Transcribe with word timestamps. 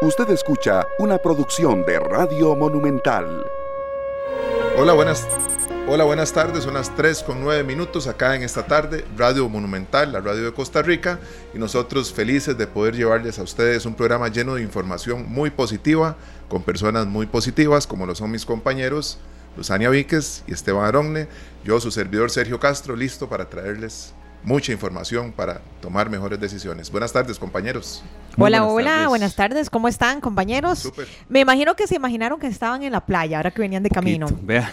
Usted 0.00 0.30
escucha 0.30 0.86
una 1.00 1.18
producción 1.18 1.84
de 1.84 1.98
Radio 1.98 2.54
Monumental. 2.54 3.44
Hola, 4.76 4.92
buenas 4.92 5.26
Hola, 5.88 6.04
buenas 6.04 6.32
tardes. 6.32 6.62
Son 6.62 6.74
las 6.74 6.94
3 6.94 7.24
con 7.24 7.40
9 7.40 7.64
minutos 7.64 8.06
acá 8.06 8.36
en 8.36 8.44
esta 8.44 8.64
tarde, 8.64 9.04
Radio 9.16 9.48
Monumental, 9.48 10.12
la 10.12 10.20
radio 10.20 10.44
de 10.44 10.52
Costa 10.52 10.82
Rica, 10.82 11.18
y 11.52 11.58
nosotros 11.58 12.12
felices 12.12 12.56
de 12.56 12.68
poder 12.68 12.94
llevarles 12.94 13.40
a 13.40 13.42
ustedes 13.42 13.86
un 13.86 13.94
programa 13.94 14.28
lleno 14.28 14.54
de 14.54 14.62
información 14.62 15.26
muy 15.28 15.50
positiva, 15.50 16.16
con 16.48 16.62
personas 16.62 17.06
muy 17.08 17.26
positivas, 17.26 17.88
como 17.88 18.06
lo 18.06 18.14
son 18.14 18.30
mis 18.30 18.46
compañeros 18.46 19.18
Luzania 19.56 19.90
Víquez 19.90 20.44
y 20.46 20.52
Esteban 20.52 20.84
Aronne. 20.84 21.26
Yo, 21.64 21.80
su 21.80 21.90
servidor 21.90 22.30
Sergio 22.30 22.60
Castro, 22.60 22.94
listo 22.94 23.28
para 23.28 23.50
traerles 23.50 24.14
mucha 24.44 24.70
información 24.70 25.32
para 25.32 25.60
tomar 25.80 26.08
mejores 26.08 26.38
decisiones. 26.38 26.92
Buenas 26.92 27.12
tardes, 27.12 27.36
compañeros. 27.38 28.04
Hola, 28.38 28.64
hola, 28.64 29.08
buenas 29.08 29.34
tardes. 29.34 29.70
¿Cómo 29.70 29.88
están, 29.88 30.20
compañeros? 30.20 30.92
Me 31.28 31.40
imagino 31.40 31.74
que 31.74 31.86
se 31.86 31.96
imaginaron 31.96 32.38
que 32.38 32.46
estaban 32.46 32.82
en 32.82 32.92
la 32.92 33.04
playa 33.04 33.38
ahora 33.38 33.50
que 33.50 33.60
venían 33.60 33.82
de 33.82 33.90
camino. 33.90 34.26
Vea. 34.42 34.72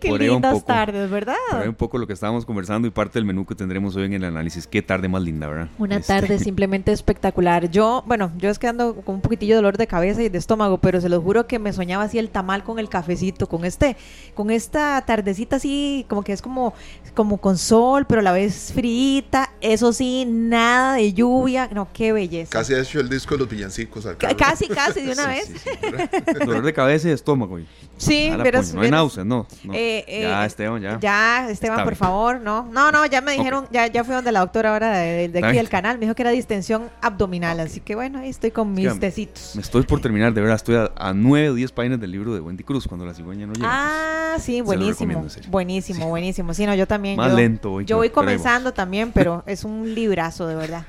Qué 0.00 0.12
lindas 0.12 0.64
tardes, 0.64 1.10
¿verdad? 1.10 1.34
Por 1.50 1.68
un 1.68 1.74
poco 1.74 1.98
lo 1.98 2.06
que 2.06 2.12
estábamos 2.12 2.44
conversando 2.44 2.86
y 2.86 2.90
parte 2.90 3.18
del 3.18 3.24
menú 3.24 3.44
que 3.44 3.54
tendremos 3.54 3.96
hoy 3.96 4.04
en 4.04 4.14
el 4.14 4.24
análisis. 4.24 4.66
Qué 4.66 4.82
tarde 4.82 5.08
más 5.08 5.22
linda, 5.22 5.48
¿verdad? 5.48 5.68
Una 5.78 5.96
este. 5.96 6.12
tarde 6.12 6.38
simplemente 6.50 6.92
espectacular. 6.92 7.70
Yo, 7.70 8.04
bueno, 8.06 8.32
yo 8.38 8.50
es 8.50 8.58
que 8.58 8.68
ando 8.68 8.96
con 8.96 9.16
un 9.16 9.20
poquitillo 9.20 9.54
de 9.54 9.56
dolor 9.56 9.76
de 9.76 9.86
cabeza 9.86 10.22
y 10.22 10.28
de 10.28 10.38
estómago, 10.38 10.78
pero 10.78 11.00
se 11.00 11.08
los 11.08 11.22
juro 11.22 11.46
que 11.46 11.58
me 11.58 11.72
soñaba 11.72 12.04
así 12.04 12.18
el 12.18 12.30
tamal 12.30 12.64
con 12.64 12.78
el 12.78 12.88
cafecito, 12.88 13.48
con 13.48 13.64
este, 13.64 13.96
con 14.34 14.50
esta 14.50 15.02
tardecita 15.06 15.56
así, 15.56 16.06
como 16.08 16.22
que 16.22 16.32
es 16.32 16.42
como, 16.42 16.74
como 17.14 17.38
con 17.38 17.58
sol, 17.58 18.06
pero 18.06 18.20
a 18.20 18.24
la 18.24 18.32
vez 18.32 18.72
frita, 18.74 19.50
eso 19.60 19.92
sí, 19.92 20.24
nada 20.26 20.94
de 20.94 21.12
lluvia, 21.12 21.68
no, 21.72 21.88
qué 21.92 22.12
belleza. 22.12 22.59
Casi 22.60 22.74
ha 22.74 22.80
hecho 22.80 23.00
el 23.00 23.08
disco 23.08 23.34
de 23.34 23.38
los 23.38 23.48
villancicos. 23.48 24.06
casi, 24.36 24.68
casi, 24.68 25.00
de 25.00 25.12
una 25.12 25.26
vez. 25.28 25.50
Dolor 26.38 26.62
de 26.62 26.72
cabeza 26.72 27.08
y 27.08 27.12
estómago. 27.12 27.58
Sí, 27.96 28.32
pero... 28.42 28.60
No 28.74 28.82
hay 28.82 28.90
náuseas, 28.90 29.26
no. 29.26 29.46
Eh, 29.72 30.04
eh, 30.06 30.22
ya, 30.22 30.44
Esteban, 30.44 30.82
ya. 30.82 30.98
Ya, 31.00 31.50
Esteban, 31.50 31.84
por 31.84 31.96
favor, 31.96 32.40
no. 32.40 32.68
No, 32.70 32.92
no, 32.92 33.06
ya 33.06 33.20
me 33.20 33.32
dijeron, 33.32 33.66
ya, 33.70 33.86
ya 33.86 34.04
fui 34.04 34.14
donde 34.14 34.32
la 34.32 34.40
doctora 34.40 34.72
ahora 34.72 34.90
de, 34.98 35.30
aquí 35.42 35.56
del 35.56 35.68
canal, 35.68 35.98
me 35.98 36.04
dijo 36.04 36.14
que 36.14 36.22
era 36.22 36.30
distensión 36.30 36.90
abdominal, 37.00 37.60
así 37.60 37.80
que 37.80 37.94
bueno, 37.94 38.18
ahí 38.18 38.28
estoy 38.28 38.50
con 38.50 38.72
mis 38.72 38.98
tecitos. 39.00 39.52
Me 39.54 39.62
estoy 39.62 39.82
por 39.82 40.00
terminar, 40.00 40.34
de 40.34 40.40
verdad, 40.40 40.56
estoy 40.56 40.76
a, 40.76 41.12
nueve 41.14 41.50
o 41.50 41.54
diez 41.54 41.72
páginas 41.72 42.00
del 42.00 42.10
libro 42.10 42.34
de 42.34 42.40
Wendy 42.40 42.64
Cruz, 42.64 42.86
cuando 42.86 43.06
la 43.06 43.14
cigüeña 43.14 43.46
no 43.46 43.54
llega. 43.54 43.68
Ah, 43.70 44.36
sí, 44.38 44.60
buenísimo. 44.60 45.26
Buenísimo, 45.48 46.08
buenísimo. 46.08 46.54
Sí, 46.54 46.66
no, 46.66 46.74
yo 46.74 46.86
también. 46.86 47.16
Más 47.16 47.34
lento. 47.34 47.72
Hoy, 47.72 47.84
yo 47.84 47.96
voy 47.96 48.10
comenzando 48.10 48.72
también, 48.72 49.12
pero 49.12 49.42
es 49.46 49.64
un 49.64 49.94
librazo, 49.94 50.46
de 50.46 50.54
verdad. 50.54 50.84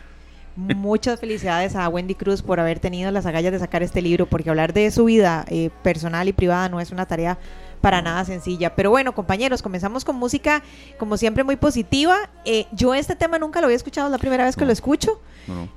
Muchas 0.55 1.19
felicidades 1.19 1.75
a 1.75 1.87
Wendy 1.87 2.13
Cruz 2.13 2.41
por 2.41 2.59
haber 2.59 2.79
tenido 2.79 3.09
las 3.11 3.25
agallas 3.25 3.53
de 3.53 3.59
sacar 3.59 3.83
este 3.83 4.01
libro, 4.01 4.25
porque 4.25 4.49
hablar 4.49 4.73
de 4.73 4.91
su 4.91 5.05
vida 5.05 5.45
eh, 5.47 5.69
personal 5.81 6.27
y 6.27 6.33
privada 6.33 6.67
no 6.67 6.81
es 6.81 6.91
una 6.91 7.05
tarea 7.05 7.37
para 7.79 8.01
nada 8.01 8.25
sencilla. 8.25 8.75
Pero 8.75 8.89
bueno, 8.91 9.13
compañeros, 9.13 9.61
comenzamos 9.61 10.05
con 10.05 10.15
música, 10.15 10.61
como 10.97 11.17
siempre, 11.17 11.43
muy 11.43 11.55
positiva. 11.55 12.29
Eh, 12.45 12.67
yo 12.71 12.93
este 12.93 13.15
tema 13.15 13.39
nunca 13.39 13.61
lo 13.61 13.65
había 13.65 13.77
escuchado, 13.77 14.07
es 14.07 14.11
la 14.11 14.17
primera 14.17 14.45
vez 14.45 14.55
que 14.55 14.65
lo 14.65 14.71
escucho. 14.71 15.19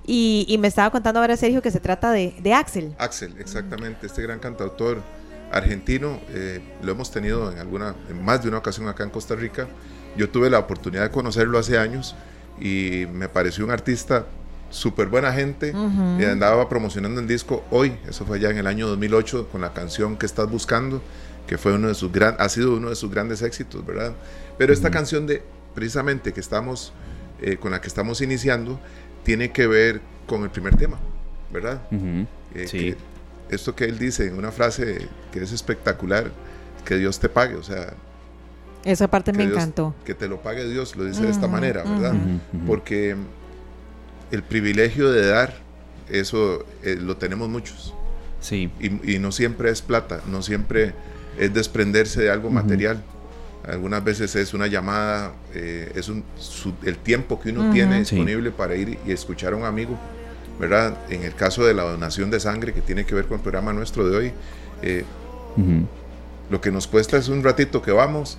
Y, 0.06 0.56
me 0.58 0.68
estaba 0.68 0.90
contando 0.90 1.20
ahora 1.20 1.36
Sergio 1.36 1.62
que 1.62 1.70
se 1.70 1.80
trata 1.80 2.12
de, 2.12 2.54
Axel. 2.54 2.94
Axel, 2.98 3.34
exactamente, 3.38 4.06
este 4.06 4.22
gran 4.22 4.38
cantautor 4.38 5.02
argentino, 5.50 6.20
eh, 6.30 6.60
lo 6.82 6.92
hemos 6.92 7.10
tenido 7.10 7.50
en 7.50 7.58
alguna, 7.58 7.94
en 8.08 8.22
más 8.24 8.42
de 8.42 8.48
una 8.48 8.58
ocasión 8.58 8.88
acá 8.88 9.04
en 9.04 9.10
Costa 9.10 9.34
Rica. 9.34 9.68
Yo 10.16 10.28
tuve 10.28 10.50
la 10.50 10.58
oportunidad 10.58 11.02
de 11.02 11.10
conocerlo 11.10 11.58
hace 11.58 11.78
años 11.78 12.14
y 12.60 13.06
me 13.12 13.28
pareció 13.28 13.64
un 13.64 13.70
artista 13.70 14.26
súper 14.74 15.08
buena 15.08 15.32
gente. 15.32 15.72
y 16.18 16.24
andaba 16.24 16.68
promocionando 16.68 17.20
el 17.20 17.26
disco 17.26 17.64
hoy, 17.70 17.96
eso 18.08 18.26
fue 18.26 18.40
ya 18.40 18.50
en 18.50 18.58
el 18.58 18.66
año 18.66 18.88
2008, 18.88 19.48
con 19.50 19.60
la 19.60 19.72
canción 19.72 20.16
que 20.16 20.26
estás 20.26 20.50
buscando, 20.50 21.00
que 21.46 21.58
fue 21.58 21.72
uno 21.72 21.88
de 21.88 21.94
sus 21.94 22.10
gran, 22.10 22.36
ha 22.38 22.48
sido 22.48 22.76
uno 22.76 22.90
de 22.90 22.96
sus 22.96 23.10
grandes 23.10 23.42
éxitos, 23.42 23.86
¿verdad? 23.86 24.12
Pero 24.58 24.72
esta 24.72 24.90
canción 24.90 25.26
de, 25.26 25.42
precisamente, 25.74 26.32
que 26.32 26.40
estamos, 26.40 26.92
eh, 27.40 27.56
con 27.56 27.70
la 27.70 27.80
que 27.80 27.88
estamos 27.88 28.20
iniciando, 28.20 28.80
tiene 29.22 29.52
que 29.52 29.66
ver 29.66 30.00
con 30.26 30.42
el 30.42 30.50
primer 30.50 30.76
tema, 30.76 30.98
¿verdad? 31.52 31.80
Eh, 32.54 32.66
sí. 32.66 32.94
esto 33.50 33.74
que 33.74 33.84
él 33.84 33.98
dice 33.98 34.26
en 34.26 34.36
una 34.36 34.50
frase 34.50 35.08
que 35.32 35.42
es 35.42 35.52
espectacular, 35.52 36.32
que 36.84 36.96
Dios 36.96 37.18
te 37.20 37.28
pague, 37.28 37.54
o 37.54 37.62
sea, 37.62 37.94
esa 38.84 39.08
parte 39.08 39.32
me 39.32 39.44
encantó. 39.44 39.94
Que 40.04 40.12
te 40.14 40.28
lo 40.28 40.42
pague 40.42 40.68
Dios, 40.68 40.94
lo 40.94 41.04
dice 41.04 41.22
de 41.22 41.30
esta 41.30 41.48
manera, 41.48 41.84
¿verdad? 41.84 42.14
Porque 42.66 43.16
el 44.30 44.42
privilegio 44.42 45.10
de 45.10 45.26
dar, 45.26 45.54
eso 46.08 46.64
eh, 46.82 46.96
lo 47.00 47.16
tenemos 47.16 47.48
muchos. 47.48 47.94
Sí. 48.40 48.70
Y, 48.80 49.18
no 49.18 49.32
siempre 49.32 49.70
es 49.70 49.80
plata, 49.80 50.20
no 50.26 50.42
siempre 50.42 50.92
es 51.38 51.54
desprenderse 51.54 52.22
de 52.22 52.30
algo 52.30 52.50
material. 52.50 53.02
Algunas 53.66 54.04
veces 54.04 54.36
es 54.36 54.52
una 54.52 54.66
llamada, 54.66 55.32
eh, 55.54 55.90
es 55.94 56.10
un, 56.10 56.22
el 56.84 56.98
tiempo 56.98 57.40
que 57.40 57.50
uno 57.50 57.72
tiene 57.72 58.00
disponible 58.00 58.50
para 58.50 58.76
ir 58.76 58.98
y 59.06 59.12
escuchar 59.12 59.54
a 59.54 59.56
un 59.56 59.64
amigo, 59.64 59.98
¿verdad? 60.60 60.98
En 61.08 61.22
el 61.22 61.34
caso 61.34 61.64
de 61.64 61.72
la 61.72 61.84
donación 61.84 62.30
de 62.30 62.38
sangre, 62.38 62.74
que 62.74 62.82
tiene 62.82 63.06
que 63.06 63.14
ver 63.14 63.24
con 63.24 63.38
el 63.38 63.42
programa 63.42 63.72
nuestro 63.72 64.06
de 64.06 64.16
hoy, 64.16 64.32
eh, 64.82 65.04
lo 66.50 66.60
que 66.60 66.70
nos 66.70 66.86
cuesta 66.86 67.16
es 67.16 67.28
un 67.28 67.42
ratito 67.42 67.80
que 67.80 67.92
vamos, 67.92 68.36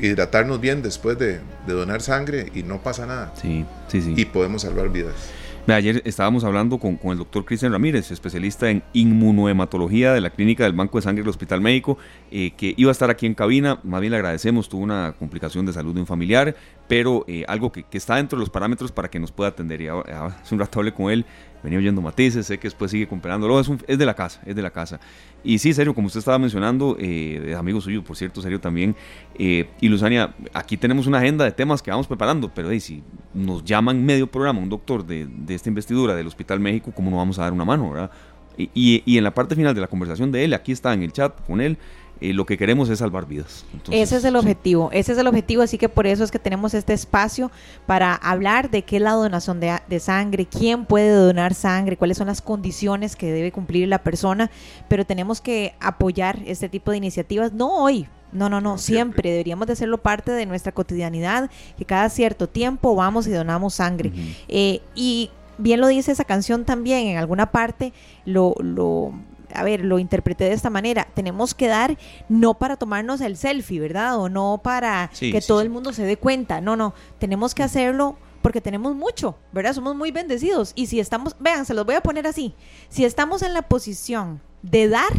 hidratarnos 0.00 0.60
bien 0.60 0.82
después 0.82 1.18
de, 1.18 1.40
donar 1.66 2.00
sangre 2.00 2.50
y 2.54 2.62
no 2.62 2.82
pasa 2.82 3.06
nada. 3.06 3.32
Sí, 3.40 3.64
sí, 3.88 4.02
sí. 4.02 4.14
Y 4.16 4.24
podemos 4.24 4.62
salvar 4.62 4.90
vidas. 4.90 5.30
Ayer 5.74 6.00
estábamos 6.06 6.44
hablando 6.44 6.78
con, 6.78 6.98
el 7.02 7.18
doctor 7.18 7.44
Cristian 7.44 7.72
Ramírez, 7.72 8.10
especialista 8.10 8.70
en 8.70 8.82
inmunohematología 8.94 10.14
de 10.14 10.22
la 10.22 10.30
Clínica 10.30 10.64
del 10.64 10.72
Banco 10.72 10.96
de 10.96 11.02
Sangre 11.02 11.22
del 11.22 11.28
Hospital 11.28 11.60
Médico, 11.60 11.98
eh, 12.30 12.52
que 12.56 12.72
iba 12.78 12.90
a 12.90 12.92
estar 12.92 13.10
aquí 13.10 13.26
en 13.26 13.34
cabina. 13.34 13.78
Más 13.82 14.00
bien 14.00 14.12
le 14.12 14.16
agradecemos, 14.16 14.70
tuvo 14.70 14.82
una 14.82 15.14
complicación 15.18 15.66
de 15.66 15.74
salud 15.74 15.92
de 15.94 16.00
un 16.00 16.06
familiar, 16.06 16.56
pero 16.88 17.26
eh, 17.28 17.44
algo 17.48 17.70
que, 17.70 17.84
está 17.92 18.16
dentro 18.16 18.38
de 18.38 18.40
los 18.40 18.50
parámetros 18.50 18.92
para 18.92 19.10
que 19.10 19.18
nos 19.18 19.30
pueda 19.30 19.50
atender. 19.50 19.82
Y 19.82 19.88
hace 19.88 20.54
un 20.54 20.58
rato 20.58 20.78
hablé 20.78 20.94
con 20.94 21.10
él 21.10 21.26
venía 21.62 21.78
oyendo 21.78 22.00
matices, 22.00 22.46
sé 22.46 22.58
que 22.58 22.68
después 22.68 22.90
sigue 22.90 23.06
comprándolo, 23.06 23.58
es, 23.60 23.70
es 23.86 23.98
de 23.98 24.06
la 24.06 24.14
casa, 24.14 24.40
es 24.46 24.54
de 24.54 24.62
la 24.62 24.70
casa. 24.70 25.00
Y 25.44 25.58
sí, 25.58 25.72
serio, 25.72 25.94
como 25.94 26.08
usted 26.08 26.18
estaba 26.18 26.38
mencionando, 26.38 26.96
eh, 26.98 27.54
amigo 27.56 27.80
suyo, 27.80 28.02
por 28.02 28.16
cierto, 28.16 28.42
serio 28.42 28.60
también, 28.60 28.96
eh, 29.38 29.68
y 29.80 29.88
Luzania, 29.88 30.34
aquí 30.52 30.76
tenemos 30.76 31.06
una 31.06 31.18
agenda 31.18 31.44
de 31.44 31.52
temas 31.52 31.82
que 31.82 31.90
vamos 31.90 32.06
preparando, 32.06 32.52
pero 32.52 32.68
si 32.80 33.02
nos 33.34 33.64
llaman 33.64 34.04
medio 34.04 34.26
programa 34.26 34.60
un 34.60 34.68
doctor 34.68 35.06
de, 35.06 35.26
de, 35.26 35.54
esta 35.54 35.68
investidura 35.68 36.14
del 36.14 36.26
Hospital 36.26 36.60
México, 36.60 36.92
¿cómo 36.94 37.10
no 37.10 37.16
vamos 37.16 37.38
a 37.38 37.42
dar 37.42 37.52
una 37.52 37.64
mano, 37.64 37.90
verdad? 37.90 38.10
Y, 38.56 39.02
y, 39.06 39.18
en 39.18 39.22
la 39.22 39.32
parte 39.32 39.54
final 39.54 39.72
de 39.72 39.80
la 39.80 39.86
conversación 39.86 40.32
de 40.32 40.44
él, 40.44 40.52
aquí 40.52 40.72
está 40.72 40.92
en 40.92 41.04
el 41.04 41.12
chat 41.12 41.40
con 41.46 41.60
él, 41.60 41.78
eh, 42.20 42.32
lo 42.32 42.46
que 42.46 42.58
queremos 42.58 42.88
es 42.88 42.98
salvar 42.98 43.26
vidas. 43.26 43.64
ese 43.90 44.16
es 44.16 44.24
el 44.24 44.36
objetivo, 44.36 44.90
ese 44.92 45.12
es 45.12 45.18
el 45.18 45.26
objetivo, 45.26 45.62
así 45.62 45.78
que 45.78 45.88
por 45.88 46.06
eso 46.06 46.24
es 46.24 46.30
que 46.30 46.38
tenemos 46.38 46.74
este 46.74 46.92
espacio 46.92 47.50
para 47.86 48.14
hablar 48.14 48.70
de 48.70 48.82
qué 48.82 48.96
es 48.96 49.02
la 49.02 49.12
donación 49.12 49.60
de, 49.60 49.78
de, 49.88 50.00
sangre, 50.00 50.46
quién 50.46 50.84
puede 50.84 51.10
donar 51.10 51.54
sangre, 51.54 51.96
cuáles 51.96 52.18
son 52.18 52.26
las 52.26 52.42
condiciones 52.42 53.16
que 53.16 53.30
debe 53.32 53.52
cumplir 53.52 53.88
la 53.88 54.02
persona, 54.02 54.50
pero 54.88 55.04
tenemos 55.04 55.40
que 55.40 55.74
apoyar 55.80 56.40
este 56.46 56.68
tipo 56.68 56.90
de 56.90 56.96
iniciativas, 56.96 57.52
no 57.52 57.82
hoy, 57.82 58.08
no, 58.32 58.48
no, 58.48 58.60
no, 58.60 58.78
siempre. 58.78 59.30
deberíamos 59.30 59.66
de 59.66 59.72
hacerlo 59.72 59.98
parte 59.98 60.32
de 60.32 60.46
nuestra 60.46 60.72
cotidianidad, 60.72 61.50
que 61.76 61.84
cada 61.84 62.08
cierto 62.10 62.48
tiempo 62.48 62.94
vamos 62.94 63.26
y 63.26 63.30
donamos 63.30 63.74
sangre. 63.74 64.12
Eh, 64.48 64.80
y 64.94 65.30
bien 65.56 65.80
lo 65.80 65.88
dice 65.88 66.12
esa 66.12 66.24
canción 66.24 66.64
también, 66.64 67.06
en 67.06 67.16
alguna 67.16 67.50
parte 67.50 67.92
lo, 68.24 68.54
lo 68.60 69.12
a 69.54 69.64
ver, 69.64 69.84
lo 69.84 69.98
interpreté 69.98 70.44
de 70.44 70.52
esta 70.52 70.70
manera, 70.70 71.08
tenemos 71.14 71.54
que 71.54 71.66
dar 71.66 71.96
no 72.28 72.54
para 72.54 72.76
tomarnos 72.76 73.20
el 73.20 73.36
selfie, 73.36 73.80
¿verdad? 73.80 74.18
O 74.18 74.28
no 74.28 74.60
para 74.62 75.10
que 75.18 75.40
todo 75.40 75.60
el 75.60 75.70
mundo 75.70 75.92
se 75.92 76.04
dé 76.04 76.16
cuenta, 76.16 76.60
no, 76.60 76.76
no, 76.76 76.94
tenemos 77.18 77.54
que 77.54 77.62
hacerlo 77.62 78.16
porque 78.42 78.60
tenemos 78.60 78.94
mucho, 78.94 79.36
¿verdad? 79.52 79.74
Somos 79.74 79.96
muy 79.96 80.10
bendecidos. 80.10 80.72
Y 80.74 80.86
si 80.86 81.00
estamos, 81.00 81.36
vean, 81.40 81.66
se 81.66 81.74
los 81.74 81.84
voy 81.84 81.96
a 81.96 82.00
poner 82.00 82.26
así, 82.26 82.54
si 82.88 83.04
estamos 83.04 83.42
en 83.42 83.52
la 83.52 83.62
posición 83.62 84.40
de 84.62 84.88
dar, 84.88 85.12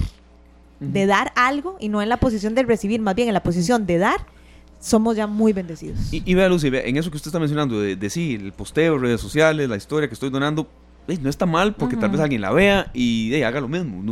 de 0.80 1.06
dar 1.06 1.32
algo 1.36 1.78
y 1.80 1.90
no 1.90 2.02
en 2.02 2.10
la 2.10 2.18
posición 2.18 2.56
de 2.56 2.64
recibir, 2.64 3.02
más 3.02 3.16
bien 3.16 3.28
en 3.28 3.34
la 3.34 3.44
posición 3.44 3.86
de 3.86 3.98
dar, 3.98 4.26
somos 4.80 5.16
ya 5.18 5.28
muy 5.28 5.52
bendecidos. 5.52 6.00
Y, 6.12 6.34
vea, 6.34 6.48
Lucy, 6.48 6.68
en 6.68 6.98
eso 6.98 7.12
que 7.12 7.18
usted 7.18 7.30
está 7.30 7.40
mencionando, 7.40 7.82
de, 7.82 7.96
de 7.96 8.10
sí, 8.10 8.36
el 8.36 8.54
posteo, 8.54 8.98
redes 8.98 9.20
sociales, 9.20 9.68
la 9.68 9.76
historia 9.76 10.08
que 10.08 10.14
estoy 10.14 10.30
donando, 10.30 10.68
no 11.18 11.30
está 11.30 11.46
mal 11.46 11.76
porque 11.76 11.98
tal 11.98 12.12
vez 12.12 12.22
alguien 12.22 12.42
la 12.42 12.52
vea 12.52 12.92
y 12.94 13.42
haga 13.42 13.62
lo 13.62 13.68
mismo, 13.68 14.04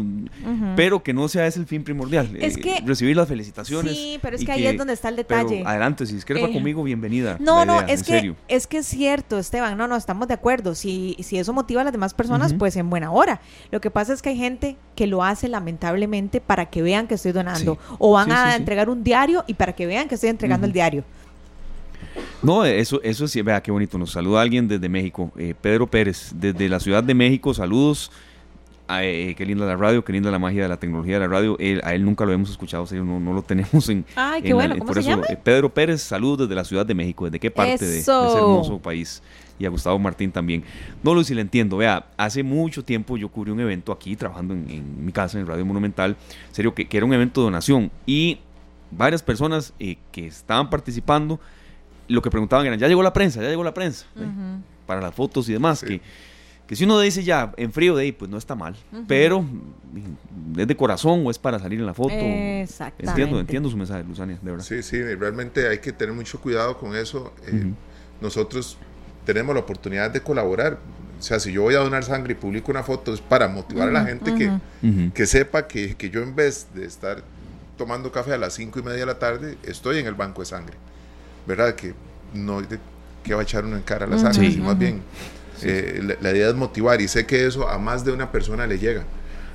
pero 0.76 1.04
que 1.04 1.14
no 1.14 1.28
sea 1.28 1.46
ese 1.48 1.60
el 1.60 1.66
fin 1.66 1.84
primordial. 1.84 2.30
Es 2.40 2.58
eh, 2.58 2.82
recibir 2.86 3.16
las 3.16 3.28
felicitaciones. 3.28 3.96
Sí, 3.96 4.20
pero 4.22 4.36
es 4.36 4.46
que, 4.46 4.52
ahí 4.52 4.66
es 4.66 4.78
donde 4.78 4.94
está 4.94 5.10
el 5.10 5.16
detalle. 5.16 5.64
adelante, 5.66 6.06
si 6.06 6.16
quieres 6.18 6.46
eh, 6.46 6.54
conmigo, 6.54 6.84
bienvenida. 6.84 7.38
No, 7.40 7.66
no, 7.66 7.82
es 7.82 8.04
que 8.04 8.36
es 8.48 8.68
que 8.68 8.78
es 8.80 8.86
cierto, 8.86 9.38
Esteban, 9.38 9.78
no, 9.78 9.88
no, 9.88 9.96
estamos 9.96 10.28
de 10.28 10.34
acuerdo. 10.34 10.76
Si, 10.76 11.16
si 11.20 11.38
eso 11.38 11.54
motiva 11.54 11.82
a 11.82 11.84
las 11.84 11.94
demás 11.94 12.14
personas, 12.14 12.54
pues 12.54 12.76
en 12.76 12.90
buena 12.90 13.12
hora. 13.12 13.42
Lo 13.72 13.82
que 13.82 13.92
pasa 13.92 14.14
es 14.14 14.22
que 14.22 14.30
hay 14.30 14.38
gente 14.38 14.78
que 14.96 15.08
lo 15.08 15.24
hace 15.24 15.48
lamentablemente 15.48 16.42
para 16.42 16.68
que 16.68 16.82
vean 16.82 17.08
que 17.08 17.16
estoy 17.16 17.32
donando. 17.32 17.78
O 18.00 18.14
van 18.14 18.32
a 18.32 18.56
entregar 18.56 18.90
un 18.90 19.04
diario 19.04 19.44
y 19.48 19.54
para 19.54 19.74
que 19.74 19.86
vean 19.86 20.08
que 20.08 20.16
estoy 20.16 20.30
entregando 20.30 20.66
el 20.66 20.74
diario. 20.74 21.04
No, 22.42 22.66
eso, 22.66 23.02
eso 23.04 23.28
sí, 23.28 23.42
vea 23.42 23.62
qué 23.62 23.72
bonito. 23.72 23.98
Nos 23.98 24.12
saluda 24.12 24.42
alguien 24.42 24.68
desde 24.68 24.88
México, 24.90 25.32
eh, 25.38 25.54
Pedro 25.60 25.88
Pérez, 25.88 26.32
desde 26.36 26.70
la 26.70 26.80
Ciudad 26.80 27.04
de 27.04 27.14
México. 27.14 27.54
Saludos. 27.54 28.12
eh, 28.90 29.34
qué 29.38 29.46
linda 29.46 29.66
la 29.66 29.76
radio, 29.76 30.04
qué 30.04 30.14
linda 30.14 30.30
la 30.32 30.40
magia 30.40 30.64
de 30.64 30.70
la 30.70 30.78
tecnología 30.78 31.16
de 31.16 31.20
la 31.22 31.28
radio. 31.28 31.58
a 31.84 31.94
él 31.94 32.06
nunca 32.06 32.26
lo 32.26 32.32
hemos 32.32 32.50
escuchado, 32.50 32.86
no, 32.92 33.20
no 33.20 33.34
lo 33.34 33.42
tenemos 33.42 33.90
en. 33.90 34.06
Ay, 34.16 34.42
qué 34.42 34.54
bueno, 34.54 34.76
¿cómo 34.78 34.86
por 34.86 35.04
se 35.04 35.10
llama? 35.10 35.24
Eh, 35.30 35.38
Pedro 35.42 35.74
Pérez, 35.74 36.02
saludos 36.02 36.48
desde 36.48 36.56
la 36.56 36.64
Ciudad 36.64 36.86
de 36.86 36.94
México. 36.94 37.26
¿Desde 37.26 37.40
qué 37.40 37.52
parte 37.52 37.86
de, 37.86 38.00
ese 38.00 38.12
hermoso 38.12 38.80
país? 38.80 39.22
Y 39.60 39.66
a 39.66 39.70
Gustavo 39.70 39.98
Martín 39.98 40.32
también. 40.32 40.64
No, 41.02 41.16
Luis, 41.16 41.32
le 41.32 41.42
entiendo. 41.42 41.78
Vea, 41.78 42.06
hace 42.16 42.44
mucho 42.44 42.84
tiempo 42.84 43.18
yo 43.18 43.30
cubrí 43.30 43.50
un 43.50 43.60
evento 43.60 43.92
aquí, 43.92 44.16
trabajando 44.16 44.54
en, 44.54 45.04
mi 45.04 45.12
casa, 45.12 45.40
en 45.40 45.48
Radio 45.48 45.66
Monumental, 45.66 46.16
serio, 46.52 46.76
que, 46.76 46.88
era 46.92 47.06
un 47.06 47.14
evento 47.14 47.42
de 47.42 47.46
donación. 47.46 47.90
Y 48.06 48.38
varias 48.92 49.24
personas 49.24 49.74
eh, 49.80 49.98
que 50.12 50.28
estaban 50.28 50.70
participando, 50.70 51.40
lo 52.08 52.22
que 52.22 52.30
preguntaban 52.30 52.66
era, 52.66 52.76
ya 52.76 52.88
llegó 52.88 53.04
la 53.04 53.14
prensa, 53.14 53.42
ya 53.42 53.50
llegó 53.50 53.64
la 53.64 53.74
prensa, 53.74 54.06
para 54.86 55.02
las 55.02 55.14
fotos 55.14 55.48
y 55.50 55.54
demás, 55.54 55.84
que 55.84 56.02
que 56.68 56.76
si 56.76 56.84
uno 56.84 57.00
dice 57.00 57.24
ya 57.24 57.54
en 57.56 57.72
frío 57.72 57.96
de 57.96 58.04
ahí, 58.04 58.12
pues 58.12 58.30
no 58.30 58.38
está 58.38 58.54
mal, 58.54 58.76
pero 59.08 59.46
es 60.58 60.68
de 60.68 60.76
corazón 60.76 61.26
o 61.26 61.32
es 61.32 61.40
para 61.40 61.60
salir 61.60 61.80
en 61.80 61.86
la 61.86 61.94
foto. 61.94 62.14
Exactamente. 62.14 63.10
Entiendo, 63.10 63.40
entiendo 63.40 63.70
su 63.70 63.78
mensaje, 63.78 64.04
Luzania, 64.04 64.38
de 64.42 64.52
verdad. 64.52 64.66
Sí, 64.66 64.84
sí, 64.84 65.02
realmente 65.02 65.68
hay 65.70 65.80
que 65.80 65.94
tener 65.94 66.14
mucho 66.14 66.42
cuidado 66.42 66.78
con 66.78 66.94
eso. 66.94 67.34
Eh, 67.48 67.72
nosotros 68.20 68.78
tenemos 69.26 69.56
la 69.56 69.62
oportunidad 69.62 70.12
de 70.12 70.20
colaborar. 70.20 70.78
O 71.18 71.22
sea, 71.22 71.40
si 71.40 71.54
yo 71.54 71.64
voy 71.64 71.76
a 71.76 71.80
donar 71.80 72.04
sangre 72.04 72.34
y 72.34 72.36
publico 72.36 72.70
una 72.70 72.84
foto, 72.84 73.14
es 73.14 73.22
para 73.22 73.48
motivar 73.48 73.88
a 73.88 73.92
la 73.92 74.04
gente 74.04 74.36
que, 74.36 74.52
que 75.14 75.26
sepa 75.26 75.68
que, 75.68 75.96
que, 75.96 76.10
yo 76.10 76.22
en 76.22 76.36
vez 76.36 76.68
de 76.76 76.86
estar 76.86 77.24
tomando 77.78 78.12
café 78.12 78.34
a 78.34 78.38
las 78.38 78.54
cinco 78.56 78.80
y 78.80 78.84
media 78.84 79.00
de 79.00 79.06
la 79.06 79.20
tarde, 79.20 79.58
estoy 79.64 80.00
en 80.00 80.06
el 80.06 80.16
banco 80.16 80.42
de 80.42 80.48
sangre. 80.48 80.76
¿Verdad? 81.48 81.76
Que 81.76 81.94
no 82.34 82.62
que 83.24 83.34
va 83.34 83.42
a 83.42 83.44
echar 83.44 83.66
uno 83.66 83.76
en 83.76 83.84
cara 83.84 84.06
a 84.06 84.10
la 84.10 84.18
sangre, 84.18 84.52
sino 84.52 84.66
más 84.66 84.78
bien 84.78 85.02
eh, 85.64 86.18
la, 86.22 86.32
idea 86.32 86.50
es 86.50 86.56
motivar 86.56 87.02
y 87.02 87.08
sé 87.08 87.26
que 87.26 87.46
eso 87.46 87.68
a 87.68 87.78
más 87.78 88.06
de 88.06 88.12
una 88.12 88.32
persona 88.32 88.68
le 88.68 88.78
llega. 88.80 89.04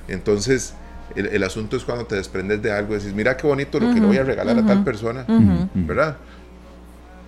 Entonces, 0.07 0.73
el, 1.15 1.43
asunto 1.43 1.77
es 1.77 1.83
cuando 1.83 2.05
te 2.05 2.15
desprendes 2.15 2.61
de 2.61 2.71
algo, 2.71 2.93
decís, 2.93 3.13
mira 3.13 3.37
qué 3.37 3.47
bonito 3.47 3.79
lo 3.79 3.93
que 3.93 3.99
le 3.99 4.05
voy 4.05 4.17
a 4.17 4.23
regalar 4.23 4.57
a 4.57 4.65
tal 4.65 4.83
persona, 4.83 5.25
¿verdad? 5.73 6.17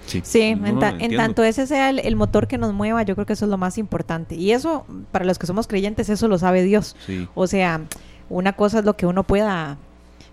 Sí, 0.05 0.21
sí 0.23 0.41
en, 0.41 1.15
tanto 1.15 1.43
ese 1.43 1.65
sea 1.65 1.89
el, 1.89 2.15
motor 2.15 2.47
que 2.47 2.57
nos 2.57 2.73
mueva, 2.73 3.01
yo 3.03 3.15
creo 3.15 3.25
que 3.25 3.33
eso 3.33 3.45
es 3.45 3.51
lo 3.51 3.57
más 3.57 3.77
importante. 3.77 4.35
Y 4.35 4.51
eso, 4.51 4.85
para 5.11 5.25
los 5.25 5.39
que 5.39 5.47
somos 5.47 5.67
creyentes, 5.67 6.09
eso 6.09 6.27
lo 6.27 6.37
sabe 6.37 6.63
Dios. 6.63 6.95
O 7.33 7.47
sea, 7.47 7.81
una 8.29 8.53
cosa 8.53 8.79
es 8.79 8.85
lo 8.85 8.95
que 8.97 9.05
uno 9.05 9.23
pueda 9.23 9.77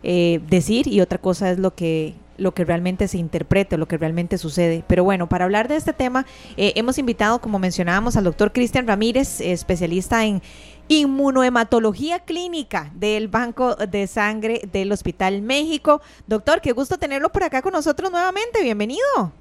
eh, 0.02 0.40
decir 0.49 0.88
y 0.88 1.00
otra 1.00 1.19
cosa 1.19 1.50
es 1.50 1.58
lo 1.58 1.75
que 1.75 2.14
lo 2.37 2.52
que 2.52 2.64
realmente 2.64 3.08
se 3.08 3.19
interprete, 3.19 3.76
lo 3.76 3.87
que 3.87 3.99
realmente 3.99 4.38
sucede. 4.38 4.84
Pero 4.87 5.05
bueno, 5.05 5.29
para 5.29 5.44
hablar 5.44 5.69
de 5.69 5.76
este 5.76 5.93
tema, 5.93 6.26
eh, 6.56 6.73
hemos 6.76 6.99
invitado, 6.99 7.40
como 7.40 7.58
mencionábamos, 7.58 8.17
al 8.17 8.25
doctor 8.25 8.52
Cristian 8.52 8.87
Ramírez, 8.87 9.40
especialista 9.40 10.25
en 10.25 10.43
inmunohematología 10.88 12.20
clínica 12.20 12.90
del 12.94 13.29
Banco 13.29 13.76
de 13.76 14.06
Sangre 14.06 14.62
del 14.73 14.93
Hospital 14.93 15.43
México. 15.43 16.00
Doctor, 16.26 16.61
qué 16.61 16.73
gusto 16.73 16.99
tenerlo 16.99 17.31
por 17.31 17.44
acá 17.44 17.62
con 17.62 17.73
nosotros 17.73 18.11
nuevamente. 18.11 18.62
Bienvenido. 18.62 19.32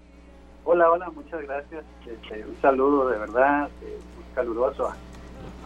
Hola, 0.64 0.92
hola, 0.92 1.10
muchas 1.10 1.42
gracias. 1.42 1.84
Este, 2.06 2.46
un 2.46 2.56
saludo 2.62 3.10
de 3.10 3.18
verdad, 3.18 3.70
muy 3.82 4.26
caluroso 4.36 4.90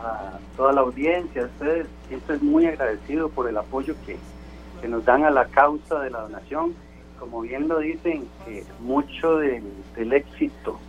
a, 0.01 0.39
toda 0.55 0.71
la 0.71 0.81
audiencia, 0.81 1.43
a 1.43 1.45
ustedes. 1.45 1.87
Estoy 2.09 2.39
muy 2.39 2.65
agradecido 2.65 3.29
por 3.29 3.49
el 3.49 3.57
apoyo 3.57 3.95
que, 4.05 4.17
que 4.81 4.87
nos 4.87 5.03
dan 5.03 5.25
a 5.25 5.29
la 5.29 5.45
causa 5.47 5.99
de 5.99 6.09
la 6.09 6.21
donación 6.21 6.73
como 7.19 7.41
bien 7.41 7.67
lo 7.67 7.79
dicen, 7.79 8.27
mucho 8.79 9.37
del 9.37 10.13
éxito 10.13 10.79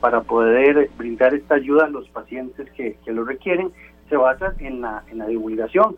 para 0.00 0.22
poder 0.22 0.90
brindar 0.96 1.34
esta 1.34 1.54
ayuda 1.56 1.86
a 1.86 1.88
los 1.88 2.08
pacientes 2.10 2.70
que, 2.72 2.96
lo 3.06 3.24
requieren 3.24 3.72
se 4.08 4.16
basa 4.16 4.54
en 4.58 4.80
la, 4.80 5.02
en 5.10 5.18
la 5.18 5.26
divulgación. 5.26 5.96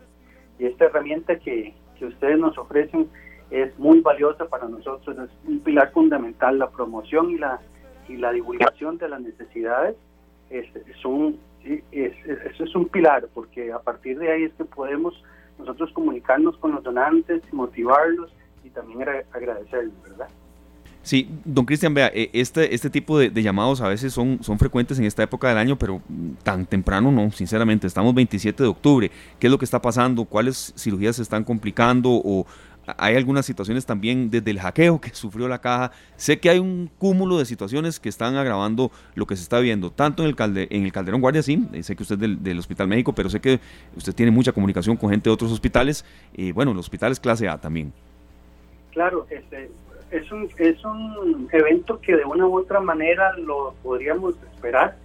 Y 0.57 0.65
esta 0.65 0.85
herramienta 0.85 1.37
que, 1.37 1.73
ustedes 2.01 2.39
nos 2.39 2.57
ofrecen 2.57 3.09
es 3.51 3.77
muy 3.77 3.99
valiosa 3.99 4.45
para 4.45 4.69
nosotros, 4.69 5.17
es 5.17 5.29
un 5.45 5.59
pilar 5.59 5.91
fundamental, 5.91 6.57
la 6.57 6.69
promoción 6.69 7.31
y 7.31 7.37
la, 7.37 7.59
y 8.07 8.15
la 8.15 8.31
divulgación 8.31 8.97
de 8.97 9.09
las 9.09 9.19
necesidades 9.19 9.97
es, 10.49 10.65
es 10.75 11.05
un, 11.05 11.37
es, 11.91 12.13
eso 12.25 12.63
es 12.63 12.75
un 12.75 12.87
pilar, 12.87 13.27
porque 13.33 13.73
a 13.73 13.79
partir 13.79 14.17
de 14.17 14.31
ahí 14.31 14.43
es 14.43 14.53
que 14.53 14.63
podemos 14.63 15.13
nosotros 15.57 15.91
comunicarnos 15.91 16.57
con 16.57 16.71
los 16.71 16.83
donantes, 16.83 17.41
motivarlos 17.51 18.31
y 18.63 18.69
también 18.69 19.01
agradecerles, 19.31 19.93
¿verdad? 20.03 20.29
Sí, 21.01 21.29
don 21.45 21.65
Cristian, 21.65 21.93
vea, 21.93 22.11
eh, 22.13 22.29
este, 22.33 22.75
este 22.75 22.89
tipo 22.89 23.17
de, 23.17 23.31
llamados 23.41 23.81
a 23.81 23.87
veces 23.87 24.13
son, 24.13 24.43
son 24.43 24.59
frecuentes 24.59 24.99
en 24.99 25.05
esta 25.05 25.23
época 25.23 25.47
del 25.47 25.57
año, 25.57 25.77
pero 25.77 26.01
tan 26.43 26.65
temprano 26.65 27.11
no, 27.11 27.31
sinceramente. 27.31 27.87
Estamos 27.87 28.13
27 28.13 28.61
de 28.61 28.69
octubre. 28.69 29.11
¿Qué 29.39 29.47
es 29.47 29.51
lo 29.51 29.57
que 29.57 29.65
está 29.65 29.81
pasando? 29.81 30.25
¿Cuáles 30.25 30.73
cirugías 30.77 31.15
se 31.15 31.21
están 31.21 31.45
complicando? 31.45 32.09
¿O 32.11 32.45
hay 32.97 33.15
algunas 33.15 33.45
situaciones 33.45 33.85
también 33.85 34.29
desde 34.29 34.51
el 34.51 34.59
hackeo 34.59 34.99
que 34.99 35.09
sufrió 35.13 35.47
la 35.47 35.61
caja? 35.61 35.91
Sé 36.17 36.39
que 36.39 36.49
hay 36.49 36.59
un 36.59 36.91
cúmulo 36.97 37.39
de 37.39 37.45
situaciones 37.45 37.99
que 37.99 38.09
están 38.09 38.35
agravando 38.35 38.91
lo 39.15 39.25
que 39.25 39.37
se 39.37 39.43
está 39.43 39.59
viendo, 39.59 39.91
tanto 39.91 40.23
en 40.23 40.29
el, 40.29 40.35
calde, 40.35 40.67
en 40.69 40.83
el 40.83 40.91
Calderón 40.91 41.21
Guardia, 41.21 41.41
sí, 41.41 41.65
eh, 41.73 41.81
sé 41.81 41.95
que 41.95 42.03
usted 42.03 42.15
es 42.15 42.21
del, 42.21 42.43
del, 42.43 42.59
Hospital 42.59 42.87
Médico, 42.87 43.13
pero 43.13 43.29
sé 43.29 43.39
que 43.39 43.59
usted 43.95 44.13
tiene 44.13 44.31
mucha 44.31 44.51
comunicación 44.51 44.97
con 44.97 45.09
gente 45.09 45.29
de 45.29 45.33
otros 45.33 45.51
hospitales, 45.51 46.03
y 46.35 46.51
bueno, 46.51 46.73
los 46.73 46.85
hospitales 46.85 47.19
clase 47.19 47.47
A 47.47 47.57
también. 47.57 47.93
Claro, 48.91 49.25
este, 49.29 49.69
es, 50.11 50.31
un, 50.31 50.49
es 50.57 50.83
un 50.83 51.47
evento 51.51 51.99
que 52.01 52.15
de 52.15 52.25
una 52.25 52.47
u 52.47 52.59
otra 52.59 52.79
manera 52.79 53.37
lo 53.37 53.73
podríamos 53.83 54.35
esperar. 54.53 54.95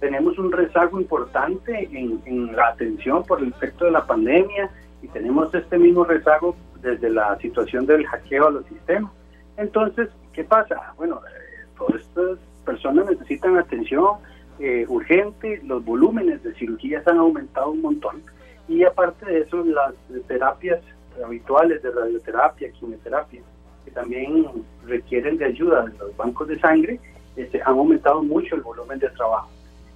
Tenemos 0.00 0.38
un 0.38 0.52
rezago 0.52 1.00
importante 1.00 1.88
en, 1.92 2.54
la 2.54 2.68
atención 2.68 3.24
por 3.24 3.40
el 3.40 3.48
efecto 3.48 3.84
de 3.84 3.90
la 3.90 4.06
pandemia 4.06 4.70
y 5.02 5.08
tenemos 5.08 5.54
este 5.54 5.78
mismo 5.78 6.04
rezago 6.04 6.56
desde 6.80 7.10
la 7.10 7.36
situación 7.38 7.86
del 7.86 8.06
hackeo 8.06 8.48
a 8.48 8.50
los 8.50 8.66
sistemas. 8.66 9.12
Entonces, 9.56 10.08
¿qué 10.32 10.44
pasa? 10.44 10.94
Bueno, 10.96 11.20
eh, 11.26 11.66
todas 11.76 12.00
estas 12.00 12.38
personas 12.64 13.10
necesitan 13.10 13.58
atención 13.58 14.16
eh, 14.58 14.84
urgente, 14.88 15.60
los 15.64 15.84
volúmenes 15.84 16.42
de 16.42 16.54
cirugías 16.54 17.06
han 17.06 17.18
aumentado 17.18 17.70
un 17.70 17.82
montón 17.82 18.22
y 18.68 18.84
aparte 18.84 19.26
de 19.26 19.40
eso, 19.40 19.64
las 19.64 19.94
terapias 20.28 20.80
habituales 21.24 21.82
de 21.82 21.90
radioterapia, 21.90 22.70
quimioterapia, 22.72 23.40
que 23.84 23.90
también 23.90 24.46
requieren 24.86 25.36
de 25.38 25.46
ayuda 25.46 25.86
de 25.86 25.98
los 25.98 26.16
bancos 26.16 26.48
de 26.48 26.58
sangre, 26.58 27.00
este, 27.36 27.60
han 27.62 27.78
aumentado 27.78 28.22
mucho 28.22 28.54
el 28.54 28.62
volumen 28.62 28.98
de 28.98 29.08
trabajo. 29.10 29.50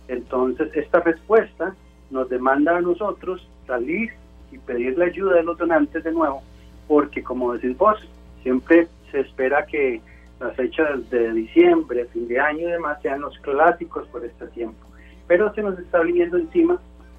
Entonces, 0.09 0.71
esta 0.75 1.01
respuesta 1.01 1.75
nos 2.11 2.29
demanda 2.29 2.77
a 2.77 2.81
nosotros 2.81 3.47
salir 3.67 4.13
y 4.53 4.59
pedir 4.59 4.97
la 4.99 5.07
ayuda 5.07 5.37
de 5.37 5.43
los 5.43 5.59
donantes 5.59 6.05
de 6.05 6.13
nuevo, 6.13 6.43
porque 6.87 7.23
como 7.23 7.53
decís 7.55 7.77
vos, 7.77 7.99
siempre 8.43 8.87
se 9.11 9.21
espera 9.21 9.67
que 9.67 10.01
las 10.41 10.55
fechas 10.57 11.09
de 11.11 11.33
diciembre, 11.33 12.07
fin 12.07 12.29
de 12.29 12.39
año 12.39 12.69
y 12.69 12.73
demás 12.73 13.01
sean 13.03 13.21
los 13.21 13.39
clásicos 13.39 14.07
por 14.09 14.25
este 14.25 14.47
tiempo. 14.49 14.87
Pero 15.27 15.53
se 15.55 15.63
nos 15.63 15.79
está 15.79 16.01
viniendo 16.01 16.37
encima 16.37 16.79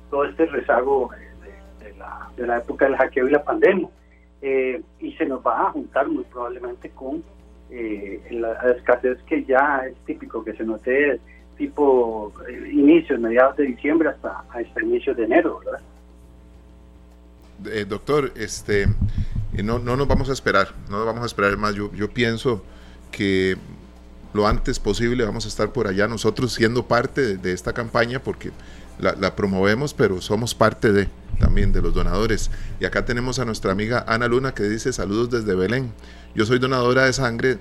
todo 0.09 0.25
este 0.25 0.45
rezago 0.45 1.09
de 2.35 2.47
la, 2.47 2.57
época 2.57 2.85
del 2.85 2.95
hackeo 2.95 3.27
y 3.27 3.31
la 3.31 3.43
pandemia. 3.43 3.89
Eh, 4.41 4.81
y 4.99 5.13
se 5.13 5.25
nos 5.25 5.45
va 5.45 5.67
a 5.67 5.71
juntar 5.71 6.07
muy 6.07 6.23
probablemente 6.25 6.89
con 6.89 7.23
eh, 7.71 8.21
la 8.31 8.53
escasez 8.77 9.17
que 9.23 9.43
ya 9.43 9.83
es 9.87 9.95
típico 10.05 10.43
que 10.43 10.53
se 10.53 10.63
note 10.63 11.19
tipo 11.57 12.33
eh, 12.47 12.69
inicios, 12.71 13.19
mediados 13.19 13.55
de 13.57 13.63
diciembre 13.63 14.09
hasta, 14.09 14.43
hasta 14.49 14.83
inicios 14.83 15.15
de 15.17 15.23
enero, 15.23 15.61
¿verdad? 15.63 15.81
doctor, 17.87 18.33
este, 18.35 18.85
no, 19.63 19.79
no 19.79 19.95
nos 19.95 20.07
vamos 20.07 20.29
a 20.29 20.33
esperar, 20.33 20.67
no 20.89 20.97
nos 20.97 21.05
vamos 21.05 21.23
a 21.23 21.25
esperar 21.25 21.55
más. 21.57 21.73
Yo, 21.73 21.91
yo 21.93 22.09
pienso 22.09 22.63
que 23.11 23.55
lo 24.33 24.45
antes 24.45 24.79
posible 24.79 25.23
vamos 25.23 25.45
a 25.45 25.47
estar 25.47 25.71
por 25.71 25.87
allá 25.87 26.07
nosotros 26.07 26.53
siendo 26.53 26.85
parte 26.85 27.37
de, 27.37 27.53
esta 27.53 27.71
campaña 27.71 28.19
porque 28.19 28.51
la, 28.99 29.13
la, 29.13 29.35
promovemos, 29.35 29.93
pero 29.93 30.19
somos 30.19 30.53
parte 30.53 30.91
de 30.91 31.07
también 31.39 31.73
de 31.73 31.81
los 31.81 31.93
donadores. 31.93 32.51
Y 32.79 32.85
acá 32.85 33.05
tenemos 33.05 33.39
a 33.39 33.45
nuestra 33.45 33.71
amiga 33.71 34.03
Ana 34.07 34.27
Luna 34.27 34.53
que 34.53 34.63
dice 34.63 34.93
saludos 34.93 35.29
desde 35.29 35.55
Belén. 35.55 35.91
Yo 36.33 36.45
soy 36.45 36.59
donadora 36.59 37.05
de 37.05 37.13
sangre 37.13 37.57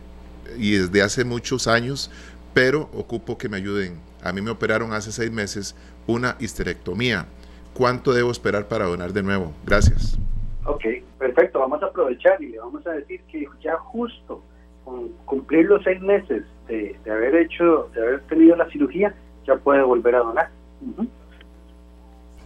y 0.59 0.73
desde 0.73 1.03
hace 1.03 1.25
muchos 1.25 1.67
años, 1.67 2.11
pero 2.53 2.89
ocupo 2.93 3.39
que 3.39 3.49
me 3.49 3.57
ayuden. 3.57 3.99
A 4.23 4.33
mí 4.33 4.41
me 4.41 4.51
operaron 4.51 4.93
hace 4.93 5.13
seis 5.13 5.31
meses 5.31 5.75
una 6.07 6.37
histerectomía. 6.39 7.27
¿Cuánto 7.75 8.13
debo 8.13 8.31
esperar 8.31 8.69
para 8.69 8.87
donar 8.87 9.13
de 9.13 9.23
nuevo? 9.23 9.53
Gracias. 9.67 10.19
Ok, 10.65 10.85
perfecto. 11.19 11.59
Vamos 11.59 11.83
a 11.83 11.87
aprovechar 11.87 12.41
y 12.43 12.49
le 12.49 12.59
vamos 12.59 12.87
a 12.87 12.93
decir 12.93 13.21
que 13.31 13.47
ya 13.63 13.77
justo 13.77 14.43
con 14.85 15.09
cumplir 15.25 15.67
los 15.67 15.83
seis 15.83 16.01
meses 16.01 16.45
de, 16.69 16.97
haber 17.11 17.35
hecho, 17.37 17.91
de 17.95 18.03
haber 18.03 18.21
tenido 18.23 18.57
la 18.57 18.69
cirugía, 18.71 19.15
ya 19.47 19.57
puede 19.57 19.83
volver 19.83 20.15
a 20.15 20.19
donar. 20.19 20.51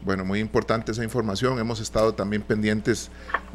Bueno, 0.09 0.25
muy 0.25 0.41
importante 0.41 0.91
esa 0.91 1.05
información. 1.05 1.59
Hemos 1.59 1.81
estado 1.81 2.15
también 2.15 2.41
pendientes 2.41 3.11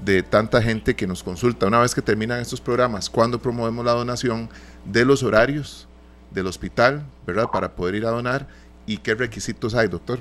de 0.05 0.21
tanta 0.21 0.61
gente 0.61 0.95
que 0.95 1.07
nos 1.07 1.23
consulta. 1.23 1.65
Una 1.65 1.79
vez 1.81 1.95
que 1.95 2.01
terminan 2.03 2.39
estos 2.39 2.61
programas, 2.61 3.09
cuando 3.09 3.39
promovemos 3.39 3.83
la 3.83 3.93
donación 3.93 4.49
de 4.85 5.03
los 5.03 5.23
horarios 5.23 5.89
del 6.29 6.45
hospital, 6.45 7.05
¿verdad? 7.25 7.45
Para 7.51 7.69
poder 7.69 7.95
ir 7.95 8.05
a 8.05 8.11
donar 8.11 8.45
y 8.85 8.97
qué 8.97 9.15
requisitos 9.15 9.73
hay, 9.73 9.87
doctor. 9.87 10.19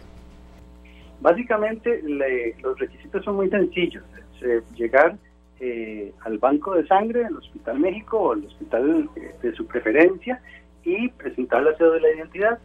Básicamente 1.21 2.01
los 2.03 2.79
requisitos 2.79 3.23
son 3.27 3.37
muy 3.37 3.51
sencillos. 3.51 4.03
Es, 4.41 4.65
llegar 4.75 5.19
eh, 5.61 6.15
al 6.25 6.39
banco 6.39 6.75
de 6.75 6.87
sangre 6.87 7.25
del 7.25 7.37
Hospital 7.37 7.79
México 7.79 8.19
o 8.19 8.33
al 8.33 8.47
hospital 8.47 9.11
de 9.43 9.55
su 9.55 9.67
preferencia 9.67 10.41
y 10.83 11.11
presentar 11.11 11.63
la 11.63 11.77
cédula 11.77 12.09
de 12.09 12.17
identidad. 12.17 12.59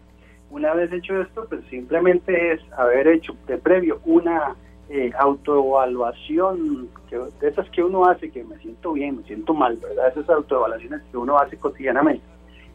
Una 0.50 0.74
vez 0.74 0.92
hecho 0.94 1.22
esto, 1.22 1.46
pues 1.50 1.62
simplemente 1.70 2.54
es 2.54 2.62
haber 2.77 3.08
hecho 3.08 3.36
de 3.48 3.58
previo 3.58 4.00
una 4.06 4.56
eh, 4.89 5.12
autoevaluación 5.20 6.89
de 7.12 7.48
esas 7.48 7.70
que 7.72 7.84
uno 7.84 8.06
hace, 8.06 8.32
que 8.32 8.44
me 8.46 8.58
siento 8.60 8.94
bien, 8.94 9.18
me 9.18 9.24
siento 9.24 9.54
mal, 9.54 9.75
¿verdad? 9.77 10.08
Esas 10.08 10.30
autoevaluaciones 10.30 11.01
que 11.12 11.18
uno 11.18 11.38
hace 11.38 11.58
cotidianamente. 11.58 12.24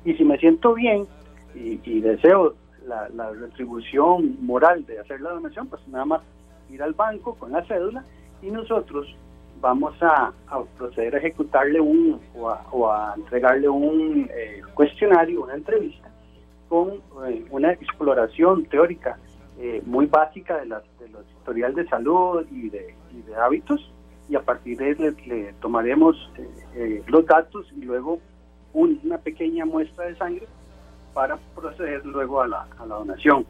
Y 0.04 0.14
si 0.14 0.24
me 0.24 0.36
siento 0.36 0.74
bien 0.74 1.06
y, 1.54 2.00
deseo 2.00 2.54
la, 2.86 3.30
retribución 3.30 4.36
moral 4.44 4.84
de 4.84 4.98
hacer 4.98 5.22
la 5.22 5.30
donación, 5.30 5.68
pues 5.68 5.86
nada 5.88 6.04
más 6.04 6.20
ir 6.70 6.82
al 6.82 6.92
banco 6.92 7.34
con 7.36 7.52
la 7.52 7.64
cédula 7.64 8.04
y 8.42 8.50
nosotros 8.50 9.06
vamos 9.60 9.94
a, 10.02 10.32
proceder 10.76 11.14
a 11.14 11.18
ejecutarle 11.18 11.80
un 11.80 12.20
o 12.34 12.90
a, 12.90 13.14
entregarle 13.16 13.68
un 13.68 14.28
eh, 14.34 14.60
cuestionario, 14.74 15.44
una 15.44 15.54
entrevista 15.54 16.11
con 16.72 17.02
eh, 17.26 17.44
una 17.50 17.70
exploración 17.70 18.64
teórica 18.64 19.18
eh, 19.58 19.82
muy 19.84 20.06
básica 20.06 20.56
de, 20.56 20.64
las, 20.64 20.82
de 20.98 21.06
los 21.10 21.20
historial 21.38 21.74
de 21.74 21.86
salud 21.86 22.46
y 22.50 22.70
de, 22.70 22.94
hábitos 23.38 23.92
y 24.26 24.36
a 24.36 24.40
partir 24.40 24.78
de 24.78 24.92
él 24.92 25.16
le, 25.26 25.52
tomaremos 25.60 26.16
eh, 26.74 27.02
los 27.08 27.26
datos 27.26 27.70
y 27.76 27.82
luego 27.82 28.20
una 28.72 29.18
pequeña 29.18 29.66
muestra 29.66 30.06
de 30.06 30.16
sangre 30.16 30.46
para 31.12 31.36
proceder 31.54 32.06
luego 32.06 32.40
a 32.40 32.48
la, 32.48 32.66
a 32.78 32.86
la 32.86 32.94
donación. 32.94 33.44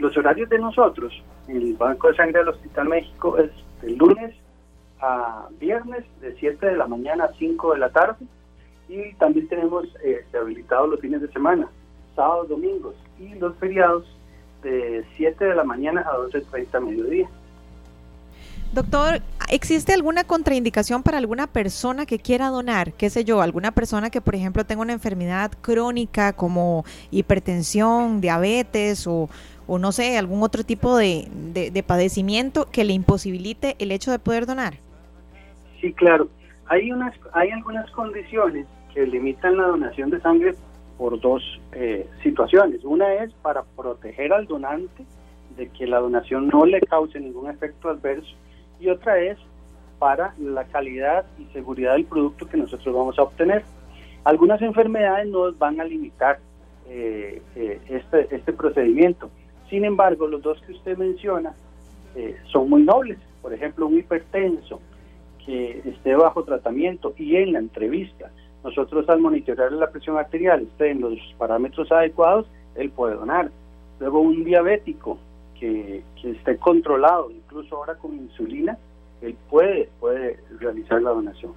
Los 0.00 0.16
horarios 0.16 0.48
de 0.48 0.58
nosotros 0.58 1.12
el 1.46 1.74
Banco 1.74 2.08
de 2.08 2.16
Sangre 2.16 2.40
del 2.40 2.48
Hospital 2.48 2.88
México 2.88 3.38
es 3.38 3.52
de 3.80 3.90
lunes 3.90 4.34
a 5.00 5.46
viernes 5.60 6.04
de 6.20 6.34
7 6.34 6.66
de 6.66 6.76
la 6.76 6.88
mañana 6.88 7.26
a 7.26 7.32
5 7.38 7.74
de 7.74 7.78
la 7.78 7.90
tarde 7.90 8.26
y 8.88 9.14
también 9.18 9.46
tenemos 9.46 9.86
habilitados 10.34 10.88
los 10.90 10.98
fines 10.98 11.22
de 11.22 11.28
semana 11.28 11.70
sábados, 12.16 12.48
domingos 12.48 12.96
y 13.20 13.34
los 13.36 13.54
feriados 13.56 14.04
de 14.62 15.04
7 15.16 15.44
de 15.44 15.54
la 15.54 15.62
mañana 15.62 16.00
a 16.00 16.16
12.30 16.16 16.80
mediodía. 16.80 17.28
Doctor, 18.72 19.22
¿existe 19.48 19.94
alguna 19.94 20.24
contraindicación 20.24 21.02
para 21.02 21.18
alguna 21.18 21.46
persona 21.46 22.04
que 22.04 22.18
quiera 22.18 22.48
donar? 22.48 22.92
¿Qué 22.92 23.08
sé 23.10 23.24
yo? 23.24 23.40
¿Alguna 23.40 23.70
persona 23.70 24.10
que, 24.10 24.20
por 24.20 24.34
ejemplo, 24.34 24.64
tenga 24.64 24.82
una 24.82 24.92
enfermedad 24.92 25.52
crónica 25.62 26.32
como 26.32 26.84
hipertensión, 27.10 28.20
diabetes 28.20 29.06
o, 29.06 29.30
o 29.66 29.78
no 29.78 29.92
sé, 29.92 30.18
algún 30.18 30.42
otro 30.42 30.64
tipo 30.64 30.96
de, 30.96 31.28
de, 31.52 31.82
padecimiento 31.82 32.66
que 32.70 32.84
le 32.84 32.92
imposibilite 32.92 33.76
el 33.78 33.92
hecho 33.92 34.10
de 34.10 34.18
poder 34.18 34.46
donar? 34.46 34.74
Sí, 35.80 35.92
claro. 35.92 36.28
Hay, 36.66 36.90
unas, 36.90 37.14
hay 37.32 37.50
algunas 37.50 37.88
condiciones 37.92 38.66
que 38.92 39.06
limitan 39.06 39.56
la 39.56 39.68
donación 39.68 40.10
de 40.10 40.20
sangre 40.20 40.54
por 40.98 41.20
dos 41.20 41.42
eh, 41.72 42.08
situaciones. 42.22 42.84
Una 42.84 43.14
es 43.14 43.32
para 43.34 43.62
proteger 43.62 44.32
al 44.32 44.46
donante 44.46 45.04
de 45.56 45.68
que 45.68 45.86
la 45.86 45.98
donación 45.98 46.48
no 46.48 46.64
le 46.64 46.80
cause 46.80 47.18
ningún 47.20 47.50
efecto 47.50 47.88
adverso 47.88 48.34
y 48.80 48.88
otra 48.88 49.18
es 49.18 49.38
para 49.98 50.34
la 50.38 50.64
calidad 50.64 51.24
y 51.38 51.44
seguridad 51.52 51.94
del 51.94 52.04
producto 52.04 52.46
que 52.46 52.56
nosotros 52.56 52.94
vamos 52.94 53.18
a 53.18 53.22
obtener. 53.22 53.64
Algunas 54.24 54.60
enfermedades 54.60 55.28
nos 55.28 55.58
van 55.58 55.80
a 55.80 55.84
limitar 55.84 56.38
eh, 56.88 57.42
eh, 57.54 57.80
este, 57.88 58.34
este 58.34 58.52
procedimiento. 58.52 59.30
Sin 59.70 59.84
embargo, 59.84 60.26
los 60.26 60.42
dos 60.42 60.60
que 60.62 60.72
usted 60.72 60.96
menciona 60.96 61.54
son 62.50 62.70
muy 62.70 62.82
nobles. 62.82 63.18
Por 63.42 63.52
ejemplo, 63.52 63.86
un 63.86 63.98
hipertenso 63.98 64.80
que 65.44 65.82
esté 65.84 66.16
bajo 66.16 66.44
tratamiento 66.44 67.12
y 67.18 67.36
en 67.36 67.52
la 67.52 67.58
entrevista 67.58 68.30
nosotros 68.66 69.08
al 69.08 69.20
monitorear 69.20 69.70
la 69.70 69.90
presión 69.90 70.18
arterial 70.18 70.62
esté 70.62 70.90
en 70.90 71.00
los 71.00 71.16
parámetros 71.38 71.90
adecuados, 71.92 72.48
él 72.74 72.90
puede 72.90 73.14
donar. 73.14 73.48
Luego 74.00 74.18
un 74.20 74.44
diabético 74.44 75.18
que, 75.58 76.02
esté 76.24 76.56
controlado, 76.56 77.30
incluso 77.30 77.76
ahora 77.76 77.94
con 77.94 78.12
insulina, 78.16 78.76
él 79.22 79.36
puede, 79.48 79.88
puede 80.00 80.40
realizar 80.58 81.00
la 81.00 81.10
donación. 81.10 81.52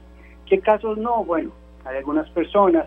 ¿Qué 0.46 0.60
casos 0.60 1.00
no? 1.00 1.24
Bueno, 1.24 1.52
hay 1.84 1.98
algunas 1.98 2.30
personas 2.30 2.86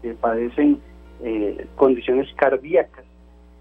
que 0.00 0.14
padecen 0.14 0.80
eh, 1.24 1.66
condiciones 1.74 2.32
cardíacas 2.36 3.04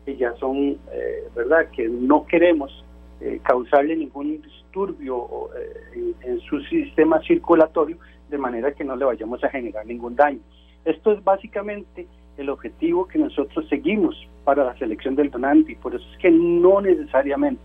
que 0.05 0.15
ya 0.15 0.36
son, 0.36 0.77
eh, 0.91 1.27
¿verdad?, 1.36 1.70
que 1.75 1.89
no 1.89 2.27
queremos 2.27 2.86
eh, 3.20 3.39
causarle 3.41 3.96
ningún 3.96 4.39
disturbio 4.43 5.50
en, 6.24 6.39
su 6.41 6.60
sistema 6.62 7.20
circulatorio, 7.22 7.98
de 8.30 8.38
manera 8.38 8.72
que 8.74 8.84
no 8.84 8.96
le 8.96 9.06
vayamos 9.06 9.44
a 9.44 9.50
generar 9.50 9.86
ningún 9.86 10.15
daño. 10.15 10.39
Esto 10.86 11.13
es 11.13 11.24
básicamente 11.24 12.08
el 12.38 12.50
objetivo 12.50 13.08
que 13.08 13.20
nosotros 13.20 13.68
seguimos 13.70 14.15
para 14.44 14.63
la 14.63 14.77
selección 14.77 15.15
del 15.15 15.30
donante 15.30 15.74
y 15.74 15.75
por 15.75 15.96
eso 15.96 16.06
es 16.12 16.18
que 16.18 16.32
no 16.32 16.82
necesariamente 16.82 17.63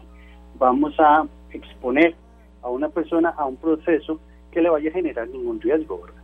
vamos 0.59 0.95
a 0.99 1.27
exponer 1.53 2.15
a 2.62 2.69
una 2.69 2.88
persona 2.88 3.31
a 3.31 3.47
un 3.47 3.57
proceso 3.57 4.21
que 4.50 4.61
le 4.62 4.71
vaya 4.71 4.91
a 4.91 4.93
generar 4.93 5.29
ningún 5.29 5.61
riesgo, 5.61 6.00
¿verdad? 6.00 6.17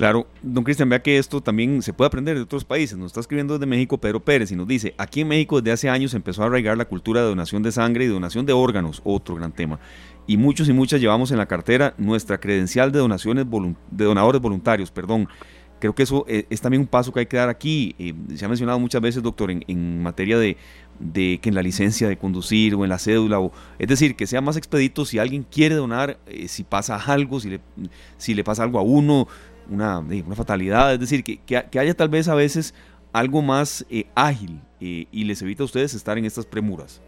Claro, 0.00 0.26
don 0.42 0.64
Cristian, 0.64 0.88
vea 0.88 1.02
que 1.02 1.18
esto 1.18 1.42
también 1.42 1.82
se 1.82 1.92
puede 1.92 2.06
aprender 2.06 2.34
de 2.34 2.42
otros 2.42 2.64
países. 2.64 2.96
Nos 2.96 3.08
está 3.08 3.20
escribiendo 3.20 3.52
desde 3.52 3.66
México 3.66 3.98
Pedro 3.98 4.18
Pérez 4.18 4.50
y 4.50 4.56
nos 4.56 4.66
dice, 4.66 4.94
aquí 4.96 5.20
en 5.20 5.28
México 5.28 5.60
desde 5.60 5.72
hace 5.72 5.90
años 5.90 6.14
empezó 6.14 6.42
a 6.42 6.46
arraigar 6.46 6.78
la 6.78 6.86
cultura 6.86 7.20
de 7.20 7.28
donación 7.28 7.62
de 7.62 7.70
sangre 7.70 8.06
y 8.06 8.08
donación 8.08 8.46
de 8.46 8.54
órganos, 8.54 9.02
otro 9.04 9.34
gran 9.34 9.52
tema 9.52 9.78
y 10.26 10.38
muchos 10.38 10.70
y 10.70 10.72
muchas 10.72 11.02
llevamos 11.02 11.32
en 11.32 11.36
la 11.36 11.44
cartera 11.46 11.92
nuestra 11.98 12.38
credencial 12.40 12.92
de 12.92 13.00
donaciones 13.00 13.46
de 13.90 14.04
donadores 14.06 14.40
voluntarios, 14.40 14.90
perdón. 14.90 15.28
Creo 15.80 15.94
que 15.94 16.02
eso 16.02 16.24
eh, 16.28 16.46
es 16.50 16.60
también 16.60 16.82
un 16.82 16.86
paso 16.86 17.12
que 17.12 17.20
hay 17.20 17.26
que 17.26 17.38
dar 17.38 17.48
aquí. 17.48 17.94
Eh, 17.98 18.14
se 18.36 18.44
ha 18.44 18.48
mencionado 18.48 18.78
muchas 18.78 19.00
veces, 19.00 19.22
doctor, 19.22 19.50
en, 19.50 20.02
materia 20.02 20.38
de, 20.38 20.56
que 21.14 21.48
en 21.48 21.54
la 21.54 21.62
licencia 21.62 22.06
de 22.06 22.16
conducir 22.16 22.74
o 22.74 22.84
en 22.84 22.90
la 22.90 22.98
cédula, 22.98 23.40
o, 23.40 23.50
es 23.78 23.88
decir, 23.88 24.14
que 24.14 24.26
sea 24.26 24.40
más 24.40 24.56
expedito 24.56 25.04
si 25.04 25.18
alguien 25.18 25.42
quiere 25.42 25.74
donar, 25.74 26.20
eh, 26.26 26.48
si 26.48 26.64
pasa 26.64 26.96
algo, 26.96 27.40
si 27.40 27.50
le, 27.50 27.60
si 28.18 28.34
le 28.34 28.44
pasa 28.44 28.62
algo 28.62 28.78
a 28.78 28.82
uno, 28.82 29.26
una, 29.68 29.98
una 29.98 30.36
fatalidad, 30.36 30.92
es 30.94 31.00
decir, 31.00 31.24
que, 31.24 31.38
que, 31.38 31.78
haya 31.78 31.94
tal 31.94 32.08
vez 32.08 32.28
a 32.28 32.34
veces 32.34 32.74
algo 33.12 33.42
más 33.42 33.84
ágil 34.14 34.60
y 34.78 35.24
les 35.24 35.42
evita 35.42 35.62
a 35.62 35.66
ustedes 35.66 35.94
estar 35.94 36.16
en 36.16 36.24
estas 36.24 36.46
premuras. 36.46 37.02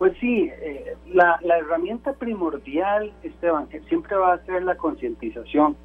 Pues 0.00 0.16
sí, 0.18 0.50
eh, 0.62 0.96
la, 1.12 1.38
herramienta 1.58 2.14
primordial, 2.14 3.12
Esteban, 3.22 3.68
siempre 3.86 4.16
va 4.16 4.32
a 4.32 4.44
ser 4.46 4.62
la 4.62 4.74
concientización 4.74 5.76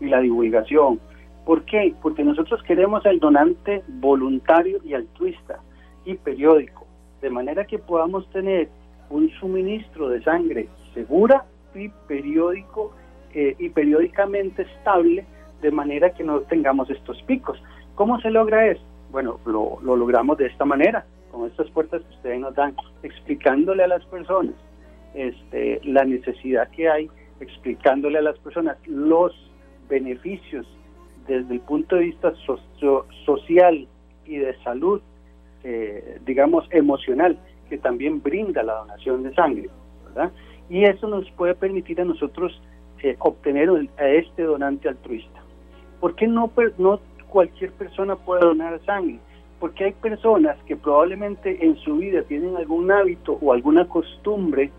y 0.00 0.04
la 0.04 0.20
divulgación. 0.20 1.00
¿Por 1.44 1.64
qué? 1.64 1.92
Porque 2.00 2.22
nosotros 2.22 2.62
queremos 2.62 3.04
el 3.04 3.18
donante 3.18 3.82
voluntario 3.88 4.78
y 4.84 4.94
altruista 4.94 5.58
y 6.04 6.14
periódico, 6.14 6.86
de 7.20 7.30
manera 7.30 7.64
que 7.64 7.80
podamos 7.80 8.30
tener 8.30 8.68
un 9.10 9.28
suministro 9.40 10.08
de 10.08 10.22
sangre 10.22 10.68
segura 10.94 11.44
y 11.74 11.88
periódico 12.06 12.94
eh, 13.34 13.54
y 13.58 13.68
periódicamente 13.68 14.62
estable, 14.62 15.24
de 15.60 15.70
manera 15.70 16.10
que 16.10 16.24
no 16.24 16.40
tengamos 16.40 16.90
estos 16.90 17.20
picos. 17.22 17.60
¿Cómo 17.94 18.20
se 18.20 18.30
logra 18.30 18.66
eso? 18.66 18.82
Bueno, 19.10 19.38
lo, 19.46 19.78
lo 19.82 19.96
logramos 19.96 20.38
de 20.38 20.46
esta 20.46 20.64
manera 20.64 21.04
con 21.30 21.48
estas 21.48 21.68
puertas 21.70 22.02
que 22.02 22.14
ustedes 22.14 22.40
nos 22.40 22.54
dan, 22.54 22.74
explicándole 23.02 23.82
a 23.82 23.88
las 23.88 24.04
personas 24.06 24.54
este, 25.14 25.80
la 25.84 26.04
necesidad 26.04 26.68
que 26.70 26.88
hay, 26.88 27.10
explicándole 27.40 28.18
a 28.18 28.22
las 28.22 28.38
personas 28.38 28.76
los 28.86 29.32
beneficios 29.88 30.66
desde 31.26 31.54
el 31.54 31.60
punto 31.60 31.96
de 31.96 32.02
vista 32.02 32.32
social 33.24 33.88
y 34.26 34.36
de 34.36 34.56
salud, 34.62 35.00
eh, 35.62 36.20
digamos, 36.24 36.66
emocional, 36.70 37.38
que 37.68 37.78
también 37.78 38.22
brinda 38.22 38.62
la 38.62 38.74
donación 38.74 39.22
de 39.22 39.34
sangre, 39.34 39.70
¿verdad? 40.06 40.32
Y 40.68 40.84
eso 40.84 41.08
nos 41.08 41.30
puede 41.32 41.54
permitir 41.54 42.00
a 42.00 42.04
nosotros 42.04 42.60
eh, 43.04 43.16
obtener 43.20 43.68
a 43.98 44.08
este 44.08 44.42
donante 44.42 44.88
altruista. 44.88 45.42
¿Por 46.00 46.14
qué 46.14 46.26
no, 46.26 46.50
no 46.78 47.00
cualquier 47.28 47.72
persona 47.72 48.16
puede 48.16 48.44
donar 48.44 48.80
sangre? 48.84 49.20
porque 49.64 49.84
hay 49.84 49.92
personas 49.92 50.58
que 50.66 50.76
probablemente 50.76 51.64
en 51.64 51.76
su 51.76 51.96
vida 51.96 52.22
tienen 52.24 52.54
algún 52.54 52.90
hábito 52.90 53.38
o 53.40 53.50
alguna 53.50 53.88
costumbre 53.88 54.70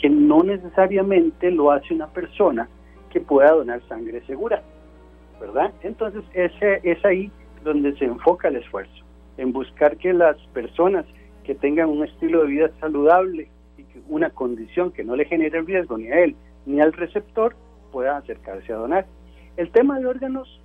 que 0.00 0.08
no 0.08 0.42
necesariamente 0.42 1.50
lo 1.50 1.70
hace 1.70 1.92
una 1.92 2.06
persona 2.06 2.66
que 3.10 3.20
pueda 3.20 3.52
donar 3.52 3.82
sangre 3.86 4.22
segura, 4.26 4.62
¿verdad? 5.38 5.72
Entonces 5.82 6.22
ese 6.32 6.80
es 6.84 7.04
ahí 7.04 7.30
donde 7.64 7.94
se 7.98 8.06
enfoca 8.06 8.48
el 8.48 8.56
esfuerzo, 8.56 9.04
en 9.36 9.52
buscar 9.52 9.98
que 9.98 10.14
las 10.14 10.38
personas 10.54 11.04
que 11.44 11.54
tengan 11.54 11.90
un 11.90 12.04
estilo 12.04 12.40
de 12.40 12.48
vida 12.48 12.70
saludable 12.80 13.50
y 13.76 13.84
una 14.08 14.30
condición 14.30 14.90
que 14.90 15.04
no 15.04 15.16
le 15.16 15.26
genere 15.26 15.60
riesgo 15.60 15.98
ni 15.98 16.06
a 16.06 16.24
él 16.24 16.34
ni 16.64 16.80
al 16.80 16.94
receptor 16.94 17.54
puedan 17.92 18.16
acercarse 18.16 18.72
a 18.72 18.76
donar. 18.76 19.06
El 19.56 19.70
tema 19.70 19.98
de 19.98 20.06
órganos 20.06 20.60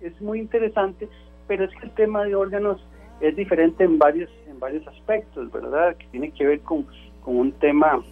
es 0.00 0.20
muy 0.20 0.38
interesante, 0.38 1.08
pero 1.46 1.64
es 1.64 1.70
que 1.76 1.86
el 1.86 1.92
tema 1.92 2.24
de 2.24 2.34
órganos 2.34 2.84
es 3.20 3.34
diferente 3.36 3.84
en 3.84 3.98
varios, 3.98 4.30
en 4.46 4.60
varios 4.60 4.86
aspectos, 4.88 5.50
¿verdad? 5.50 5.96
Que 5.96 6.06
tiene 6.08 6.30
que 6.30 6.46
ver 6.46 6.60
con, 6.60 6.86
con 7.22 7.36
un 7.36 7.52
tema 7.52 8.02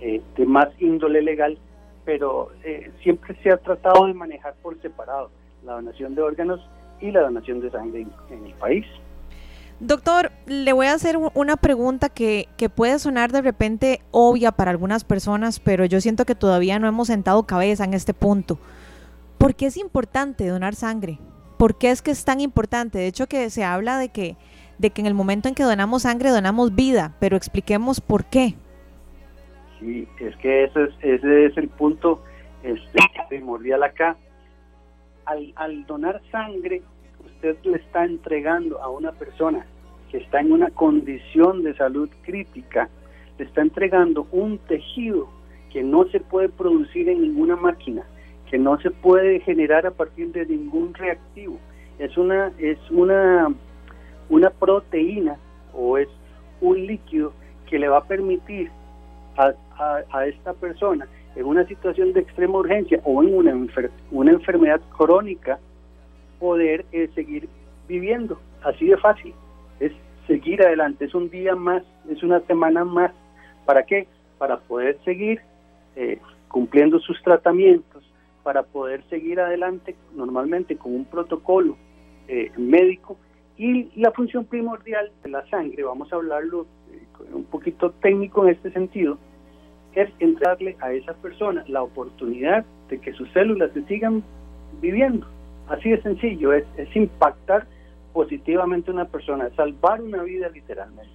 eh, 0.00 0.20
de 0.36 0.46
más 0.46 0.68
índole 0.80 1.22
legal, 1.22 1.56
pero 2.04 2.50
eh, 2.64 2.90
siempre 3.02 3.36
se 3.42 3.50
ha 3.50 3.56
tratado 3.56 4.06
de 4.06 4.14
manejar 4.14 4.54
por 4.62 4.80
separado 4.82 5.30
la 5.64 5.74
donación 5.74 6.14
de 6.14 6.22
órganos 6.22 6.60
y 7.00 7.10
la 7.10 7.22
donación 7.22 7.60
de 7.60 7.70
sangre 7.70 8.06
en, 8.30 8.46
el 8.46 8.52
país. 8.54 8.84
Doctor, 9.80 10.30
le 10.46 10.72
voy 10.72 10.86
a 10.86 10.94
hacer 10.94 11.18
una 11.34 11.56
pregunta 11.56 12.08
que, 12.08 12.48
que, 12.56 12.68
puede 12.68 12.98
sonar 12.98 13.32
de 13.32 13.42
repente 13.42 14.00
obvia 14.12 14.52
para 14.52 14.70
algunas 14.70 15.04
personas, 15.04 15.58
pero 15.58 15.84
yo 15.84 16.00
siento 16.00 16.24
que 16.24 16.34
todavía 16.34 16.78
no 16.78 16.86
hemos 16.86 17.08
sentado 17.08 17.42
cabeza 17.42 17.84
en 17.84 17.92
este 17.92 18.14
punto. 18.14 18.58
¿Por 19.36 19.54
qué 19.54 19.66
es 19.66 19.76
importante 19.76 20.46
donar 20.46 20.74
sangre? 20.74 21.18
¿Por 21.58 21.76
qué 21.76 21.90
es 21.90 22.02
que 22.02 22.12
es 22.12 22.24
tan 22.24 22.40
importante? 22.40 22.98
De 22.98 23.06
hecho, 23.06 23.26
que 23.26 23.50
se 23.50 23.64
habla 23.64 23.98
de 23.98 24.08
que, 24.10 24.36
de 24.78 24.90
que 24.90 25.00
en 25.00 25.06
el 25.06 25.14
momento 25.14 25.48
en 25.48 25.54
que 25.54 25.64
donamos 25.64 26.02
sangre 26.02 26.30
donamos 26.30 26.74
vida, 26.74 27.14
pero 27.20 27.36
expliquemos 27.36 28.00
por 28.00 28.24
qué. 28.24 28.54
Sí, 29.80 30.08
es 30.20 30.36
que 30.36 30.64
ese 30.64 30.84
es, 30.84 30.90
ese 31.00 31.46
es 31.46 31.56
el 31.56 31.68
punto 31.68 32.22
este, 32.62 32.98
primordial 33.28 33.82
acá. 33.82 34.16
Al, 35.26 35.52
al 35.56 35.84
donar 35.86 36.20
sangre, 36.30 36.82
usted 37.26 37.56
le 37.64 37.76
está 37.76 38.04
entregando 38.04 38.80
a 38.82 38.88
una 38.88 39.12
persona 39.12 39.66
que 40.10 40.18
está 40.18 40.40
en 40.40 40.52
una 40.52 40.70
condición 40.70 41.62
de 41.62 41.74
salud 41.74 42.08
crítica, 42.22 42.88
le 43.38 43.44
está 43.44 43.62
entregando 43.62 44.26
un 44.30 44.58
tejido 44.58 45.28
que 45.70 45.82
no 45.82 46.04
se 46.06 46.20
puede 46.20 46.48
producir 46.48 47.08
en 47.08 47.22
ninguna 47.22 47.56
máquina, 47.56 48.04
que 48.48 48.58
no 48.58 48.78
se 48.80 48.90
puede 48.90 49.40
generar 49.40 49.86
a 49.86 49.90
partir 49.90 50.30
de 50.32 50.46
ningún 50.46 50.94
reactivo. 50.94 51.58
Es 51.98 52.16
una, 52.16 52.52
es 52.58 52.78
una, 52.90 53.52
una 54.28 54.50
proteína 54.50 55.36
o 55.72 55.98
es 55.98 56.08
un 56.60 56.86
líquido 56.86 57.32
que 57.66 57.78
le 57.78 57.88
va 57.88 57.98
a 57.98 58.04
permitir 58.04 58.70
a, 59.36 59.52
a, 60.12 60.26
esta 60.26 60.52
persona 60.52 61.08
en 61.34 61.44
una 61.44 61.66
situación 61.66 62.12
de 62.12 62.20
extrema 62.20 62.58
urgencia 62.58 63.00
o 63.04 63.22
en 63.22 63.34
una, 63.34 63.66
una 64.12 64.30
enfermedad 64.30 64.80
crónica 64.96 65.58
poder 66.44 66.84
seguir 67.14 67.48
viviendo. 67.88 68.38
Así 68.62 68.86
de 68.86 68.98
fácil. 68.98 69.32
Es 69.80 69.92
seguir 70.26 70.62
adelante. 70.62 71.06
Es 71.06 71.14
un 71.14 71.30
día 71.30 71.56
más, 71.56 71.82
es 72.10 72.22
una 72.22 72.40
semana 72.40 72.84
más. 72.84 73.12
¿Para 73.64 73.84
qué? 73.84 74.06
Para 74.36 74.58
poder 74.58 74.98
seguir 75.06 75.40
eh, 75.96 76.18
cumpliendo 76.48 76.98
sus 76.98 77.22
tratamientos, 77.22 78.04
para 78.42 78.62
poder 78.62 79.02
seguir 79.08 79.40
adelante 79.40 79.96
normalmente 80.14 80.76
con 80.76 80.94
un 80.94 81.06
protocolo 81.06 81.78
eh, 82.28 82.52
médico 82.58 83.16
y 83.56 83.88
la 83.98 84.10
función 84.10 84.44
primordial 84.44 85.10
de 85.22 85.30
la 85.30 85.48
sangre, 85.48 85.82
vamos 85.82 86.12
a 86.12 86.16
hablarlo 86.16 86.66
eh, 86.92 87.32
un 87.32 87.44
poquito 87.44 87.90
técnico 88.02 88.44
en 88.44 88.50
este 88.50 88.70
sentido, 88.70 89.16
es 89.94 90.10
entrarle 90.18 90.76
a 90.80 90.92
esa 90.92 91.14
persona 91.14 91.64
la 91.68 91.82
oportunidad 91.82 92.66
de 92.90 93.00
que 93.00 93.14
sus 93.14 93.30
células 93.32 93.72
se 93.72 93.82
sigan 93.86 94.22
viviendo. 94.82 95.26
Así 95.68 95.90
de 95.90 96.02
sencillo, 96.02 96.52
es, 96.52 96.64
es 96.76 96.94
impactar 96.94 97.66
positivamente 98.12 98.90
a 98.90 98.94
una 98.94 99.06
persona, 99.06 99.50
salvar 99.56 100.00
una 100.00 100.22
vida 100.22 100.48
literalmente. 100.48 101.12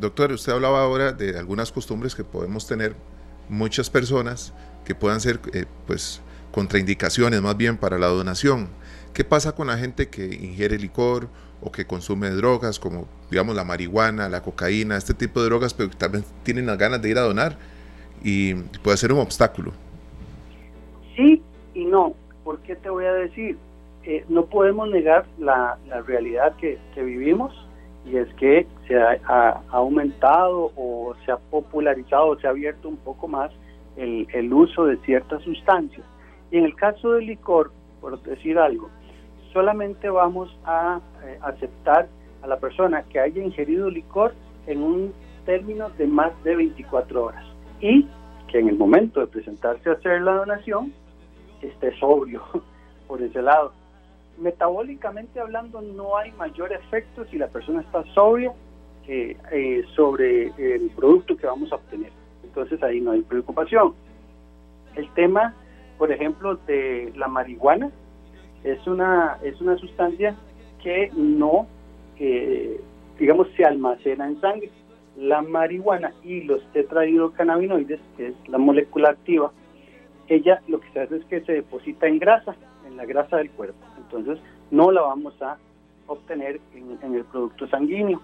Doctor, 0.00 0.32
usted 0.32 0.52
hablaba 0.52 0.82
ahora 0.82 1.12
de 1.12 1.36
algunas 1.38 1.72
costumbres 1.72 2.14
que 2.14 2.22
podemos 2.22 2.66
tener 2.66 2.94
muchas 3.48 3.90
personas 3.90 4.54
que 4.84 4.94
puedan 4.94 5.20
ser 5.20 5.40
eh, 5.52 5.64
pues 5.86 6.22
contraindicaciones 6.52 7.42
más 7.42 7.56
bien 7.56 7.76
para 7.76 7.98
la 7.98 8.06
donación. 8.06 8.68
¿Qué 9.12 9.24
pasa 9.24 9.54
con 9.54 9.66
la 9.66 9.76
gente 9.76 10.08
que 10.08 10.24
ingiere 10.26 10.78
licor 10.78 11.28
o 11.60 11.72
que 11.72 11.84
consume 11.84 12.30
drogas 12.30 12.78
como 12.78 13.08
digamos 13.30 13.56
la 13.56 13.64
marihuana, 13.64 14.28
la 14.28 14.42
cocaína, 14.42 14.96
este 14.96 15.14
tipo 15.14 15.40
de 15.40 15.46
drogas, 15.46 15.74
pero 15.74 15.90
que 15.90 15.96
también 15.96 16.24
tienen 16.44 16.66
las 16.66 16.78
ganas 16.78 17.02
de 17.02 17.10
ir 17.10 17.18
a 17.18 17.22
donar 17.22 17.58
y 18.22 18.54
puede 18.54 18.96
ser 18.96 19.12
un 19.12 19.18
obstáculo? 19.18 19.72
Sí 21.16 21.42
y 21.74 21.84
no. 21.84 22.14
¿Por 22.48 22.60
qué 22.60 22.76
te 22.76 22.88
voy 22.88 23.04
a 23.04 23.12
decir? 23.12 23.58
Eh, 24.04 24.24
no 24.30 24.46
podemos 24.46 24.88
negar 24.88 25.26
la, 25.38 25.76
la 25.86 26.00
realidad 26.00 26.56
que, 26.56 26.78
que, 26.94 27.02
vivimos 27.02 27.52
y 28.06 28.16
es 28.16 28.26
que 28.36 28.66
se 28.86 28.96
ha, 28.96 29.18
ha, 29.26 29.60
aumentado 29.68 30.72
o 30.74 31.14
se 31.26 31.30
ha 31.30 31.36
popularizado, 31.36 32.28
o 32.28 32.38
se 32.38 32.46
ha 32.46 32.50
abierto 32.50 32.88
un 32.88 32.96
poco 32.96 33.28
más 33.28 33.50
el, 33.98 34.50
uso 34.50 34.86
de 34.86 34.96
ciertas 35.04 35.42
sustancias. 35.42 36.06
Y 36.50 36.56
en 36.56 36.64
el 36.64 36.74
caso 36.74 37.12
del 37.12 37.26
licor, 37.26 37.70
por 38.00 38.18
decir 38.22 38.58
algo, 38.58 38.88
solamente 39.52 40.08
vamos 40.08 40.48
a 40.64 41.02
eh, 41.24 41.38
aceptar 41.42 42.08
a 42.40 42.46
la 42.46 42.58
persona 42.58 43.02
que 43.10 43.20
haya 43.20 43.42
ingerido 43.42 43.90
licor 43.90 44.32
en 44.66 44.82
un 44.82 45.12
término 45.44 45.90
de 45.98 46.06
más 46.06 46.32
de 46.44 46.56
24 46.56 47.24
horas 47.24 47.44
y 47.82 48.08
que 48.50 48.58
en 48.58 48.70
el 48.70 48.78
momento 48.78 49.20
de 49.20 49.26
presentarse 49.26 49.90
a 49.90 49.92
hacer 49.92 50.22
la 50.22 50.32
donación 50.32 50.94
esté 51.62 51.98
sobrio 51.98 52.42
por 53.08 53.22
ese 53.22 53.42
lado. 53.42 53.72
Metabólicamente 54.38 55.40
hablando 55.40 55.80
no 55.80 56.16
hay 56.16 56.30
mayor 56.32 56.72
efecto 56.72 57.24
si 57.26 57.38
la 57.38 57.48
persona 57.48 57.80
está 57.80 58.04
sobria 58.14 58.52
eh, 59.08 59.84
sobre 59.96 60.52
el 60.58 60.90
producto 60.94 61.36
que 61.36 61.46
vamos 61.46 61.72
a 61.72 61.76
obtener 61.76 62.12
entonces 62.58 62.82
ahí 62.82 63.00
no 63.00 63.12
hay 63.12 63.22
preocupación. 63.22 63.94
El 64.96 65.08
tema, 65.14 65.54
por 65.96 66.10
ejemplo, 66.10 66.56
de 66.66 67.12
la 67.16 67.28
marihuana 67.28 67.90
es 68.64 68.84
una 68.86 69.38
es 69.42 69.60
una 69.60 69.76
sustancia 69.76 70.34
que 70.82 71.10
no, 71.14 71.68
eh, 72.18 72.80
digamos, 73.18 73.46
se 73.56 73.64
almacena 73.64 74.26
en 74.26 74.40
sangre. 74.40 74.70
La 75.16 75.42
marihuana 75.42 76.12
y 76.24 76.42
los 76.42 76.60
tetrahidrocannabinoides, 76.72 78.00
que 78.16 78.28
es 78.28 78.34
la 78.48 78.58
molécula 78.58 79.10
activa, 79.10 79.52
ella 80.28 80.60
lo 80.68 80.80
que 80.80 80.90
se 80.90 81.00
hace 81.00 81.16
es 81.16 81.24
que 81.26 81.40
se 81.42 81.52
deposita 81.52 82.06
en 82.06 82.18
grasa, 82.18 82.54
en 82.86 82.96
la 82.96 83.04
grasa 83.06 83.38
del 83.38 83.50
cuerpo. 83.50 83.78
Entonces 83.96 84.38
no 84.70 84.90
la 84.90 85.02
vamos 85.02 85.40
a 85.42 85.56
obtener 86.06 86.60
en, 86.74 87.14
el 87.14 87.24
producto 87.24 87.66
sanguíneo. 87.68 88.20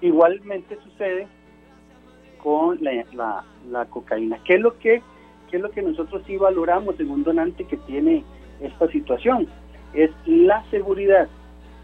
Igualmente 0.00 0.78
sucede 0.82 1.26
con 2.38 2.78
la, 2.82 3.44
la, 3.70 3.84
cocaína. 3.86 4.38
¿Qué 4.44 4.54
es, 4.54 4.60
lo 4.60 4.78
que, 4.78 5.02
¿Qué 5.50 5.56
es 5.56 5.62
lo 5.62 5.70
que 5.70 5.82
nosotros 5.82 6.22
sí 6.26 6.36
valoramos 6.36 6.98
en 7.00 7.10
un 7.10 7.24
donante 7.24 7.64
que 7.64 7.76
tiene 7.78 8.24
esta 8.60 8.88
situación? 8.88 9.48
Es 9.94 10.10
la 10.26 10.64
seguridad 10.70 11.28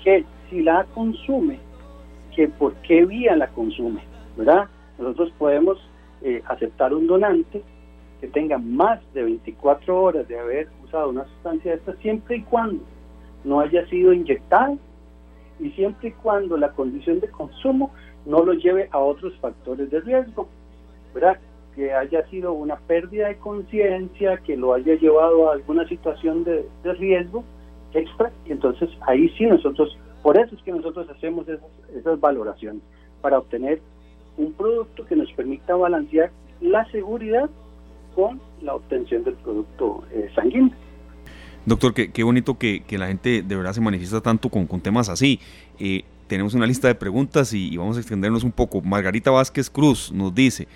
que 0.03 0.25
si 0.49 0.63
la 0.63 0.85
consume, 0.95 1.59
que 2.37 2.49
por 2.49 2.75
qué 2.77 3.05
vía 3.05 3.35
la 3.37 3.49
consume, 3.49 4.03
¿verdad? 4.37 4.69
Nosotros 4.99 5.33
podemos 5.39 5.79
eh, 6.23 6.43
aceptar 6.47 6.95
un 6.95 7.07
donante 7.07 7.63
que 8.25 8.31
tenga 8.31 8.57
más 8.57 9.01
de 9.13 9.23
24 9.23 10.01
horas 10.03 10.27
de 10.27 10.39
haber 10.39 10.67
usado 10.83 11.11
una 11.11 11.25
sustancia 11.25 11.73
de 11.73 11.77
esta 11.77 11.93
siempre 11.97 12.37
y 12.37 12.43
cuando 12.43 12.83
no 13.45 13.61
haya 13.61 13.87
sido 13.89 14.15
inyectada 14.15 14.79
y 15.61 15.69
siempre 15.73 16.09
y 16.09 16.13
cuando 16.13 16.57
la 16.57 16.71
condición 16.71 17.21
de 17.21 17.29
consumo 17.29 17.93
no 18.25 18.43
lo 18.43 18.55
lleve 18.55 18.89
a 18.93 18.99
otros 18.99 19.37
factores 19.41 19.91
de 19.91 20.01
riesgo, 20.01 20.49
¿verdad? 21.13 21.39
Que 21.75 21.93
haya 21.93 22.27
sido 22.29 22.55
una 22.55 22.77
pérdida 22.77 23.29
de 23.29 23.37
conciencia, 23.37 24.39
que 24.39 24.57
lo 24.57 24.73
haya 24.73 24.95
llevado 24.95 25.51
a 25.51 25.53
alguna 25.53 25.87
situación 25.87 26.45
de, 26.45 26.67
riesgo 26.83 27.45
extra, 27.93 28.33
y 28.47 28.53
entonces 28.53 28.89
ahí 29.03 29.29
sí 29.37 29.45
nosotros, 29.45 29.99
por 30.23 30.39
eso 30.39 30.55
es 30.55 30.63
que 30.63 30.73
nosotros 30.73 31.11
hacemos 31.11 31.47
esas, 31.47 32.21
valoraciones, 32.21 32.81
para 33.21 33.39
obtener 33.39 33.83
un 34.39 34.55
producto 34.55 35.05
que 35.05 35.15
nos 35.15 35.31
permita 35.33 35.77
balancear 35.77 36.31
la 36.63 36.91
seguridad 36.91 37.51
con 38.15 38.41
la 38.63 38.75
obtención 38.75 39.25
del 39.25 39.35
producto 39.35 40.05
eh, 40.13 40.31
sanguíneo. 40.35 40.75
Doctor, 41.67 41.95
qué, 41.95 42.13
qué 42.13 42.23
bonito 42.23 42.59
que, 42.59 42.83
que, 42.83 42.99
la 42.99 43.07
gente 43.07 43.43
de 43.43 43.57
verdad 43.57 43.73
se 43.73 43.81
manifiesta 43.81 44.21
tanto 44.21 44.51
con, 44.51 44.67
con 44.67 44.81
temas 44.81 45.09
así. 45.09 45.41
Eh, 45.79 46.05
tenemos 46.27 46.55
una 46.55 46.67
lista 46.67 46.89
de 46.89 46.95
preguntas 46.95 47.53
y, 47.53 47.77
vamos 47.77 47.97
a 47.97 48.01
extendernos 48.01 48.45
un 48.45 48.53
poco. 48.53 48.81
Margarita 48.83 49.31
Vázquez 49.31 49.71
Cruz 49.71 50.13
nos 50.13 50.35
dice, 50.35 50.69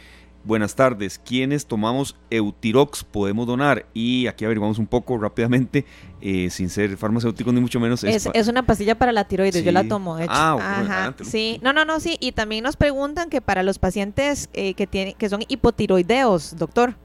buenas 0.45 0.75
tardes, 0.75 1.19
¿quiénes 1.19 1.67
tomamos 1.67 2.17
Eutirox 2.31 3.05
podemos 3.05 3.47
donar? 3.47 3.87
Y 3.93 4.27
aquí 4.27 4.45
averiguamos 4.45 4.79
un 4.79 4.87
poco 4.87 5.19
rápidamente, 5.19 5.85
eh, 6.21 6.49
sin 6.51 6.69
ser 6.71 6.97
farmacéutico 6.97 7.53
ni 7.53 7.61
mucho 7.61 7.81
menos. 7.81 8.05
Es, 8.05 8.29
es, 8.33 8.49
una 8.49 8.65
pastilla 8.65 8.95
para 8.97 9.13
la 9.13 9.25
tiroides, 9.25 9.65
yo 9.65 9.73
la 9.73 9.85
tomo, 9.85 10.17
de 10.17 10.25
hecho. 10.25 10.33
Ah, 10.35 10.57
Ajá, 10.61 11.15
sí, 11.23 11.61
no, 11.63 11.73
no, 11.73 11.85
no, 11.85 12.01
sí, 12.01 12.17
y 12.21 12.33
también 12.33 12.65
nos 12.65 12.77
preguntan 12.77 13.29
que 13.31 13.41
para 13.41 13.63
los 13.63 13.79
pacientes 13.79 14.49
eh, 14.53 14.75
que, 14.75 14.87
tienen, 14.87 15.15
que 15.15 15.29
son 15.29 15.43
hipotiroideos, 15.49 16.57
doctor. 16.57 16.97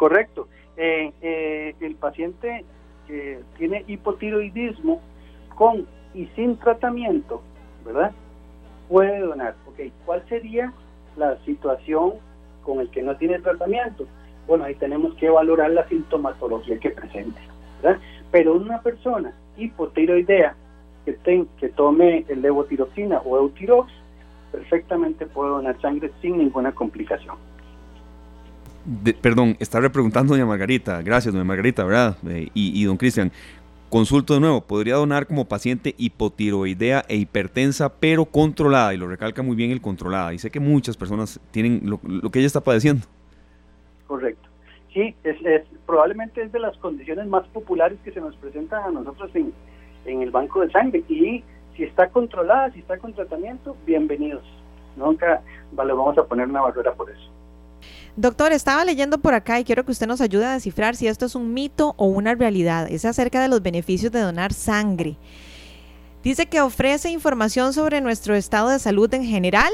Correcto. 0.00 0.48
Eh, 0.78 1.74
el 1.78 1.94
paciente 1.96 2.64
que 3.06 3.40
tiene 3.58 3.84
hipotiroidismo 3.86 4.98
con 5.54 5.86
y 6.14 6.24
sin 6.34 6.56
tratamiento, 6.56 7.42
¿verdad? 7.84 8.10
Puede 8.88 9.18
donar. 9.18 9.56
Ok, 9.68 9.92
¿cuál 10.06 10.26
sería 10.26 10.72
la 11.18 11.36
situación 11.44 12.14
con 12.64 12.80
el 12.80 12.88
que 12.88 13.02
no 13.02 13.14
tiene 13.18 13.40
tratamiento? 13.40 14.06
Bueno, 14.46 14.64
ahí 14.64 14.74
tenemos 14.76 15.12
que 15.16 15.28
valorar 15.28 15.70
la 15.70 15.86
sintomatología 15.86 16.78
que 16.78 16.92
presente. 16.92 17.38
Pero 18.30 18.54
una 18.54 18.80
persona 18.80 19.34
hipotiroidea 19.58 20.54
que, 21.04 21.46
que 21.58 21.68
tome 21.68 22.24
el 22.26 22.40
levotiroxina 22.40 23.18
o 23.18 23.36
eutirox 23.36 23.92
perfectamente 24.50 25.26
puede 25.26 25.50
donar 25.50 25.78
sangre 25.82 26.10
sin 26.22 26.38
ninguna 26.38 26.72
complicación. 26.72 27.36
Perdón, 29.20 29.56
está 29.60 29.80
repreguntando 29.80 30.34
doña 30.34 30.46
Margarita, 30.46 31.02
gracias 31.02 31.32
doña 31.32 31.44
Margarita, 31.44 31.84
¿verdad? 31.84 32.16
Eh, 32.26 32.48
y, 32.54 32.84
don 32.84 32.96
Cristian, 32.96 33.30
consulto 33.88 34.34
de 34.34 34.40
nuevo, 34.40 34.60
podría 34.60 34.96
donar 34.96 35.26
como 35.26 35.46
paciente 35.46 35.94
hipotiroidea 35.98 37.04
e 37.08 37.16
hipertensa, 37.16 37.88
pero 38.00 38.24
controlada, 38.24 38.94
y 38.94 38.96
lo 38.96 39.08
recalca 39.08 39.42
muy 39.42 39.56
bien 39.56 39.70
el 39.70 39.80
controlada, 39.80 40.32
y 40.34 40.38
sé 40.38 40.50
que 40.50 40.60
muchas 40.60 40.96
personas 40.96 41.40
tienen 41.50 41.82
lo, 41.84 41.98
que 42.30 42.38
ella 42.38 42.46
está 42.46 42.60
padeciendo. 42.60 43.06
Correcto. 44.06 44.48
Sí, 44.92 45.14
es, 45.22 45.36
es, 45.44 45.62
probablemente 45.86 46.42
es 46.42 46.50
de 46.50 46.58
las 46.58 46.76
condiciones 46.78 47.26
más 47.28 47.46
populares 47.48 47.98
que 48.04 48.10
se 48.10 48.20
nos 48.20 48.34
presentan 48.36 48.82
a 48.84 48.90
nosotros 48.90 49.30
en, 49.34 49.52
en 50.04 50.22
el 50.22 50.30
banco 50.30 50.60
de 50.62 50.70
sangre, 50.70 51.04
y 51.08 51.44
si 51.76 51.84
está 51.84 52.08
controlada, 52.08 52.72
si 52.72 52.80
está 52.80 52.98
con 52.98 53.12
tratamiento, 53.12 53.76
bienvenidos. 53.86 54.42
Nunca 54.96 55.42
vale, 55.72 55.92
vamos 55.92 56.18
a 56.18 56.24
poner 56.24 56.48
una 56.48 56.62
barrera 56.62 56.92
por 56.94 57.08
eso. 57.08 57.30
Doctor, 58.16 58.52
estaba 58.52 58.84
leyendo 58.84 59.18
por 59.18 59.34
acá 59.34 59.60
y 59.60 59.64
quiero 59.64 59.84
que 59.84 59.92
usted 59.92 60.06
nos 60.06 60.20
ayude 60.20 60.44
a 60.46 60.52
descifrar 60.52 60.96
si 60.96 61.06
esto 61.06 61.26
es 61.26 61.34
un 61.34 61.54
mito 61.54 61.94
o 61.96 62.06
una 62.06 62.34
realidad. 62.34 62.90
Es 62.90 63.04
acerca 63.04 63.40
de 63.40 63.48
los 63.48 63.62
beneficios 63.62 64.12
de 64.12 64.20
donar 64.20 64.52
sangre. 64.52 65.16
Dice 66.22 66.46
que 66.46 66.60
ofrece 66.60 67.10
información 67.10 67.72
sobre 67.72 68.00
nuestro 68.00 68.34
estado 68.34 68.68
de 68.68 68.78
salud 68.78 69.12
en 69.14 69.24
general, 69.24 69.72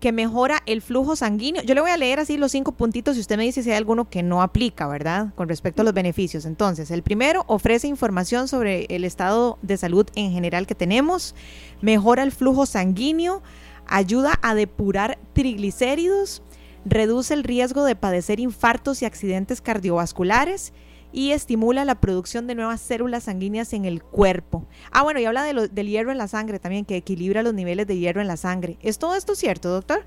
que 0.00 0.10
mejora 0.10 0.62
el 0.66 0.82
flujo 0.82 1.16
sanguíneo. 1.16 1.62
Yo 1.62 1.74
le 1.74 1.80
voy 1.80 1.90
a 1.90 1.96
leer 1.96 2.18
así 2.18 2.36
los 2.36 2.52
cinco 2.52 2.72
puntitos 2.72 3.16
y 3.16 3.20
usted 3.20 3.36
me 3.36 3.44
dice 3.44 3.62
si 3.62 3.70
hay 3.70 3.76
alguno 3.76 4.10
que 4.10 4.22
no 4.22 4.42
aplica, 4.42 4.86
¿verdad? 4.88 5.32
Con 5.34 5.48
respecto 5.48 5.82
a 5.82 5.84
los 5.84 5.94
beneficios. 5.94 6.44
Entonces, 6.44 6.90
el 6.90 7.02
primero 7.02 7.44
ofrece 7.46 7.86
información 7.86 8.48
sobre 8.48 8.86
el 8.90 9.04
estado 9.04 9.58
de 9.62 9.76
salud 9.76 10.06
en 10.16 10.32
general 10.32 10.66
que 10.66 10.74
tenemos, 10.74 11.34
mejora 11.80 12.24
el 12.24 12.32
flujo 12.32 12.66
sanguíneo, 12.66 13.42
ayuda 13.86 14.38
a 14.42 14.54
depurar 14.54 15.18
triglicéridos, 15.32 16.42
reduce 16.86 17.34
el 17.34 17.44
riesgo 17.44 17.84
de 17.84 17.96
padecer 17.96 18.38
infartos 18.40 19.02
y 19.02 19.04
accidentes 19.04 19.60
cardiovasculares 19.60 20.72
y 21.12 21.32
estimula 21.32 21.84
la 21.84 21.96
producción 21.96 22.46
de 22.46 22.54
nuevas 22.54 22.80
células 22.80 23.24
sanguíneas 23.24 23.72
en 23.72 23.84
el 23.84 24.02
cuerpo. 24.02 24.64
Ah, 24.92 25.02
bueno, 25.02 25.18
y 25.18 25.24
habla 25.24 25.42
de 25.42 25.68
del 25.68 25.88
hierro 25.88 26.12
en 26.12 26.18
la 26.18 26.28
sangre 26.28 26.58
también, 26.58 26.84
que 26.84 26.96
equilibra 26.96 27.42
los 27.42 27.54
niveles 27.54 27.86
de 27.86 27.98
hierro 27.98 28.20
en 28.20 28.28
la 28.28 28.36
sangre. 28.36 28.76
¿Es 28.82 28.98
todo 28.98 29.14
esto 29.16 29.34
cierto, 29.34 29.68
doctor? 29.68 30.00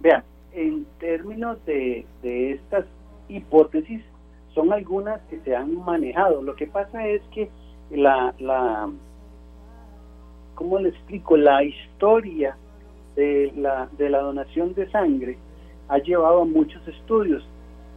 Vean, 0.00 0.22
en 0.52 0.86
términos 1.00 1.58
de, 1.66 2.06
de 2.22 2.52
estas 2.52 2.84
hipótesis, 3.28 4.02
son 4.54 4.72
algunas 4.72 5.20
que 5.22 5.40
se 5.40 5.56
han 5.56 5.74
manejado. 5.84 6.42
Lo 6.42 6.54
que 6.54 6.66
pasa 6.66 7.06
es 7.06 7.22
que 7.34 7.50
la, 7.90 8.34
la 8.38 8.90
¿cómo 10.54 10.78
le 10.78 10.90
explico? 10.90 11.36
La 11.36 11.64
historia 11.64 12.56
de 13.16 13.52
la, 13.56 13.88
de 13.96 14.10
la 14.10 14.20
donación 14.20 14.74
de 14.74 14.90
sangre 14.90 15.38
ha 15.92 15.98
llevado 15.98 16.42
a 16.42 16.44
muchos 16.44 16.86
estudios 16.88 17.44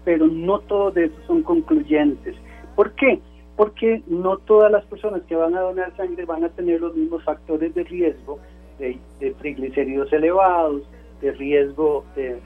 pero 0.06 0.28
no 0.28 0.60
todos 0.60 0.94
de 0.94 1.06
esos 1.06 1.26
son 1.26 1.42
concluyentes. 1.42 2.36
¿Por 2.76 2.94
qué? 2.94 3.20
Porque 3.58 4.04
no 4.08 4.38
todas 4.38 4.72
las 4.72 4.86
personas 4.86 5.24
que 5.24 5.36
van 5.36 5.56
a 5.56 5.62
donar 5.62 5.96
sangre 5.98 6.24
van 6.26 6.44
a 6.44 6.50
tener 6.50 6.80
los 6.80 6.96
mismos 6.96 7.24
factores 7.24 7.74
de 7.74 7.84
riesgo 7.84 8.40
de, 8.78 9.00
triglicéridos 9.40 10.14
elevados, 10.14 10.84
de 11.22 11.32
riesgo 11.32 12.06
de, 12.16 12.40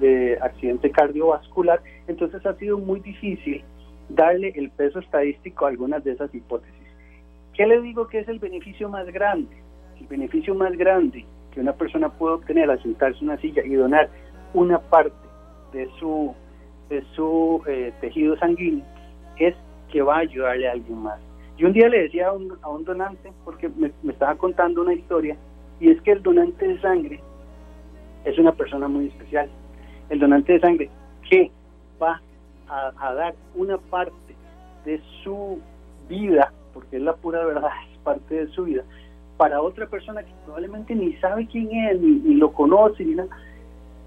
de, 0.00 0.38
accidente 0.40 0.90
cardiovascular. 0.90 1.80
Entonces 2.06 2.44
ha 2.44 2.54
sido 2.54 2.78
muy 2.78 3.00
difícil 3.00 3.64
darle 4.10 4.52
el 4.54 4.70
peso 4.70 4.98
estadístico 4.98 5.64
a 5.64 5.70
algunas 5.70 6.04
de 6.04 6.12
esas 6.12 6.32
hipótesis. 6.34 6.74
¿Qué 7.54 7.66
le 7.66 7.80
digo 7.80 8.06
que 8.08 8.20
es 8.20 8.28
el 8.28 8.38
beneficio 8.38 8.88
más 8.88 9.06
grande? 9.06 9.56
El 9.98 10.06
beneficio 10.06 10.54
más 10.54 10.76
grande 10.76 11.24
que 11.52 11.60
una 11.60 11.72
persona 11.72 12.10
puede 12.10 12.34
obtener 12.34 12.70
al 12.70 12.82
sentarse 12.82 13.18
en 13.20 13.30
una 13.30 13.40
silla 13.40 13.64
y 13.64 13.74
donar 13.74 14.10
una 14.54 14.78
parte 14.78 15.14
de 15.72 15.88
su 15.98 16.34
de 16.88 17.04
su 17.14 17.62
eh, 17.66 17.92
tejido 18.00 18.36
sanguíneo 18.38 18.84
es 19.38 19.54
que 19.90 20.02
va 20.02 20.16
a 20.16 20.20
ayudarle 20.20 20.68
a 20.68 20.72
alguien 20.72 20.98
más. 20.98 21.20
Yo 21.56 21.66
un 21.66 21.72
día 21.72 21.88
le 21.88 22.02
decía 22.02 22.28
a 22.28 22.32
un, 22.32 22.56
a 22.62 22.68
un 22.68 22.84
donante, 22.84 23.32
porque 23.44 23.68
me, 23.68 23.92
estaba 24.08 24.34
contando 24.36 24.82
una 24.82 24.94
historia, 24.94 25.36
y 25.80 25.90
es 25.90 26.00
que 26.02 26.12
el 26.12 26.22
donante 26.22 26.66
de 26.66 26.80
sangre 26.80 27.20
es 28.24 28.38
una 28.38 28.52
persona 28.52 28.88
muy 28.88 29.08
especial. 29.08 29.48
El 30.08 30.20
donante 30.20 30.54
de 30.54 30.60
sangre 30.60 30.90
que 31.28 31.50
va 32.00 32.20
a, 32.68 33.14
dar 33.14 33.34
una 33.54 33.78
parte 33.78 34.34
de 34.84 35.00
su 35.22 35.58
vida, 36.08 36.52
porque 36.72 36.96
es 36.96 37.02
la 37.02 37.14
pura 37.14 37.44
verdad, 37.44 37.70
es 37.92 37.98
parte 37.98 38.34
de 38.34 38.46
su 38.48 38.64
vida, 38.64 38.84
para 39.36 39.60
otra 39.60 39.86
persona 39.86 40.22
que 40.22 40.32
probablemente 40.44 40.94
ni 40.94 41.12
sabe 41.14 41.46
quién 41.46 41.70
es, 41.72 42.00
ni, 42.00 42.16
ni 42.16 42.34
lo 42.34 42.52
conoce, 42.52 43.04
ni 43.04 43.14
nada 43.14 43.28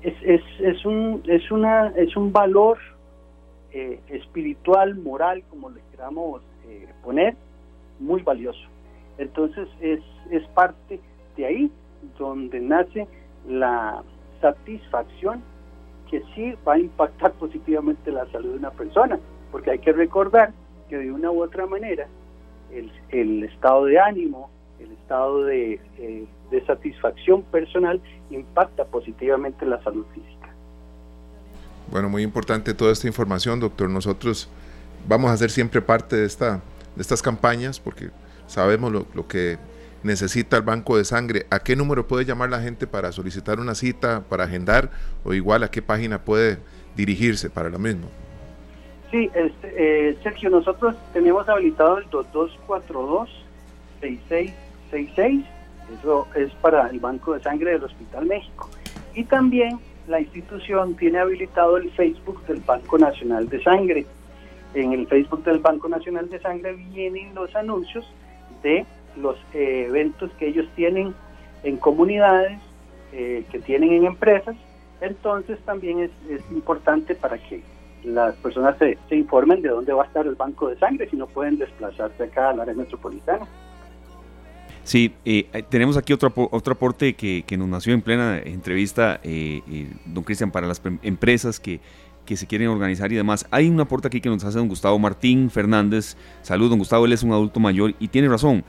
es, 0.02 0.14
es, 0.24 0.42
es, 0.60 0.86
un, 0.86 1.22
es, 1.28 1.52
una, 1.52 1.88
es 1.90 2.16
un 2.16 2.32
valor 2.32 2.78
eh, 3.72 4.00
espiritual, 4.10 4.96
moral, 4.96 5.44
como 5.50 5.70
le 5.70 5.82
queramos 5.92 6.42
eh, 6.68 6.88
poner, 7.04 7.36
muy 8.00 8.22
valioso. 8.22 8.68
Entonces 9.18 9.68
es, 9.80 10.02
es 10.32 10.44
parte 10.50 11.00
de 11.38 11.46
ahí 11.46 11.72
donde 12.18 12.60
nace 12.60 13.08
la 13.48 14.04
satisfacción 14.42 15.44
que 16.10 16.22
sí 16.36 16.54
va 16.68 16.74
a 16.74 16.80
impactar 16.80 17.32
positivamente 17.40 18.12
la 18.12 18.26
salud 18.32 18.52
de 18.52 18.58
una 18.58 18.72
persona, 18.72 19.20
porque 19.52 19.72
hay 19.72 19.80
que 19.80 19.94
recordar 19.94 20.52
que 20.90 20.98
de 20.98 21.12
una 21.12 21.32
u 21.32 21.44
otra 21.44 21.66
manera 21.68 22.08
el, 22.74 22.92
el 23.10 23.44
estado 23.44 23.86
de 23.86 24.00
ánimo, 24.00 24.50
el 24.84 24.92
estado 24.92 25.44
de, 25.46 25.80
eh, 25.98 26.26
de 26.50 26.66
satisfacción 26.66 27.44
personal 27.44 28.02
impacta 28.30 28.86
positivamente 28.86 29.66
la 29.66 29.82
salud 29.84 30.06
física. 30.14 30.50
Bueno, 31.92 32.10
muy 32.10 32.24
importante 32.24 32.74
toda 32.74 32.92
esta 32.92 33.08
información, 33.08 33.60
doctor. 33.60 33.90
Nosotros 33.90 34.50
vamos 35.08 35.32
a 35.32 35.38
ser 35.38 35.50
siempre 35.50 35.82
parte 35.82 36.16
de, 36.16 36.26
esta, 36.26 36.62
de 36.96 37.02
estas 37.02 37.22
campañas 37.22 37.80
porque 37.80 38.10
sabemos 38.48 38.92
lo, 38.92 39.06
lo 39.14 39.28
que 39.28 39.58
necesita 40.04 40.58
el 40.58 40.64
banco 40.64 40.98
de 40.98 41.06
sangre. 41.06 41.46
¿A 41.50 41.60
qué 41.60 41.76
número 41.76 42.08
puede 42.08 42.26
llamar 42.26 42.50
la 42.50 42.62
gente 42.62 42.88
para 42.88 43.12
solicitar 43.12 43.60
una 43.60 43.76
cita, 43.76 44.24
para 44.30 44.46
agendar 44.46 44.90
o 45.24 45.34
igual 45.34 45.64
a 45.64 45.70
qué 45.70 45.82
página 45.82 46.24
puede 46.24 46.58
dirigirse 46.96 47.50
para 47.50 47.70
lo 47.70 47.80
mismo? 47.80 48.08
Sí, 49.12 49.30
este, 49.36 50.10
eh, 50.10 50.18
Sergio, 50.24 50.50
nosotros 50.50 50.96
tenemos 51.12 51.48
habilitado 51.50 51.98
el 51.98 52.10
2242 52.10 53.30
66 54.00 54.52
66, 54.92 55.44
eso 56.00 56.28
es 56.36 56.52
para 56.56 56.88
el 56.88 57.00
Banco 57.00 57.34
de 57.34 57.42
Sangre 57.42 57.72
del 57.72 57.84
Hospital 57.84 58.26
México. 58.26 58.70
Y 59.16 59.24
también 59.24 59.80
la 60.08 60.20
institución 60.20 60.96
tiene 60.96 61.20
habilitado 61.20 61.78
el 61.78 61.92
Facebook 61.92 62.46
del 62.46 62.62
Banco 62.62 62.98
Nacional 62.98 63.50
de 63.50 63.62
Sangre. 63.64 64.06
En 64.74 64.94
el 64.94 65.08
Facebook 65.08 65.44
del 65.44 65.60
Banco 65.60 65.90
Nacional 65.90 66.30
de 66.30 66.40
Sangre 66.40 66.74
vienen 66.74 67.34
los 67.36 67.54
anuncios 67.56 68.06
de 68.64 68.86
los 69.18 69.38
eh, 69.54 69.86
eventos 69.88 70.32
que 70.40 70.48
ellos 70.48 70.68
tienen 70.76 71.14
en 71.64 71.78
comunidades, 71.78 72.60
eh, 73.12 73.44
que 73.52 73.60
tienen 73.60 73.94
en 73.94 74.06
empresas. 74.06 74.56
Entonces 75.02 75.60
también 75.66 76.00
es, 76.00 76.12
importante 76.52 77.16
para 77.16 77.38
que 77.38 77.64
las 78.04 78.36
personas 78.36 78.78
se, 78.78 78.98
se, 79.10 79.16
informen 79.16 79.62
de 79.62 79.70
dónde 79.70 79.94
va 79.94 80.04
a 80.04 80.06
estar 80.08 80.26
el 80.26 80.36
banco 80.36 80.70
de 80.70 80.78
sangre 80.78 81.10
si 81.10 81.16
no 81.16 81.28
pueden 81.28 81.58
desplazarse 81.58 82.24
acá 82.24 82.50
al 82.50 82.60
área 82.62 82.74
metropolitana. 82.74 83.48
Sí, 84.84 85.14
eh, 85.26 85.48
eh, 85.54 85.64
tenemos 85.70 85.96
aquí 85.98 86.12
otro, 86.12 86.34
otro 86.52 86.74
aporte 86.74 87.14
que, 87.14 87.46
nos 87.58 87.68
nació 87.68 87.94
en 87.94 88.02
plena 88.02 88.40
entrevista, 88.40 89.20
eh, 89.24 89.62
don 90.06 90.24
Cristian, 90.24 90.52
para 90.52 90.68
las 90.68 90.82
empresas 91.04 91.60
que, 91.60 91.80
que 92.26 92.36
se 92.36 92.48
quieren 92.48 92.68
organizar 92.68 93.12
y 93.12 93.16
demás. 93.16 93.46
Hay 93.52 93.70
un 93.70 93.80
aporte 93.80 94.08
aquí 94.08 94.22
que 94.22 94.30
nos 94.30 94.44
hace 94.44 94.58
don 94.58 94.68
Gustavo 94.68 94.98
Martín 94.98 95.50
Fernández. 95.50 96.18
Salud, 96.42 96.70
don 96.70 96.80
Gustavo, 96.80 97.06
él 97.06 97.14
es 97.14 97.24
un 97.24 97.32
adulto 97.32 97.60
mayor 97.60 97.94
y 98.00 98.08
tiene 98.08 98.28
razón. 98.28 98.64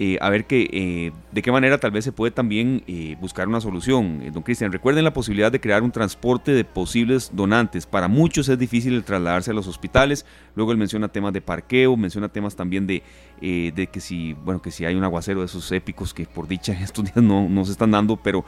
Eh, 0.00 0.18
a 0.20 0.28
ver 0.28 0.44
que, 0.46 0.68
eh, 0.72 1.12
de 1.30 1.42
qué 1.42 1.52
manera 1.52 1.78
tal 1.78 1.92
vez 1.92 2.04
se 2.04 2.10
puede 2.10 2.32
también 2.32 2.82
eh, 2.88 3.16
buscar 3.20 3.46
una 3.46 3.60
solución. 3.60 4.20
don 4.32 4.42
Cristian, 4.42 4.72
recuerden 4.72 5.04
la 5.04 5.12
posibilidad 5.12 5.52
de 5.52 5.60
crear 5.60 5.84
un 5.84 5.92
transporte 5.92 6.52
de 6.52 6.64
posibles 6.64 7.30
donantes. 7.32 7.86
Para 7.86 8.08
muchos 8.08 8.48
es 8.48 8.58
difícil 8.58 8.94
el 8.94 9.04
trasladarse 9.04 9.52
a 9.52 9.54
los 9.54 9.68
hospitales. 9.68 10.26
Luego 10.56 10.72
él 10.72 10.78
menciona 10.78 11.08
temas 11.08 11.32
de 11.32 11.40
parqueo, 11.40 11.96
menciona 11.96 12.28
temas 12.28 12.56
también 12.56 12.88
de, 12.88 13.02
de 13.40 13.88
que 13.92 14.00
si, 14.00 14.32
bueno, 14.32 14.60
que 14.60 14.72
si 14.72 14.84
hay 14.84 14.96
un 14.96 15.04
aguacero 15.04 15.40
de 15.40 15.46
esos 15.46 15.70
épicos 15.70 16.12
que 16.12 16.26
por 16.26 16.48
dicha 16.48 16.72
estos 16.72 17.04
días 17.14 17.22
no, 17.22 17.48
no 17.48 17.64
se 17.64 17.72
están 17.72 17.92
dando, 17.92 18.16
pero 18.16 18.44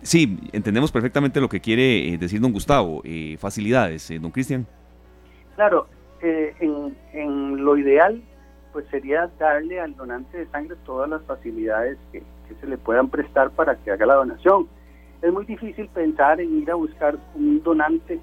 sí, 0.00 0.38
entendemos 0.52 0.90
perfectamente 0.90 1.42
lo 1.42 1.48
que 1.50 1.60
quiere 1.60 2.16
decir 2.16 2.40
don 2.40 2.52
Gustavo. 2.52 3.02
facilidades, 3.38 4.10
don 4.20 4.30
Cristian. 4.30 4.66
Claro, 5.56 5.88
en, 6.22 6.96
en 7.12 7.62
lo 7.62 7.76
ideal 7.76 8.22
pues 8.72 8.86
sería 8.90 9.30
darle 9.38 9.80
al 9.80 9.94
donante 9.96 10.38
de 10.38 10.46
sangre 10.46 10.76
todas 10.84 11.08
las 11.08 11.22
facilidades 11.22 11.98
que, 12.12 12.22
se 12.60 12.66
le 12.66 12.76
puedan 12.76 13.08
prestar 13.08 13.50
para 13.50 13.76
que 13.76 13.92
haga 13.92 14.06
la 14.06 14.14
donación. 14.14 14.66
Es 15.22 15.32
muy 15.32 15.44
difícil 15.44 15.86
pensar 15.88 16.40
en 16.40 16.62
ir 16.62 16.70
a 16.70 16.74
buscar 16.74 17.16
un 17.36 17.62
donante 17.62 18.18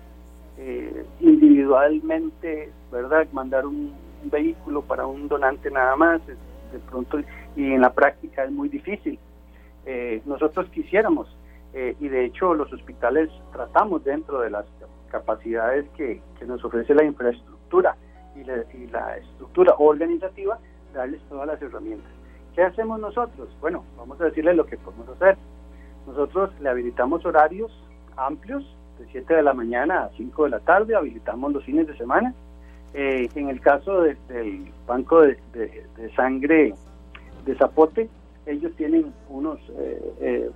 eh, 0.57 1.05
individualmente, 1.21 2.69
¿verdad? 2.91 3.25
Mandar 3.31 3.65
un, 3.65 3.93
vehículo 4.23 4.81
para 4.81 5.05
un 5.05 5.29
donante 5.29 5.71
nada 5.71 5.95
más, 5.95 6.19
de 6.27 6.79
pronto, 6.89 7.19
y 7.55 7.71
en 7.71 7.79
la 7.79 7.93
práctica 7.93 8.43
es 8.43 8.51
muy 8.51 8.67
difícil. 8.67 9.17
Eh, 9.85 10.21
nosotros 10.25 10.67
quisiéramos 10.71 11.33
eh, 11.73 11.95
y 11.99 12.07
de 12.07 12.25
hecho 12.25 12.53
los 12.53 12.73
hospitales 12.73 13.29
tratamos 13.51 14.03
dentro 14.03 14.41
de 14.41 14.49
las 14.49 14.65
capacidades 15.11 15.85
que, 15.95 16.21
nos 16.45 16.63
ofrece 16.63 16.93
la 16.93 17.03
infraestructura 17.03 17.95
y 18.41 18.87
la, 18.87 19.17
estructura 19.17 19.75
organizativa, 19.77 20.59
darles 20.93 21.21
todas 21.29 21.47
las 21.47 21.61
herramientas. 21.61 22.09
¿Qué 22.55 22.63
hacemos 22.63 22.99
nosotros? 22.99 23.49
Bueno, 23.61 23.83
vamos 23.97 24.19
a 24.21 24.25
decirles 24.25 24.55
lo 24.55 24.65
que 24.65 24.77
podemos 24.77 25.09
hacer. 25.09 25.37
Nosotros 26.07 26.51
le 26.59 26.69
habilitamos 26.69 27.25
horarios 27.25 27.71
amplios, 28.15 28.63
de 28.99 29.05
7 29.11 29.35
de 29.35 29.43
la 29.43 29.53
mañana 29.53 30.05
a 30.05 30.09
5 30.17 30.45
de 30.45 30.49
la 30.49 30.59
tarde, 30.59 30.95
habilitamos 30.95 31.53
los 31.53 31.63
fines 31.63 31.87
de 31.87 31.95
semana. 31.97 32.33
Eh, 32.93 33.29
en 33.35 33.49
el 33.49 33.61
caso 33.61 34.01
del 34.01 34.71
Banco 34.87 35.21
de, 35.21 35.37
Sangre 36.15 36.73
de 37.45 37.55
Zapote, 37.55 38.09
ellos 38.45 38.71
tienen 38.75 39.13
unos 39.29 39.59
eh, 39.77 40.13
eh, 40.21 40.51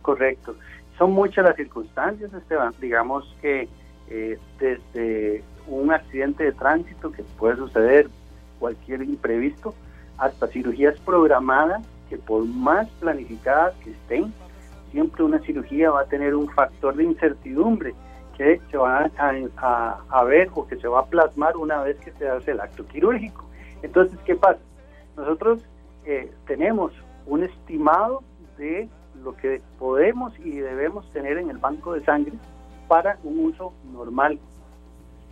Correcto. 0.01 0.55
Son 0.97 1.11
muchas 1.11 1.43
las 1.43 1.55
circunstancias, 1.55 2.33
Esteban. 2.33 2.73
Digamos 2.79 3.25
que 3.41 3.67
eh, 4.09 4.37
desde 4.59 5.43
un 5.67 5.91
accidente 5.91 6.43
de 6.43 6.51
tránsito 6.51 7.11
que 7.11 7.23
puede 7.37 7.57
suceder, 7.57 8.07
cualquier 8.59 9.01
imprevisto, 9.01 9.73
hasta 10.17 10.47
cirugías 10.47 10.97
programadas 10.99 11.85
que 12.09 12.17
por 12.17 12.45
más 12.45 12.87
planificadas 12.99 13.73
que 13.83 13.91
estén, 13.91 14.33
siempre 14.95 15.25
una 15.25 15.39
cirugía 15.39 15.91
va 15.91 16.03
a 16.03 16.05
tener 16.05 16.33
un 16.35 16.47
factor 16.47 16.95
de 16.95 17.03
incertidumbre 17.03 17.93
que 18.37 18.61
se 18.71 18.77
va 18.77 19.11
a, 19.17 20.23
ver 20.23 20.49
o 20.55 20.65
que 20.65 20.77
se 20.77 20.87
va 20.87 21.01
a 21.01 21.05
plasmar 21.05 21.57
una 21.57 21.83
vez 21.83 21.97
que 21.97 22.13
se 22.13 22.29
hace 22.29 22.51
el 22.51 22.61
acto 22.61 22.87
quirúrgico. 22.87 23.43
Entonces, 23.81 24.17
¿qué 24.25 24.35
pasa? 24.35 24.61
Nosotros 25.17 25.59
eh, 26.05 26.31
tenemos 26.47 26.93
un 27.25 27.43
estimado 27.43 28.23
de 28.57 28.87
lo 29.21 29.35
que 29.35 29.61
podemos 29.77 30.31
y 30.39 30.51
debemos 30.51 31.11
tener 31.11 31.39
en 31.39 31.49
el 31.49 31.57
banco 31.57 31.91
de 31.91 32.01
sangre 32.05 32.33
para 32.87 33.17
un 33.25 33.47
uso 33.47 33.73
normal 33.91 34.39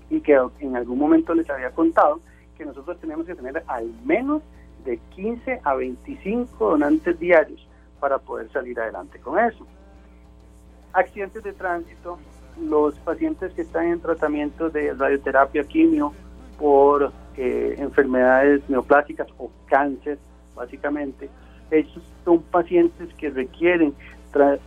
y 0.10 0.20
que 0.20 0.38
en 0.60 0.76
algún 0.76 1.00
momento 1.00 1.34
les 1.34 1.50
había 1.50 1.72
contado 1.72 2.20
que 2.58 2.66
nosotros 2.66 3.00
tenemos 3.00 3.26
que 3.26 3.36
tener 3.36 3.64
al 3.68 3.90
menos 4.04 4.42
de 4.84 4.98
15 5.16 5.62
a 5.64 5.74
25 5.76 6.72
donantes 6.72 7.18
diarios 7.18 7.66
para 8.04 8.20
poder 8.20 8.52
salir 8.52 8.78
adelante 8.78 9.18
con 9.20 9.40
eso. 9.40 9.66
Accidentes 10.92 11.42
de 11.42 11.54
tránsito, 11.54 12.20
los 12.62 13.00
pacientes 13.00 13.54
que 13.54 13.62
están 13.62 13.86
en 13.86 14.02
tratamiento 14.02 14.70
de 14.70 14.94
radioterapia 14.94 15.64
quimio 15.64 16.12
por 16.60 17.14
eh, 17.38 17.76
enfermedades 17.78 18.70
neoplásicas 18.70 19.30
o 19.38 19.50
cáncer, 19.68 20.18
básicamente, 20.54 21.30
esos 21.72 22.04
son 22.26 22.42
pacientes 22.42 23.08
que 23.14 23.30
requieren 23.30 23.94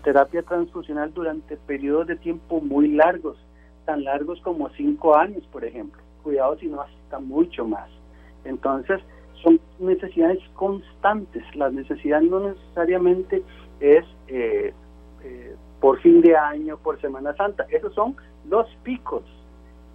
terapia 0.02 0.40
transfusional 0.40 1.12
durante 1.12 1.58
periodos 1.58 2.06
de 2.06 2.16
tiempo 2.16 2.62
muy 2.62 2.88
largos, 2.88 3.36
tan 3.84 4.02
largos 4.02 4.40
como 4.40 4.70
cinco 4.70 5.14
años, 5.14 5.46
por 5.52 5.62
ejemplo. 5.62 6.00
Cuidado 6.22 6.56
si 6.56 6.68
no 6.68 6.80
hasta 6.80 7.18
mucho 7.18 7.66
más. 7.66 7.90
Entonces, 8.44 9.02
son 9.42 9.60
necesidades 9.78 10.38
constantes. 10.54 11.44
La 11.54 11.70
necesidad 11.70 12.20
no 12.20 12.40
necesariamente 12.40 13.42
es 13.80 14.04
eh, 14.28 14.72
eh, 15.22 15.54
por 15.80 16.00
fin 16.00 16.20
de 16.20 16.36
año, 16.36 16.78
por 16.78 17.00
Semana 17.00 17.34
Santa. 17.34 17.66
Esos 17.70 17.94
son 17.94 18.16
los 18.48 18.68
picos. 18.82 19.22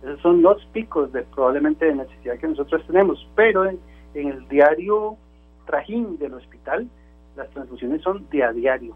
Esos 0.04 0.19
son 0.21 0.41
los 0.41 0.63
picos 0.67 1.12
de 1.12 1.23
probablemente 1.23 1.86
de 1.86 1.95
necesidad 1.95 2.38
que 2.38 2.47
nosotros 2.47 2.86
tenemos. 2.88 3.27
Pero 3.36 3.65
en, 3.65 3.80
el 4.13 4.47
diario 4.49 5.15
trajín 5.65 6.17
del 6.17 6.34
hospital, 6.34 6.88
las 7.36 7.49
transfusiones 7.51 8.01
son 8.01 8.27
de 8.30 8.43
a 8.43 8.51
diario. 8.51 8.95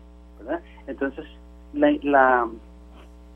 Entonces, 0.85 1.25
la, 1.73 2.47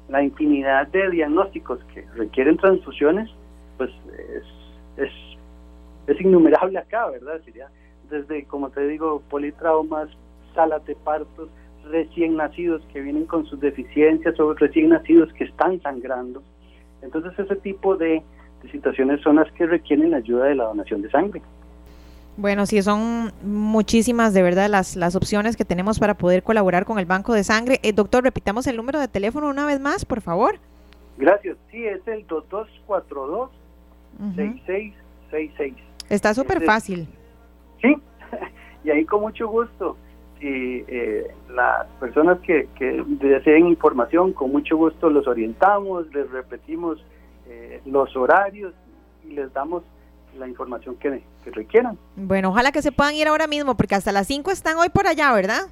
la, 0.10 0.24
infinidad 0.24 0.88
de 0.88 1.10
diagnósticos 1.10 1.80
que 1.93 2.06
requieren 2.15 2.58
transfusiones, 2.58 3.30
pues 3.78 3.89
es, 4.38 4.43
es 4.98 5.12
es 6.12 6.22
innumerable 6.22 6.78
acá, 6.78 7.10
¿verdad? 7.10 7.41
Sería 7.45 7.69
desde, 8.10 8.45
como 8.45 8.69
te 8.69 8.88
digo, 8.88 9.22
politraumas, 9.30 10.10
salas 10.54 10.86
de 10.86 10.95
partos, 10.95 11.50
recién 11.89 12.36
nacidos 12.36 12.82
que 12.91 13.02
vienen 13.02 13.26
con 13.26 13.45
sus 13.45 13.60
deficiencias 13.60 14.39
o 14.39 14.54
recién 14.54 14.89
nacidos 14.89 15.32
que 15.34 15.45
están 15.45 15.82
sangrando. 15.82 16.41
Entonces 17.02 17.38
ese 17.38 17.56
tipo 17.58 17.95
de, 17.95 18.22
situaciones 18.72 19.22
son 19.22 19.38
las 19.38 19.52
que 19.54 19.65
requieren 19.65 20.12
la 20.12 20.17
ayuda 20.17 20.45
de 20.45 20.56
la 20.56 20.65
donación 20.65 21.02
de 21.02 21.10
sangre. 21.10 21.41
Bueno, 22.38 22.65
sí, 22.65 22.82
son 22.82 23.32
muchísimas 23.43 24.34
de 24.34 24.41
verdad 24.41 24.69
las, 24.69 24.95
las 24.95 25.15
opciones 25.15 25.58
que 25.58 25.65
tenemos 25.65 26.00
para 26.00 26.15
poder 26.15 26.43
colaborar 26.43 26.86
con 26.86 27.00
el 27.00 27.06
Banco 27.06 27.34
de 27.34 27.43
Sangre. 27.43 27.80
Eh, 27.84 27.91
doctor, 27.91 28.24
repitamos 28.24 28.65
el 28.67 28.78
número 28.78 29.00
de 29.00 29.08
teléfono 29.08 29.50
una 29.50 29.65
vez 29.65 29.80
más, 29.80 30.06
por 30.06 30.22
favor. 30.22 30.56
Gracias. 31.17 31.58
Sí, 31.69 31.86
es 31.86 32.06
el 32.08 32.26
2242 32.28 33.52
6666. 34.36 35.88
Está 36.10 36.34
súper 36.34 36.63
fácil. 36.63 37.08
Sí, 37.82 37.95
y 38.84 38.89
ahí 38.89 39.06
con 39.06 39.22
mucho 39.22 39.48
gusto. 39.48 39.98
Y 40.41 40.86
eh, 40.88 41.28
las 41.50 41.86
personas 42.00 42.39
que, 42.39 42.67
que, 42.76 43.04
deseen 43.08 43.67
información, 43.67 44.32
con 44.32 44.52
mucho 44.52 44.78
gusto 44.78 45.10
los 45.10 45.28
orientamos, 45.28 46.12
les 46.13 46.30
repetimos 46.32 47.04
eh, 47.48 47.82
los 47.86 48.15
horarios 48.15 48.74
y 49.28 49.34
les 49.34 49.52
damos 49.54 49.84
la 50.38 50.48
información 50.48 50.95
que, 50.95 51.24
que, 51.43 51.52
requieran. 51.52 51.98
Bueno, 52.15 52.50
ojalá 52.50 52.72
que 52.72 52.82
se 52.82 52.91
puedan 52.91 53.15
ir 53.15 53.28
ahora 53.28 53.48
mismo, 53.48 53.76
porque 53.76 53.95
hasta 53.95 54.12
las 54.12 54.28
5 54.28 54.52
están 54.52 54.78
hoy 54.78 54.89
por 54.89 55.08
allá, 55.08 55.34
¿verdad? 55.34 55.63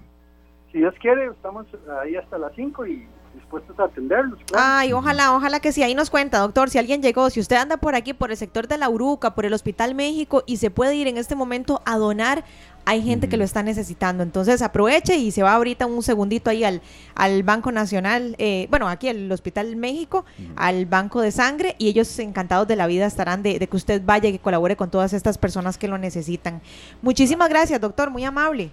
Si 0.71 0.79
Dios 0.79 0.93
quiere, 0.99 1.27
estamos 1.27 1.65
ahí 2.01 2.15
hasta 2.17 2.37
las 2.37 2.53
5 2.55 2.87
y 2.87 3.07
dispuestos 3.37 3.79
a 3.79 3.85
atenderlos. 3.85 4.39
Ay, 4.55 4.93
ojalá, 4.93 5.35
ojalá 5.35 5.59
que 5.59 5.71
sí. 5.71 5.83
Ahí 5.83 5.95
nos 5.95 6.09
cuenta, 6.09 6.39
doctor, 6.39 6.69
si 6.69 6.77
alguien 6.77 7.01
llegó, 7.01 7.29
si 7.29 7.39
usted 7.39 7.55
anda 7.55 7.77
por 7.77 7.95
aquí, 7.95 8.13
por 8.13 8.31
el 8.31 8.37
sector 8.37 8.67
de 8.67 8.77
la 8.77 8.89
Uruca, 8.89 9.33
por 9.33 9.45
el 9.45 9.53
Hospital 9.53 9.95
México 9.95 10.43
y 10.45 10.57
se 10.57 10.69
puede 10.69 10.95
ir 10.95 11.07
en 11.07 11.17
este 11.17 11.35
momento 11.35 11.81
a 11.85 11.97
donar, 11.97 12.43
hay 12.85 13.01
gente 13.01 13.27
que 13.27 13.35
lo 13.35 13.43
está 13.43 13.63
necesitando. 13.63 14.23
Entonces 14.23 14.61
aproveche 14.61 15.17
y 15.17 15.31
se 15.31 15.43
va 15.43 15.53
ahorita 15.53 15.85
un 15.85 16.01
segundito 16.03 16.49
ahí 16.49 16.63
al, 16.63 16.81
al 17.15 17.43
Banco 17.43 17.71
Nacional, 17.71 18.35
eh, 18.37 18.67
bueno, 18.69 18.87
aquí 18.87 19.09
al 19.09 19.31
Hospital 19.31 19.75
México, 19.75 20.25
al 20.55 20.85
Banco 20.85 21.21
de 21.21 21.31
Sangre 21.31 21.75
y 21.77 21.89
ellos 21.89 22.17
encantados 22.19 22.67
de 22.67 22.75
la 22.75 22.87
vida 22.87 23.05
estarán 23.05 23.43
de, 23.43 23.59
de 23.59 23.67
que 23.67 23.75
usted 23.75 24.01
vaya 24.05 24.29
y 24.29 24.33
que 24.33 24.39
colabore 24.39 24.77
con 24.77 24.89
todas 24.89 25.13
estas 25.13 25.37
personas 25.37 25.77
que 25.77 25.87
lo 25.87 25.97
necesitan. 25.97 26.61
Muchísimas 27.01 27.49
gracias, 27.49 27.81
doctor, 27.81 28.09
muy 28.09 28.23
amable. 28.23 28.71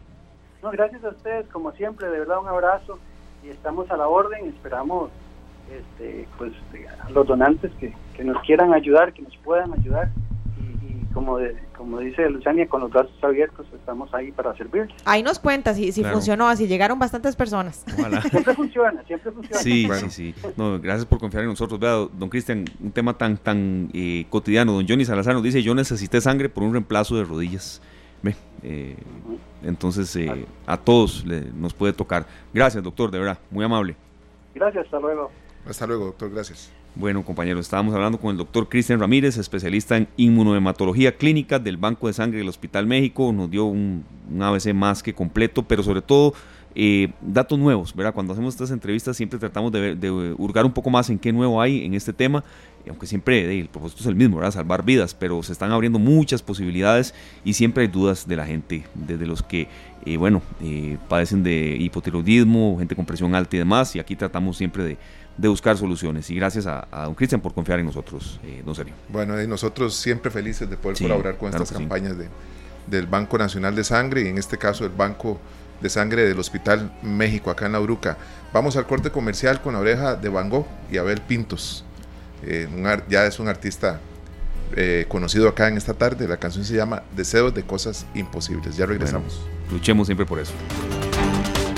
No, 0.63 0.71
gracias 0.71 1.05
a 1.05 1.09
ustedes, 1.09 1.47
como 1.49 1.73
siempre, 1.73 2.09
de 2.09 2.21
verdad 2.21 2.39
un 2.39 2.49
abrazo 2.49 2.99
y 3.45 3.51
estamos 3.51 3.91
a 3.91 3.97
la 3.97 4.09
orden, 4.09 4.47
esperamos 4.49 5.11
este, 5.71 6.27
pues 6.39 6.53
a 7.05 7.11
los 7.11 7.27
donantes 7.27 7.71
que, 7.81 7.93
que 8.17 8.25
nos 8.25 8.41
quieran 8.43 8.73
ayudar, 8.75 9.13
que 9.13 9.23
nos 9.23 9.37
puedan 9.39 9.73
ayudar 9.73 10.11
y, 10.59 10.87
y 10.87 11.07
como, 11.15 11.39
de, 11.39 11.57
como 11.77 11.99
dice 12.01 12.29
Luciania, 12.29 12.67
con 12.69 12.81
los 12.83 12.91
brazos 12.91 13.13
abiertos 13.23 13.67
estamos 13.75 14.13
ahí 14.15 14.31
para 14.33 14.55
servir. 14.57 14.89
Ahí 15.05 15.23
nos 15.23 15.39
cuenta 15.39 15.73
si, 15.75 15.91
si 15.93 16.01
Claro. 16.03 16.17
funcionó, 16.17 16.49
así 16.49 16.67
llegaron 16.67 16.99
bastantes 16.99 17.35
personas. 17.37 17.85
Ojalá. 17.99 18.21
Siempre 18.31 18.55
funciona, 18.55 19.03
siempre 19.07 19.33
funciona. 19.33 19.59
Sí, 19.63 19.87
Bueno. 19.87 20.09
sí, 20.11 20.33
sí. 20.33 20.49
No, 20.57 20.79
gracias 20.81 21.07
por 21.07 21.19
confiar 21.19 21.43
en 21.45 21.51
nosotros. 21.51 21.81
Vea, 21.81 21.93
don 22.13 22.29
Cristian, 22.29 22.65
un 22.83 22.93
tema 22.93 23.17
tan, 23.17 23.37
tan 23.39 23.89
eh, 23.95 24.27
cotidiano. 24.31 24.73
Don 24.73 24.87
Johnny 24.89 25.05
Salazar 25.05 25.35
nos 25.35 25.43
dice, 25.43 25.63
yo 25.63 25.75
necesité 25.75 26.21
sangre 26.21 26.49
por 26.49 26.63
un 26.63 26.73
reemplazo 26.73 27.17
de 27.17 27.25
rodillas. 27.25 27.81
Ve, 28.23 28.35
eh, 28.63 28.97
entonces 29.65 30.15
eh, 30.17 30.47
a 30.67 30.77
todos 30.77 31.25
le- 31.27 31.51
nos 31.55 31.75
puede 31.75 31.93
tocar. 31.93 32.27
Gracias, 32.53 32.83
doctor, 32.83 33.11
de 33.11 33.19
verdad, 33.19 33.39
muy 33.51 33.65
amable. 33.65 33.97
Gracias, 34.55 34.85
hasta 34.85 35.01
luego. 35.01 35.31
Hasta 35.69 35.87
luego, 35.87 36.05
doctor, 36.07 36.31
gracias. 36.31 36.71
Bueno, 36.97 37.25
compañeros, 37.25 37.67
estábamos 37.67 37.93
hablando 37.95 38.19
con 38.21 38.31
el 38.31 38.37
doctor 38.37 38.69
Cristian 38.69 39.01
Ramírez, 39.01 39.37
especialista 39.37 39.97
en 39.97 40.07
inmunohematología 40.17 41.17
clínica 41.17 41.59
del 41.59 41.77
Banco 41.77 42.07
de 42.07 42.13
Sangre 42.13 42.39
del 42.39 42.49
Hospital 42.49 42.87
México. 42.87 43.33
Nos 43.33 43.51
dio 43.51 43.65
un, 43.65 44.05
un 44.33 44.43
ABC 44.43 44.73
más 44.73 45.03
que 45.03 45.13
completo, 45.13 45.65
pero 45.65 45.83
sobre 45.83 46.03
todo 46.03 46.35
eh, 46.77 47.13
datos 47.21 47.59
nuevos, 47.59 47.95
¿verdad? 47.97 48.15
Cuando 48.15 48.33
hacemos 48.33 48.55
estas 48.55 48.71
entrevistas 48.71 49.17
siempre 49.17 49.39
tratamos 49.41 49.73
de, 49.73 49.81
ver- 49.81 49.97
de 49.97 50.11
hurgar 50.39 50.65
un 50.65 50.73
poco 50.73 50.89
más 50.91 51.11
en 51.11 51.19
qué 51.19 51.33
nuevo 51.33 51.61
hay 51.61 51.85
en 51.85 51.95
este 51.95 52.13
tema, 52.13 52.45
y 52.85 52.89
aunque 52.91 53.07
siempre 53.07 53.59
el 53.61 53.69
propósito 53.69 54.03
es 54.03 54.07
el 54.07 54.15
mismo, 54.15 54.37
¿verdad? 54.37 54.53
Salvar 54.53 54.85
vidas, 54.85 55.15
pero 55.15 55.43
se 55.43 55.53
están 55.53 55.73
abriendo 55.73 55.99
muchas 55.99 56.43
posibilidades 56.43 57.15
y 57.45 57.55
siempre 57.55 57.83
hay 57.83 57.89
dudas 57.89 58.27
de 58.29 58.37
la 58.37 58.47
gente, 58.47 58.85
desde 58.95 59.27
los 59.27 59.43
que, 59.43 59.69
eh, 60.05 60.17
bueno, 60.17 60.43
eh, 60.63 60.99
padecen 61.09 61.43
de 61.43 61.77
hipotiroidismo, 61.79 62.77
gente 62.79 62.95
con 62.95 63.07
presión 63.07 63.35
alta 63.35 63.57
y 63.57 63.59
demás, 63.61 63.97
y 63.97 64.01
aquí 64.01 64.17
tratamos 64.17 64.57
siempre 64.57 64.85
de, 64.85 64.99
de 65.39 65.49
buscar 65.49 65.77
soluciones. 65.79 66.29
Y 66.31 66.35
gracias 66.35 66.67
a, 66.67 66.87
a 66.91 67.05
don 67.05 67.15
Cristian 67.15 67.41
por 67.41 67.55
confiar 67.55 67.79
en 67.79 67.87
nosotros, 67.87 68.39
eh, 68.45 68.63
don 68.65 68.75
Sergio. 68.75 68.95
Bueno, 69.09 69.41
y 69.43 69.47
nosotros 69.47 69.95
siempre 69.95 70.31
felices 70.31 70.69
de 70.69 70.77
poder 70.77 70.97
Sí, 70.97 71.05
colaborar 71.05 71.39
con 71.39 71.49
claro 71.51 71.65
estas 71.65 71.79
sí. 71.79 71.83
campañas 71.83 72.19
de, 72.19 72.29
del 72.87 73.07
Banco 73.07 73.39
Nacional 73.39 73.75
de 73.75 73.85
Sangre 73.85 74.23
y 74.23 74.29
en 74.29 74.37
este 74.39 74.59
caso 74.59 74.85
el 74.85 74.91
Banco 74.91 75.41
de 75.81 75.89
Sangre 75.89 76.25
del 76.25 76.39
Hospital 76.39 76.93
México, 77.03 77.51
acá 77.51 77.67
en 77.67 77.73
La 77.73 77.81
Uruca. 77.81 78.17
Vamos 78.53 78.77
al 78.77 78.87
corte 78.87 79.11
comercial 79.11 79.61
con 79.61 79.73
la 79.75 79.81
oreja 79.81 80.15
de 80.17 80.29
Van 80.29 80.49
Gogh 80.49 80.67
y 80.91 80.99
Abel 80.99 81.21
Pintos. 81.21 81.85
Eh, 82.47 82.69
ya 83.09 83.27
es 83.27 83.39
un 83.39 83.49
artista 83.49 84.01
eh, 84.77 85.07
conocido 85.09 85.49
acá 85.49 85.69
en 85.69 85.77
esta 85.77 85.95
tarde. 85.95 86.27
La 86.27 86.37
canción 86.37 86.65
se 86.65 86.75
llama 86.75 87.03
Deseos 87.17 87.55
de 87.55 87.63
Cosas 87.63 88.07
Imposibles. 88.15 88.77
Ya 88.77 88.87
regresamos. 88.87 89.41
Luchemos 89.71 90.07
siempre 90.07 90.27
por 90.27 90.39
eso. 90.39 90.53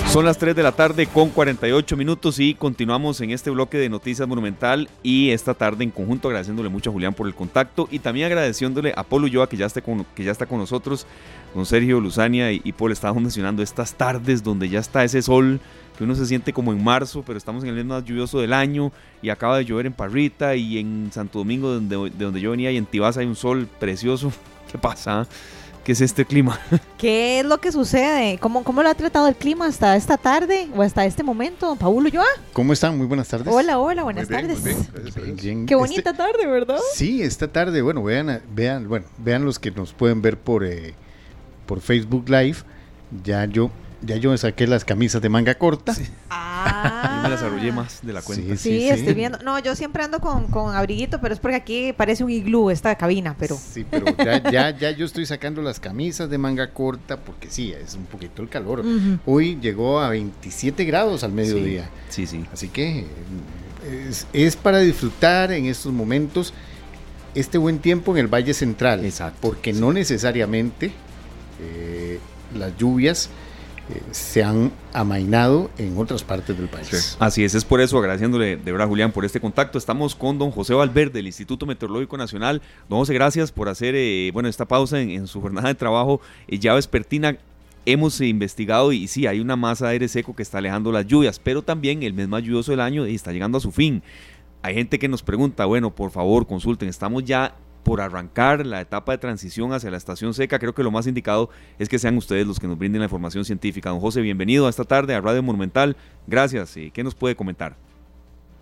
Son 0.09 0.25
las 0.25 0.39
3 0.39 0.57
de 0.57 0.63
la 0.63 0.73
tarde 0.73 1.07
con 1.07 1.29
48 1.29 1.95
minutos 1.97 2.39
y 2.39 2.55
continuamos 2.55 3.21
en 3.21 3.33
este 3.33 3.51
bloque 3.51 3.77
de 3.77 3.91
Noticias 3.91 4.27
Monumental 4.27 4.89
y 5.03 5.31
esta 5.31 5.53
tarde 5.53 5.85
en 5.85 5.91
conjunto 5.91 6.29
agradeciéndole 6.29 6.71
mucho 6.71 6.89
a 6.89 6.93
Julián 6.93 7.13
por 7.13 7.27
el 7.27 7.35
contacto 7.35 7.87
y 7.91 7.99
también 7.99 8.27
agradeciéndole 8.27 8.95
a 8.97 9.03
Polo 9.03 9.27
Ulloa 9.27 9.49
que 9.49 9.59
ya, 9.59 9.69
que 9.69 10.25
ya 10.25 10.33
está 10.33 10.47
con 10.47 10.59
nosotros, 10.59 11.07
con 11.53 11.67
Sergio, 11.67 12.01
Luzania 12.01 12.51
y, 12.51 12.63
y 12.65 12.73
Paul 12.73 12.93
estábamos 12.93 13.25
mencionando 13.25 13.63
estas 13.63 13.95
tardes 13.95 14.43
donde 14.43 14.71
ya 14.71 14.79
está 14.79 15.05
ese 15.05 15.21
sol 15.21 15.61
que 15.97 16.05
uno 16.05 16.15
se 16.15 16.27
siente 16.27 16.53
como 16.53 16.73
en 16.73 16.83
marzo, 16.85 17.23
pero 17.27 17.39
estamos 17.39 17.63
en 17.65 17.71
el 17.71 17.77
mes 17.77 17.85
más 17.87 18.05
lluvioso 18.05 18.39
del 18.41 18.53
año 18.53 18.93
y 19.23 19.31
acaba 19.31 19.57
de 19.59 19.65
llover 19.65 19.87
en 19.87 19.93
Parrita 19.93 20.55
y 20.55 20.79
en 20.79 21.11
Santo 21.13 21.39
Domingo 21.39 21.71
donde, 21.73 21.97
de 22.11 22.25
donde 22.25 22.41
yo 22.41 22.51
venía 22.51 22.71
y 22.71 22.77
en 22.77 22.87
Tibás 22.87 23.17
hay 23.17 23.27
un 23.27 23.37
sol 23.37 23.67
precioso. 23.81 24.33
¿Qué 24.71 24.79
pasa? 24.79 25.27
¿Qué 25.85 25.93
es 25.93 26.01
este 26.01 26.25
clima? 26.25 26.59
¿Qué 26.99 27.39
es 27.39 27.47
lo 27.47 27.59
que 27.59 27.71
sucede? 27.71 28.39
¿Cómo, 28.39 28.65
¿Cómo 28.65 28.83
lo 28.83 28.89
ha 28.89 28.95
tratado 28.95 29.29
el 29.29 29.37
clima 29.37 29.67
hasta 29.67 29.95
esta 29.95 30.17
tarde 30.17 30.69
o 30.75 30.83
hasta 30.83 31.05
este 31.07 31.23
momento? 31.23 31.77
Paulo 31.77 32.09
Ulloa. 32.09 32.27
¿Cómo 32.53 32.73
están? 32.73 32.99
Muy 32.99 33.07
buenas 33.07 33.29
tardes. 33.29 33.47
Hola, 33.55 33.79
hola, 33.79 34.03
Muy 34.03 34.13
buenas 34.15 34.29
muy 34.29 34.37
tardes. 34.41 34.65
bien. 34.65 35.37
Bien, 35.37 35.37
Qué 35.67 35.75
este- 35.75 35.77
bonita 35.77 36.13
tarde, 36.13 36.45
¿verdad? 36.47 36.79
sí, 36.95 37.23
esta 37.23 37.47
tarde, 37.47 37.83
bueno, 37.83 38.03
vean, 38.03 38.43
vean, 38.53 38.89
bueno, 38.89 39.07
vean 39.19 39.45
los 39.45 39.61
que 39.61 39.71
nos 39.71 39.93
pueden 39.93 40.21
ver 40.23 40.37
por, 40.37 40.65
eh, 40.65 40.95
por 41.67 41.81
Facebook 41.81 42.29
Live. 42.29 42.57
Ya 43.23 43.45
yo, 43.45 43.71
ya 44.03 44.17
yo 44.17 44.31
me 44.31 44.39
saqué 44.39 44.67
las 44.67 44.85
camisas 44.85 45.23
de 45.23 45.29
manga 45.29 45.55
corta. 45.57 45.95
Ah. 46.31 47.13
Yo 47.17 47.23
me 47.23 47.29
las 47.31 47.43
arrollé 47.43 47.73
más 47.73 48.01
de 48.03 48.13
la 48.13 48.23
cuenta. 48.23 48.57
Sí, 48.57 48.89
estoy 48.89 49.15
viendo. 49.15 49.39
No, 49.39 49.59
yo 49.59 49.75
siempre 49.75 50.03
ando 50.03 50.21
con, 50.21 50.47
con 50.49 50.75
abriguito, 50.75 51.21
pero 51.21 51.35
es 51.35 51.41
porque 51.41 51.57
aquí 51.57 51.93
parece 51.93 52.25
un 52.25 52.31
iglú 52.31 52.71
esta 52.71 52.95
cabina, 52.97 53.35
pero... 53.39 53.57
Sí, 53.57 53.87
pero 53.89 54.07
ya, 54.17 54.43
ya, 54.51 54.71
ya 54.71 54.91
yo 54.91 55.07
estoy 55.07 55.27
sacando 55.27 55.63
las 55.63 55.81
camisas 55.81 56.29
de 56.29 56.39
manga 56.39 56.71
corta 56.73 57.19
porque 57.19 57.51
sí, 57.51 57.73
es 57.73 57.95
un 57.95 58.05
poquito 58.05 58.43
el 58.43 58.49
calor. 58.49 58.85
Hoy 59.25 59.59
llegó 59.61 60.01
a 60.01 60.11
27 60.11 60.85
grados 60.85 61.25
al 61.25 61.33
mediodía. 61.33 61.89
Sí, 62.09 62.27
sí. 62.27 62.45
Así 62.53 62.69
que 62.69 63.07
es, 64.09 64.27
es 64.33 64.57
para 64.57 64.81
disfrutar 64.81 65.53
en 65.53 65.67
estos 65.67 65.93
momentos 65.93 66.53
este 67.35 67.59
buen 67.59 67.79
tiempo 67.79 68.13
en 68.13 68.19
el 68.19 68.29
Valle 68.29 68.55
Central. 68.55 69.05
Exacto, 69.05 69.39
Porque 69.43 69.75
sí. 69.75 69.81
no 69.81 69.93
necesariamente 69.93 70.91
eh, 71.61 72.19
las 72.57 72.77
lluvias 72.77 73.31
eh, 73.89 74.03
se 74.11 74.43
han 74.43 74.73
amainado 74.93 75.71
en 75.79 75.97
otras 75.97 76.25
partes 76.25 76.59
del 76.59 76.69
país. 76.69 76.89
Sí. 76.89 77.17
Así 77.21 77.45
es, 77.45 77.55
es 77.55 77.65
por 77.65 77.81
eso 77.81 77.99
agradeciéndole 77.99 78.57
de 78.57 78.73
verdad, 78.73 78.89
Julián, 78.89 79.13
por 79.13 79.25
este 79.25 79.41
contacto. 79.41 79.79
Estamos 79.79 80.15
con 80.17 80.39
don 80.39 80.51
José 80.51 80.75
Valverde 80.75 81.13
del 81.13 81.27
Instituto 81.27 81.67
Meteorológico 81.67 82.17
Nacional. 82.17 82.63
Don 82.89 82.99
José, 82.99 83.15
gracias 83.15 83.53
por 83.53 83.69
hacer 83.69 83.95
eh, 83.97 84.31
bueno, 84.33 84.49
esta 84.49 84.67
pausa 84.67 85.01
en, 85.01 85.27
su 85.29 85.41
jornada 85.41 85.69
de 85.69 85.77
trabajo 85.77 86.21
eh, 86.49 86.59
ya 86.59 86.75
vespertina. 86.75 87.39
Hemos 87.85 88.21
investigado 88.21 88.93
y 88.93 89.07
sí, 89.07 89.29
hay 89.29 89.39
una 89.39 89.55
masa 89.55 89.87
de 89.87 89.93
aire 89.93 90.09
seco 90.09 90.35
que 90.35 90.43
está 90.43 90.59
alejando 90.59 90.91
las 90.91 91.07
lluvias, 91.07 91.39
pero 91.39 91.63
también 91.63 92.03
el 92.03 92.13
mes 92.13 92.27
más 92.27 92.43
lluvioso 92.43 92.73
del 92.73 92.81
año 92.81 93.05
está 93.05 93.31
llegando 93.31 93.59
a 93.59 93.61
su 93.61 93.71
fin. 93.71 94.03
Hay 94.63 94.75
gente 94.75 94.99
que 94.99 95.07
nos 95.07 95.23
pregunta, 95.23 95.65
bueno, 95.67 95.95
por 95.95 96.11
favor, 96.11 96.49
consulten, 96.49 96.89
estamos 96.89 97.25
ya 97.25 97.55
por 97.87 98.01
arrancar 98.01 98.67
la 98.67 98.81
etapa 98.81 99.13
de 99.13 99.19
transición 99.19 99.73
hacia 99.73 99.93
la 99.93 99.97
estación 99.97 100.35
seca. 100.35 100.59
Creo 100.59 100.75
que 100.75 100.83
lo 100.83 100.91
más 100.91 101.07
indicado 101.07 101.51
es 101.79 101.89
que 101.89 102.01
sean 102.01 102.17
ustedes 102.17 102.45
los 102.45 102.59
que 102.59 102.67
nos 102.67 102.77
brinden 102.77 102.99
la 102.99 103.05
información 103.05 103.45
científica. 103.45 103.91
Don 103.91 104.01
José, 104.01 104.23
bienvenido 104.23 104.67
a 104.67 104.71
esta 104.71 104.83
tarde 104.83 105.15
a 105.15 105.21
Radio 105.21 105.41
Monumental. 105.45 105.97
Gracias. 106.27 106.77
eh, 106.77 106.91
¿Qué 106.93 107.05
nos 107.05 107.15
puede 107.15 107.37
comentar? 107.37 107.75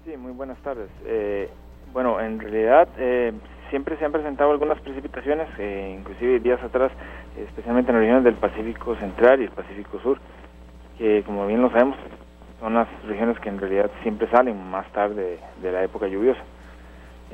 Sí, 0.05 0.15
muy 0.19 0.33
buenas 0.33 0.59
tardes. 0.59 0.91
Eh, 1.07 1.49
bueno, 1.95 2.21
en 2.21 2.39
realidad 2.39 2.87
eh, 2.99 3.33
siempre 3.71 3.97
se 3.97 4.05
han 4.05 4.13
presentado 4.13 4.51
algunas 4.51 4.79
precipitaciones, 4.83 5.49
eh, 5.59 5.97
inclusive 5.99 6.41
días 6.41 6.63
atrás, 6.63 6.93
especialmente 7.39 7.93
en 7.93 8.01
regiones 8.01 8.25
del 8.25 8.35
Pacífico 8.35 8.95
Central 8.97 9.41
y 9.41 9.45
el 9.45 9.51
Pacífico 9.53 10.01
Sur, 10.01 10.19
que 10.99 11.23
como 11.23 11.47
bien 11.47 11.63
lo 11.63 11.71
sabemos, 11.71 11.97
son 12.61 12.75
las 12.75 12.89
regiones 13.07 13.39
que 13.41 13.49
en 13.49 13.59
realidad 13.59 13.91
siempre 14.03 14.29
salen 14.31 14.63
más 14.71 14.87
tarde 14.93 15.39
de 15.63 15.73
la 15.73 15.83
época 15.83 16.09
lluviosa. 16.09 16.43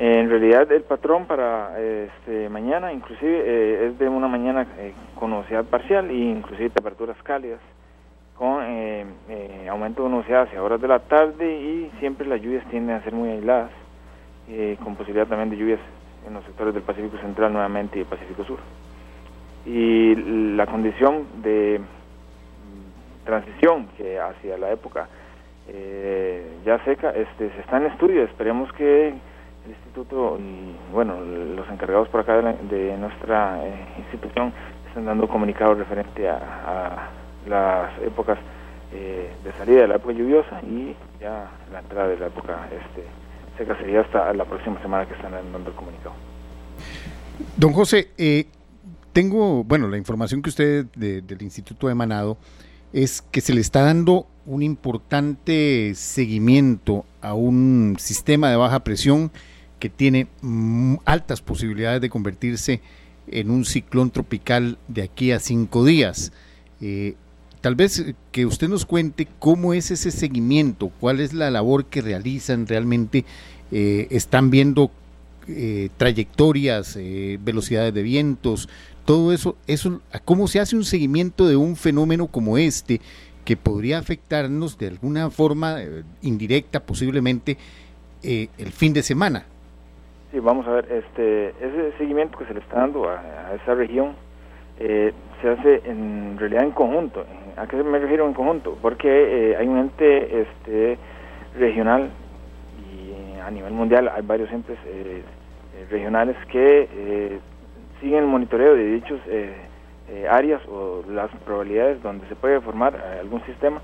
En 0.02 0.30
realidad 0.30 0.72
el 0.72 0.80
patrón 0.84 1.26
para 1.26 1.78
este, 1.78 2.48
mañana 2.48 2.90
inclusive 2.90 3.42
eh, 3.44 3.86
es 3.88 3.98
de 3.98 4.08
una 4.08 4.28
mañana 4.28 4.66
eh, 4.78 4.94
con 5.14 5.28
nubosidad 5.28 5.66
parcial 5.66 6.08
e 6.08 6.14
inclusive 6.14 6.70
temperaturas 6.70 7.18
cálidas 7.22 7.60
con 8.34 8.62
eh, 8.64 9.04
aumento 9.70 10.04
de 10.04 10.08
nubosidad 10.08 10.44
hacia 10.44 10.62
horas 10.62 10.80
de 10.80 10.88
la 10.88 11.00
tarde 11.00 11.54
y 11.54 11.90
siempre 11.98 12.26
las 12.26 12.40
lluvias 12.40 12.64
tienden 12.70 12.96
a 12.96 13.04
ser 13.04 13.12
muy 13.12 13.28
aisladas, 13.28 13.72
con 14.82 14.96
posibilidad 14.96 15.26
también 15.26 15.50
de 15.50 15.58
lluvias 15.58 15.80
en 16.26 16.32
los 16.32 16.44
sectores 16.46 16.72
del 16.72 16.82
Pacífico 16.82 17.18
Central 17.18 17.52
nuevamente 17.52 17.98
y 17.98 18.00
el 18.00 18.08
Pacífico 18.08 18.42
Sur. 18.44 18.58
Y 19.66 20.14
la 20.56 20.64
condición 20.64 21.26
de 21.42 21.78
mm, 21.78 23.26
transición 23.26 23.88
que 23.98 24.18
hacia 24.18 24.56
la 24.56 24.72
época 24.72 25.08
ya 26.64 26.82
seca 26.84 27.10
este, 27.10 27.50
se 27.50 27.60
está 27.60 27.76
en 27.76 27.86
estudio, 27.86 28.24
esperemos 28.24 28.72
que 28.72 29.14
el 29.64 29.70
instituto 29.72 30.38
y 30.38 30.74
bueno 30.92 31.20
los 31.20 31.68
encargados 31.68 32.08
por 32.08 32.20
acá 32.20 32.36
de, 32.36 32.42
la- 32.42 32.52
de 32.54 32.96
nuestra 32.98 33.64
eh, 33.66 33.86
institución 33.98 34.52
están 34.88 35.04
dando 35.06 35.28
comunicados 35.28 35.78
referente 35.78 36.28
a, 36.28 36.36
a 36.36 37.08
las 37.48 38.02
épocas 38.02 38.38
eh, 38.92 39.30
de 39.44 39.52
salida 39.52 39.82
de 39.82 39.88
la 39.88 39.96
época 39.96 40.14
lluviosa 40.14 40.60
y 40.62 40.94
ya 41.20 41.50
la 41.72 41.80
entrada 41.80 42.08
de 42.08 42.18
la 42.18 42.26
época 42.26 42.68
este, 42.72 43.04
seca 43.56 43.76
sería 43.78 44.00
hasta 44.00 44.32
la 44.34 44.44
próxima 44.44 44.80
semana 44.82 45.06
que 45.06 45.14
están 45.14 45.32
dando 45.32 45.58
el 45.70 45.76
comunicado. 45.76 46.14
Don 47.56 47.72
José, 47.72 48.08
eh, 48.18 48.46
tengo, 49.12 49.62
bueno, 49.64 49.86
la 49.88 49.96
información 49.96 50.42
que 50.42 50.50
usted 50.50 50.86
de- 50.96 51.20
del 51.22 51.42
Instituto 51.42 51.88
ha 51.88 51.92
emanado 51.92 52.36
es 52.92 53.22
que 53.22 53.40
se 53.40 53.54
le 53.54 53.60
está 53.60 53.82
dando 53.82 54.26
un 54.46 54.62
importante 54.62 55.92
seguimiento 55.94 57.04
a 57.22 57.34
un 57.34 57.94
sistema 57.98 58.50
de 58.50 58.56
baja 58.56 58.80
presión 58.80 59.30
que 59.80 59.88
tiene 59.88 60.28
mm, 60.42 60.96
altas 61.04 61.40
posibilidades 61.40 62.00
de 62.00 62.08
convertirse 62.08 62.80
en 63.26 63.50
un 63.50 63.64
ciclón 63.64 64.10
tropical 64.10 64.78
de 64.86 65.02
aquí 65.02 65.32
a 65.32 65.40
cinco 65.40 65.84
días. 65.84 66.32
Eh, 66.80 67.14
tal 67.60 67.74
vez 67.74 68.14
que 68.30 68.46
usted 68.46 68.68
nos 68.68 68.86
cuente 68.86 69.26
cómo 69.40 69.74
es 69.74 69.90
ese 69.90 70.12
seguimiento, 70.12 70.92
cuál 71.00 71.18
es 71.18 71.32
la 71.32 71.50
labor 71.50 71.86
que 71.86 72.00
realizan 72.00 72.66
realmente, 72.68 73.24
eh, 73.72 74.06
están 74.10 74.50
viendo 74.50 74.92
eh, 75.48 75.88
trayectorias, 75.96 76.96
velocidades 77.42 77.92
de 77.92 78.02
vientos, 78.02 78.68
todo 79.04 79.32
eso, 79.32 79.56
eso, 79.66 80.00
cómo 80.24 80.46
se 80.46 80.60
hace 80.60 80.76
un 80.76 80.84
seguimiento 80.84 81.48
de 81.48 81.56
un 81.56 81.74
fenómeno 81.74 82.28
como 82.28 82.58
este 82.58 83.00
que 83.44 83.56
podría 83.56 83.98
afectarnos 83.98 84.78
de 84.78 84.88
alguna 84.88 85.30
forma 85.30 85.82
eh, 85.82 86.04
indirecta 86.22 86.80
posiblemente 86.80 87.58
eh, 88.22 88.48
el 88.58 88.70
fin 88.70 88.92
de 88.92 89.02
semana. 89.02 89.46
Sí, 90.30 90.38
vamos 90.38 90.66
a 90.66 90.72
ver, 90.72 90.92
este, 90.92 91.48
ese 91.48 91.92
seguimiento 91.98 92.38
que 92.38 92.44
se 92.44 92.54
le 92.54 92.60
está 92.60 92.80
dando 92.80 93.08
a, 93.08 93.54
esa 93.60 93.74
región 93.74 94.14
eh, 94.78 95.12
se 95.42 95.48
hace 95.50 95.82
en 95.84 96.36
realidad 96.38 96.64
en 96.64 96.70
conjunto. 96.70 97.24
¿A 97.56 97.66
qué 97.66 97.76
me 97.82 97.98
refiero 97.98 98.26
en 98.26 98.34
conjunto? 98.34 98.78
Porque 98.80 99.56
hay 99.58 99.66
un 99.66 99.78
ente 99.78 100.42
este, 100.42 100.98
regional 101.58 102.10
y 102.78 103.40
a 103.40 103.50
nivel 103.50 103.72
mundial 103.72 104.10
hay 104.14 104.22
varios 104.22 104.50
entes 104.52 104.78
regionales 105.90 106.36
que 106.46 107.40
siguen 108.00 108.20
el 108.20 108.26
monitoreo 108.26 108.74
de 108.74 108.84
dichos 108.84 109.20
eh, 110.12 110.26
áreas 110.28 110.60
o 110.66 111.04
las 111.08 111.30
probabilidades 111.44 112.02
donde 112.02 112.26
se 112.26 112.34
puede 112.34 112.60
formar 112.60 112.94
eh, 112.96 113.20
algún 113.20 113.44
sistema 113.44 113.80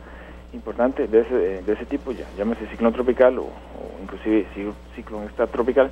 importante 0.53 1.07
de 1.07 1.21
ese, 1.21 1.63
de 1.63 1.73
ese 1.73 1.87
tipo, 1.87 2.11
ya 2.11 2.27
llámese 2.37 2.67
ciclón 2.67 2.93
tropical 2.93 3.39
o, 3.39 3.47
inclusive 4.03 4.45
ciclón 4.97 5.23
extratropical, 5.25 5.89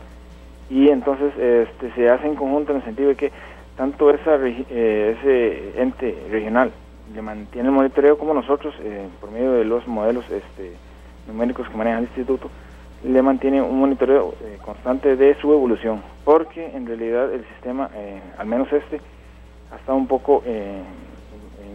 y 0.71 0.89
entonces 0.89 1.33
este, 1.37 1.93
se 1.95 2.09
hace 2.09 2.27
en 2.27 2.35
conjunto 2.35 2.73
en 2.73 2.79
el 2.79 2.85
sentido 2.85 3.09
de 3.11 3.17
que 3.17 3.33
tanto 3.77 4.11
esa, 4.11 4.37
eh, 4.37 5.17
ese 5.19 5.81
ente 5.81 6.17
regional 6.31 6.73
le 7.15 7.23
mantiene 7.23 7.69
el 7.69 7.75
monitoreo 7.75 8.17
como 8.17 8.33
nosotros, 8.33 8.75
por 9.21 9.31
medio 9.31 9.53
de 9.53 9.65
los 9.65 9.87
modelos 9.87 10.25
este, 10.31 10.73
numéricos 11.29 11.69
que 11.69 11.77
maneja 11.77 11.99
el 11.99 12.05
instituto, 12.05 12.51
le 13.05 13.21
mantiene 13.21 13.61
un 13.61 13.79
monitoreo 13.79 14.35
constante 14.65 15.15
de 15.15 15.35
su 15.35 15.53
evolución, 15.53 16.03
porque 16.25 16.65
en 16.75 16.87
realidad 16.87 17.33
el 17.33 17.45
sistema, 17.49 17.91
al 18.39 18.47
menos 18.47 18.73
este, 18.73 19.01
ha 19.75 19.77
estado 19.77 19.99
un 19.99 20.07
poco 20.07 20.43
eh, 20.47 20.83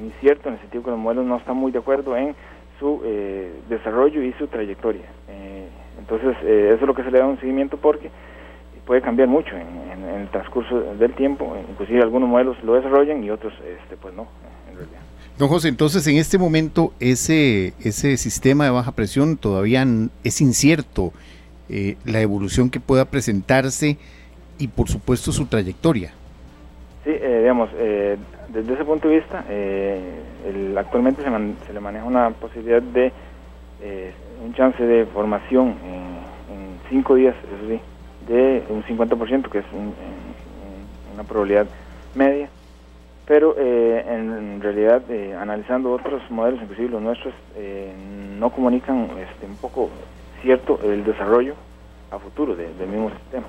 incierto 0.02 0.48
en 0.48 0.56
el 0.56 0.62
sentido 0.62 0.84
que 0.84 0.92
los 0.92 1.00
modelos 1.00 1.26
no 1.26 1.38
están 1.38 1.58
muy 1.58 1.72
de 1.72 1.80
acuerdo 1.80 2.16
en 2.16 2.36
su 2.80 3.02
eh, 3.04 3.52
desarrollo 3.68 4.24
y 4.24 4.32
su 4.34 4.48
trayectoria. 4.48 5.06
Eh, 5.28 5.68
entonces, 6.00 6.38
eso 6.42 6.76
es 6.76 6.82
lo 6.82 6.94
que 6.94 7.04
se 7.04 7.12
le 7.12 7.20
da 7.20 7.26
un 7.26 7.40
seguimiento 7.40 7.78
porque 7.78 8.10
puede 8.90 9.04
cambiar 9.04 9.28
mucho 9.28 9.56
en, 9.56 10.04
el 10.04 10.28
transcurso 10.30 10.82
del 10.96 11.14
tiempo, 11.14 11.56
inclusive 11.70 12.02
algunos 12.02 12.28
modelos 12.28 12.58
lo 12.64 12.74
desarrollan 12.74 13.24
y 13.24 13.30
otros 13.30 13.54
este, 13.54 13.96
pues 13.96 14.16
no, 14.16 14.28
en 14.68 14.78
realidad. 14.78 15.00
Don 15.38 15.48
José, 15.48 15.68
entonces 15.68 16.08
en 16.08 16.18
este 16.18 16.40
momento 16.40 16.92
ese, 17.00 17.76
ese 17.82 18.18
sistema 18.18 18.64
de 18.64 18.72
baja 18.72 18.94
presión 18.94 19.38
todavía 19.38 19.86
es 20.24 20.42
incierto 20.42 21.14
la 22.04 22.22
evolución 22.22 22.72
que 22.72 22.80
pueda 22.80 23.06
presentarse 23.06 24.00
y 24.58 24.70
por 24.70 24.90
supuesto 24.90 25.32
su 25.32 25.46
trayectoria. 25.46 26.10
Sí, 27.04 27.12
eh, 27.12 27.42
digamos, 27.42 27.70
eh, 27.78 28.18
desde 28.50 28.74
ese 28.74 28.86
punto 28.86 29.08
de 29.08 29.20
vista, 29.20 29.46
eh, 29.50 30.00
actualmente 30.76 31.22
se, 31.22 31.30
se, 31.68 31.74
le 31.74 31.80
maneja 31.80 32.06
una 32.06 32.32
posibilidad 32.32 32.82
de 32.82 33.14
un 34.44 34.54
chance 34.56 34.84
de 34.84 35.06
formación 35.06 35.76
en, 35.86 36.10
cinco 36.90 37.14
días, 37.14 37.36
eso 37.36 37.70
sí, 37.70 37.80
de 38.30 38.64
un 38.70 38.84
50%, 38.84 39.50
que 39.50 39.60
es 39.60 39.66
una 41.14 41.24
probabilidad 41.24 41.68
media. 42.16 42.50
Pero 43.26 43.56
en, 43.60 44.60
realidad, 44.62 45.04
analizando 45.40 45.92
otros 45.92 46.22
modelos, 46.32 46.62
inclusive 46.64 46.90
los 46.90 47.02
nuestros, 47.02 47.34
no 48.40 48.50
comunican 48.50 49.10
este, 49.20 49.46
un 49.46 49.58
poco 49.58 49.90
cierto 50.42 50.80
el 50.84 51.04
desarrollo 51.04 51.54
a 52.10 52.18
futuro 52.18 52.56
del 52.56 52.88
mismo 52.88 53.12
sistema. 53.12 53.46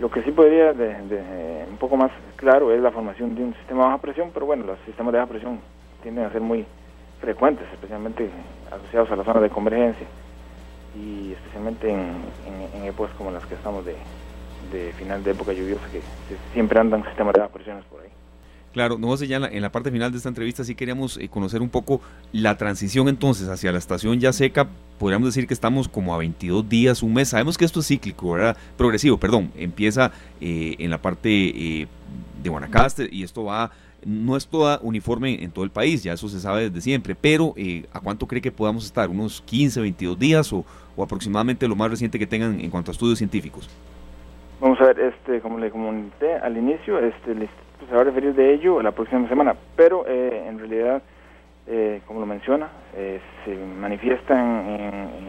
Lo 0.00 0.10
que 0.10 0.22
sí 0.22 0.32
podría, 0.32 0.72
de, 0.72 1.64
un 1.70 1.76
poco 1.76 1.96
más 1.96 2.10
claro, 2.34 2.72
es 2.72 2.80
la 2.80 2.90
formación 2.90 3.36
de 3.36 3.44
un 3.44 3.54
sistema 3.54 3.82
de 3.82 3.86
baja 3.86 3.98
presión, 3.98 4.30
pero 4.34 4.46
bueno, 4.46 4.64
los 4.64 4.78
sistemas 4.84 5.12
de 5.12 5.18
baja 5.18 5.30
presión 5.30 5.60
tienden 6.02 6.24
a 6.24 6.32
ser 6.32 6.40
muy 6.40 6.66
frecuentes, 7.20 7.66
especialmente 7.72 8.28
asociados 8.72 9.10
a 9.12 9.16
la 9.16 9.24
zona 9.24 9.40
de 9.40 9.50
convergencia 9.50 10.06
y 10.94 11.32
especialmente 11.32 11.90
en, 11.90 12.84
épocas 12.84 13.14
como 13.16 13.30
las 13.30 13.44
que 13.46 13.54
estamos 13.54 13.84
de, 13.84 13.96
final 14.98 15.22
de 15.24 15.30
época 15.30 15.52
lluviosa, 15.52 15.84
que, 15.90 16.00
siempre 16.52 16.78
andan 16.78 17.04
sistemas 17.04 17.34
de 17.34 17.48
presión 17.48 17.82
por 17.90 18.00
ahí. 18.00 18.08
Claro, 18.72 18.98
no 18.98 19.14
ya 19.14 19.36
en 19.36 19.62
la, 19.62 19.70
parte 19.70 19.92
final 19.92 20.10
de 20.10 20.18
esta 20.18 20.28
entrevista 20.28 20.64
sí 20.64 20.74
queríamos 20.74 21.16
eh, 21.16 21.28
conocer 21.28 21.62
un 21.62 21.68
poco 21.68 22.00
la 22.32 22.56
transición 22.56 23.08
entonces 23.08 23.48
hacia 23.48 23.70
la 23.70 23.78
estación 23.78 24.18
ya 24.18 24.32
seca. 24.32 24.68
Podríamos 24.98 25.28
decir 25.28 25.46
que 25.46 25.54
estamos 25.54 25.88
como 25.88 26.12
a 26.12 26.18
22 26.18 26.68
días, 26.68 27.02
un 27.02 27.14
mes. 27.14 27.28
Sabemos 27.28 27.56
que 27.56 27.64
esto 27.64 27.80
es 27.80 27.86
cíclico, 27.86 28.32
¿verdad? 28.32 28.56
Progresivo, 28.76 29.16
perdón. 29.16 29.52
Empieza 29.56 30.10
eh, 30.40 30.74
en 30.78 30.90
la 30.90 30.98
parte 31.00 31.30
eh, 31.30 31.86
de 32.42 32.50
Guanacaste 32.50 33.08
y 33.10 33.22
esto 33.22 33.44
va, 33.44 33.70
no 34.06 34.36
es 34.36 34.46
toda 34.46 34.78
uniforme 34.82 35.42
en 35.42 35.50
todo 35.50 35.64
el 35.64 35.70
país, 35.70 36.02
ya 36.02 36.12
eso 36.12 36.28
se 36.28 36.40
sabe 36.40 36.68
desde 36.68 36.80
siempre, 36.80 37.14
pero 37.14 37.54
¿a 37.92 38.00
cuánto 38.00 38.26
cree 38.26 38.42
que 38.42 38.52
podamos 38.52 38.84
estar? 38.84 39.08
¿Unos 39.08 39.40
15, 39.42 39.80
22 39.80 40.18
días 40.18 40.52
o, 40.52 40.64
aproximadamente 41.02 41.66
lo 41.66 41.76
más 41.76 41.90
reciente 41.90 42.18
que 42.18 42.26
tengan 42.26 42.60
en 42.60 42.70
cuanto 42.70 42.90
a 42.90 42.92
estudios 42.92 43.18
científicos? 43.18 43.68
Vamos 44.60 44.80
a 44.80 44.84
ver, 44.84 45.00
este, 45.00 45.40
como 45.40 45.58
le 45.58 45.70
comenté 45.70 46.34
al 46.36 46.56
inicio, 46.56 46.98
este, 46.98 47.34
se 47.34 47.94
va 47.94 48.00
a 48.00 48.04
referir 48.04 48.34
de 48.34 48.54
ello 48.54 48.80
la 48.82 48.92
próxima 48.92 49.28
semana, 49.28 49.54
pero 49.76 50.06
eh, 50.06 50.44
en 50.48 50.58
realidad, 50.58 51.02
eh, 51.66 52.00
como 52.06 52.20
lo 52.20 52.26
menciona, 52.26 52.68
eh, 52.96 53.20
se 53.44 53.54
manifiestan 53.56 54.68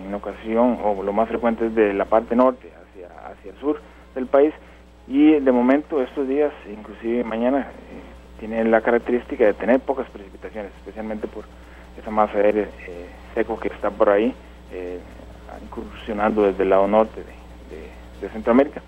en, 0.08 0.14
ocasión, 0.14 0.80
o 0.82 1.04
lo 1.04 1.12
más 1.12 1.28
frecuente 1.28 1.68
es 1.68 1.76
de 1.76 1.94
la 1.94 2.06
parte 2.06 2.38
norte 2.38 2.72
hacia, 2.72 3.08
hacia 3.30 3.52
el 3.52 3.58
sur 3.60 3.82
del 4.16 4.28
país, 4.28 4.54
y 5.08 5.40
de 5.40 5.52
momento 5.52 6.02
estos 6.02 6.28
días, 6.28 6.54
inclusive 6.72 7.24
mañana, 7.26 7.68
tienen 8.40 8.72
la 8.72 8.82
característica 8.82 9.46
de 9.46 9.54
tener 9.54 9.80
pocas 9.80 10.10
precipitaciones, 10.10 10.72
especialmente 10.78 11.28
por 11.28 11.46
esa 12.00 12.12
masa 12.12 12.38
de 12.38 12.46
aire 12.46 12.68
seco 13.34 13.60
que 13.60 13.70
está 13.70 13.90
por 13.90 14.10
ahí, 14.10 14.34
incursionando 15.64 16.44
desde 16.44 16.64
el 16.64 16.70
lado 16.70 16.88
norte 16.88 17.24
de 18.22 18.30
Centroamérica. 18.30 18.82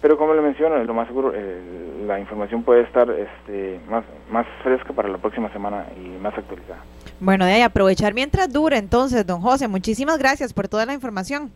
Pero 0.00 0.16
como 0.16 0.34
le 0.34 0.40
menciono, 0.40 0.82
lo 0.82 0.94
más 0.94 1.06
seguro, 1.08 1.32
eh, 1.34 1.60
la 2.06 2.18
información 2.18 2.62
puede 2.62 2.82
estar 2.82 3.10
este, 3.10 3.80
más, 3.88 4.02
más 4.30 4.46
fresca 4.62 4.94
para 4.94 5.08
la 5.08 5.18
próxima 5.18 5.52
semana 5.52 5.84
y 5.96 6.08
más 6.22 6.36
actualizada. 6.36 6.80
Bueno, 7.20 7.44
de 7.44 7.52
ahí 7.52 7.62
aprovechar 7.62 8.14
mientras 8.14 8.50
dure 8.50 8.78
entonces, 8.78 9.26
don 9.26 9.42
José. 9.42 9.68
Muchísimas 9.68 10.18
gracias 10.18 10.54
por 10.54 10.68
toda 10.68 10.86
la 10.86 10.94
información. 10.94 11.52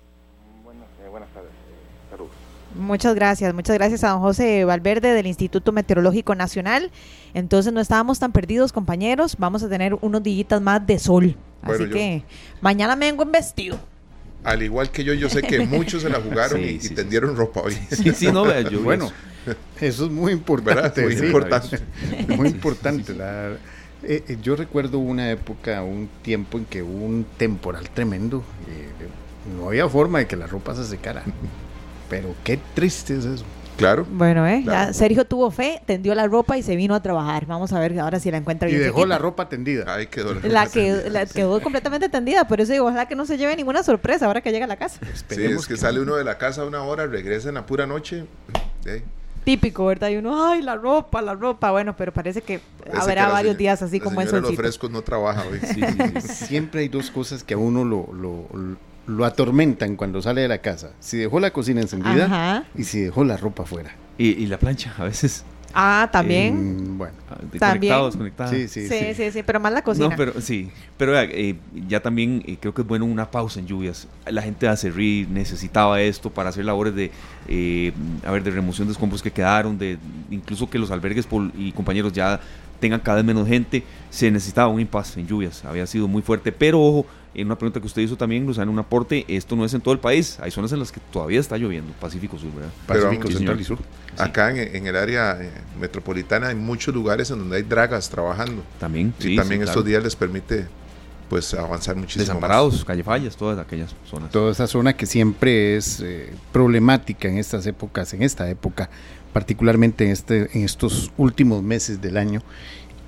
Muchas 2.75 3.15
gracias, 3.15 3.55
muchas 3.55 3.77
gracias 3.77 4.05
a 4.05 4.11
don 4.11 4.21
José 4.21 4.65
Valverde 4.65 5.13
del 5.13 5.27
Instituto 5.27 5.73
Meteorológico 5.73 6.35
Nacional. 6.35 6.91
Entonces 7.33 7.73
no 7.73 7.81
estábamos 7.81 8.19
tan 8.19 8.33
perdidos, 8.33 8.73
compañeros. 8.73 9.37
Vamos 9.39 9.63
a 9.63 9.69
tener 9.69 9.95
unos 10.01 10.23
días 10.23 10.61
más 10.61 10.87
de 10.87 10.99
sol. 10.99 11.37
Así 11.63 11.89
que 11.89 12.25
mañana 12.61 12.97
me 12.97 13.07
vengo 13.07 13.23
en 13.23 13.33
vestido 13.33 13.79
al 14.45 14.63
igual 14.63 14.91
que 14.91 15.03
yo, 15.03 15.15
yo 15.15 15.29
sé 15.29 15.43
que 15.43 15.61
muchos 15.61 16.03
se 16.03 16.11
la 16.11 16.21
jugaron 16.21 16.61
y, 16.65 16.79
tendieron 16.79 17.35
ropa 17.35 17.63
hoy. 17.63 17.77
Sí, 17.91 18.13
sí, 18.13 18.31
no, 18.31 18.61
yo 18.61 18.81
bueno, 18.83 19.11
eso 19.81 20.05
es 20.05 20.11
muy 20.11 20.33
importante. 20.33 21.03
Muy 21.05 21.15
importante. 21.15 21.79
muy 22.37 22.49
importante. 22.49 23.15
Eh, 24.03 24.23
eh, 24.29 24.39
yo 24.43 24.55
recuerdo 24.55 24.99
una 24.99 25.31
época, 25.31 25.83
un 25.83 26.09
tiempo 26.23 26.59
en 26.59 26.67
que 26.67 26.83
hubo 26.83 27.05
un 27.05 27.25
temporal 27.39 27.89
tremendo. 27.91 28.45
Eh, 28.69 28.91
no 29.57 29.69
había 29.69 29.89
forma 29.89 30.19
de 30.19 30.27
que 30.27 30.37
la 30.37 30.47
ropa 30.47 30.75
se 30.75 30.85
secara. 30.85 31.23
Pero 32.09 32.35
qué 32.45 32.59
triste 32.75 33.17
es 33.17 33.25
eso. 33.25 33.45
Claro. 33.77 34.07
Bueno, 34.09 34.47
¿eh? 34.47 34.63
Ya 34.65 34.93
Sergio 34.93 35.25
tuvo 35.25 35.51
fe, 35.51 35.83
tendió 35.85 36.15
la 36.15 36.27
ropa 36.27 36.57
y 36.57 36.63
se 36.63 36.77
vino 36.77 36.95
a 36.95 37.03
trabajar. 37.03 37.47
Vamos 37.47 37.73
a 37.73 37.81
ver 37.81 37.99
ahora 37.99 38.21
si 38.21 38.31
la 38.31 38.37
encuentra 38.37 38.69
bien. 38.69 38.81
Y 38.81 38.85
dejó 38.85 39.05
la 39.05 39.19
ropa 39.19 39.49
tendida. 39.49 39.93
Ahí 39.93 40.07
quedó 40.11 40.35
la, 40.35 40.67
que, 40.67 41.11
la 41.11 41.27
quedó 41.27 41.61
completamente 41.61 42.09
tendida. 42.09 42.47
Por 42.47 42.61
eso 42.61 42.73
digo, 42.73 42.87
ojalá 42.87 43.07
que 43.07 43.17
no 43.17 43.27
se 43.27 43.37
lleve 43.37 43.57
ninguna 43.57 43.83
sorpresa 43.83 44.27
ahora 44.27 44.41
que 44.41 44.53
llega 44.53 44.67
a 44.67 44.69
la 44.69 44.77
casa. 44.77 45.01
sí, 45.29 45.43
es 45.43 45.67
que, 45.67 45.77
sale 45.77 46.01
uno 46.01 46.15
de 46.17 46.25
la 46.25 46.39
casa 46.39 46.63
a 46.63 46.67
una 46.67 46.83
hora, 46.83 47.07
regresa 47.07 47.49
en 47.49 47.57
la 47.57 47.67
pura 47.67 47.87
noche. 47.87 48.25
Típico, 49.45 49.87
¿verdad? 49.87 50.09
Y 50.09 50.17
uno, 50.17 50.47
ay, 50.47 50.63
la 50.63 50.77
ropa, 50.77 51.21
la 51.21 51.35
ropa. 51.35 51.71
Bueno, 51.73 51.97
pero 51.97 52.13
parece 52.13 52.43
que 52.43 52.61
habrá 52.93 53.29
varios 53.29 53.59
días 53.59 53.83
así 53.83 53.99
como 53.99 54.21
eso. 54.21 54.41
los 54.41 54.55
frescos 54.55 54.91
no 54.91 55.03
trabaja 55.03 55.45
hoy. 55.51 55.61
Siempre 56.21 56.83
hay 56.83 56.89
dos 56.89 57.11
cosas 57.11 57.43
que 57.43 57.55
a 57.55 57.59
uno 57.59 57.85
lo 57.85 58.09
lo 58.13 58.47
atormentan 59.25 59.97
cuando 59.97 60.23
sale 60.23 60.43
de 60.43 60.49
la 60.49 60.59
casa. 60.59 60.93
Si 61.01 61.17
dejó 61.17 61.41
la 61.41 61.53
cocina 61.53 61.81
encendida 61.81 62.65
y 62.77 62.85
si 62.85 63.01
dejó 63.01 63.25
la 63.25 63.37
ropa 63.37 63.65
fuera. 63.65 63.95
Y, 64.17 64.47
la 64.47 64.59
plancha, 64.59 64.95
a 64.97 65.05
veces. 65.05 65.45
Ah, 65.77 66.09
también. 66.13 66.97
Bueno. 66.97 67.15
Ah, 67.29 67.37
También. 67.59 67.95
Conectado, 67.95 68.07
desconectado. 68.07 68.51
Sí, 68.53 68.69
sí, 68.69 68.87
Sí, 68.87 68.97
sí. 68.97 69.15
sí, 69.15 69.31
sí, 69.33 69.43
pero 69.43 69.59
más 69.59 69.73
la 69.73 69.83
cocina. 69.83 70.09
No, 70.09 70.17
pero 70.17 70.41
sí. 70.41 70.71
Pero 70.97 71.11
vea, 71.13 71.25
eh, 71.25 71.57
ya 71.89 72.01
también 72.01 72.45
eh, 72.47 72.57
creo 72.61 72.73
que 72.73 72.83
es 72.83 72.87
bueno 72.87 73.05
una 73.05 73.29
pausa 73.29 73.59
en 73.59 73.67
lluvias. 73.67 74.07
La 74.25 74.41
gente 74.43 74.67
de 74.67 74.73
Acerrí 74.73 75.27
necesitaba 75.29 76.01
esto 76.01 76.31
para 76.31 76.51
hacer 76.51 76.65
labores 76.65 76.95
de, 76.95 77.11
eh, 77.49 77.93
a 78.25 78.31
ver, 78.31 78.45
de 78.45 78.53
remoción 78.53 78.87
de 78.87 78.93
escombros 78.93 79.21
que 79.21 79.33
quedaron, 79.33 79.77
de 79.77 79.99
incluso 80.31 80.71
que 80.71 80.79
los 80.79 80.93
albergues 80.93 81.27
y 81.59 81.73
compañeros 81.73 82.13
ya 82.13 82.39
tengan 82.85 83.01
cada 83.01 83.17
vez 83.17 83.25
menos 83.25 83.49
gente. 83.49 83.83
Se 84.11 84.31
necesitaba 84.31 84.69
un 84.69 84.79
impasse 84.79 85.19
en 85.19 85.27
lluvias. 85.27 85.65
Había 85.65 85.87
sido 85.87 86.07
muy 86.07 86.21
fuerte. 86.21 86.53
Pero 86.53 86.83
ojo, 86.83 87.07
en 87.35 87.47
una 87.47 87.57
pregunta 87.57 87.81
que 87.81 87.87
usted 87.87 88.03
hizo 88.03 88.15
también, 88.15 88.45
Luzana, 88.45 88.71
un 88.71 88.79
aporte, 88.79 89.25
esto 89.27 89.57
no 89.57 89.65
es 89.65 89.73
en 89.73 89.81
todo 89.81 89.95
el 89.95 90.01
país. 90.01 90.39
Hay 90.43 90.51
zonas 90.51 90.71
en 90.73 90.81
las 90.81 90.93
que 90.93 91.01
todavía 91.11 91.41
está 91.41 91.57
lloviendo, 91.57 91.95
Pacífico 91.99 92.39
Sur, 92.39 92.53
¿verdad? 92.53 92.69
Pacífico 92.87 93.29
Sí, 93.29 93.37
Central 93.39 93.59
y 93.59 93.65
Sur. 93.65 93.79
Sí, 93.79 94.23
Acá 94.23 94.51
en, 94.51 94.77
en 94.77 94.87
el 94.87 94.97
área 94.97 95.39
eh, 95.41 95.51
metropolitana 95.81 96.49
hay 96.49 96.57
muchos 96.57 96.95
lugares 96.95 97.31
en 97.31 97.39
donde 97.39 97.57
hay 97.57 97.63
dragas 97.63 98.11
trabajando. 98.11 98.63
También. 98.79 99.15
y 99.19 99.23
sí, 99.23 99.37
también 99.37 99.61
sí, 99.61 99.65
estos 99.65 99.77
claro. 99.83 99.89
días 99.89 100.03
les 100.03 100.15
permite 100.15 100.67
pues 101.31 101.55
avanzar 101.55 101.97
muchísimo 101.97 102.25
más. 102.25 102.29
Desamparados, 102.29 102.85
calle 102.85 103.03
fallas, 103.03 103.35
todas 103.35 103.59
aquellas 103.59 103.95
zonas. 104.11 104.31
Toda 104.31 104.53
esa 104.53 104.67
zona 104.67 104.93
que 104.93 105.07
siempre 105.07 105.77
es 105.77 106.01
eh, 106.01 106.35
problemática 106.53 107.29
en 107.29 107.39
estas 107.39 107.67
épocas, 107.67 108.13
en 108.13 108.23
esta 108.23 108.49
época, 108.51 108.91
particularmente 109.35 110.05
en, 110.05 110.13
este, 110.13 110.49
en 110.57 110.65
estos 110.65 111.11
últimos 111.19 111.61
meses 111.61 112.01
del 112.01 112.17
año, 112.17 112.41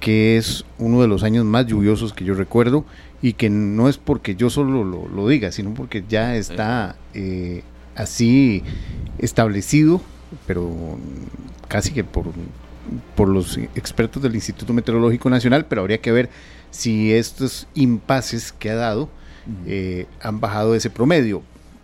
que 0.01 0.37
es 0.37 0.65
uno 0.77 1.01
de 1.01 1.07
los 1.07 1.23
años 1.23 1.45
más 1.45 1.67
lluviosos 1.67 2.13
que 2.13 2.25
yo 2.25 2.35
recuerdo 2.35 2.85
y 3.23 3.35
que 3.35 3.49
no 3.49 3.89
es 3.89 3.97
porque 3.97 4.35
yo 4.35 4.51
solo 4.51 4.83
lo, 4.83 5.09
lo 5.09 5.29
diga, 5.29 5.53
sino 5.53 5.73
porque 5.73 6.03
ya 6.07 6.35
está 6.35 6.97
eh, 7.15 7.63
así 7.95 8.65
establecido, 9.19 10.03
pero 10.49 10.99
casi 11.69 11.93
que 11.93 12.03
por, 12.03 12.27
por 13.15 13.29
los 13.29 13.57
expertos 13.77 14.21
del 14.21 14.35
Instituto 14.35 14.73
Meteorológico 14.73 15.31
Nacional, 15.31 15.67
pero 15.67 15.83
habría 15.83 16.01
que 16.01 16.11
ver 16.11 16.29
si 16.73 17.13
estos 17.13 17.69
impases 17.75 18.51
que 18.51 18.71
ha 18.71 18.75
dado 18.75 19.09
eh, 19.65 20.07
han 20.21 20.41
bajado 20.41 20.75
ese 20.75 20.91
promedio. 20.91 21.43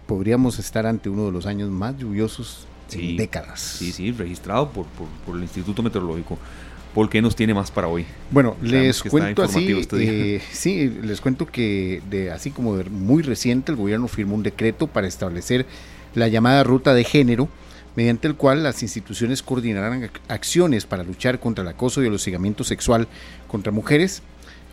Podríamos 0.08 0.58
estar 0.58 0.84
ante 0.84 1.08
uno 1.08 1.26
de 1.26 1.32
los 1.32 1.46
años 1.46 1.70
más 1.70 1.96
lluviosos 1.96 2.66
Sí. 3.00 3.16
décadas. 3.16 3.60
Sí, 3.60 3.92
sí, 3.92 4.12
registrado 4.12 4.70
por, 4.70 4.86
por, 4.86 5.06
por 5.26 5.36
el 5.36 5.42
Instituto 5.42 5.82
Meteorológico. 5.82 6.38
¿Por 6.94 7.08
qué 7.08 7.22
nos 7.22 7.34
tiene 7.34 7.54
más 7.54 7.70
para 7.70 7.88
hoy? 7.88 8.04
Bueno, 8.30 8.54
Sabemos 8.60 8.72
les 8.72 9.02
cuento 9.02 9.42
así, 9.42 9.72
este 9.72 10.36
eh, 10.36 10.42
sí, 10.52 10.90
les 11.02 11.22
cuento 11.22 11.46
que 11.46 12.02
de 12.10 12.30
así 12.30 12.50
como 12.50 12.76
de 12.76 12.84
muy 12.84 13.22
reciente 13.22 13.72
el 13.72 13.78
gobierno 13.78 14.08
firmó 14.08 14.34
un 14.34 14.42
decreto 14.42 14.86
para 14.88 15.06
establecer 15.06 15.64
la 16.14 16.28
llamada 16.28 16.62
ruta 16.64 16.92
de 16.92 17.04
género, 17.04 17.48
mediante 17.96 18.28
el 18.28 18.34
cual 18.34 18.62
las 18.62 18.82
instituciones 18.82 19.42
coordinarán 19.42 20.02
ac- 20.02 20.20
acciones 20.28 20.84
para 20.84 21.02
luchar 21.02 21.40
contra 21.40 21.62
el 21.62 21.68
acoso 21.68 22.02
y 22.02 22.06
el 22.08 22.12
hostigamiento 22.12 22.62
sexual 22.62 23.08
contra 23.48 23.72
mujeres. 23.72 24.22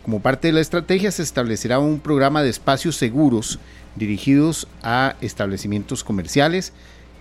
Como 0.04 0.20
parte 0.20 0.48
de 0.48 0.52
la 0.52 0.60
estrategia 0.60 1.10
se 1.12 1.22
establecerá 1.22 1.78
un 1.78 2.00
programa 2.00 2.42
de 2.42 2.50
espacios 2.50 2.96
seguros 2.96 3.58
dirigidos 3.96 4.68
a 4.82 5.16
establecimientos 5.22 6.04
comerciales. 6.04 6.74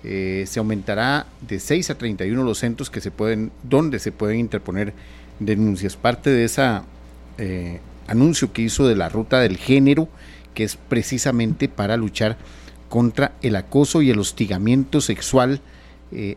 Eh, 0.04 0.46
se 0.48 0.60
aumentará 0.60 1.28
de 1.42 1.60
6 1.60 1.90
a 1.90 1.98
31 1.98 2.44
los 2.44 2.60
centros 2.60 2.90
que 2.90 3.02
se 3.02 3.12
pueden, 3.12 3.52
donde 3.64 4.00
se 4.00 4.12
pueden 4.12 4.40
interponer 4.40 4.94
denuncias. 5.40 5.96
Parte 5.96 6.30
de 6.30 6.46
ese 6.46 6.82
anuncio 8.08 8.52
que 8.52 8.62
hizo 8.62 8.88
de 8.88 8.96
la 8.96 9.10
ruta 9.10 9.40
del 9.40 9.58
género, 9.58 10.10
que 10.54 10.64
es 10.64 10.76
precisamente 10.76 11.70
para 11.70 11.96
luchar 11.96 12.38
contra 12.90 13.34
el 13.42 13.56
acoso 13.56 14.02
y 14.02 14.10
el 14.10 14.20
hostigamiento 14.20 15.00
sexual 15.00 15.62
eh, 16.12 16.36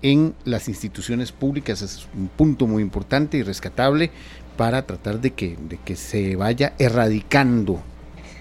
en 0.00 0.34
las 0.44 0.68
instituciones 0.68 1.30
públicas. 1.30 1.82
Es 1.82 2.08
un 2.16 2.28
punto 2.28 2.66
muy 2.66 2.82
importante 2.82 3.36
y 3.36 3.42
rescatable 3.42 4.10
para 4.56 4.86
tratar 4.86 5.20
de 5.20 5.32
que, 5.32 5.56
de 5.68 5.78
que 5.78 5.96
se 5.96 6.34
vaya 6.34 6.72
erradicando 6.78 7.82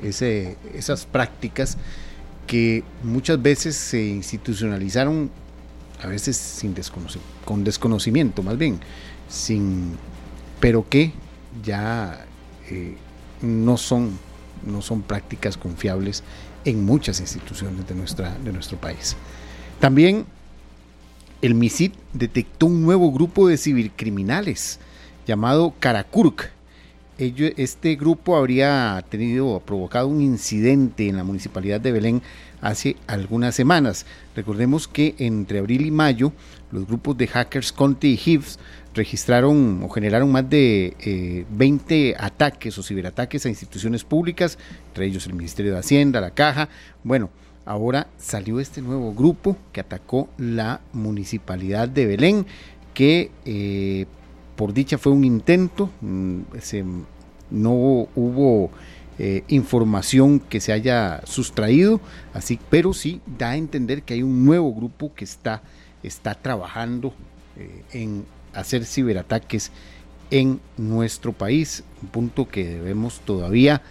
ese, 0.01 0.57
esas 0.74 1.05
prácticas 1.05 1.78
que 2.52 2.84
muchas 3.02 3.41
veces 3.41 3.78
se 3.78 4.06
institucionalizaron, 4.06 5.32
a 6.04 6.08
veces 6.08 6.36
sin 6.36 6.76
desconoci- 6.76 7.22
con 7.45 7.64
desconocimiento 7.64 8.43
más 8.43 8.58
bien, 8.58 8.82
sin, 9.30 9.93
pero 10.60 10.86
que 10.89 11.14
ya 11.64 12.26
eh, 12.70 12.97
no, 13.41 13.78
son, 13.78 14.20
no 14.66 14.82
son 14.82 15.02
prácticas 15.02 15.56
confiables 15.56 16.26
en 16.66 16.84
muchas 16.84 17.22
instituciones 17.22 17.88
de, 17.88 17.95
nuestra, 17.95 18.38
de 18.43 18.52
nuestro 18.52 18.78
país. 18.78 19.16
También 19.80 20.26
el 21.41 21.56
MISID 21.56 21.93
detectó 22.12 22.66
un 22.66 22.82
nuevo 22.82 23.14
grupo 23.14 23.47
de 23.47 23.58
cibercriminales 23.58 24.82
llamado 25.26 25.74
Caracurc. 25.80 26.49
Este 27.22 27.95
grupo 27.97 28.36
habría 28.36 29.05
tenido 29.09 29.59
provocado 29.63 30.07
un 30.07 30.22
incidente 30.22 31.07
en 31.07 31.17
la 31.17 31.24
municipalidad 31.24 31.80
de 31.80 31.91
Belén 31.91 32.24
hace 32.61 32.95
algunas 33.05 33.53
semanas. 33.53 34.07
Recordemos 34.36 34.88
que 34.88 35.13
entre 35.19 35.59
abril 35.59 35.86
y 35.86 35.91
mayo 35.91 36.34
los 36.72 36.88
grupos 36.88 37.15
de 37.19 37.28
hackers 37.28 37.72
Conte 37.74 38.07
y 38.07 38.19
Hives 38.26 38.57
registraron 38.95 39.84
o 39.84 39.89
generaron 39.89 40.32
más 40.32 40.49
de 40.49 40.95
eh, 40.99 41.45
20 41.51 42.15
ataques 42.17 42.76
o 42.80 42.82
ciberataques 42.84 43.45
a 43.45 43.49
instituciones 43.49 44.03
públicas, 44.03 44.57
entre 44.88 45.05
ellos 45.05 45.28
el 45.28 45.36
Ministerio 45.36 45.74
de 45.74 45.78
Hacienda, 45.80 46.22
la 46.22 46.32
Caja. 46.32 46.69
Bueno, 47.03 47.30
ahora 47.65 48.07
salió 48.17 48.59
este 48.59 48.82
nuevo 48.82 49.13
grupo 49.13 49.57
que 49.72 49.82
atacó 49.82 50.28
la 50.39 50.82
municipalidad 50.91 51.88
de 51.88 52.07
Belén, 52.07 52.47
que 52.95 53.30
eh, 53.45 54.07
por 54.55 54.74
dicha 54.74 54.97
fue 54.97 55.11
un 55.11 55.24
intento, 55.24 55.89
mm, 56.01 56.39
se- 56.59 56.84
no 57.52 57.72
hubo 58.16 58.72
eh, 59.20 59.43
información 59.49 60.39
que 60.39 60.60
se 60.60 60.74
haya 60.74 61.22
sustraído, 61.26 62.02
así, 62.34 62.60
pero 62.70 62.93
sí 62.93 63.22
da 63.38 63.52
a 63.52 63.58
entender 63.58 64.04
que 64.04 64.16
hay 64.16 64.24
un 64.24 64.45
nuevo 64.45 64.74
grupo 64.74 65.14
que 65.14 65.26
está, 65.26 65.62
está 66.02 66.34
trabajando 66.34 67.14
eh, 67.58 67.84
en 67.93 68.26
hacer 68.54 68.86
ciberataques 68.86 69.72
en 70.32 70.60
nuestro 70.78 71.34
país, 71.34 71.84
un 72.02 72.08
punto 72.08 72.47
que 72.47 72.66
debemos 72.66 73.20
todavía, 73.20 73.82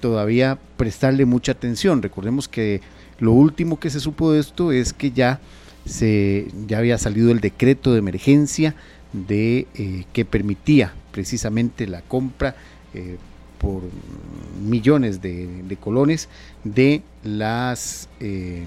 todavía 0.00 0.58
prestarle 0.76 1.24
mucha 1.24 1.52
atención. 1.52 2.02
Recordemos 2.02 2.48
que 2.48 2.82
lo 3.18 3.32
último 3.32 3.80
que 3.80 3.90
se 3.90 3.98
supo 3.98 4.30
de 4.30 4.40
esto 4.40 4.72
es 4.72 4.92
que 4.92 5.10
ya 5.10 5.40
se 5.86 6.48
ya 6.66 6.78
había 6.78 6.98
salido 6.98 7.30
el 7.30 7.40
decreto 7.40 7.92
de 7.92 8.00
emergencia 8.00 8.74
de 9.12 9.66
eh, 9.74 10.04
que 10.12 10.24
permitía 10.24 10.92
precisamente 11.12 11.86
la 11.86 12.02
compra 12.02 12.56
eh, 12.96 13.16
por 13.58 13.82
millones 14.68 15.20
de, 15.22 15.62
de 15.62 15.76
colones 15.76 16.28
de 16.64 17.02
las 17.24 18.08
eh, 18.20 18.64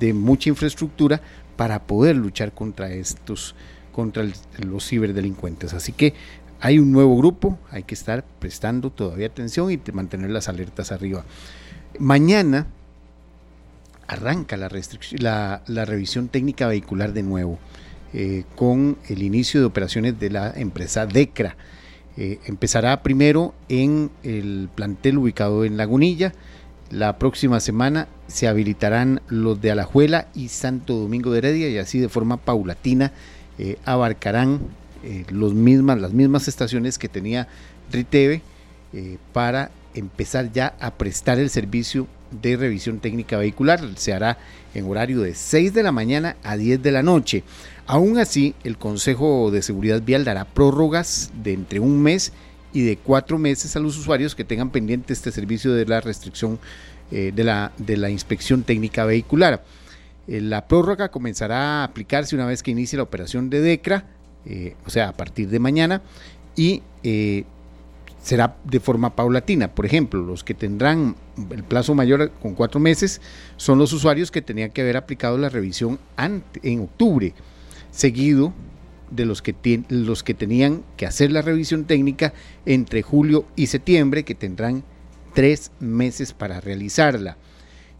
de 0.00 0.12
mucha 0.12 0.48
infraestructura 0.48 1.20
para 1.56 1.82
poder 1.84 2.16
luchar 2.16 2.52
contra 2.52 2.90
estos 2.92 3.54
contra 3.92 4.24
los 4.58 4.86
ciberdelincuentes 4.88 5.72
así 5.74 5.92
que 5.92 6.14
hay 6.60 6.78
un 6.78 6.90
nuevo 6.92 7.16
grupo 7.16 7.58
hay 7.70 7.84
que 7.84 7.94
estar 7.94 8.24
prestando 8.40 8.90
todavía 8.90 9.26
atención 9.28 9.70
y 9.70 9.76
te- 9.76 9.92
mantener 9.92 10.30
las 10.30 10.48
alertas 10.48 10.90
arriba 10.92 11.24
mañana 11.98 12.66
arranca 14.06 14.56
la, 14.56 14.70
la, 15.18 15.62
la 15.66 15.84
revisión 15.84 16.28
técnica 16.28 16.66
vehicular 16.66 17.12
de 17.12 17.22
nuevo, 17.22 17.58
eh, 18.14 18.44
con 18.56 18.96
el 19.08 19.22
inicio 19.22 19.60
de 19.60 19.66
operaciones 19.66 20.18
de 20.18 20.30
la 20.30 20.50
empresa 20.56 21.06
DECRA. 21.06 21.56
Eh, 22.20 22.40
empezará 22.46 23.00
primero 23.04 23.54
en 23.68 24.10
el 24.24 24.68
plantel 24.74 25.18
ubicado 25.18 25.64
en 25.64 25.76
Lagunilla. 25.76 26.32
La 26.90 27.16
próxima 27.16 27.60
semana 27.60 28.08
se 28.26 28.48
habilitarán 28.48 29.22
los 29.28 29.60
de 29.60 29.70
Alajuela 29.70 30.26
y 30.34 30.48
Santo 30.48 30.96
Domingo 30.96 31.30
de 31.30 31.38
Heredia 31.38 31.68
y 31.68 31.78
así 31.78 32.00
de 32.00 32.08
forma 32.08 32.36
paulatina 32.36 33.12
eh, 33.60 33.78
abarcarán 33.84 34.58
eh, 35.04 35.26
las 35.30 36.12
mismas 36.12 36.48
estaciones 36.48 36.98
que 36.98 37.08
tenía 37.08 37.46
Riteve 37.92 38.42
para 39.32 39.70
empezar 39.94 40.50
ya 40.50 40.74
a 40.80 40.90
prestar 40.94 41.38
el 41.38 41.50
servicio 41.50 42.08
de 42.30 42.56
revisión 42.56 42.98
técnica 42.98 43.38
vehicular. 43.38 43.80
Se 43.96 44.12
hará 44.12 44.38
en 44.74 44.90
horario 44.90 45.20
de 45.20 45.34
6 45.34 45.72
de 45.72 45.82
la 45.82 45.92
mañana 45.92 46.36
a 46.42 46.56
10 46.56 46.82
de 46.82 46.90
la 46.90 47.02
noche. 47.02 47.44
Aún 47.88 48.18
así, 48.18 48.54
el 48.64 48.76
Consejo 48.76 49.50
de 49.50 49.62
Seguridad 49.62 50.02
Vial 50.02 50.22
dará 50.22 50.44
prórrogas 50.44 51.30
de 51.42 51.54
entre 51.54 51.80
un 51.80 52.02
mes 52.02 52.34
y 52.74 52.82
de 52.82 52.98
cuatro 52.98 53.38
meses 53.38 53.76
a 53.76 53.80
los 53.80 53.96
usuarios 53.96 54.34
que 54.34 54.44
tengan 54.44 54.68
pendiente 54.68 55.14
este 55.14 55.32
servicio 55.32 55.72
de 55.72 55.86
la 55.86 56.02
restricción 56.02 56.58
eh, 57.10 57.32
de, 57.34 57.44
la, 57.96 58.10
inspección 58.10 58.62
técnica 58.62 59.06
vehicular. 59.06 59.64
Eh, 60.26 60.42
la 60.42 60.68
prórroga 60.68 61.08
comenzará 61.08 61.80
a 61.80 61.84
aplicarse 61.84 62.34
una 62.36 62.44
vez 62.44 62.62
que 62.62 62.72
inicie 62.72 62.98
la 62.98 63.04
operación 63.04 63.48
de 63.48 63.62
DECRA, 63.62 64.04
eh, 64.44 64.76
o 64.84 64.90
sea, 64.90 65.08
a 65.08 65.12
partir 65.14 65.48
de 65.48 65.58
mañana, 65.58 66.02
y 66.54 66.82
será 68.22 68.54
de 68.64 68.80
forma 68.80 69.16
paulatina. 69.16 69.74
Por 69.74 69.86
ejemplo, 69.86 70.20
los 70.20 70.44
que 70.44 70.52
tendrán 70.52 71.16
el 71.50 71.64
plazo 71.64 71.94
mayor 71.94 72.32
con 72.32 72.54
cuatro 72.54 72.80
meses 72.80 73.22
son 73.56 73.78
los 73.78 73.94
usuarios 73.94 74.30
que 74.30 74.42
tenían 74.42 74.72
que 74.72 74.82
haber 74.82 74.98
aplicado 74.98 75.38
la 75.38 75.48
revisión 75.48 75.98
en 76.18 76.80
octubre, 76.80 77.32
seguido 77.90 78.52
de 79.10 79.24
los 79.24 79.42
que, 79.42 79.82
los 79.88 80.22
que 80.22 80.34
tenían 80.34 80.82
que 80.96 81.06
hacer 81.06 81.32
la 81.32 81.42
revisión 81.42 81.84
técnica 81.84 82.32
entre 82.66 83.02
julio 83.02 83.46
y 83.56 83.66
septiembre, 83.66 84.24
que 84.24 84.34
tendrán 84.34 84.84
tres 85.34 85.70
meses 85.80 86.32
para 86.32 86.60
realizarla. 86.60 87.36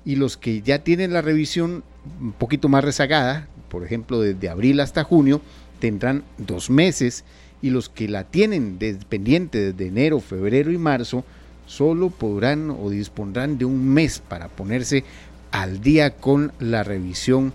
Y 0.05 0.17
los 0.17 0.37
que 0.37 0.63
ya 0.63 0.81
tienen 0.81 1.13
la 1.13 1.23
revisión 1.23 1.85
un 2.21 2.33
poquito 2.33 2.69
más 2.69 2.85
rezagada, 2.85 3.49
por 3.69 3.85
ejemplo, 3.85 4.21
desde 4.21 4.49
abril 4.49 4.81
hasta 4.81 5.05
junio, 5.05 5.41
tendrán 5.81 6.25
dos 6.39 6.71
meses. 6.71 7.25
Y 7.61 7.71
los 7.71 7.89
que 7.89 8.09
la 8.09 8.25
tienen 8.25 8.79
pendiente 9.09 9.73
desde 9.73 9.89
enero, 9.89 10.21
febrero 10.21 10.71
y 10.71 10.79
marzo, 10.79 11.25
solo 11.67 12.11
podrán 12.11 12.71
o 12.71 12.89
dispondrán 12.89 13.59
de 13.59 13.65
un 13.65 13.87
mes 13.89 14.21
para 14.21 14.49
ponerse 14.49 15.05
al 15.51 15.81
día 15.81 16.17
con 16.17 16.53
la 16.61 16.83
revisión 16.83 17.53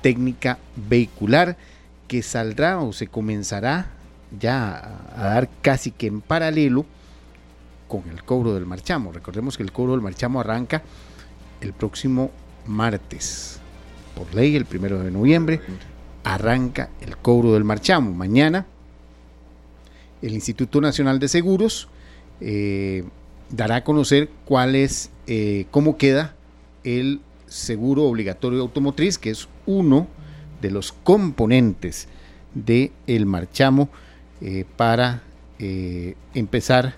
técnica 0.00 0.58
vehicular 0.88 1.56
que 2.12 2.22
saldrá 2.22 2.78
o 2.78 2.92
se 2.92 3.06
comenzará 3.06 3.86
ya 4.38 4.98
a 5.16 5.24
dar 5.32 5.48
casi 5.62 5.92
que 5.92 6.08
en 6.08 6.20
paralelo 6.20 6.84
con 7.88 8.02
el 8.10 8.22
cobro 8.22 8.52
del 8.52 8.66
marchamo. 8.66 9.12
Recordemos 9.12 9.56
que 9.56 9.62
el 9.62 9.72
cobro 9.72 9.92
del 9.92 10.02
marchamo 10.02 10.38
arranca 10.38 10.82
el 11.62 11.72
próximo 11.72 12.30
martes. 12.66 13.60
Por 14.14 14.34
ley, 14.34 14.54
el 14.56 14.66
primero 14.66 15.02
de 15.02 15.10
noviembre, 15.10 15.62
arranca 16.22 16.90
el 17.00 17.16
cobro 17.16 17.54
del 17.54 17.64
marchamo. 17.64 18.12
Mañana, 18.12 18.66
el 20.20 20.34
Instituto 20.34 20.82
Nacional 20.82 21.18
de 21.18 21.28
Seguros 21.28 21.88
eh, 22.42 23.04
dará 23.48 23.76
a 23.76 23.84
conocer 23.84 24.28
cuál 24.44 24.74
es, 24.74 25.10
eh, 25.26 25.64
cómo 25.70 25.96
queda 25.96 26.34
el 26.84 27.22
seguro 27.46 28.02
obligatorio 28.02 28.60
automotriz, 28.60 29.16
que 29.16 29.30
es 29.30 29.48
uno 29.64 30.08
de 30.62 30.70
los 30.70 30.92
componentes 30.92 32.08
del 32.54 32.92
el 33.06 33.26
marchamo 33.26 33.90
eh, 34.40 34.64
para 34.76 35.22
eh, 35.58 36.14
empezar 36.34 36.96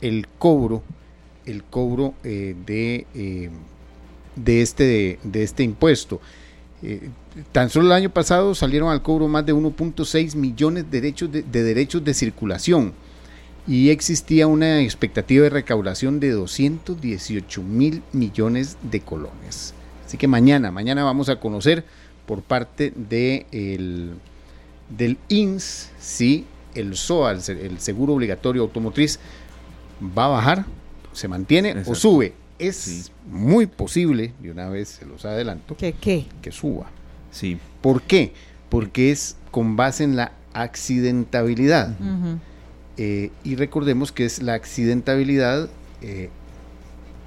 el 0.00 0.26
cobro, 0.38 0.82
el 1.44 1.62
cobro 1.64 2.14
eh, 2.24 2.56
de, 2.66 3.50
de, 4.36 4.62
este, 4.62 5.18
de 5.22 5.42
este 5.42 5.62
impuesto. 5.62 6.20
tan 7.52 7.70
solo 7.70 7.86
el 7.86 7.92
año 7.92 8.10
pasado 8.10 8.54
salieron 8.54 8.90
al 8.90 9.02
cobro 9.02 9.28
más 9.28 9.44
de 9.44 9.54
1.6 9.54 10.34
millones 10.34 10.90
de 10.90 11.00
derechos 11.00 11.30
de, 11.30 11.42
de 11.42 11.62
derechos 11.62 12.02
de 12.04 12.14
circulación 12.14 12.94
y 13.66 13.90
existía 13.90 14.48
una 14.48 14.80
expectativa 14.80 15.44
de 15.44 15.50
recaudación 15.50 16.18
de 16.18 16.30
218 16.30 17.62
mil 17.62 18.02
millones 18.12 18.76
de 18.82 19.00
colones. 19.00 19.74
Así 20.04 20.16
que 20.18 20.26
mañana, 20.26 20.72
mañana 20.72 21.04
vamos 21.04 21.28
a 21.28 21.36
conocer 21.36 21.84
por 22.26 22.42
parte 22.42 22.92
de 22.94 23.46
el, 23.52 24.14
del 24.88 25.18
INS 25.28 25.90
si 25.98 26.46
el 26.74 26.96
SOA, 26.96 27.32
el, 27.32 27.78
seguro 27.78 28.14
obligatorio 28.14 28.62
automotriz, 28.62 29.18
va 30.16 30.26
a 30.26 30.28
bajar, 30.28 30.66
se 31.12 31.28
mantiene 31.28 31.82
o 31.86 31.94
sube. 31.94 32.34
Es 32.58 33.10
muy 33.28 33.66
posible, 33.66 34.32
de 34.40 34.52
una 34.52 34.68
vez 34.68 34.88
se 34.88 35.06
los 35.06 35.24
adelanto, 35.24 35.76
¿Que 35.76 35.92
qué? 35.94 36.26
Que 36.40 36.52
suba. 36.52 36.86
Sí. 37.32 37.58
¿Por 37.80 38.02
qué? 38.02 38.34
Porque 38.68 39.10
es 39.10 39.36
con 39.50 39.74
base 39.74 40.04
en 40.04 40.16
la 40.16 40.32
accidentabilidad. 40.54 41.96
Eh, 42.98 43.30
y 43.42 43.56
recordemos 43.56 44.12
que 44.12 44.24
es 44.24 44.42
la 44.42 44.54
accidentabilidad 44.54 45.68
eh, 46.02 46.28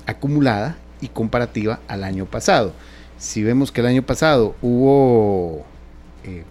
acumulada 0.05 0.77
y 1.01 1.09
comparativa 1.09 1.79
al 1.87 2.03
año 2.03 2.25
pasado. 2.25 2.73
Si 3.17 3.43
vemos 3.43 3.71
que 3.71 3.81
el 3.81 3.87
año 3.87 4.03
pasado 4.03 4.55
hubo, 4.61 5.65
eh, 6.23 6.43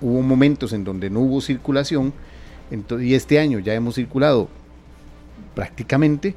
hubo 0.00 0.22
momentos 0.22 0.72
en 0.72 0.84
donde 0.84 1.10
no 1.10 1.20
hubo 1.20 1.40
circulación, 1.40 2.12
y 3.00 3.14
este 3.14 3.38
año 3.38 3.58
ya 3.60 3.74
hemos 3.74 3.94
circulado 3.94 4.48
prácticamente 5.54 6.34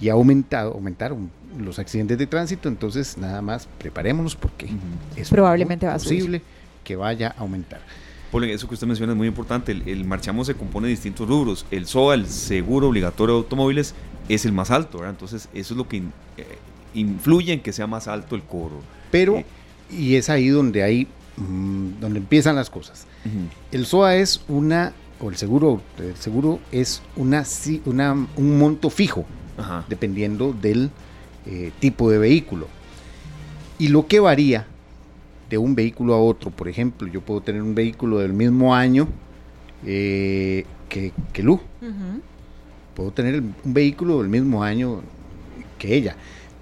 y 0.00 0.08
ha 0.08 0.14
aumentado, 0.14 0.72
aumentaron 0.72 1.30
los 1.58 1.78
accidentes 1.78 2.18
de 2.18 2.26
tránsito, 2.26 2.68
entonces 2.68 3.16
nada 3.18 3.42
más 3.42 3.68
preparémonos 3.78 4.36
porque 4.36 4.68
es 5.16 5.30
probablemente 5.30 5.86
va 5.86 5.94
posible 5.94 6.42
que 6.84 6.96
vaya 6.96 7.34
a 7.36 7.40
aumentar. 7.40 7.80
Eso 8.44 8.68
que 8.68 8.74
usted 8.74 8.86
menciona 8.86 9.12
es 9.12 9.16
muy 9.16 9.28
importante. 9.28 9.72
El, 9.72 10.04
marchamo 10.04 10.44
se 10.44 10.54
compone 10.54 10.88
de 10.88 10.90
distintos 10.90 11.26
rubros. 11.26 11.64
El 11.70 11.86
SOA, 11.86 12.14
el 12.14 12.26
seguro 12.26 12.88
obligatorio 12.88 13.36
de 13.36 13.38
automóviles, 13.38 13.94
es 14.28 14.44
el 14.44 14.52
más 14.52 14.70
alto, 14.70 14.98
¿verdad? 14.98 15.14
Entonces, 15.14 15.48
eso 15.54 15.72
es 15.72 15.78
lo 15.78 15.88
que 15.88 15.98
eh, 15.98 16.02
influye 16.94 17.52
en 17.52 17.60
que 17.60 17.72
sea 17.72 17.86
más 17.86 18.08
alto 18.08 18.36
el 18.36 18.42
cobro. 18.42 18.80
Pero, 19.10 19.36
eh, 19.36 19.46
y 19.90 20.16
es 20.16 20.30
ahí 20.30 20.48
donde 20.48 20.82
hay, 20.82 21.06
mm, 21.36 22.00
donde 22.00 22.18
empiezan 22.18 22.56
las 22.56 22.70
cosas. 22.70 23.06
El 23.72 23.86
SOA 23.86 24.16
es 24.16 24.42
una, 24.46 24.92
o 25.20 25.28
el 25.30 25.36
seguro, 25.36 25.80
el 25.98 26.16
seguro 26.16 26.60
es 26.70 27.02
una, 27.16 27.44
una 27.84 28.12
un 28.36 28.58
monto 28.58 28.88
fijo, 28.88 29.24
dependiendo 29.88 30.52
del 30.52 30.90
eh, 31.46 31.72
tipo 31.80 32.10
de 32.10 32.18
vehículo. 32.18 32.68
Y 33.78 33.88
lo 33.88 34.06
que 34.06 34.20
varía 34.20 34.66
de 35.50 35.58
un 35.58 35.74
vehículo 35.74 36.14
a 36.14 36.20
otro, 36.20 36.50
por 36.50 36.68
ejemplo, 36.68 37.08
yo 37.08 37.20
puedo 37.20 37.40
tener 37.40 37.62
un 37.62 37.74
vehículo 37.74 38.18
del 38.18 38.32
mismo 38.32 38.74
año 38.74 39.08
eh, 39.84 40.64
que, 40.88 41.12
que 41.32 41.42
Lu. 41.42 41.60
Puedo 42.94 43.10
tener 43.10 43.40
un 43.40 43.74
vehículo 43.74 44.18
del 44.18 44.28
mismo 44.28 44.62
año 44.62 45.02
que 45.78 45.94
ella. 45.94 46.16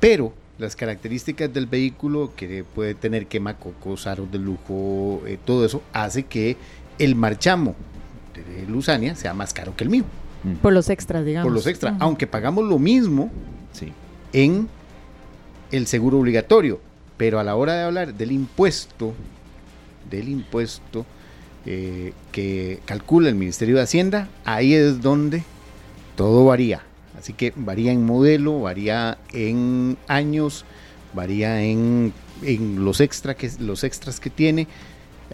Pero 0.05 0.34
las 0.59 0.76
características 0.76 1.50
del 1.55 1.64
vehículo, 1.64 2.32
que 2.36 2.62
puede 2.62 2.94
tener 2.94 3.26
quemacocos, 3.26 4.07
aros 4.07 4.30
de 4.30 4.38
lujo, 4.38 5.22
eh, 5.26 5.38
todo 5.42 5.64
eso, 5.64 5.82
hace 5.94 6.24
que 6.24 6.59
el 6.98 7.14
marchamo 7.14 7.74
de 8.34 8.70
Luzania 8.70 9.16
sea 9.16 9.32
más 9.32 9.55
caro 9.55 9.74
que 9.74 9.84
el 9.84 9.88
mío. 9.88 10.05
Por 10.61 10.74
los 10.74 10.90
extras, 10.90 11.24
digamos. 11.24 11.46
Por 11.46 11.55
los 11.55 11.66
extras, 11.66 11.94
aunque 12.00 12.26
pagamos 12.26 12.66
lo 12.66 12.78
mismo 12.78 13.30
sí. 13.72 13.94
en 14.34 14.68
el 15.72 15.86
seguro 15.86 16.18
obligatorio, 16.18 16.80
pero 17.16 17.40
a 17.40 17.44
la 17.44 17.57
hora 17.57 17.72
de 17.72 17.84
hablar 17.84 18.12
del 18.12 18.32
impuesto, 18.32 19.14
del 20.11 20.28
impuesto 20.28 21.07
eh, 21.64 22.12
que 22.30 22.80
calcula 22.84 23.30
el 23.30 23.36
Ministerio 23.36 23.76
de 23.76 23.80
Hacienda, 23.80 24.28
ahí 24.44 24.74
es 24.74 25.00
donde 25.00 25.44
todo 26.14 26.44
varía. 26.44 26.82
Así 27.25 27.33
que 27.33 27.55
varía 27.57 27.91
en 27.91 28.05
modelo, 28.05 28.61
varía 28.61 29.16
en 29.33 29.97
años, 30.09 30.66
varía 31.14 31.62
en, 31.62 32.12
los, 32.77 33.01
extra 33.01 33.35
que, 33.35 33.51
los 33.61 33.83
extras 33.83 34.20
que 34.20 34.29
tiene. 34.29 34.68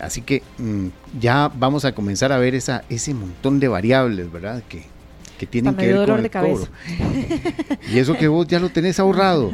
Así 0.00 0.22
que 0.22 0.44
mm, 0.58 0.86
ya 1.18 1.50
vamos 1.52 1.84
a 1.84 1.92
comenzar 1.92 2.30
a 2.30 2.38
ver 2.38 2.54
esa, 2.54 2.84
ese 2.88 3.12
montón 3.12 3.58
de 3.58 3.66
variables, 3.66 4.30
¿verdad? 4.30 4.62
Que, 4.68 4.84
que 5.40 5.46
tienen 5.46 5.74
que 5.74 5.86
ver 5.86 6.06
con 6.06 6.16
el 6.18 6.22
de 6.24 6.28
cabeza. 6.28 6.68
Y 7.90 7.98
eso 7.98 8.14
que 8.14 8.28
vos 8.28 8.46
ya 8.46 8.60
lo 8.60 8.68
tenés 8.68 9.00
ahorrado. 9.00 9.50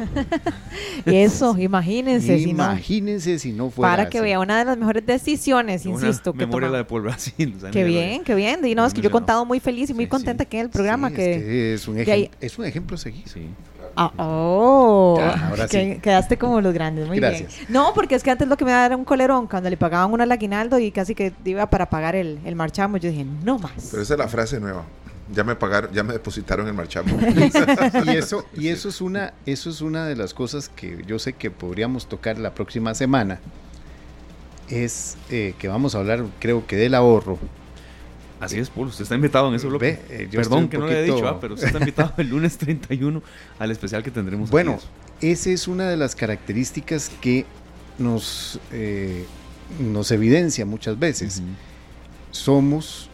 Eso, 1.05 1.57
imagínense. 1.57 2.37
Imagínense 2.39 3.39
si 3.39 3.53
no, 3.53 3.69
fuera. 3.69 3.95
Para 3.95 4.09
que 4.09 4.19
vea 4.19 4.41
una 4.41 4.59
de 4.59 4.65
las 4.65 4.77
mejores 4.77 5.05
decisiones, 5.05 5.85
insisto. 5.85 6.33
que 6.33 6.39
memoria 6.39 6.67
la 6.67 6.79
de 6.79 6.83
Paul 6.83 7.03
Brasil. 7.03 7.55
Qué 7.71 7.85
bien, 7.85 8.25
qué 8.25 8.35
bien. 8.35 8.65
Y 8.65 8.75
no, 8.75 8.85
es 8.85 8.93
que 8.93 8.99
yo 8.99 9.07
he 9.07 9.11
contado 9.11 9.45
muy 9.45 9.61
feliz 9.61 9.89
y 9.89 9.93
muy 9.93 10.07
contenta 10.07 10.43
aquí 10.43 10.57
en 10.57 10.63
el 10.63 10.69
programa. 10.69 11.09
que, 11.09 11.73
es, 11.73 11.87
un 11.87 11.97
es 11.97 12.59
un 12.59 12.65
ejemplo 12.65 12.95
a 12.95 12.97
seguir. 12.97 13.23
Sí. 13.25 13.47
Ah, 13.95 14.11
oh, 14.17 15.19
ahora 15.49 15.69
sí. 15.69 15.99
quedaste 16.01 16.37
como 16.37 16.59
los 16.59 16.73
grandes, 16.73 17.07
muy 17.07 17.17
Gracias. 17.17 17.55
bien. 17.55 17.67
No, 17.69 17.93
porque 17.95 18.15
es 18.15 18.23
que 18.23 18.29
antes 18.29 18.47
lo 18.47 18.57
que 18.57 18.65
me 18.65 18.71
daba 18.71 18.87
era 18.87 18.97
un 18.97 19.05
colerón 19.05 19.47
cuando 19.47 19.69
le 19.69 19.77
pagaban 19.77 20.11
un 20.11 20.19
al 20.19 20.31
aguinaldo 20.31 20.77
y 20.79 20.91
casi 20.91 21.15
que 21.15 21.31
iba 21.45 21.67
para 21.69 21.89
pagar 21.89 22.15
el, 22.15 22.39
el 22.43 22.55
marchamo. 22.55 22.97
Yo 22.97 23.09
dije, 23.09 23.25
no 23.43 23.57
más. 23.57 23.87
Pero 23.89 24.03
esa 24.03 24.13
es 24.15 24.19
la 24.19 24.27
frase 24.27 24.59
nueva 24.59 24.83
ya 25.33 25.43
me 25.43 25.55
pagaron, 25.55 25.91
ya 25.93 26.03
me 26.03 26.13
depositaron 26.13 26.67
el 26.67 26.73
marchamo. 26.73 27.17
y 28.05 28.09
eso, 28.09 28.45
y 28.55 28.67
eso 28.69 28.89
es 28.89 29.01
una, 29.01 29.33
eso 29.45 29.69
es 29.69 29.81
una 29.81 30.05
de 30.05 30.15
las 30.15 30.33
cosas 30.33 30.69
que 30.69 31.03
yo 31.05 31.19
sé 31.19 31.33
que 31.33 31.51
podríamos 31.51 32.07
tocar 32.07 32.37
la 32.37 32.53
próxima 32.53 32.93
semana. 32.93 33.39
Es 34.69 35.17
eh, 35.29 35.53
que 35.57 35.67
vamos 35.67 35.95
a 35.95 35.99
hablar, 35.99 36.25
creo 36.39 36.65
que 36.67 36.75
del 36.75 36.93
ahorro. 36.93 37.39
Así 38.39 38.59
es, 38.59 38.69
Paul, 38.69 38.87
usted 38.87 39.03
está 39.03 39.15
invitado 39.15 39.47
en 39.49 39.55
ese 39.55 39.67
bloque. 39.67 39.99
Eh, 40.09 40.29
Perdón 40.31 40.69
que 40.69 40.77
no 40.77 40.85
le 40.85 40.99
he 40.99 41.03
dicho, 41.03 41.27
ah, 41.27 41.39
pero 41.39 41.55
usted 41.55 41.67
está 41.67 41.79
invitado 41.79 42.13
el 42.17 42.29
lunes 42.29 42.57
31 42.57 43.23
al 43.57 43.71
especial 43.71 44.03
que 44.03 44.11
tendremos. 44.11 44.51
Bueno, 44.51 44.77
esa 45.21 45.49
es 45.49 45.67
una 45.67 45.89
de 45.89 45.97
las 45.97 46.15
características 46.15 47.09
que 47.21 47.45
nos, 47.97 48.59
eh, 48.71 49.25
nos 49.79 50.11
evidencia 50.11 50.65
muchas 50.65 50.99
veces. 50.99 51.41
Somos 52.29 53.09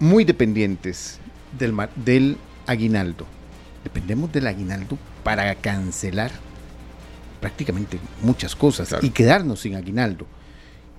muy 0.00 0.24
dependientes 0.24 1.20
del, 1.58 1.74
del 1.96 2.36
aguinaldo. 2.66 3.26
Dependemos 3.84 4.32
del 4.32 4.46
aguinaldo 4.46 4.98
para 5.22 5.54
cancelar 5.56 6.30
prácticamente 7.40 7.98
muchas 8.22 8.56
cosas 8.56 8.96
y 9.02 9.10
quedarnos 9.10 9.60
sin 9.60 9.76
aguinaldo. 9.76 10.26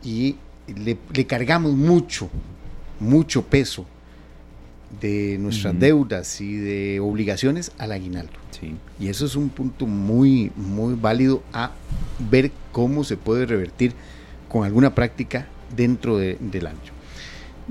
Y 0.04 0.38
le, 0.68 0.98
cargamos 1.26 1.74
mucho, 1.74 2.30
mucho 3.00 3.44
peso 3.44 3.86
de 5.02 5.38
nuestras 5.40 5.78
deudas 5.78 6.40
y 6.40 6.56
de 6.56 7.00
obligaciones 7.00 7.72
al 7.78 7.92
aguinaldo. 7.92 8.34
Y 9.00 9.08
eso 9.10 9.26
es 9.26 9.36
un 9.36 9.50
punto 9.50 9.86
muy, 9.86 10.52
muy 10.56 10.96
válido 10.96 11.44
a 11.54 11.72
ver 12.32 12.52
cómo 12.72 13.04
se 13.04 13.18
puede 13.18 13.46
revertir 13.46 13.94
con 14.50 14.66
alguna 14.66 14.96
práctica 14.96 15.48
dentro 15.76 16.18
del 16.18 16.68
año. 16.68 16.97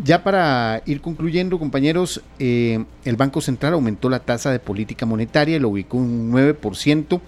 Ya 0.02 0.22
para 0.22 0.82
ir 0.84 1.00
concluyendo, 1.00 1.58
compañeros, 1.58 2.20
eh, 2.38 2.84
el 3.06 3.16
Banco 3.16 3.40
Central 3.40 3.72
aumentó 3.72 4.10
la 4.10 4.20
tasa 4.20 4.50
de 4.50 4.58
política 4.58 5.06
monetaria 5.06 5.58
lo 5.58 5.70
ubicó 5.70 5.96
un 5.96 6.30
9%, 6.32 7.20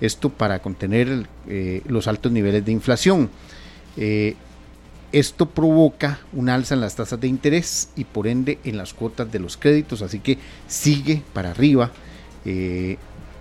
esto 0.00 0.30
para 0.30 0.60
contener 0.60 1.26
eh, 1.48 1.82
los 1.86 2.08
altos 2.08 2.32
niveles 2.32 2.64
de 2.64 2.72
inflación. 2.72 3.28
Eh, 3.98 4.36
esto 5.12 5.50
provoca 5.50 6.20
un 6.32 6.48
alza 6.48 6.74
en 6.74 6.80
las 6.80 6.96
tasas 6.96 7.20
de 7.20 7.28
interés 7.28 7.90
y 7.94 8.04
por 8.04 8.26
ende 8.26 8.58
en 8.64 8.78
las 8.78 8.94
cuotas 8.94 9.30
de 9.30 9.38
los 9.38 9.58
créditos, 9.58 10.00
así 10.00 10.18
que 10.18 10.38
sigue 10.66 11.22
para 11.32 11.50
arriba 11.50 11.92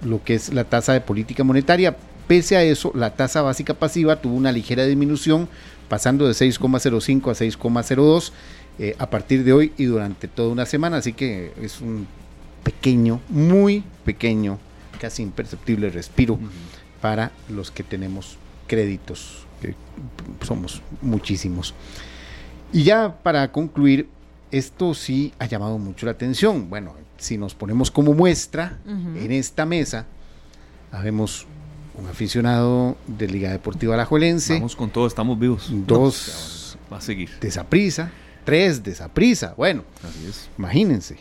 lo 0.06 0.24
que 0.24 0.36
es 0.36 0.54
la 0.54 0.66
tasa 0.66 0.94
de 0.94 1.02
política 1.02 1.44
monetaria. 1.44 1.96
Pese 2.28 2.58
a 2.58 2.64
eso, 2.64 2.92
la 2.94 3.16
tasa 3.16 3.42
básica 3.42 3.74
pasiva 3.74 4.22
tuvo 4.22 4.36
una 4.36 4.52
ligera 4.52 4.86
disminución, 4.86 5.50
pasando 5.90 6.28
de 6.28 6.34
6,05 6.34 7.32
a 7.32 7.34
6,02 7.34 8.32
eh, 8.80 8.96
a 8.98 9.10
partir 9.10 9.44
de 9.44 9.54
hoy 9.54 9.74
y 9.78 9.86
durante 9.86 10.28
toda 10.28 10.50
una 10.50 10.66
semana. 10.66 10.98
Así 10.98 11.14
que 11.14 11.54
es 11.62 11.82
un 11.82 12.08
pequeño, 12.64 13.22
muy 13.30 13.84
pequeño, 14.06 14.60
casi 15.00 15.22
imperceptible 15.22 15.90
respiro 15.90 16.40
para 17.02 17.32
los 17.50 17.72
que 17.72 17.84
tenemos 17.84 18.38
créditos, 18.68 19.46
que 19.62 19.76
somos 20.46 20.82
muchísimos. 21.02 21.74
Y 22.72 22.84
ya 22.84 23.18
para 23.22 23.52
concluir, 23.52 24.08
esto 24.52 24.94
sí 24.94 25.34
ha 25.40 25.46
llamado 25.46 25.78
mucho 25.78 26.06
la 26.06 26.14
atención. 26.14 26.70
Bueno, 26.70 26.94
si 27.18 27.38
nos 27.38 27.54
ponemos 27.54 27.92
como 27.92 28.14
muestra 28.14 28.80
en 28.88 29.32
esta 29.32 29.66
mesa, 29.66 30.06
habemos 30.92 31.46
un 31.96 32.08
aficionado 32.08 32.98
de 33.08 33.28
Liga 33.28 33.52
Deportiva 33.52 33.94
Alajuelense. 33.96 34.56
Vamos 34.56 34.76
con 34.76 34.90
todo, 34.90 35.08
estamos 35.08 35.38
vivos. 35.40 35.70
Dos 35.86 36.78
va 36.92 36.98
a 36.98 37.02
seguir. 37.02 37.30
de 37.40 37.52
tres 38.44 38.84
de 38.84 38.94
Saprisa. 38.96 39.54
Bueno, 39.58 39.84
Así 40.08 40.26
es. 40.28 40.50
imagínense. 40.58 41.18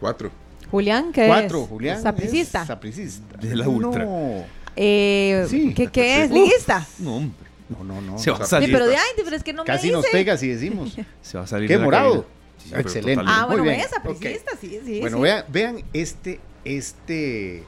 Cuatro. 0.00 0.30
Julián, 0.70 1.12
¿qué 1.12 1.26
Cuatro, 1.26 1.62
es? 1.62 1.68
Julián. 1.68 2.02
Sapricista. 2.02 2.62
es 2.62 2.68
Sapricista. 2.68 3.36
De 3.38 3.54
la 3.56 3.68
ultra. 3.68 4.04
No, 4.04 4.44
Eh, 4.76 5.46
Sí. 5.48 5.72
¿qué, 5.74 5.86
qué 5.88 6.24
es? 6.24 6.30
¿Liguista? 6.30 6.86
No, 6.98 7.16
hombre. 7.18 7.46
no, 7.68 7.84
no. 7.84 8.00
no. 8.00 8.18
Se 8.18 8.30
va 8.30 8.38
a 8.38 8.44
Sí, 8.44 8.50
salir. 8.50 8.72
pero 8.72 8.86
de 8.86 8.96
ay, 8.96 9.02
pero 9.22 9.36
es 9.36 9.44
que 9.44 9.52
no 9.52 9.64
Casi 9.64 9.86
me 9.88 9.92
nos 9.94 10.06
pega 10.06 10.36
si 10.36 10.48
decimos. 10.48 10.96
Se 11.22 11.38
va 11.38 11.44
a 11.44 11.46
salir. 11.46 11.68
¿Qué 11.68 11.78
de 11.78 11.84
morado? 11.84 12.26
Sí, 12.58 12.70
Excelente. 12.74 13.14
totalmente. 13.16 13.32
Ah, 13.34 13.46
bueno, 13.46 13.62
ves, 13.64 13.86
sapricista, 13.90 14.52
sí, 14.60 14.80
sí. 14.84 15.00
Bueno, 15.00 15.18
sí. 15.18 15.22
vean, 15.22 15.44
vean 15.48 15.84
este, 15.92 16.40
este, 16.64 17.62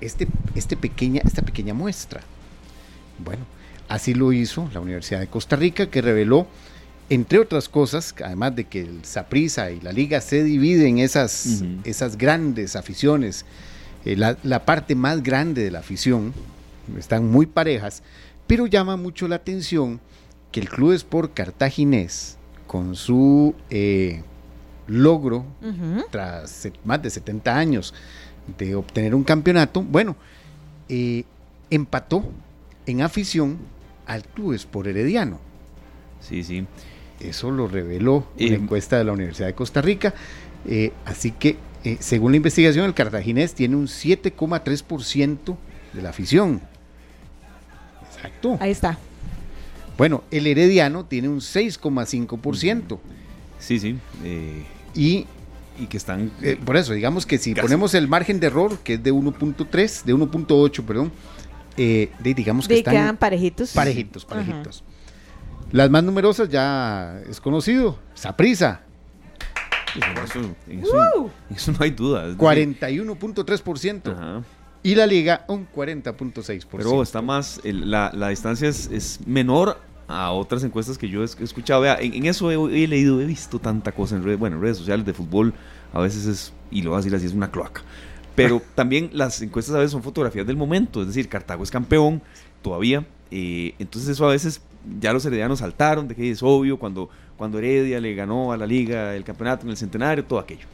este, 0.00 0.26
este 0.54 0.76
pequeña, 0.76 1.20
esta 1.24 1.42
pequeña 1.42 1.74
muestra. 1.74 2.20
Bueno, 3.18 3.44
así 3.88 4.14
lo 4.14 4.32
hizo 4.32 4.68
la 4.72 4.80
Universidad 4.80 5.20
de 5.20 5.26
Costa 5.26 5.56
Rica, 5.56 5.90
que 5.90 6.00
reveló, 6.02 6.46
entre 7.12 7.38
otras 7.38 7.68
cosas, 7.68 8.14
además 8.24 8.56
de 8.56 8.64
que 8.64 8.80
el 8.80 9.04
Saprisa 9.04 9.70
y 9.70 9.82
la 9.82 9.92
Liga 9.92 10.22
se 10.22 10.42
dividen 10.42 10.96
en 10.96 11.04
esas, 11.04 11.62
esas 11.84 12.16
grandes 12.16 12.74
aficiones, 12.74 13.44
eh, 14.06 14.16
la, 14.16 14.38
la 14.42 14.64
parte 14.64 14.94
más 14.94 15.22
grande 15.22 15.62
de 15.62 15.70
la 15.70 15.80
afición, 15.80 16.32
están 16.98 17.30
muy 17.30 17.44
parejas, 17.44 18.02
pero 18.46 18.66
llama 18.66 18.96
mucho 18.96 19.28
la 19.28 19.36
atención 19.36 20.00
que 20.50 20.60
el 20.60 20.70
Club 20.70 20.92
Sport 20.92 21.34
Cartaginés, 21.34 22.38
con 22.66 22.96
su 22.96 23.54
eh, 23.68 24.22
logro 24.86 25.44
tras 26.10 26.66
más 26.82 27.02
de 27.02 27.10
70 27.10 27.54
años 27.54 27.92
de 28.56 28.74
obtener 28.74 29.14
un 29.14 29.22
campeonato, 29.22 29.82
bueno, 29.82 30.16
eh, 30.88 31.24
empató 31.68 32.24
en 32.86 33.02
afición 33.02 33.58
al 34.06 34.24
Club 34.24 34.54
Sport 34.54 34.86
Herediano. 34.88 35.38
Sí, 36.22 36.42
sí. 36.42 36.66
Eso 37.22 37.50
lo 37.50 37.68
reveló 37.68 38.26
Y- 38.36 38.48
una 38.48 38.56
encuesta 38.56 38.98
de 38.98 39.04
la 39.04 39.12
Universidad 39.12 39.46
de 39.48 39.54
Costa 39.54 39.80
Rica. 39.82 40.12
Eh, 40.66 40.92
así 41.04 41.30
que, 41.32 41.56
eh, 41.84 41.96
según 42.00 42.32
la 42.32 42.36
investigación, 42.36 42.84
el 42.86 42.94
cartaginés 42.94 43.54
tiene 43.54 43.76
un 43.76 43.86
7,3% 43.88 45.56
de 45.92 46.02
la 46.02 46.10
afición. 46.10 46.60
Exacto. 48.14 48.56
Ahí 48.60 48.70
está. 48.70 48.98
Bueno, 49.98 50.24
el 50.30 50.46
herediano 50.46 51.04
tiene 51.04 51.28
un 51.28 51.40
6,5%. 51.40 52.98
Sí, 53.58 53.78
sí. 53.78 53.96
eh, 54.24 54.64
Y 54.94 55.26
y 55.80 55.86
que 55.86 55.96
están. 55.96 56.30
Eh, 56.42 56.58
por 56.62 56.76
eso, 56.76 56.92
digamos 56.92 57.24
que 57.24 57.38
si 57.38 57.54
Casi. 57.54 57.62
ponemos 57.62 57.94
el 57.94 58.06
margen 58.06 58.40
de 58.40 58.48
error, 58.48 58.78
que 58.80 58.94
es 58.94 59.02
de 59.02 59.10
1.3, 59.10 60.04
de 60.04 60.12
1.8, 60.12 60.82
perdón, 60.84 61.10
eh, 61.78 62.10
de- 62.18 62.34
digamos 62.34 62.68
que 62.68 62.74
De 62.74 62.80
están 62.80 62.94
quedan 62.94 63.16
parejitos. 63.16 63.72
parejitos, 63.72 64.24
parejitos. 64.26 64.84
Las 65.72 65.90
más 65.90 66.04
numerosas 66.04 66.48
ya 66.48 67.20
es 67.28 67.40
conocido, 67.40 67.98
Saprisa, 68.14 68.82
en 70.68 70.80
eso, 70.80 71.30
eso- 71.54 71.72
no 71.72 71.78
hay 71.80 71.90
duda. 71.90 72.26
es 72.26 72.36
decir, 72.38 72.38
41.3%, 72.38 74.12
ajá. 74.12 74.42
y 74.82 74.94
la 74.94 75.06
Liga 75.06 75.44
un 75.48 75.66
40.6%. 75.66 76.66
Pero 76.76 77.02
está 77.02 77.22
más, 77.22 77.60
el- 77.64 77.90
la, 77.90 78.10
la 78.14 78.28
distancia 78.28 78.68
es, 78.68 78.90
es 78.92 79.20
menor 79.26 79.78
a 80.08 80.30
otras 80.32 80.62
encuestas 80.64 80.98
que 80.98 81.08
yo 81.08 81.22
he 81.22 81.24
he 81.26 81.44
escuchado. 81.44 81.80
Vea, 81.80 81.96
en, 82.00 82.12
en 82.14 82.26
eso 82.26 82.50
he, 82.50 82.84
he 82.84 82.86
leído, 82.88 83.20
he 83.20 83.24
visto 83.24 83.58
tanta 83.58 83.92
cosa 83.92 84.16
en 84.16 84.24
redes, 84.24 84.38
bueno, 84.38 84.56
en 84.56 84.62
redes 84.62 84.76
sociales 84.78 85.06
de 85.06 85.14
fútbol, 85.14 85.54
a 85.92 86.00
veces 86.00 86.26
es, 86.26 86.52
y 86.70 86.82
lo 86.82 86.90
voy 86.90 86.96
a 86.96 87.00
decir 87.00 87.14
así, 87.14 87.26
es 87.26 87.32
una 87.32 87.50
cloaca. 87.50 87.82
Pero 88.34 88.60
también 88.74 89.10
las 89.14 89.40
encuestas 89.40 89.74
a 89.74 89.78
veces 89.78 89.92
son 89.92 90.02
fotografías 90.02 90.46
del 90.46 90.56
momento, 90.56 91.00
es 91.00 91.06
decir, 91.08 91.28
Cartago 91.30 91.62
es 91.62 91.70
campeón 91.70 92.20
todavía, 92.60 93.06
eh, 93.30 93.74
entonces 93.78 94.10
eso 94.10 94.26
a 94.26 94.32
veces 94.32 94.60
ya 95.00 95.12
los 95.12 95.24
heredianos 95.24 95.60
saltaron, 95.60 96.08
de 96.08 96.14
que 96.14 96.30
es 96.30 96.42
obvio, 96.42 96.78
cuando, 96.78 97.08
cuando 97.36 97.58
Heredia 97.58 98.00
le 98.00 98.14
ganó 98.14 98.52
a 98.52 98.56
la 98.56 98.66
liga 98.66 99.14
el 99.14 99.24
campeonato 99.24 99.64
en 99.64 99.70
el 99.70 99.76
centenario, 99.76 100.24
todo 100.24 100.38
aquello. 100.38 100.66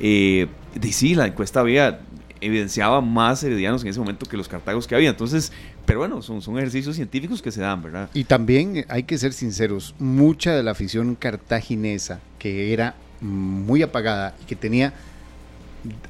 Eh, 0.00 0.46
de, 0.74 0.92
sí, 0.92 1.14
la 1.14 1.26
encuesta 1.26 1.60
había 1.60 2.00
evidenciaba 2.40 3.00
más 3.00 3.42
heredianos 3.44 3.82
en 3.82 3.88
ese 3.88 4.00
momento 4.00 4.26
que 4.26 4.36
los 4.36 4.48
cartagos 4.48 4.86
que 4.86 4.94
había. 4.94 5.10
Entonces, 5.10 5.52
pero 5.86 6.00
bueno, 6.00 6.22
son, 6.22 6.42
son 6.42 6.58
ejercicios 6.58 6.96
científicos 6.96 7.40
que 7.40 7.52
se 7.52 7.60
dan, 7.60 7.82
¿verdad? 7.82 8.10
Y 8.14 8.24
también 8.24 8.78
eh, 8.78 8.84
hay 8.88 9.04
que 9.04 9.16
ser 9.16 9.32
sinceros, 9.32 9.94
mucha 9.98 10.54
de 10.54 10.62
la 10.62 10.72
afición 10.72 11.14
cartaginesa 11.14 12.20
que 12.38 12.72
era 12.72 12.96
muy 13.20 13.82
apagada 13.82 14.34
y 14.42 14.46
que 14.46 14.56
tenía, 14.56 14.92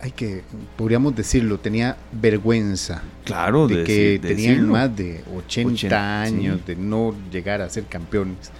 hay 0.00 0.10
que, 0.10 0.42
podríamos 0.76 1.14
decirlo, 1.16 1.58
tenía 1.58 1.96
vergüenza 2.12 3.02
Claro, 3.24 3.66
de, 3.68 3.76
de 3.78 3.84
que 3.84 3.92
decir- 3.92 4.20
tenían 4.20 4.52
decirlo. 4.54 4.72
más 4.72 4.96
de 4.96 5.24
80, 5.36 5.72
80, 5.72 6.22
años 6.22 6.58
sí. 6.58 6.74
de 6.74 6.76
no 6.76 7.14
llegar 7.30 7.62
a 7.62 7.68
ser 7.70 7.84
campeones. 7.86 8.50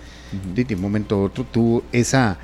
Y 0.57 0.65
de 0.65 0.75
un 0.75 0.81
momento 0.81 1.17
a 1.17 1.23
otro 1.25 1.45
tuvo 1.45 1.83
esa, 1.93 2.39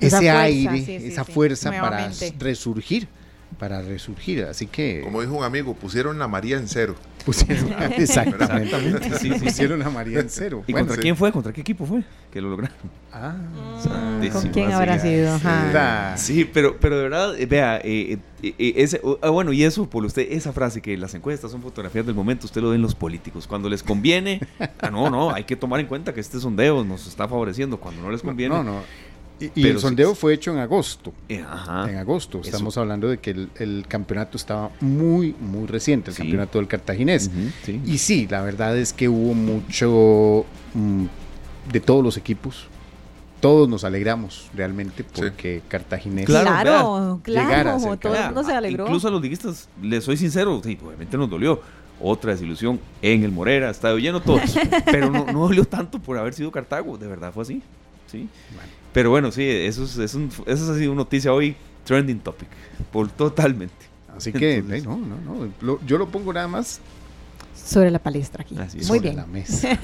Esa 0.00 0.18
ese 0.18 0.26
fuerza, 0.28 0.40
aire, 0.42 0.76
sí, 0.78 0.84
sí, 0.84 1.06
esa 1.08 1.24
sí, 1.24 1.32
fuerza 1.32 1.70
para 1.72 2.10
resurgir, 2.38 3.08
para 3.54 3.80
resurgir. 3.82 4.44
Así 4.44 4.66
que 4.66 5.00
Como 5.02 5.20
dijo 5.20 5.34
un 5.36 5.44
amigo, 5.44 5.74
pusieron 5.74 6.18
la 6.18 6.28
María 6.28 6.56
en 6.58 6.68
cero. 6.68 6.94
pusieron, 7.24 7.66
exactamente, 7.96 8.44
Exactamente, 8.64 9.18
sí, 9.18 9.30
pusieron 9.30 9.82
a 9.82 9.90
María 9.90 10.20
en 10.20 10.28
cero. 10.30 10.62
¿Y 10.66 10.72
Bueno, 10.72 10.86
contra 10.86 10.96
sí. 10.96 11.02
quién 11.02 11.16
fue? 11.16 11.32
¿Contra 11.32 11.52
qué 11.52 11.60
equipo 11.62 11.86
fue? 11.86 12.02
Que 12.32 12.40
lo 12.40 12.50
lograron. 12.50 12.76
ah, 13.12 13.34
Mm, 13.84 14.28
¿Con 14.28 14.42
Sí, 14.42 14.48
quién 14.52 14.72
habrá 14.72 14.98
sido? 14.98 15.34
Ajá. 15.34 15.70
la- 15.72 16.16
Sí, 16.16 16.44
pero, 16.44 16.76
pero 16.78 16.96
de 16.96 17.02
verdad, 17.04 17.38
eh, 17.38 17.46
vea, 17.46 17.76
eh, 17.84 18.18
eh, 18.42 18.54
eh, 18.58 18.72
ese, 18.76 19.00
oh, 19.02 19.18
ah, 19.22 19.30
bueno, 19.30 19.52
y 19.52 19.62
eso, 19.64 19.88
por 19.88 20.04
usted, 20.04 20.26
esa 20.30 20.52
frase 20.52 20.80
que 20.80 20.96
las 20.96 21.14
encuestas 21.14 21.50
son 21.50 21.60
fotografías 21.62 22.06
del 22.06 22.14
momento, 22.14 22.46
usted 22.46 22.60
lo 22.62 22.70
ven 22.70 22.82
los 22.82 22.94
políticos. 22.94 23.46
Cuando 23.46 23.68
les 23.68 23.82
conviene, 23.82 24.40
ah, 24.80 24.90
no, 24.90 25.10
no, 25.10 25.30
hay 25.32 25.44
que 25.44 25.56
tomar 25.56 25.80
en 25.80 25.86
cuenta 25.86 26.12
que 26.14 26.20
este 26.20 26.40
sondeo 26.40 26.82
nos 26.84 27.06
está 27.06 27.28
favoreciendo. 27.28 27.78
Cuando 27.78 28.02
no 28.02 28.10
les 28.10 28.22
conviene, 28.22 28.54
No, 28.54 28.62
no. 28.64 28.82
Y, 29.54 29.66
el 29.66 29.76
sí- 29.76 29.80
sondeo 29.82 30.14
fue 30.14 30.34
hecho 30.34 30.52
en 30.52 30.58
agosto. 30.58 31.12
eh, 31.28 31.44
ajá. 31.48 31.90
en 31.90 31.96
agosto. 31.96 32.40
Eso. 32.40 32.48
Estamos 32.50 32.76
hablando 32.78 33.08
de 33.08 33.18
que 33.18 33.30
el, 33.30 33.50
el 33.58 33.84
campeonato 33.88 34.36
estaba 34.36 34.70
muy, 34.80 35.34
muy 35.40 35.66
reciente, 35.66 36.10
el 36.10 36.16
Sí. 36.16 36.22
campeonato 36.22 36.58
del 36.58 36.68
cartaginés. 36.68 37.30
Sí. 37.64 37.80
Y 37.84 37.98
sí, 37.98 38.26
la 38.30 38.42
verdad 38.42 38.76
es 38.76 38.92
que 38.92 39.08
hubo 39.08 39.34
mucho 39.34 40.44
mm, 40.74 41.04
de 41.72 41.80
todos 41.80 42.02
los 42.04 42.16
equipos. 42.16 42.66
Todos 43.40 43.68
nos 43.68 43.84
alegramos 43.84 44.48
realmente 44.54 45.04
porque 45.04 45.60
Cartaginés 45.68 46.24
Claro, 46.24 46.48
Claro, 46.50 47.20
vea, 47.26 47.42
llegar 47.42 47.68
a 47.68 47.76
claro, 47.76 47.96
todo 47.98 48.12
el 48.14 48.18
Vea, 48.18 48.26
mundo 48.26 48.42
se 48.44 48.52
alegró. 48.54 48.84
Incluso 48.86 49.08
a 49.08 49.10
los 49.10 49.20
liguistas, 49.20 49.68
les 49.82 50.02
soy 50.02 50.16
sincero, 50.16 50.62
sí, 50.64 50.78
obviamente 50.82 51.18
nos 51.18 51.28
dolió. 51.28 51.60
Otra 52.00 52.32
desilusión 52.32 52.80
en 53.02 53.22
el 53.22 53.30
Morera, 53.32 53.68
estadio 53.70 53.98
lleno, 53.98 54.22
todos. 54.22 54.40
Pero 54.86 55.10
no, 55.10 55.26
no 55.30 55.40
dolió 55.40 55.64
tanto 55.66 55.98
por 55.98 56.16
haber 56.16 56.32
sido 56.32 56.50
Cartago, 56.50 56.96
de 56.96 57.06
verdad 57.06 57.32
fue 57.34 57.42
así. 57.42 57.62
¿sí? 58.10 58.28
Pero 58.94 59.10
bueno, 59.10 59.30
sí, 59.30 59.42
eso, 59.46 59.84
es, 59.84 59.98
es 59.98 60.14
un- 60.14 60.30
eso 60.46 60.72
ha 60.72 60.78
sido 60.78 60.92
una 60.92 61.02
noticia 61.02 61.32
hoy, 61.34 61.54
trending 61.84 62.20
topic, 62.20 62.48
por 62.90 63.08
totalmente. 63.10 63.74
Así 64.16 64.32
que, 64.32 64.54
Entonces- 64.56 64.84
no, 64.86 64.96
no, 64.96 65.16
no. 65.20 65.48
lo- 65.60 65.80
yo 65.84 65.98
lo 65.98 66.08
pongo 66.08 66.32
nada 66.32 66.48
más 66.48 66.80
sobre 67.54 67.90
la 67.90 67.98
palestra 67.98 68.42
aquí. 68.42 68.56
Así 68.58 68.78
es. 68.78 68.88
Muy 68.88 68.98
Sobre 68.98 69.10
bien. 69.10 69.16
la 69.16 69.26
mesa. 69.26 69.68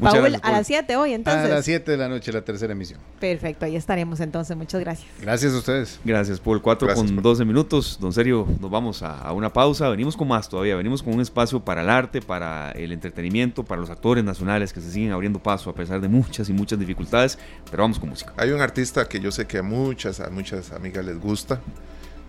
Paul, 0.00 0.20
gracias, 0.20 0.40
a 0.42 0.52
las 0.52 0.66
7 0.66 0.96
hoy 0.96 1.12
entonces. 1.12 1.44
A 1.44 1.48
las 1.48 1.64
7 1.64 1.90
de 1.90 1.96
la 1.96 2.08
noche, 2.08 2.32
la 2.32 2.42
tercera 2.42 2.72
emisión. 2.72 3.00
Perfecto, 3.20 3.64
ahí 3.64 3.76
estaremos 3.76 4.20
entonces. 4.20 4.56
Muchas 4.56 4.80
gracias. 4.80 5.08
Gracias 5.20 5.52
a 5.52 5.58
ustedes. 5.58 6.00
Gracias, 6.04 6.40
Paul. 6.40 6.60
4 6.60 6.86
Gracias, 6.86 7.06
con 7.06 7.14
Paul. 7.16 7.22
12 7.22 7.44
minutos. 7.44 7.98
Don 8.00 8.12
Serio, 8.12 8.46
nos 8.60 8.70
vamos 8.70 9.02
a, 9.02 9.18
a 9.18 9.32
una 9.32 9.52
pausa. 9.52 9.88
Venimos 9.88 10.16
con 10.16 10.28
más 10.28 10.48
todavía. 10.48 10.76
Venimos 10.76 11.02
con 11.02 11.14
un 11.14 11.20
espacio 11.20 11.60
para 11.60 11.82
el 11.82 11.90
arte, 11.90 12.20
para 12.20 12.72
el 12.72 12.92
entretenimiento, 12.92 13.62
para 13.62 13.80
los 13.80 13.90
actores 13.90 14.24
nacionales 14.24 14.72
que 14.72 14.80
se 14.80 14.90
siguen 14.90 15.12
abriendo 15.12 15.38
paso 15.38 15.70
a 15.70 15.74
pesar 15.74 16.00
de 16.00 16.08
muchas 16.08 16.48
y 16.48 16.52
muchas 16.52 16.78
dificultades. 16.78 17.38
Pero 17.70 17.82
vamos 17.82 17.98
con 17.98 18.08
música. 18.08 18.32
Hay 18.36 18.50
un 18.50 18.60
artista 18.60 19.08
que 19.08 19.20
yo 19.20 19.30
sé 19.30 19.46
que 19.46 19.58
a 19.58 19.62
muchas, 19.62 20.20
a 20.20 20.30
muchas 20.30 20.72
amigas 20.72 21.04
les 21.04 21.20
gusta. 21.20 21.60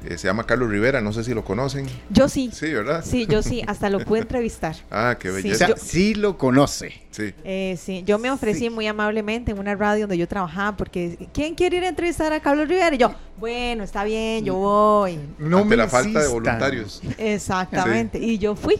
Eh, 0.03 0.17
se 0.17 0.27
llama 0.27 0.45
Carlos 0.45 0.69
Rivera, 0.69 1.01
no 1.01 1.13
sé 1.13 1.23
si 1.23 1.33
lo 1.33 1.43
conocen. 1.43 1.85
Yo 2.09 2.27
sí. 2.29 2.49
Sí, 2.53 2.73
¿verdad? 2.73 3.03
Sí, 3.05 3.25
yo 3.27 3.41
sí. 3.41 3.61
Hasta 3.67 3.89
lo 3.89 3.99
pude 3.99 4.19
entrevistar. 4.21 4.75
Ah, 4.91 5.15
qué 5.19 5.29
Sí, 5.29 5.33
O 5.33 5.35
belleza. 5.35 5.57
sea, 5.57 5.67
yo- 5.69 5.75
sí 5.77 6.13
lo 6.15 6.37
conoce. 6.37 6.93
Sí. 7.11 7.33
Eh, 7.43 7.79
sí, 7.81 8.03
yo 8.05 8.19
me 8.19 8.29
ofrecí 8.29 8.69
muy 8.69 8.87
amablemente 8.87 9.51
en 9.51 9.59
una 9.59 9.73
radio 9.75 10.01
donde 10.01 10.17
yo 10.17 10.27
trabajaba 10.27 10.75
porque 10.75 11.17
¿quién 11.33 11.55
quiere 11.55 11.77
ir 11.77 11.83
a 11.85 11.87
entrevistar 11.87 12.33
a 12.33 12.39
Carlos 12.41 12.67
Rivera? 12.67 12.93
Y 12.93 12.97
yo, 12.97 13.15
bueno, 13.39 13.83
está 13.83 14.03
bien, 14.03 14.43
yo 14.43 14.55
voy. 14.55 15.17
No 15.39 15.59
Ante 15.59 15.69
me 15.69 15.77
la 15.77 15.87
falta 15.87 16.21
de 16.21 16.27
voluntarios. 16.27 17.01
Exactamente. 17.17 18.19
Y 18.19 18.37
yo 18.37 18.55
fui. 18.55 18.75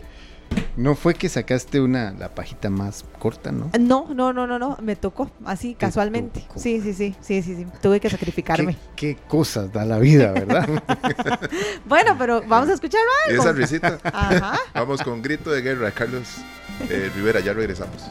No 0.77 0.93
fue 0.95 1.13
que 1.13 1.29
sacaste 1.29 1.79
una 1.79 2.11
la 2.11 2.35
pajita 2.35 2.69
más 2.69 3.05
corta, 3.19 3.51
¿no? 3.53 3.71
No, 3.79 4.07
no, 4.13 4.33
no, 4.33 4.45
no, 4.45 4.59
no, 4.59 4.77
me 4.81 4.97
tocó 4.97 5.31
así 5.45 5.73
casualmente. 5.73 6.41
tocó. 6.41 6.59
Sí, 6.59 6.81
sí, 6.81 6.93
sí, 6.93 7.15
sí, 7.21 7.41
sí, 7.41 7.55
sí. 7.55 7.65
Tuve 7.81 8.01
que 8.01 8.09
sacrificarme. 8.09 8.75
¿Qué, 8.97 9.15
qué 9.15 9.21
cosas 9.27 9.71
da 9.71 9.85
la 9.85 9.99
vida, 9.99 10.33
¿verdad? 10.33 10.67
Bueno, 11.85 12.15
pero 12.17 12.41
vamos 12.45 12.69
a 12.69 12.73
escucharlo 12.73 13.07
Y 13.27 13.31
algo. 13.31 13.43
esa 13.43 13.51
risita. 13.53 13.99
Ajá. 14.03 14.59
Vamos 14.73 15.01
con 15.01 15.21
Grito 15.21 15.49
de 15.49 15.61
Guerra, 15.61 15.91
Carlos 15.91 16.27
eh, 16.89 17.09
Rivera, 17.15 17.39
ya 17.39 17.53
regresamos. 17.53 18.03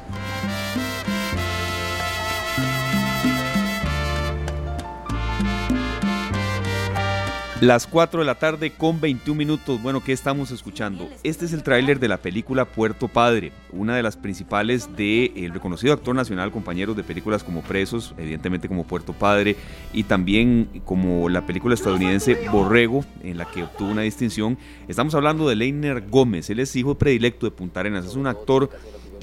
Las 7.65 7.87
4 7.87 8.21
de 8.21 8.27
la 8.27 8.35
tarde 8.35 8.73
con 8.73 9.01
21 9.01 9.39
minutos. 9.39 9.81
Bueno, 9.81 10.05
¿qué 10.05 10.13
estamos 10.13 10.51
escuchando? 10.51 11.09
Este 11.23 11.47
es 11.47 11.55
el 11.55 11.63
tráiler 11.63 11.99
de 11.99 12.09
la 12.09 12.19
película 12.19 12.67
Puerto 12.67 13.09
Padre, 13.09 13.53
una 13.73 13.97
de 13.97 14.03
las 14.03 14.19
principales 14.19 14.95
del 14.95 15.51
reconocido 15.51 15.95
actor 15.95 16.15
nacional, 16.15 16.53
compañeros 16.53 16.95
de 16.95 17.03
películas 17.05 17.43
como 17.43 17.63
Presos, 17.63 18.15
evidentemente 18.19 18.69
como 18.69 18.85
Puerto 18.85 19.15
Padre, 19.15 19.57
y 19.95 20.03
también 20.03 20.83
como 20.85 21.31
la 21.31 21.47
película 21.47 21.75
estadounidense 21.75 22.37
Borrego, 22.53 23.03
en 23.23 23.39
la 23.39 23.47
que 23.47 23.63
obtuvo 23.63 23.89
una 23.89 24.03
distinción. 24.03 24.59
Estamos 24.87 25.15
hablando 25.15 25.49
de 25.49 25.57
Leiner 25.57 26.07
Gómez, 26.07 26.51
él 26.51 26.61
es 26.61 26.77
hijo 26.77 26.97
predilecto 26.97 27.47
de 27.47 27.53
Punta 27.53 27.81
Arenas, 27.81 28.05
es 28.05 28.15
un 28.15 28.27
actor 28.27 28.69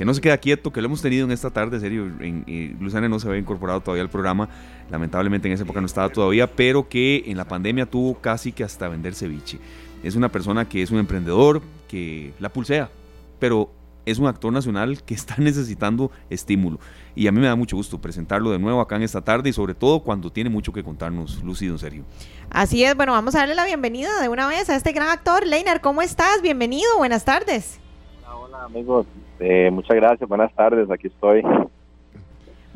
que 0.01 0.05
no 0.05 0.15
se 0.15 0.21
queda 0.21 0.35
quieto, 0.39 0.73
que 0.73 0.81
lo 0.81 0.87
hemos 0.87 0.99
tenido 1.03 1.25
en 1.25 1.31
esta 1.31 1.51
tarde, 1.51 1.79
serio, 1.79 2.07
en, 2.21 2.43
eh, 2.47 2.75
Luzana 2.79 3.07
no 3.07 3.19
se 3.19 3.27
había 3.27 3.39
incorporado 3.39 3.81
todavía 3.81 4.01
al 4.01 4.09
programa, 4.09 4.49
lamentablemente 4.89 5.47
en 5.47 5.53
esa 5.53 5.61
época 5.61 5.79
no 5.79 5.85
estaba 5.85 6.09
todavía, 6.09 6.47
pero 6.47 6.89
que 6.89 7.25
en 7.27 7.37
la 7.37 7.45
pandemia 7.45 7.85
tuvo 7.85 8.15
casi 8.15 8.51
que 8.51 8.63
hasta 8.63 8.87
vender 8.87 9.13
ceviche. 9.13 9.59
Es 10.01 10.15
una 10.15 10.29
persona 10.29 10.67
que 10.67 10.81
es 10.81 10.89
un 10.89 10.97
emprendedor, 10.97 11.61
que 11.87 12.33
la 12.39 12.49
pulsea, 12.49 12.89
pero 13.37 13.69
es 14.03 14.17
un 14.17 14.25
actor 14.25 14.51
nacional 14.51 15.03
que 15.03 15.13
está 15.13 15.35
necesitando 15.37 16.09
estímulo. 16.31 16.79
Y 17.13 17.27
a 17.27 17.31
mí 17.31 17.39
me 17.39 17.45
da 17.45 17.55
mucho 17.55 17.75
gusto 17.75 18.01
presentarlo 18.01 18.49
de 18.49 18.57
nuevo 18.57 18.81
acá 18.81 18.95
en 18.95 19.03
esta 19.03 19.21
tarde 19.21 19.51
y 19.51 19.53
sobre 19.53 19.75
todo 19.75 19.99
cuando 19.99 20.31
tiene 20.31 20.49
mucho 20.49 20.73
que 20.73 20.83
contarnos, 20.83 21.43
Lucido, 21.43 21.73
en 21.73 21.79
serio. 21.79 22.03
Así 22.49 22.83
es, 22.83 22.95
bueno, 22.95 23.11
vamos 23.11 23.35
a 23.35 23.41
darle 23.41 23.53
la 23.53 23.65
bienvenida 23.65 24.19
de 24.19 24.29
una 24.29 24.47
vez 24.47 24.67
a 24.71 24.75
este 24.75 24.93
gran 24.93 25.09
actor. 25.09 25.45
Leiner, 25.45 25.79
¿cómo 25.79 26.01
estás? 26.01 26.41
Bienvenido, 26.41 26.89
buenas 26.97 27.23
tardes. 27.23 27.77
Hola, 28.23 28.35
hola, 28.35 28.63
amigos, 28.63 29.05
Eh, 29.41 29.71
muchas 29.71 29.95
gracias, 29.95 30.29
buenas 30.29 30.53
tardes, 30.53 30.89
aquí 30.91 31.07
estoy. 31.07 31.41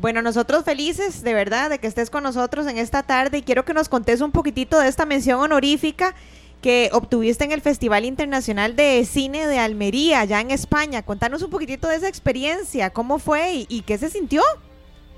Bueno, 0.00 0.20
nosotros 0.20 0.64
felices 0.64 1.22
de 1.22 1.32
verdad 1.32 1.70
de 1.70 1.78
que 1.78 1.86
estés 1.86 2.10
con 2.10 2.24
nosotros 2.24 2.66
en 2.66 2.76
esta 2.76 3.04
tarde 3.04 3.38
y 3.38 3.42
quiero 3.42 3.64
que 3.64 3.72
nos 3.72 3.88
contes 3.88 4.20
un 4.20 4.32
poquitito 4.32 4.78
de 4.80 4.88
esta 4.88 5.06
mención 5.06 5.40
honorífica 5.40 6.14
que 6.60 6.90
obtuviste 6.92 7.44
en 7.44 7.52
el 7.52 7.60
Festival 7.60 8.04
Internacional 8.04 8.74
de 8.74 9.04
Cine 9.04 9.46
de 9.46 9.58
Almería, 9.58 10.20
allá 10.20 10.40
en 10.40 10.50
España. 10.50 11.02
Contanos 11.02 11.42
un 11.42 11.50
poquitito 11.50 11.88
de 11.88 11.96
esa 11.96 12.08
experiencia, 12.08 12.90
cómo 12.90 13.20
fue 13.20 13.52
y, 13.52 13.66
y 13.68 13.82
qué 13.82 13.96
se 13.96 14.10
sintió. 14.10 14.42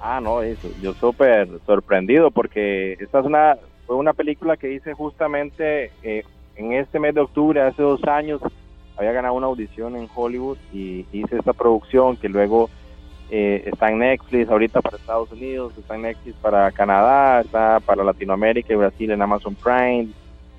Ah, 0.00 0.20
no, 0.20 0.42
eso, 0.42 0.68
yo 0.82 0.92
súper 0.94 1.48
sorprendido 1.64 2.30
porque 2.30 2.92
esta 3.00 3.20
es 3.20 3.24
una, 3.24 3.56
fue 3.86 3.96
una 3.96 4.12
película 4.12 4.58
que 4.58 4.74
hice 4.74 4.92
justamente 4.92 5.90
eh, 6.02 6.24
en 6.56 6.72
este 6.72 7.00
mes 7.00 7.14
de 7.14 7.22
octubre, 7.22 7.62
hace 7.62 7.82
dos 7.82 8.04
años, 8.04 8.40
había 8.98 9.12
ganado 9.12 9.34
una 9.34 9.46
audición 9.46 9.96
en 9.96 10.08
Hollywood 10.12 10.58
y 10.72 11.06
hice 11.12 11.38
esta 11.38 11.52
producción 11.52 12.16
que 12.16 12.28
luego 12.28 12.68
eh, 13.30 13.62
está 13.66 13.90
en 13.90 14.00
Netflix 14.00 14.50
ahorita 14.50 14.82
para 14.82 14.96
Estados 14.96 15.30
Unidos, 15.30 15.72
está 15.78 15.94
en 15.94 16.02
Netflix 16.02 16.36
para 16.36 16.70
Canadá, 16.72 17.40
está 17.40 17.78
para 17.80 18.02
Latinoamérica 18.02 18.72
y 18.72 18.76
Brasil 18.76 19.10
en 19.10 19.22
Amazon 19.22 19.54
Prime, 19.54 20.08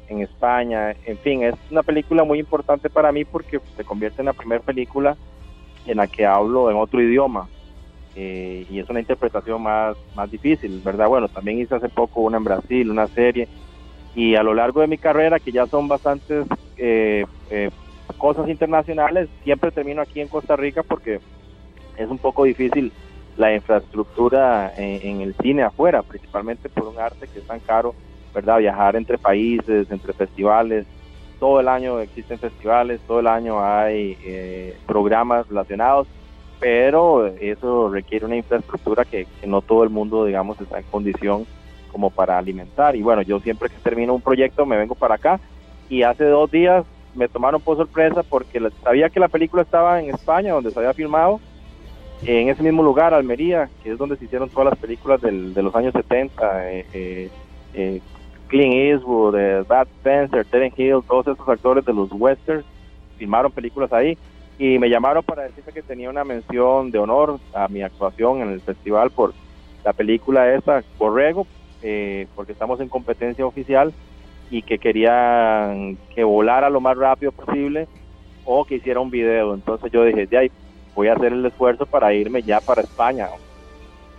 en 0.07 0.21
España, 0.21 0.95
en 1.05 1.17
fin, 1.17 1.43
es 1.43 1.55
una 1.69 1.83
película 1.83 2.23
muy 2.23 2.39
importante 2.39 2.89
para 2.89 3.11
mí 3.11 3.25
porque 3.25 3.59
se 3.75 3.83
convierte 3.83 4.21
en 4.21 4.27
la 4.27 4.33
primera 4.33 4.63
película 4.63 5.17
en 5.85 5.97
la 5.97 6.07
que 6.07 6.25
hablo 6.25 6.71
en 6.71 6.77
otro 6.77 7.01
idioma 7.01 7.47
eh, 8.15 8.65
y 8.69 8.79
es 8.79 8.89
una 8.89 8.99
interpretación 8.99 9.61
más, 9.61 9.97
más 10.15 10.31
difícil, 10.31 10.81
¿verdad? 10.83 11.07
Bueno, 11.07 11.27
también 11.27 11.59
hice 11.59 11.75
hace 11.75 11.89
poco 11.89 12.21
una 12.21 12.37
en 12.37 12.43
Brasil, 12.43 12.89
una 12.89 13.07
serie, 13.07 13.47
y 14.15 14.35
a 14.35 14.43
lo 14.43 14.53
largo 14.53 14.81
de 14.81 14.87
mi 14.87 14.97
carrera, 14.97 15.39
que 15.39 15.51
ya 15.51 15.67
son 15.67 15.87
bastantes 15.87 16.45
eh, 16.77 17.25
eh, 17.49 17.69
cosas 18.17 18.49
internacionales, 18.49 19.29
siempre 19.43 19.71
termino 19.71 20.01
aquí 20.01 20.21
en 20.21 20.27
Costa 20.27 20.55
Rica 20.55 20.83
porque 20.83 21.19
es 21.97 22.09
un 22.09 22.17
poco 22.17 22.43
difícil 22.43 22.91
la 23.37 23.53
infraestructura 23.53 24.73
en, 24.75 25.07
en 25.07 25.21
el 25.21 25.35
cine 25.35 25.63
afuera, 25.63 26.01
principalmente 26.03 26.69
por 26.69 26.87
un 26.87 26.99
arte 26.99 27.27
que 27.27 27.39
es 27.39 27.47
tan 27.47 27.59
caro, 27.59 27.95
¿verdad? 28.33 28.59
Viajar 28.59 28.95
entre 28.95 29.17
países, 29.17 29.89
entre 29.91 30.13
festivales, 30.13 30.85
todo 31.39 31.61
el 31.61 31.69
año 31.69 31.99
existen 31.99 32.37
festivales, 32.37 32.99
todo 33.07 33.21
el 33.21 33.27
año 33.27 33.63
hay 33.63 34.17
eh, 34.23 34.77
programas 34.85 35.47
relacionados, 35.47 36.07
pero 36.59 37.27
eso 37.27 37.89
requiere 37.89 38.25
una 38.25 38.35
infraestructura 38.35 39.05
que, 39.05 39.25
que 39.39 39.47
no 39.47 39.61
todo 39.61 39.83
el 39.83 39.89
mundo, 39.89 40.25
digamos, 40.25 40.59
está 40.59 40.79
en 40.79 40.85
condición 40.91 41.45
como 41.91 42.09
para 42.09 42.37
alimentar. 42.37 42.95
Y 42.95 43.01
bueno, 43.01 43.21
yo 43.21 43.39
siempre 43.39 43.69
que 43.69 43.77
termino 43.77 44.13
un 44.13 44.21
proyecto 44.21 44.65
me 44.65 44.77
vengo 44.77 44.95
para 44.95 45.15
acá 45.15 45.39
y 45.89 46.03
hace 46.03 46.25
dos 46.25 46.51
días 46.51 46.85
me 47.15 47.27
tomaron 47.27 47.61
por 47.61 47.77
sorpresa 47.77 48.23
porque 48.23 48.59
sabía 48.83 49.09
que 49.09 49.19
la 49.19 49.27
película 49.27 49.63
estaba 49.63 49.99
en 49.99 50.09
España, 50.09 50.53
donde 50.53 50.71
se 50.71 50.79
había 50.79 50.93
filmado, 50.93 51.39
en 52.25 52.49
ese 52.49 52.63
mismo 52.63 52.83
lugar, 52.83 53.13
Almería, 53.13 53.69
que 53.81 53.91
es 53.91 53.97
donde 53.97 54.17
se 54.17 54.25
hicieron 54.25 54.49
todas 54.49 54.71
las 54.71 54.79
películas 54.79 55.21
del- 55.21 55.53
de 55.53 55.63
los 55.63 55.73
años 55.75 55.93
70, 55.93 56.69
eh, 56.71 56.85
eh, 56.93 57.29
eh, 57.73 58.01
Clint 58.47 58.73
Eastwood, 58.73 59.35
eh, 59.37 59.63
Bud 59.67 59.87
Spencer, 59.99 60.45
Terence 60.45 60.81
Hill, 60.81 61.01
todos 61.07 61.27
esos 61.27 61.47
actores 61.47 61.85
de 61.85 61.93
los 61.93 62.09
westerns 62.11 62.65
filmaron 63.17 63.51
películas 63.51 63.91
ahí. 63.93 64.17
Y 64.57 64.77
me 64.79 64.89
llamaron 64.89 65.23
para 65.23 65.43
decirme 65.43 65.71
que 65.71 65.81
tenía 65.81 66.09
una 66.09 66.25
mención 66.25 66.91
de 66.91 66.99
honor 66.99 67.39
a 67.53 67.69
mi 67.69 67.81
actuación 67.81 68.41
en 68.41 68.49
el 68.49 68.61
festival 68.61 69.11
por 69.11 69.33
la 69.85 69.93
película 69.93 70.53
esa, 70.53 70.83
Borrego, 70.97 71.47
porque 72.35 72.51
estamos 72.51 72.81
en 72.81 72.89
competencia 72.89 73.45
oficial 73.45 73.93
y 74.49 74.61
que 74.63 74.79
querían 74.79 75.97
que 76.13 76.23
volara 76.23 76.69
lo 76.69 76.81
más 76.81 76.97
rápido 76.97 77.31
posible 77.31 77.87
o 78.43 78.65
que 78.65 78.75
hiciera 78.75 78.99
un 78.99 79.09
video. 79.11 79.53
Entonces 79.53 79.91
yo 79.91 80.03
dije, 80.03 80.25
de 80.25 80.37
ahí 80.37 80.51
voy 80.95 81.07
a 81.07 81.13
hacer 81.13 81.33
el 81.33 81.45
esfuerzo 81.45 81.85
para 81.85 82.13
irme 82.13 82.41
ya 82.41 82.59
para 82.59 82.81
España. 82.81 83.29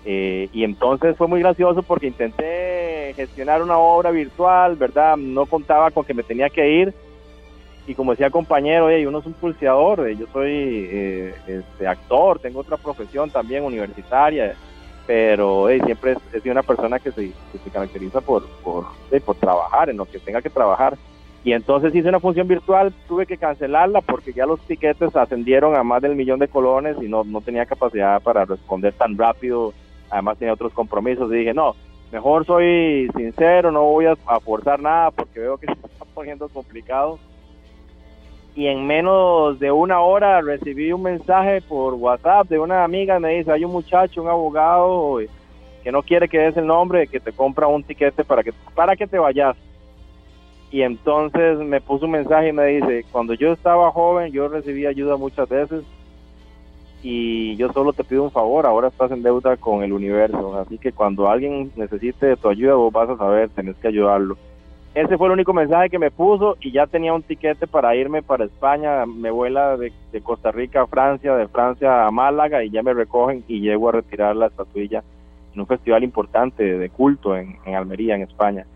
Eh, 0.04 0.48
y 0.52 0.64
entonces 0.64 1.16
fue 1.16 1.26
muy 1.26 1.40
gracioso 1.40 1.82
porque 1.82 2.06
intenté 2.06 3.12
gestionar 3.16 3.62
una 3.62 3.76
obra 3.78 4.10
virtual, 4.10 4.76
¿verdad? 4.76 5.16
No 5.16 5.46
contaba 5.46 5.90
con 5.90 6.04
que 6.04 6.14
me 6.14 6.22
tenía 6.22 6.48
que 6.48 6.70
ir. 6.70 6.94
Y 7.86 7.94
como 7.94 8.12
decía 8.12 8.30
compañero, 8.30 8.88
"Ey, 8.88 9.04
uno 9.04 9.18
es 9.18 9.26
un 9.26 9.32
pulseador, 9.32 10.08
eh, 10.08 10.16
yo 10.16 10.26
soy 10.32 10.88
eh, 10.90 11.34
este, 11.46 11.86
actor, 11.86 12.38
tengo 12.38 12.60
otra 12.60 12.76
profesión 12.76 13.30
también 13.30 13.64
universitaria, 13.64 14.54
pero 15.10 15.68
eh, 15.68 15.80
siempre 15.84 16.12
he, 16.12 16.36
he 16.36 16.40
sido 16.40 16.52
una 16.52 16.62
persona 16.62 17.00
que 17.00 17.10
se, 17.10 17.32
se 17.32 17.70
caracteriza 17.72 18.20
por, 18.20 18.46
por, 18.62 18.84
por 19.24 19.34
trabajar 19.34 19.90
en 19.90 19.96
lo 19.96 20.04
que 20.04 20.20
tenga 20.20 20.40
que 20.40 20.50
trabajar. 20.50 20.96
Y 21.42 21.52
entonces 21.52 21.92
hice 21.92 22.08
una 22.08 22.20
función 22.20 22.46
virtual, 22.46 22.94
tuve 23.08 23.26
que 23.26 23.36
cancelarla 23.36 24.02
porque 24.02 24.32
ya 24.32 24.46
los 24.46 24.60
tiquetes 24.60 25.16
ascendieron 25.16 25.74
a 25.74 25.82
más 25.82 26.00
del 26.00 26.14
millón 26.14 26.38
de 26.38 26.46
colones 26.46 26.96
y 27.02 27.08
no, 27.08 27.24
no 27.24 27.40
tenía 27.40 27.66
capacidad 27.66 28.22
para 28.22 28.44
responder 28.44 28.92
tan 28.92 29.18
rápido. 29.18 29.74
Además 30.10 30.38
tenía 30.38 30.54
otros 30.54 30.72
compromisos 30.74 31.28
y 31.32 31.38
dije, 31.38 31.54
no, 31.54 31.74
mejor 32.12 32.46
soy 32.46 33.10
sincero, 33.16 33.72
no 33.72 33.82
voy 33.82 34.06
a, 34.06 34.14
a 34.26 34.38
forzar 34.38 34.78
nada 34.78 35.10
porque 35.10 35.40
veo 35.40 35.58
que 35.58 35.66
se 35.66 35.72
está 35.72 36.04
poniendo 36.14 36.48
complicado. 36.48 37.18
Y 38.54 38.66
en 38.66 38.86
menos 38.86 39.58
de 39.60 39.70
una 39.70 40.00
hora 40.00 40.40
recibí 40.40 40.92
un 40.92 41.02
mensaje 41.02 41.60
por 41.62 41.94
WhatsApp 41.94 42.48
de 42.48 42.58
una 42.58 42.84
amiga, 42.84 43.20
me 43.20 43.36
dice, 43.36 43.52
hay 43.52 43.64
un 43.64 43.72
muchacho, 43.72 44.22
un 44.22 44.28
abogado 44.28 45.20
eh, 45.20 45.28
que 45.84 45.92
no 45.92 46.02
quiere 46.02 46.28
que 46.28 46.38
des 46.38 46.56
el 46.56 46.66
nombre, 46.66 47.06
que 47.06 47.20
te 47.20 47.32
compra 47.32 47.68
un 47.68 47.82
tiquete 47.82 48.24
para 48.24 48.42
que, 48.42 48.52
para 48.74 48.96
que 48.96 49.06
te 49.06 49.18
vayas. 49.18 49.56
Y 50.70 50.82
entonces 50.82 51.58
me 51.58 51.80
puso 51.80 52.06
un 52.06 52.12
mensaje 52.12 52.48
y 52.48 52.52
me 52.52 52.66
dice, 52.66 53.04
cuando 53.10 53.34
yo 53.34 53.52
estaba 53.52 53.90
joven 53.90 54.32
yo 54.32 54.48
recibí 54.48 54.86
ayuda 54.86 55.16
muchas 55.16 55.48
veces 55.48 55.84
y 57.02 57.56
yo 57.56 57.72
solo 57.72 57.92
te 57.92 58.04
pido 58.04 58.24
un 58.24 58.30
favor, 58.30 58.66
ahora 58.66 58.88
estás 58.88 59.10
en 59.10 59.22
deuda 59.22 59.56
con 59.56 59.82
el 59.82 59.92
universo, 59.92 60.58
así 60.58 60.76
que 60.78 60.92
cuando 60.92 61.28
alguien 61.28 61.72
necesite 61.74 62.36
tu 62.36 62.48
ayuda 62.48 62.74
vos 62.74 62.92
vas 62.92 63.08
a 63.08 63.16
saber, 63.16 63.48
tenés 63.50 63.76
que 63.76 63.88
ayudarlo. 63.88 64.36
Ese 64.94 65.16
fue 65.16 65.28
el 65.28 65.34
único 65.34 65.52
mensaje 65.52 65.88
que 65.88 65.98
me 65.98 66.10
puso 66.10 66.56
y 66.60 66.72
ya 66.72 66.86
tenía 66.86 67.14
un 67.14 67.22
tiquete 67.22 67.66
para 67.66 67.94
irme 67.94 68.22
para 68.22 68.44
España, 68.44 69.06
me 69.06 69.30
vuela 69.30 69.76
de, 69.76 69.92
Costa 70.22 70.50
Rica 70.50 70.82
a 70.82 70.86
Francia, 70.86 71.36
de 71.36 71.46
Francia 71.46 72.06
a 72.06 72.10
Málaga 72.10 72.64
y 72.64 72.70
ya 72.70 72.82
me 72.82 72.92
recogen 72.92 73.44
y 73.46 73.60
llego 73.60 73.88
a 73.88 73.92
retirar 73.92 74.34
la 74.34 74.46
estatuilla 74.46 75.04
en 75.54 75.60
un 75.60 75.66
festival 75.66 76.02
importante 76.02 76.78
de 76.78 76.90
culto 76.90 77.36
en 77.36 77.74
Almería, 77.74 78.16
en 78.16 78.22
España. 78.22 78.66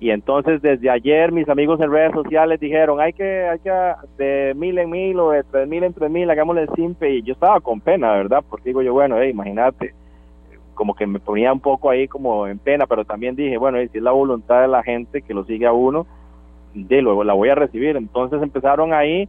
Y 0.00 0.10
entonces 0.10 0.62
desde 0.62 0.90
ayer 0.90 1.32
mis 1.32 1.48
amigos 1.48 1.80
en 1.80 1.90
redes 1.90 2.12
sociales 2.12 2.60
dijeron, 2.60 3.00
hay 3.00 3.12
que, 3.12 3.48
hay 3.48 3.58
que 3.58 3.70
de 4.16 4.54
mil 4.54 4.78
en 4.78 4.90
mil 4.90 5.18
o 5.18 5.30
de 5.30 5.42
tres 5.42 5.68
mil 5.68 5.82
en 5.82 5.92
tres 5.92 6.10
mil, 6.10 6.30
hagámosle 6.30 6.68
simple. 6.76 7.16
Y 7.16 7.22
yo 7.22 7.32
estaba 7.32 7.60
con 7.60 7.80
pena, 7.80 8.12
¿verdad? 8.12 8.44
Porque 8.48 8.68
digo 8.70 8.82
yo, 8.82 8.92
bueno, 8.92 9.22
imagínate, 9.22 9.94
como 10.78 10.94
que 10.94 11.08
me 11.08 11.18
ponía 11.18 11.52
un 11.52 11.58
poco 11.58 11.90
ahí 11.90 12.06
como 12.06 12.46
en 12.46 12.60
pena, 12.60 12.86
pero 12.86 13.04
también 13.04 13.34
dije, 13.34 13.58
bueno, 13.58 13.78
si 13.90 13.98
es 13.98 14.02
la 14.02 14.12
voluntad 14.12 14.60
de 14.60 14.68
la 14.68 14.84
gente 14.84 15.22
que 15.22 15.34
lo 15.34 15.44
sigue 15.44 15.66
a 15.66 15.72
uno, 15.72 16.06
de 16.72 17.02
luego 17.02 17.24
la 17.24 17.32
voy 17.32 17.48
a 17.48 17.56
recibir. 17.56 17.96
Entonces 17.96 18.40
empezaron 18.40 18.92
ahí 18.94 19.28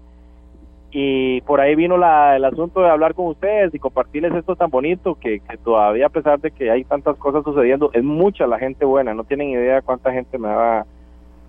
y 0.91 1.41
por 1.41 1.59
ahí 1.59 1.73
vino 1.73 1.97
la, 1.97 2.35
el 2.35 2.45
asunto 2.45 2.81
de 2.81 2.89
hablar 2.91 3.15
con 3.15 3.25
ustedes 3.25 3.73
y 3.73 3.79
compartirles 3.79 4.35
esto 4.35 4.55
tan 4.55 4.69
bonito 4.69 5.15
que, 5.15 5.41
todavía 5.63 6.05
a 6.05 6.09
pesar 6.09 6.39
de 6.39 6.51
que 6.51 6.69
hay 6.69 6.83
tantas 6.83 7.17
cosas 7.17 7.43
sucediendo, 7.43 7.89
es 7.93 8.03
mucha 8.03 8.45
la 8.45 8.59
gente 8.59 8.85
buena, 8.85 9.15
no 9.15 9.23
tienen 9.23 9.49
idea 9.49 9.81
cuánta 9.81 10.11
gente 10.11 10.37
me 10.37 10.49
ha, 10.49 10.85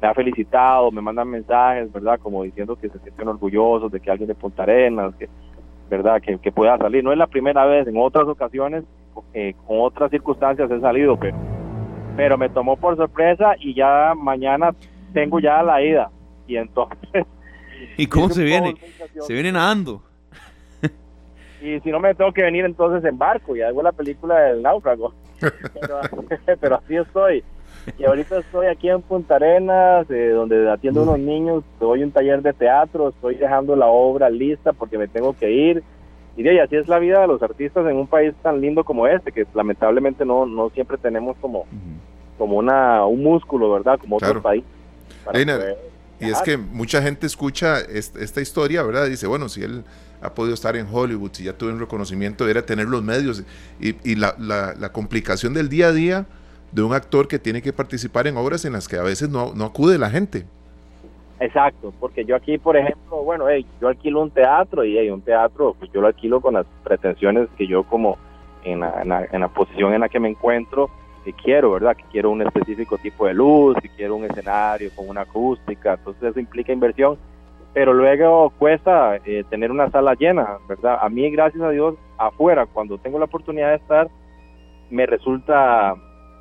me 0.01 0.09
ha 0.09 0.15
felicitado, 0.15 0.91
me 0.91 1.03
mandan 1.03 1.29
mensajes, 1.29 1.93
¿verdad? 1.93 2.19
Como 2.23 2.43
diciendo 2.43 2.75
que 2.75 2.89
se 2.89 2.99
sienten 3.01 3.29
orgullosos 3.29 3.93
de 3.93 4.01
que 4.01 4.11
alguien 4.11 4.29
de 4.29 4.35
Punta 4.35 4.63
Arenas, 4.63 5.15
que, 5.17 5.29
¿verdad? 5.91 6.23
Que, 6.23 6.39
que 6.39 6.53
pueda 6.53 6.79
salir. 6.79 7.05
No 7.05 7.13
es 7.13 7.19
la 7.19 7.27
primera 7.27 7.67
vez, 7.67 7.87
en 7.87 7.99
otras 7.99 8.27
ocasiones, 8.27 8.85
eh, 9.35 9.55
con 9.67 9.81
otras 9.81 10.11
circunstancias 10.11 10.71
he 10.71 10.81
salido, 10.81 11.17
pero, 11.19 11.37
pero 12.17 12.39
me 12.39 12.49
tomó 12.49 12.77
por 12.77 12.97
sorpresa 12.97 13.55
y 13.59 13.75
ya 13.75 14.15
mañana 14.17 14.75
tengo 15.13 15.41
ya 15.41 15.63
la 15.63 15.83
ida. 15.83 16.11
Y 16.47 16.57
entonces 16.57 17.27
¿Y 17.97 18.07
cómo 18.07 18.29
se 18.31 18.45
viene? 18.45 18.75
Se 19.21 19.33
viene 19.33 19.53
nadando. 19.53 20.03
Y 21.63 21.79
si 21.81 21.91
no 21.91 22.01
me 22.01 22.15
tengo 22.15 22.33
que 22.33 22.43
venir 22.43 22.65
entonces 22.65 23.05
en 23.05 23.19
barco 23.19 23.55
y 23.55 23.61
hago 23.61 23.83
la 23.83 23.93
película 23.93 24.35
del 24.41 24.63
náufrago. 24.63 25.13
pero, 26.59 26.77
así 26.77 26.97
estoy. 26.97 27.45
Y 27.99 28.05
ahorita 28.05 28.39
estoy 28.39 28.67
aquí 28.69 28.89
en 28.89 29.03
Punta 29.03 29.37
Arenas, 29.37 30.11
eh, 30.11 30.31
donde 30.31 30.71
atiendo 30.71 31.01
a 31.01 31.03
unos 31.03 31.19
niños, 31.19 31.63
doy 31.79 32.03
un 32.03 32.13
taller 32.13 32.41
de 32.41 32.55
teatro, 32.55 33.11
estoy 33.11 33.35
dejando 33.35 33.77
la 33.77 33.89
obra 33.89 34.31
lista 34.31 34.73
porque 34.73 34.97
me 34.97 35.07
tengo 35.07 35.37
que 35.37 35.51
ir. 35.51 35.83
Y 36.37 36.43
de 36.43 36.51
ahí, 36.51 36.59
así 36.59 36.77
es 36.77 36.89
la 36.89 36.99
vida 36.99 37.21
de 37.21 37.27
los 37.27 37.43
artistas 37.43 37.87
en 37.87 37.97
un 37.97 38.07
país 38.07 38.35
tan 38.43 38.61
lindo 38.61 38.85
como 38.85 39.07
este, 39.07 39.33
que 39.33 39.47
lamentablemente 39.55 40.25
no, 40.25 40.47
no 40.47 40.71
siempre 40.71 40.97
tenemos 40.97 41.37
como, 41.41 41.67
como 42.39 42.57
una, 42.57 43.05
un 43.05 43.23
músculo, 43.23 43.73
¿verdad? 43.73 43.99
Como 43.99 44.17
otro 44.17 44.41
país. 44.41 44.65
Y 46.21 46.29
es 46.29 46.41
que 46.43 46.57
mucha 46.57 47.03
gente 47.03 47.27
escucha 47.27 47.81
esta 47.81 48.41
historia, 48.41 48.83
¿verdad? 48.83 49.07
Dice, 49.07 49.27
bueno, 49.27 49.49
si 49.49 49.63
él 49.63 49.85
ha 50.21 50.35
podido 50.35 50.55
estar 50.55 50.77
en 50.77 50.87
Hollywood, 50.91 51.31
si 51.33 51.45
ya 51.45 51.55
tuvo 51.55 51.71
un 51.71 51.81
reconocimiento, 51.81 52.47
era 52.47 52.65
tener 52.65 52.89
los 52.89 53.03
medios. 53.03 53.43
Y, 53.81 54.15
la, 54.17 54.35
la, 54.39 54.93
complicación 54.93 55.55
del 55.55 55.69
día 55.69 55.89
a 55.89 55.93
día 55.93 56.27
de 56.73 56.83
un 56.83 56.93
actor 56.93 57.27
que 57.27 57.39
tiene 57.39 57.63
que 57.63 57.73
participar 57.73 58.27
en 58.27 58.37
obras 58.37 58.65
en 58.65 58.75
las 58.75 58.87
que 58.87 58.97
a 58.97 59.03
veces 59.03 59.31
no, 59.31 59.55
no 59.55 59.65
acude 59.65 59.99
la 59.99 60.11
gente. 60.11 60.47
Exacto, 61.41 61.93
porque 61.99 62.25
yo 62.25 62.37
aquí, 62.37 62.59
por 62.59 62.77
ejemplo, 62.77 63.25
bueno, 63.25 63.47
yo 63.81 63.89
alquilo 63.89 64.21
un 64.21 64.31
teatro 64.31 64.85
y 64.85 64.99
hay 64.99 65.11
un 65.11 65.23
teatro, 65.23 65.75
pues 65.79 65.91
yo 65.91 66.03
lo 66.03 66.09
alquilo 66.09 66.41
con 66.41 66.55
las 66.55 66.67
pretensiones 66.85 67.49
que 67.57 67.67
yo 67.67 67.83
como 67.85 68.19
en 68.63 68.81
la, 68.81 69.27
en 69.33 69.41
la 69.41 69.49
posición 69.49 69.95
en 69.95 70.03
la 70.03 70.11
que 70.11 70.21
me 70.21 70.29
encuentro, 70.29 70.91
que 71.25 71.33
quiero, 71.33 71.73
¿verdad? 71.73 71.97
Que 71.97 72.05
quiero 72.13 72.31
un 72.31 72.43
específico 72.43 72.99
tipo 72.99 73.27
de 73.27 73.35
luz, 73.35 73.75
que 73.81 73.89
quiero 73.89 74.17
un 74.17 74.25
escenario 74.25 74.91
con 74.95 75.09
una 75.09 75.23
acústica, 75.23 75.95
entonces 75.95 76.23
eso 76.25 76.41
implica 76.41 76.73
inversión, 76.73 77.17
pero 77.73 77.95
luego 77.95 78.51
cuesta 78.59 79.17
eh, 79.25 79.45
tener 79.49 79.71
una 79.71 79.91
sala 79.91 80.15
llena, 80.15 80.59
¿verdad? 80.69 80.99
A 81.01 81.09
mí, 81.09 81.31
gracias 81.31 81.63
a 81.63 81.71
Dios, 81.71 81.95
afuera, 82.19 82.67
cuando 82.67 82.99
tengo 82.99 83.19
la 83.19 83.27
oportunidad 83.27 83.71
de 83.71 83.77
estar, 83.77 84.09
me 84.91 85.07
resulta, 85.07 85.95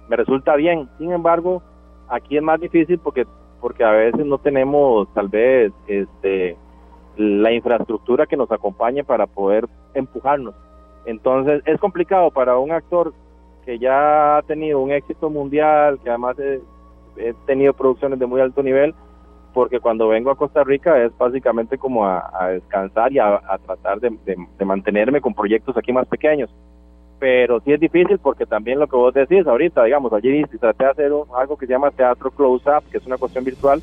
me 0.10 0.16
resulta 0.16 0.56
bien. 0.56 0.90
Sin 0.98 1.12
embargo, 1.12 1.62
aquí 2.10 2.36
es 2.36 2.44
más 2.44 2.60
difícil 2.60 3.00
porque, 3.00 3.28
porque 3.60 3.84
a 3.84 3.92
veces 3.92 4.26
no 4.26 4.38
tenemos 4.38 5.12
tal 5.14 5.28
vez 5.28 5.72
este, 5.88 6.58
la 7.18 7.52
infraestructura 7.52 8.26
que 8.26 8.38
nos 8.38 8.52
acompañe 8.52 9.04
para 9.04 9.28
poder 9.28 9.68
empujarnos. 9.94 10.56
Entonces 11.06 11.62
es 11.66 11.80
complicado 11.80 12.32
para 12.32 12.58
un 12.58 12.72
actor 12.72 13.14
que 13.66 13.78
ya 13.80 14.38
ha 14.38 14.42
tenido 14.44 14.80
un 14.80 14.92
éxito 14.92 15.30
mundial, 15.30 16.00
que 16.04 16.10
además 16.10 16.38
he, 16.40 16.62
tenido 17.46 17.74
producciones 17.74 18.18
de 18.18 18.26
muy 18.26 18.40
alto 18.40 18.64
nivel, 18.64 18.96
porque 19.54 19.80
cuando 19.80 20.08
vengo 20.08 20.32
a 20.32 20.38
Costa 20.38 20.64
Rica 20.64 21.04
es 21.04 21.16
básicamente 21.18 21.78
como 21.78 22.06
a, 22.06 22.50
descansar 22.52 23.12
y 23.12 23.20
a, 23.20 23.42
tratar 23.66 24.00
de, 24.00 24.66
mantenerme 24.66 25.20
con 25.20 25.34
proyectos 25.34 25.76
aquí 25.76 25.92
más 25.92 26.08
pequeños. 26.08 26.50
Pero 27.20 27.60
sí 27.62 27.74
es 27.74 27.80
difícil 27.80 28.18
porque 28.18 28.46
también 28.46 28.80
lo 28.80 28.88
que 28.88 28.96
vos 28.96 29.14
decís 29.14 29.46
ahorita, 29.46 29.84
digamos, 29.84 30.14
allí 30.14 30.44
traté 30.60 30.86
de 30.86 30.92
hacer 30.92 31.12
algo 31.36 31.58
que 31.58 31.66
se 31.66 31.74
llama 31.74 31.92
teatro 31.92 32.32
close-up, 32.32 32.84
que 32.90 32.98
es 32.98 33.06
una 33.06 33.18
cuestión 33.18 33.44
virtual, 33.44 33.82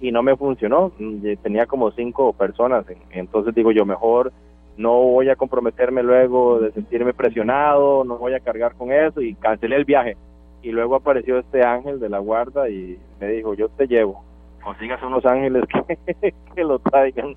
y 0.00 0.12
no 0.12 0.22
me 0.22 0.36
funcionó. 0.36 0.92
Mm, 0.98 1.34
tenía 1.42 1.66
como 1.66 1.90
cinco 1.90 2.32
personas, 2.32 2.86
entonces 3.10 3.54
digo 3.54 3.72
yo, 3.72 3.84
mejor 3.84 4.32
no 4.76 4.92
voy 5.00 5.28
a 5.30 5.36
comprometerme 5.36 6.02
luego 6.02 6.60
de 6.60 6.72
sentirme 6.72 7.14
presionado, 7.14 8.04
no 8.04 8.18
voy 8.18 8.34
a 8.34 8.40
cargar 8.40 8.74
con 8.74 8.92
eso 8.92 9.20
y 9.20 9.34
cancelé 9.34 9.76
el 9.76 9.84
viaje. 9.84 10.16
Y 10.62 10.70
luego 10.70 10.96
apareció 10.96 11.38
este 11.38 11.64
ángel 11.64 12.00
de 12.00 12.08
la 12.08 12.18
guarda 12.18 12.68
y 12.68 12.98
me 13.20 13.28
dijo, 13.28 13.54
yo 13.54 13.68
te 13.68 13.86
llevo, 13.86 14.22
consigas 14.62 15.02
unos 15.02 15.24
ángeles 15.24 15.64
que, 16.20 16.34
que 16.54 16.64
lo 16.64 16.78
traigan. 16.78 17.36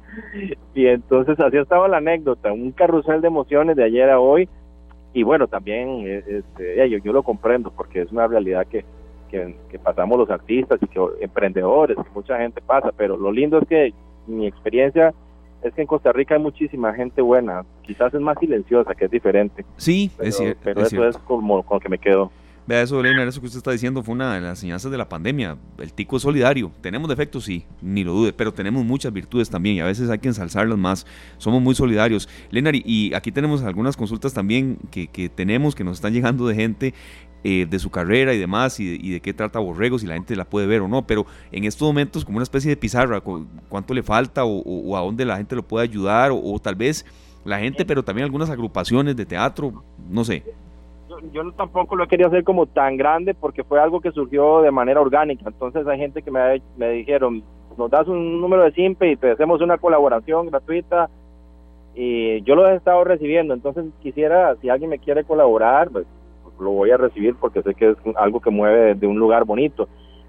Y 0.74 0.88
entonces 0.88 1.40
así 1.40 1.58
estaba 1.58 1.88
la 1.88 1.98
anécdota, 1.98 2.52
un 2.52 2.72
carrusel 2.72 3.22
de 3.22 3.28
emociones 3.28 3.76
de 3.76 3.84
ayer 3.84 4.10
a 4.10 4.20
hoy. 4.20 4.50
Y 5.14 5.24
bueno, 5.24 5.48
también 5.48 6.06
este, 6.06 6.90
yo, 6.90 6.98
yo 7.00 7.14
lo 7.14 7.24
comprendo 7.24 7.72
porque 7.72 8.02
es 8.02 8.12
una 8.12 8.28
realidad 8.28 8.68
que, 8.68 8.86
que, 9.30 9.56
que 9.70 9.80
pasamos 9.80 10.18
los 10.18 10.30
artistas 10.30 10.80
y 10.82 10.88
que 10.88 11.00
emprendedores, 11.22 11.98
que 11.98 12.10
mucha 12.14 12.38
gente 12.38 12.62
pasa, 12.62 12.92
pero 12.96 13.18
lo 13.18 13.32
lindo 13.32 13.60
es 13.60 13.68
que 13.68 13.94
mi 14.28 14.48
experiencia 14.48 15.14
es 15.62 15.74
que 15.74 15.82
en 15.82 15.88
Costa 15.88 16.12
Rica 16.12 16.36
hay 16.36 16.42
muchísima 16.42 16.94
gente 16.94 17.22
buena, 17.22 17.66
quizás 17.82 18.14
es 18.14 18.22
más 18.22 18.38
silenciosa, 18.40 18.96
que 18.96 19.06
es 19.06 19.12
diferente. 19.12 19.66
Sí, 19.78 20.12
es 20.20 20.38
cierto. 20.38 20.62
Pero 20.64 20.82
eso 20.82 21.08
es 21.08 21.18
como 21.18 21.64
con 21.64 21.78
lo 21.78 21.80
que 21.82 21.90
me 21.90 21.98
quedo. 21.98 22.32
Vea 22.70 22.84
eso, 22.84 23.00
Elena, 23.00 23.24
eso 23.24 23.40
que 23.42 23.48
usted 23.48 23.58
está 23.58 23.72
diciendo 23.72 24.04
fue 24.04 24.14
una 24.14 24.36
de 24.36 24.42
las 24.42 24.60
enseñanzas 24.60 24.92
de 24.92 24.98
la 25.00 25.10
pandemia. 25.10 25.58
El 25.80 25.92
tico 25.92 26.18
es 26.18 26.22
solidario. 26.22 26.72
Tenemos 26.82 27.10
defectos, 27.10 27.46
sí, 27.46 27.66
ni 27.82 28.04
lo 28.04 28.14
dude, 28.14 28.32
pero 28.32 28.54
tenemos 28.54 28.86
muchas 28.86 29.12
virtudes 29.12 29.50
también 29.50 29.78
y 29.78 29.80
a 29.80 29.86
veces 29.86 30.08
hay 30.12 30.20
que 30.20 30.28
ensalzarlas 30.28 30.78
más. 30.78 31.08
Somos 31.40 31.64
muy 31.64 31.74
solidarios. 31.74 32.30
Lenari, 32.52 32.84
y 32.86 33.12
aquí 33.16 33.32
tenemos 33.32 33.64
algunas 33.64 33.98
consultas 33.98 34.36
también 34.36 34.78
que, 34.92 35.08
que 35.08 35.30
tenemos, 35.30 35.74
que 35.74 35.84
nos 35.84 35.98
están 35.98 36.14
llegando 36.14 36.46
de 36.46 36.54
gente 36.54 36.94
eh, 37.44 37.66
de 37.68 37.80
su 37.80 37.90
carrera 37.90 38.36
y 38.36 38.38
demás, 38.38 38.80
y 38.80 39.14
de, 39.14 39.20
qué 39.20 39.34
trata 39.34 39.58
Borrego, 39.58 39.98
si 39.98 40.06
la 40.06 40.14
gente 40.14 40.36
la 40.36 40.46
puede 40.46 40.68
ver 40.68 40.82
o 40.82 40.88
no, 40.88 41.08
pero 41.08 41.26
en 41.52 41.64
estos 41.64 41.88
momentos 41.88 42.24
como 42.24 42.38
una 42.38 42.44
especie 42.44 42.70
de 42.70 42.78
pizarra, 42.78 43.20
cuánto 43.68 43.96
le 43.96 44.04
falta 44.04 44.46
o, 44.46 44.96
a 44.96 45.00
dónde 45.00 45.26
la 45.26 45.38
gente 45.38 45.56
lo 45.56 45.68
puede 45.68 45.86
ayudar, 45.86 46.30
o, 46.32 46.60
tal 46.60 46.76
vez 46.76 47.04
la 47.46 47.58
gente, 47.58 47.84
pero 47.84 48.04
también 48.04 48.26
algunas 48.26 48.52
agrupaciones 48.52 49.16
de 49.16 49.26
teatro, 49.26 49.84
no 50.08 50.24
sé. 50.24 50.44
Yo, 51.34 51.52
tampoco 51.54 51.96
lo 51.96 52.08
querido 52.08 52.30
hacer 52.30 52.44
como 52.44 52.66
tan 52.66 52.98
grande 52.98 53.34
porque 53.34 53.64
fue 53.64 53.80
algo 53.80 54.02
que 54.02 54.12
surgió 54.12 54.62
de 54.62 54.72
manera 54.72 55.02
orgánica, 55.02 55.46
entonces 55.48 55.86
hay 55.88 56.00
gente 56.00 56.22
que 56.22 56.32
me, 56.32 56.62
me 56.78 56.90
dijeron, 56.92 57.44
nos 57.78 57.90
das 57.90 58.08
un 58.08 58.42
número 58.42 58.64
de 58.64 58.72
simple 58.72 59.12
y 59.12 59.16
te 59.16 59.32
hacemos 59.32 59.62
una 59.62 59.78
colaboración 59.78 60.48
gratuita 60.48 61.10
y 61.96 62.42
yo 62.44 62.56
lo 62.56 62.68
he 62.68 62.76
estado 62.76 63.04
recibiendo, 63.04 63.54
entonces 63.54 63.86
quisiera, 64.02 64.56
si 64.62 64.70
alguien 64.70 64.90
me 64.90 65.00
quiere 65.00 65.24
colaborar, 65.24 65.90
pues 65.90 66.06
lo 66.60 66.72
voy 66.72 66.92
a 66.92 66.98
recibir 66.98 67.36
porque 67.36 67.62
sé 67.62 67.74
que 67.74 67.92
es 67.92 67.98
algo 68.16 68.40
que 68.40 68.50
mueve 68.50 68.96
de 68.96 69.08
un 69.08 69.18
lugar 69.18 69.46
bonito. 69.46 69.88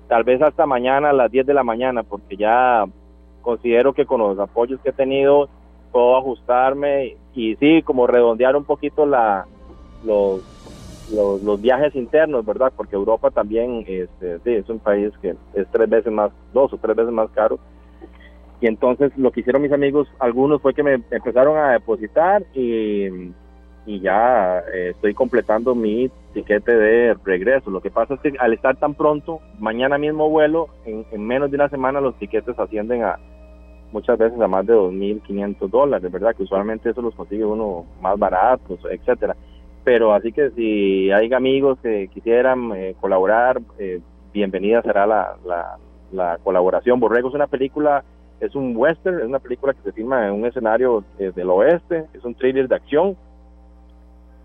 Tal 0.08 0.24
vez 0.24 0.40
hasta 0.42 0.66
mañana 0.66 1.10
a 1.10 1.12
las 1.12 1.30
10 1.30 1.46
de 1.46 1.54
la 1.54 1.62
mañana, 1.62 2.02
porque 2.02 2.36
ya 2.36 2.84
considero 3.42 3.92
que 3.92 4.06
con 4.06 4.20
los 4.20 4.38
apoyos 4.38 4.80
que 4.80 4.90
he 4.90 4.92
tenido 4.92 5.48
puedo 5.92 6.16
ajustarme 6.16 7.16
y 7.34 7.56
sí, 7.56 7.82
como 7.82 8.06
redondear 8.06 8.56
un 8.56 8.64
poquito 8.64 9.06
la, 9.06 9.46
los, 10.04 10.40
los, 11.12 11.60
viajes 11.60 11.94
internos, 11.94 12.44
¿verdad? 12.44 12.72
Porque 12.76 12.96
Europa 12.96 13.30
también 13.30 13.84
este, 13.86 14.38
sí, 14.40 14.50
es 14.54 14.68
un 14.68 14.78
país 14.78 15.12
que 15.20 15.36
es 15.54 15.66
tres 15.70 15.88
veces 15.88 16.12
más, 16.12 16.30
dos 16.52 16.72
o 16.72 16.78
tres 16.78 16.96
veces 16.96 17.12
más 17.12 17.30
caro. 17.30 17.58
Y 18.60 18.66
entonces 18.66 19.10
lo 19.16 19.30
que 19.30 19.40
hicieron 19.40 19.62
mis 19.62 19.72
amigos, 19.72 20.08
algunos 20.18 20.60
fue 20.60 20.74
que 20.74 20.82
me 20.82 20.94
empezaron 21.10 21.56
a 21.56 21.72
depositar 21.72 22.44
y 22.54 23.32
ya 23.86 24.60
eh, 24.72 24.90
estoy 24.90 25.14
completando 25.14 25.74
mi 25.74 26.10
tiquete 26.34 26.72
de 26.72 27.16
regreso. 27.24 27.70
Lo 27.70 27.80
que 27.80 27.90
pasa 27.90 28.14
es 28.14 28.20
que 28.20 28.32
al 28.38 28.52
estar 28.52 28.76
tan 28.76 28.94
pronto, 28.94 29.40
mañana 29.58 29.98
mismo 29.98 30.28
vuelo, 30.28 30.68
en, 30.84 31.06
en 31.10 31.26
menos 31.26 31.50
de 31.50 31.56
una 31.56 31.68
semana 31.68 32.00
los 32.00 32.16
tiquetes 32.18 32.58
ascienden 32.58 33.02
a 33.02 33.18
muchas 33.92 34.18
veces 34.18 34.40
a 34.40 34.48
más 34.48 34.66
de 34.66 34.74
2.500 34.74 35.68
dólares, 35.68 36.10
¿verdad? 36.10 36.34
Que 36.36 36.44
usualmente 36.44 36.90
eso 36.90 37.02
los 37.02 37.14
consigue 37.14 37.44
uno 37.44 37.84
más 38.00 38.18
baratos, 38.18 38.78
etcétera. 38.90 39.36
Pero 39.84 40.12
así 40.12 40.32
que 40.32 40.50
si 40.50 41.10
hay 41.10 41.32
amigos 41.32 41.78
que 41.82 42.08
quisieran 42.08 42.72
eh, 42.74 42.94
colaborar, 43.00 43.60
eh, 43.78 44.00
bienvenida 44.32 44.82
será 44.82 45.06
la, 45.06 45.36
la, 45.44 45.78
la, 46.12 46.38
colaboración. 46.38 47.00
Borrego 47.00 47.28
es 47.28 47.34
una 47.34 47.46
película, 47.46 48.04
es 48.40 48.54
un 48.54 48.76
western, 48.76 49.20
es 49.20 49.26
una 49.26 49.38
película 49.38 49.72
que 49.72 49.82
se 49.82 49.92
filma 49.92 50.26
en 50.26 50.34
un 50.34 50.46
escenario 50.46 51.04
eh, 51.18 51.32
del 51.34 51.50
oeste, 51.50 52.06
es 52.12 52.24
un 52.24 52.34
thriller 52.34 52.68
de 52.68 52.76
acción 52.76 53.16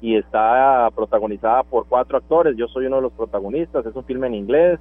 y 0.02 0.16
está 0.16 0.90
protagonizada 0.96 1.64
por 1.64 1.86
cuatro 1.88 2.18
actores. 2.18 2.56
Yo 2.56 2.68
soy 2.68 2.86
uno 2.86 2.98
de 2.98 3.02
los 3.04 3.14
protagonistas, 3.14 3.86
es 3.86 3.96
un 3.96 4.06
filme 4.06 4.28
en 4.28 4.36
inglés 4.36 4.80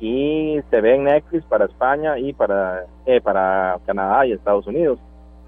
y 0.00 0.60
se 0.70 0.80
ve 0.80 0.96
en 0.96 1.04
Netflix 1.04 1.44
para 1.46 1.64
España 1.64 2.18
y 2.18 2.32
para, 2.32 2.84
eh, 3.06 3.20
para 3.20 3.78
Canadá 3.86 4.26
y 4.26 4.32
Estados 4.32 4.66
Unidos. 4.66 4.98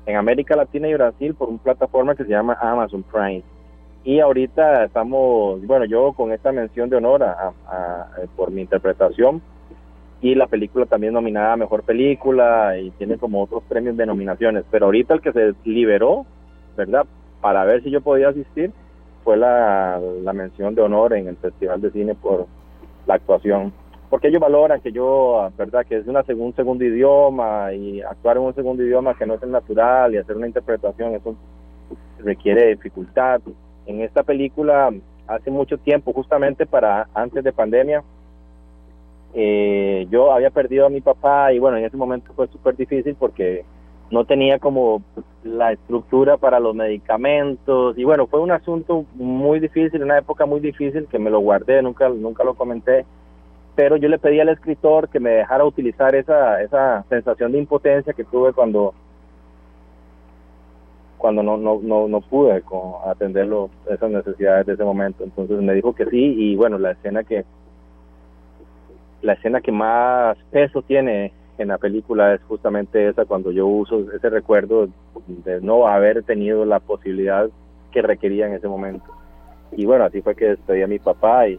En 0.06 0.16
América 0.16 0.56
Latina 0.56 0.88
y 0.88 0.94
Brasil 0.94 1.34
por 1.34 1.50
una 1.50 1.58
plataforma 1.58 2.14
que 2.14 2.24
se 2.24 2.30
llama 2.30 2.56
Amazon 2.60 3.02
Prime. 3.02 3.42
Y 4.04 4.20
ahorita 4.20 4.84
estamos, 4.84 5.64
bueno, 5.66 5.84
yo 5.84 6.12
con 6.12 6.32
esta 6.32 6.52
mención 6.52 6.88
de 6.88 6.96
honor 6.96 7.22
a, 7.24 7.52
por 8.36 8.50
mi 8.50 8.62
interpretación 8.62 9.42
y 10.20 10.34
la 10.34 10.46
película 10.46 10.86
también 10.86 11.12
nominada 11.12 11.52
a 11.52 11.56
Mejor 11.56 11.82
Película 11.82 12.78
y 12.78 12.90
tiene 12.92 13.18
como 13.18 13.42
otros 13.42 13.62
premios 13.68 13.96
de 13.96 14.06
nominaciones. 14.06 14.64
Pero 14.70 14.86
ahorita 14.86 15.14
el 15.14 15.20
que 15.20 15.32
se 15.32 15.54
liberó, 15.64 16.26
¿verdad? 16.76 17.06
Para 17.40 17.64
ver 17.64 17.82
si 17.82 17.90
yo 17.90 18.00
podía 18.00 18.28
asistir 18.28 18.72
fue 19.24 19.36
la, 19.36 20.00
la 20.22 20.32
mención 20.32 20.74
de 20.74 20.82
honor 20.82 21.14
en 21.14 21.28
el 21.28 21.36
Festival 21.36 21.80
de 21.80 21.90
Cine 21.90 22.14
por 22.14 22.46
la 23.06 23.14
actuación 23.14 23.72
porque 24.10 24.28
ellos 24.28 24.40
valoran 24.40 24.80
que 24.80 24.90
yo, 24.90 25.50
verdad, 25.56 25.84
que 25.86 25.98
es 25.98 26.06
una 26.06 26.24
un 26.26 26.54
segundo 26.54 26.84
idioma 26.84 27.72
y 27.74 28.00
actuar 28.00 28.38
en 28.38 28.44
un 28.44 28.54
segundo 28.54 28.82
idioma 28.82 29.14
que 29.14 29.26
no 29.26 29.34
es 29.34 29.42
el 29.42 29.50
natural 29.50 30.14
y 30.14 30.16
hacer 30.16 30.36
una 30.36 30.46
interpretación, 30.46 31.14
eso 31.14 31.36
requiere 32.18 32.68
dificultad. 32.68 33.40
En 33.88 34.02
esta 34.02 34.22
película, 34.22 34.92
hace 35.26 35.50
mucho 35.50 35.78
tiempo, 35.78 36.12
justamente 36.12 36.66
para 36.66 37.08
antes 37.14 37.42
de 37.42 37.54
pandemia, 37.54 38.04
eh, 39.32 40.06
yo 40.10 40.30
había 40.30 40.50
perdido 40.50 40.84
a 40.84 40.90
mi 40.90 41.00
papá 41.00 41.54
y 41.54 41.58
bueno, 41.58 41.78
en 41.78 41.86
ese 41.86 41.96
momento 41.96 42.30
fue 42.34 42.48
súper 42.48 42.76
difícil 42.76 43.14
porque 43.14 43.64
no 44.10 44.26
tenía 44.26 44.58
como 44.58 45.02
la 45.42 45.72
estructura 45.72 46.36
para 46.36 46.60
los 46.60 46.74
medicamentos. 46.74 47.96
Y 47.96 48.04
bueno, 48.04 48.26
fue 48.26 48.40
un 48.40 48.50
asunto 48.50 49.06
muy 49.14 49.58
difícil, 49.58 50.02
una 50.02 50.18
época 50.18 50.44
muy 50.44 50.60
difícil 50.60 51.06
que 51.06 51.18
me 51.18 51.30
lo 51.30 51.40
guardé, 51.40 51.80
nunca, 51.80 52.10
nunca 52.10 52.44
lo 52.44 52.54
comenté. 52.54 53.06
Pero 53.74 53.96
yo 53.96 54.10
le 54.10 54.18
pedí 54.18 54.38
al 54.38 54.50
escritor 54.50 55.08
que 55.08 55.18
me 55.18 55.30
dejara 55.30 55.64
utilizar 55.64 56.14
esa, 56.14 56.60
esa 56.62 57.06
sensación 57.08 57.52
de 57.52 57.58
impotencia 57.58 58.12
que 58.12 58.24
tuve 58.24 58.52
cuando 58.52 58.92
cuando 61.18 61.42
no, 61.42 61.56
no, 61.56 61.80
no, 61.82 62.08
no 62.08 62.20
pude 62.20 62.62
atender 63.06 63.48
esas 63.90 64.10
necesidades 64.10 64.66
de 64.66 64.74
ese 64.74 64.84
momento. 64.84 65.24
Entonces 65.24 65.60
me 65.60 65.74
dijo 65.74 65.94
que 65.94 66.06
sí 66.06 66.34
y 66.38 66.56
bueno, 66.56 66.78
la 66.78 66.92
escena 66.92 67.24
que 67.24 67.44
la 69.20 69.32
escena 69.32 69.60
que 69.60 69.72
más 69.72 70.38
peso 70.50 70.82
tiene 70.82 71.32
en 71.58 71.68
la 71.68 71.78
película 71.78 72.34
es 72.34 72.42
justamente 72.42 73.08
esa 73.08 73.24
cuando 73.24 73.50
yo 73.50 73.66
uso 73.66 74.06
ese 74.12 74.30
recuerdo 74.30 74.88
de 75.26 75.60
no 75.60 75.88
haber 75.88 76.22
tenido 76.22 76.64
la 76.64 76.78
posibilidad 76.78 77.50
que 77.90 78.00
requería 78.00 78.46
en 78.46 78.54
ese 78.54 78.68
momento. 78.68 79.06
Y 79.72 79.84
bueno, 79.84 80.04
así 80.04 80.22
fue 80.22 80.36
que 80.36 80.50
despedí 80.50 80.82
a 80.82 80.86
mi 80.86 81.00
papá 81.00 81.48
y, 81.48 81.58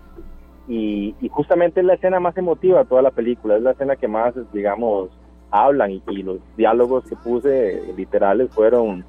y, 0.69 1.29
justamente 1.29 1.81
es 1.81 1.85
la 1.85 1.95
escena 1.95 2.19
más 2.19 2.37
emotiva 2.37 2.79
de 2.79 2.85
toda 2.85 3.01
la 3.01 3.11
película, 3.11 3.57
es 3.57 3.61
la 3.61 3.71
escena 3.71 3.95
que 3.95 4.07
más, 4.07 4.33
digamos, 4.53 5.09
hablan 5.51 5.91
y, 5.91 6.23
los 6.23 6.39
diálogos 6.55 7.05
que 7.05 7.15
puse 7.15 7.81
literales 7.97 8.49
fueron 8.51 9.03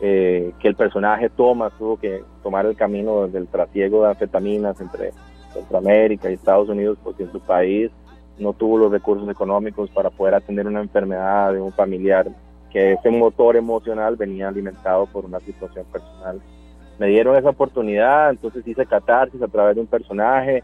eh, 0.00 0.52
que 0.58 0.68
el 0.68 0.74
personaje 0.74 1.28
toma, 1.28 1.70
tuvo 1.70 1.98
que 1.98 2.22
tomar 2.42 2.66
el 2.66 2.76
camino 2.76 3.28
del 3.28 3.48
trasiego 3.48 4.02
de 4.02 4.10
anfetaminas 4.10 4.80
entre 4.80 5.12
Centroamérica 5.52 6.30
y 6.30 6.34
Estados 6.34 6.68
Unidos 6.68 6.98
porque 7.02 7.24
en 7.24 7.32
su 7.32 7.40
país 7.40 7.90
no 8.38 8.54
tuvo 8.54 8.78
los 8.78 8.90
recursos 8.90 9.28
económicos 9.28 9.90
para 9.90 10.08
poder 10.10 10.34
atender 10.34 10.66
una 10.66 10.80
enfermedad 10.80 11.52
de 11.52 11.60
un 11.60 11.72
familiar, 11.72 12.28
que 12.70 12.92
ese 12.92 13.10
motor 13.10 13.56
emocional 13.56 14.16
venía 14.16 14.48
alimentado 14.48 15.06
por 15.06 15.26
una 15.26 15.40
situación 15.40 15.84
personal. 15.92 16.40
Me 16.98 17.08
dieron 17.08 17.36
esa 17.36 17.50
oportunidad, 17.50 18.30
entonces 18.30 18.66
hice 18.66 18.86
catarsis 18.86 19.42
a 19.42 19.48
través 19.48 19.74
de 19.74 19.82
un 19.82 19.86
personaje, 19.86 20.62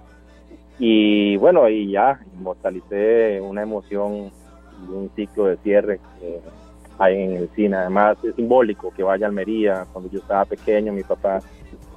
y 0.78 1.36
bueno, 1.36 1.68
y 1.68 1.90
ya 1.90 2.20
inmortalicé 2.38 3.40
una 3.40 3.62
emoción 3.62 4.30
y 4.86 4.92
un 4.92 5.10
ciclo 5.14 5.46
de 5.46 5.56
cierre 5.58 6.00
en 7.00 7.36
el 7.36 7.48
cine. 7.50 7.76
Además, 7.76 8.16
es 8.24 8.34
simbólico 8.34 8.92
que 8.94 9.02
vaya 9.02 9.26
a 9.26 9.28
Almería. 9.28 9.86
Cuando 9.92 10.10
yo 10.10 10.18
estaba 10.18 10.44
pequeño, 10.44 10.92
mi 10.92 11.02
papá, 11.02 11.40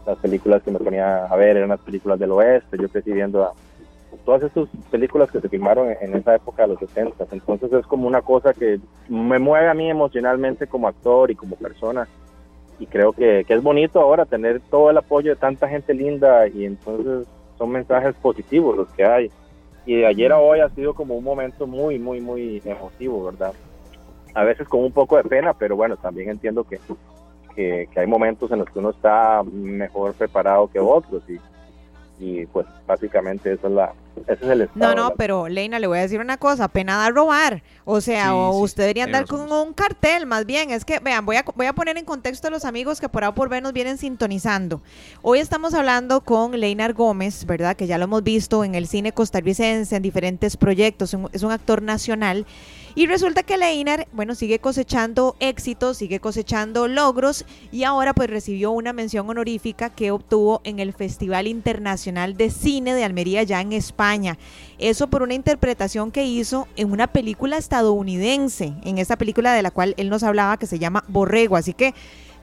las 0.06 0.18
películas 0.18 0.64
que 0.64 0.72
me 0.72 0.80
ponía 0.80 1.26
a 1.26 1.36
ver 1.36 1.58
eran 1.58 1.70
las 1.70 1.82
películas 1.82 2.20
del 2.20 2.32
oeste. 2.32 2.78
Yo 2.78 2.90
crecí 2.90 3.12
viendo 3.12 3.44
a 3.44 3.54
todas 4.26 4.44
esas 4.44 4.68
películas 4.92 5.32
que 5.32 5.40
se 5.40 5.50
filmaron 5.50 5.96
en 6.02 6.16
esa 6.16 6.36
época 6.36 6.64
de 6.64 6.70
los 6.70 6.80
70. 6.80 7.26
Entonces, 7.32 7.72
es 7.74 7.86
como 7.88 8.08
una 8.08 8.22
cosa 8.22 8.54
que 8.54 8.80
me 9.08 9.40
mueve 9.40 9.70
a 9.70 9.74
mí 9.74 9.90
emocionalmente 9.90 10.68
como 10.68 10.88
actor 10.88 11.32
y 11.32 11.36
como 11.36 11.56
persona. 11.56 12.08
Y 12.80 12.86
creo 12.86 13.12
que, 13.12 13.44
que 13.46 13.54
es 13.54 13.62
bonito 13.62 14.00
ahora 14.00 14.26
tener 14.26 14.62
todo 14.70 14.90
el 14.90 14.98
apoyo 14.98 15.32
de 15.32 15.36
tanta 15.36 15.68
gente 15.68 15.94
linda 15.94 16.48
y 16.48 16.66
entonces 16.66 17.28
son 17.58 17.72
mensajes 17.72 18.16
positivos 18.16 18.76
los 18.76 18.90
que 18.94 19.06
hay. 19.06 19.32
Y 19.86 19.98
de 19.98 20.08
ayer 20.08 20.32
a 20.32 20.40
hoy 20.40 20.60
ha 20.60 20.70
sido 20.70 20.94
como 20.94 21.16
un 21.16 21.24
momento 21.24 21.68
muy, 21.68 22.00
muy, 22.00 22.22
muy 22.22 22.62
emotivo, 22.66 23.26
¿verdad? 23.26 23.54
A 24.34 24.44
veces 24.44 24.68
con 24.68 24.84
un 24.84 24.92
poco 24.92 25.18
de 25.18 25.24
pena, 25.24 25.54
pero 25.54 25.76
bueno, 25.76 25.98
también 25.98 26.30
entiendo 26.30 26.64
que, 26.64 26.80
que, 27.56 27.90
que 27.92 28.00
hay 28.00 28.08
momentos 28.08 28.52
en 28.52 28.60
los 28.60 28.70
que 28.70 28.80
uno 28.80 28.92
está 28.92 29.42
mejor 29.44 30.14
preparado 30.14 30.68
que 30.68 30.80
otros 30.80 31.24
y, 31.28 31.40
y 32.20 32.46
pues 32.48 32.68
básicamente 32.86 33.54
eso 33.54 33.68
es 33.68 33.74
la, 33.74 33.94
ese 34.28 34.46
es 34.46 34.52
el 34.52 34.62
estado. 34.62 34.96
No, 34.96 35.10
no, 35.10 35.16
pero 35.16 35.48
Leina, 35.48 35.80
le 35.80 35.88
voy 35.88 35.98
a 35.98 36.02
decir 36.02 36.20
una 36.20 36.38
cosa, 36.38 36.68
pena 36.68 36.98
da 36.98 37.10
robar. 37.10 37.64
O 37.86 38.02
sea, 38.02 38.36
o 38.36 38.60
usted 38.60 38.84
debería 38.84 39.06
andar 39.06 39.26
con 39.26 39.52
un 39.52 39.74
cartel, 39.74 40.26
más 40.26 40.46
bien. 40.46 40.72
Es 40.72 40.86
que, 40.86 41.00
vean, 41.00 41.26
voy 41.26 41.38
a, 41.38 41.46
voy 41.56 41.66
a 41.66 41.74
poner 41.74 41.98
en 41.98 42.06
contexto 42.06 42.48
a 42.48 42.52
los 42.52 42.66
amigos 42.66 43.00
que 43.00 43.10
por 43.10 43.24
A 43.24 43.34
por 43.34 43.50
B 43.50 43.62
nos 43.62 43.74
vienen 43.74 43.98
sintonizando. 43.98 44.82
Hoy 45.22 45.40
estamos 45.40 45.74
hablando 45.74 46.22
con 46.22 46.60
Leinar 46.60 46.94
Gómez, 46.94 47.46
¿verdad? 47.46 47.76
Que 47.76 47.88
ya 47.88 47.98
lo 47.98 48.04
hemos 48.04 48.24
visto 48.24 48.64
en 48.64 48.76
el 48.76 48.88
cine 48.88 49.12
costarricense, 49.12 49.96
en 49.96 50.04
diferentes 50.04 50.58
proyectos. 50.58 51.16
Es 51.32 51.44
un 51.44 51.52
actor 51.52 51.82
nacional. 51.82 52.46
Y 52.96 53.06
resulta 53.06 53.44
que 53.44 53.58
Leinar, 53.58 54.08
bueno, 54.12 54.36
sigue 54.36 54.60
cosechando 54.60 55.36
éxitos, 55.40 55.98
sigue 55.98 56.20
cosechando 56.20 56.88
logros 56.88 57.46
y 57.72 57.84
ahora 57.84 58.14
pues 58.14 58.30
recibió 58.30 58.72
una 58.72 58.94
mención 58.94 59.30
honorífica 59.30 59.90
que 59.90 60.12
obtuvo 60.12 60.62
en 60.64 60.80
el 60.80 60.94
Festival 60.94 61.48
Internacional 61.48 62.36
de 62.36 62.50
Cine 62.50 62.94
de 62.94 63.04
Almería 63.04 63.44
ya 63.44 63.62
en 63.62 63.74
España. 63.74 64.38
Eso 64.80 65.08
por 65.08 65.22
una 65.22 65.36
interpretación 65.36 66.12
que 66.12 66.26
hizo 66.26 66.68
en 66.76 66.92
una 66.92 67.08
película 67.08 67.58
estadounidense, 67.58 68.74
en 68.84 68.98
esa 68.98 69.18
película 69.18 69.54
de 69.54 69.62
la 69.62 69.72
cual 69.72 69.94
él 69.98 70.10
nos 70.10 70.24
hablaba 70.24 70.58
que 70.58 70.68
se 70.68 70.80
llama 70.80 71.04
Borrego. 71.08 71.58
Así 71.58 71.74
que 71.74 71.94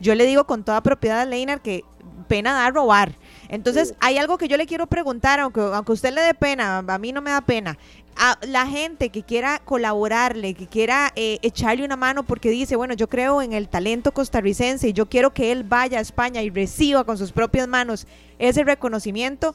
yo 0.01 0.15
le 0.15 0.27
digo 0.27 0.45
con 0.45 0.65
toda 0.65 0.81
propiedad 0.83 1.21
a 1.21 1.25
Leinar 1.25 1.61
que 1.61 1.85
pena 2.29 2.53
da 2.53 2.71
robar. 2.71 3.17
Entonces, 3.49 3.95
hay 4.01 4.19
algo 4.19 4.39
que 4.39 4.49
yo 4.49 4.57
le 4.57 4.67
quiero 4.67 4.87
preguntar, 4.87 5.39
aunque, 5.41 5.61
usted 5.93 6.13
le 6.13 6.21
dé 6.21 6.35
pena, 6.35 6.79
a 6.79 6.99
mí 6.99 7.13
no 7.13 7.23
me 7.23 7.31
da 7.31 7.41
pena 7.41 7.79
a 8.17 8.39
la 8.47 8.67
gente 8.67 9.11
que 9.11 9.23
quiera 9.23 9.61
colaborarle, 9.65 10.55
que 10.55 10.67
quiera 10.67 11.13
eh, 11.17 11.39
echarle 11.43 11.85
una 11.85 11.97
mano 11.97 12.23
porque 12.23 12.51
dice, 12.51 12.77
bueno, 12.77 12.95
yo 12.95 13.09
creo 13.09 13.43
en 13.43 13.53
el 13.53 13.69
talento 13.69 14.13
costarricense 14.13 14.89
y 14.89 14.93
yo 14.93 15.07
quiero 15.07 15.33
que 15.33 15.53
él 15.53 15.65
vaya 15.65 15.99
a 15.99 16.01
España 16.01 16.43
y 16.43 16.51
reciba 16.51 17.05
con 17.05 17.19
sus 17.19 17.33
propias 17.33 17.69
manos 17.69 18.07
ese 18.39 18.65
reconocimiento, 18.65 19.55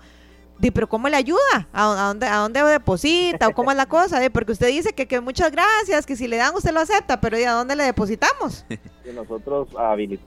pero 0.69 0.87
¿cómo 0.87 1.09
le 1.09 1.17
ayuda? 1.17 1.67
¿A, 1.73 2.09
dónde, 2.09 2.27
a 2.27 2.37
dónde 2.37 2.63
deposita? 2.63 3.47
¿O 3.47 3.53
cómo 3.53 3.71
es 3.71 3.77
la 3.77 3.87
cosa? 3.87 4.19
Porque 4.31 4.51
usted 4.51 4.67
dice 4.67 4.93
que, 4.93 5.07
que, 5.07 5.19
muchas 5.19 5.51
gracias, 5.51 6.05
que 6.05 6.15
si 6.15 6.27
le 6.27 6.37
dan 6.37 6.53
usted 6.53 6.71
lo 6.71 6.81
acepta, 6.81 7.19
pero 7.19 7.39
¿y 7.39 7.43
a 7.43 7.53
dónde 7.53 7.75
le 7.75 7.83
depositamos? 7.83 8.63
nosotros, 9.15 9.69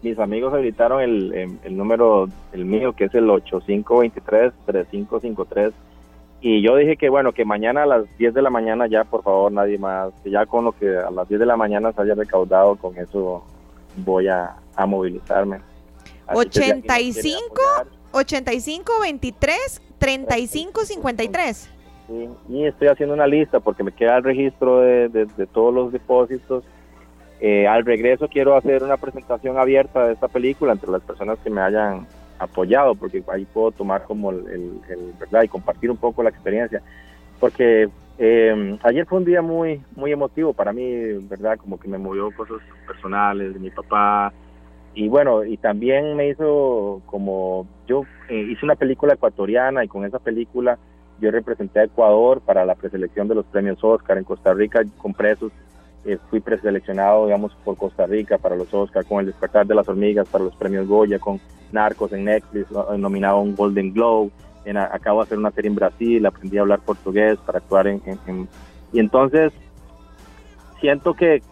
mis 0.03 0.19
amigos 0.19 0.53
habilitaron 0.53 1.01
el, 1.01 1.33
el, 1.33 1.57
el 1.63 1.77
número, 1.77 2.29
el 2.53 2.65
mío, 2.65 2.95
que 2.95 3.05
es 3.05 3.15
el 3.15 3.29
8523-3553 3.29 5.73
y 6.47 6.61
yo 6.61 6.77
dije 6.77 6.99
que 6.99 7.09
bueno, 7.09 7.33
que 7.33 7.47
mañana 7.47 7.85
a 7.85 7.87
las 7.87 8.19
10 8.19 8.35
de 8.35 8.43
la 8.43 8.51
mañana 8.51 8.87
ya, 8.87 9.05
por 9.05 9.23
favor, 9.23 9.51
nadie 9.51 9.79
más, 9.79 10.13
que 10.23 10.31
ya 10.31 10.45
con 10.45 10.67
lo 10.67 10.73
que 10.73 10.95
a 10.95 11.11
las 11.11 11.27
10 11.27 11.41
de 11.41 11.47
la 11.47 11.57
mañana 11.57 11.91
se 11.91 12.03
haya 12.03 12.15
recaudado, 12.15 12.77
con 12.77 12.99
eso 12.99 13.43
voy 13.97 14.29
a, 14.29 14.55
movilizarme. 14.87 15.61
85, 16.31 17.41
85, 18.13 18.93
23, 19.01 19.83
35, 19.97 20.85
53. 20.85 21.71
Sí, 22.09 22.29
y 22.51 22.67
estoy 22.67 22.89
haciendo 22.89 23.15
una 23.15 23.27
lista 23.27 23.61
porque 23.61 23.83
me 23.83 23.93
queda 23.93 24.19
el 24.19 24.25
registro 24.25 24.81
de, 24.81 25.09
de, 25.09 25.47
todos 25.47 25.73
los 25.73 25.93
depósitos. 25.93 26.63
Eh, 27.41 27.67
al 27.67 27.87
regreso 27.87 28.29
quiero 28.29 28.55
hacer 28.55 28.83
una 28.83 28.99
presentación 28.99 29.57
abierta 29.57 30.09
de 30.09 30.13
esta 30.13 30.29
película 30.29 30.73
entre 30.73 30.91
las 30.91 31.01
personas 31.01 31.39
que 31.39 31.49
me 31.49 31.63
hayan 31.63 32.07
apoyado, 32.39 32.95
porque 32.95 33.23
ahí 33.29 33.47
puedo 33.53 33.71
tomar 33.71 34.05
como 34.05 34.31
el, 34.31 34.81
verdad 35.19 35.43
y 35.43 35.49
compartir 35.49 35.91
un 35.91 35.97
poco 35.97 36.23
la 36.23 36.31
experiencia, 36.31 36.83
porque 37.41 37.89
eh, 38.19 38.79
ayer 38.83 39.07
fue 39.07 39.19
un 39.19 39.25
día 39.25 39.43
muy 39.43 39.83
muy 39.97 40.13
emotivo 40.13 40.53
para 40.53 40.73
mí, 40.73 41.15
verdad, 41.29 41.59
como 41.59 41.79
que 41.79 41.89
me 41.89 41.99
movió 41.99 42.31
cosas 42.37 42.59
personales 42.87 43.55
de 43.55 43.61
mi 43.61 43.71
papá. 43.71 44.33
Y 44.97 45.09
bueno 45.09 45.45
y 45.45 45.57
también 45.57 46.15
me 46.17 46.29
hizo 46.29 47.03
como 47.07 47.67
yo 47.89 48.03
eh, 48.29 48.47
hice 48.51 48.65
una 48.65 48.77
película 48.77 49.15
ecuatoriana 49.15 49.85
y 49.85 49.89
con 49.89 50.05
esa 50.05 50.21
película 50.21 50.79
yo 51.21 51.33
representé 51.33 51.81
a 51.81 51.85
Ecuador 51.85 52.41
para 52.41 52.65
la 52.65 52.77
preselección 52.77 53.27
de 53.27 53.35
los 53.35 53.47
premios 53.47 53.83
Oscar 53.83 54.19
en 54.19 54.25
Costa 54.25 54.55
Rica 54.55 54.83
con 54.99 55.13
presos 55.13 55.51
eh, 56.05 56.19
fui 56.29 56.41
preseleccionado, 56.41 57.27
digamos, 57.27 57.55
por 57.65 57.77
Costa 57.77 58.07
Rica 58.07 58.39
para 58.39 58.57
los 58.57 58.73
Oscar, 58.73 59.05
con 59.05 59.21
El 59.21 59.27
despertar 59.27 59.67
de 59.67 59.75
las 59.75 59.89
hormigas 59.89 60.29
para 60.29 60.45
los 60.45 60.55
premios 60.57 60.87
Goya, 60.87 61.19
con 61.19 61.41
Narcos 61.73 62.13
en 62.13 62.25
Netflix, 62.25 62.69
nominado 62.99 63.39
a 63.39 63.41
un 63.41 63.55
Golden 63.55 63.93
Globe, 63.93 64.31
en, 64.65 64.77
acabo 64.77 65.21
de 65.21 65.25
hacer 65.25 65.39
una 65.39 65.51
serie 65.51 65.69
en 65.69 65.75
Brasil, 65.75 66.27
aprendí 66.27 66.59
a 66.59 66.63
hablar 66.63 66.81
portugués 66.81 67.39
para 67.45 67.59
actuar 67.59 67.87
en... 67.87 68.01
y 68.93 68.99
entonces 68.99 69.53
siento 70.81 71.15
que, 71.15 71.43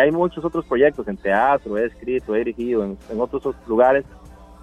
hay 0.00 0.12
muchos 0.12 0.44
otros 0.44 0.64
proyectos 0.64 1.08
en 1.08 1.16
teatro, 1.16 1.76
he 1.76 1.86
escrito, 1.86 2.34
he 2.34 2.38
dirigido 2.38 2.84
en, 2.84 2.96
en 3.10 3.20
otros 3.20 3.54
lugares, 3.66 4.04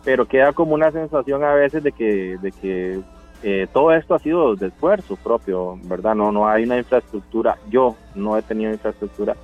pero 0.05 0.25
queda 0.25 0.53
como 0.53 0.73
una 0.73 0.91
sensación 0.91 1.43
a 1.43 1.53
veces 1.53 1.83
de 1.83 1.91
que 1.91 3.01
eh, 3.43 3.67
todo 3.71 3.91
esto 3.93 4.15
ha 4.15 4.19
sido 4.19 4.55
de 4.55 4.67
esfuerzo 4.67 5.15
propio, 5.15 5.77
¿verdad? 5.83 6.15
No, 6.15 6.31
no 6.31 6.47
hay 6.47 6.63
una 6.63 6.77
infraestructura, 6.77 7.57
yo 7.69 7.95
no 8.15 8.37
he 8.37 8.41
tenido 8.41 8.71
infraestructura 8.71 9.35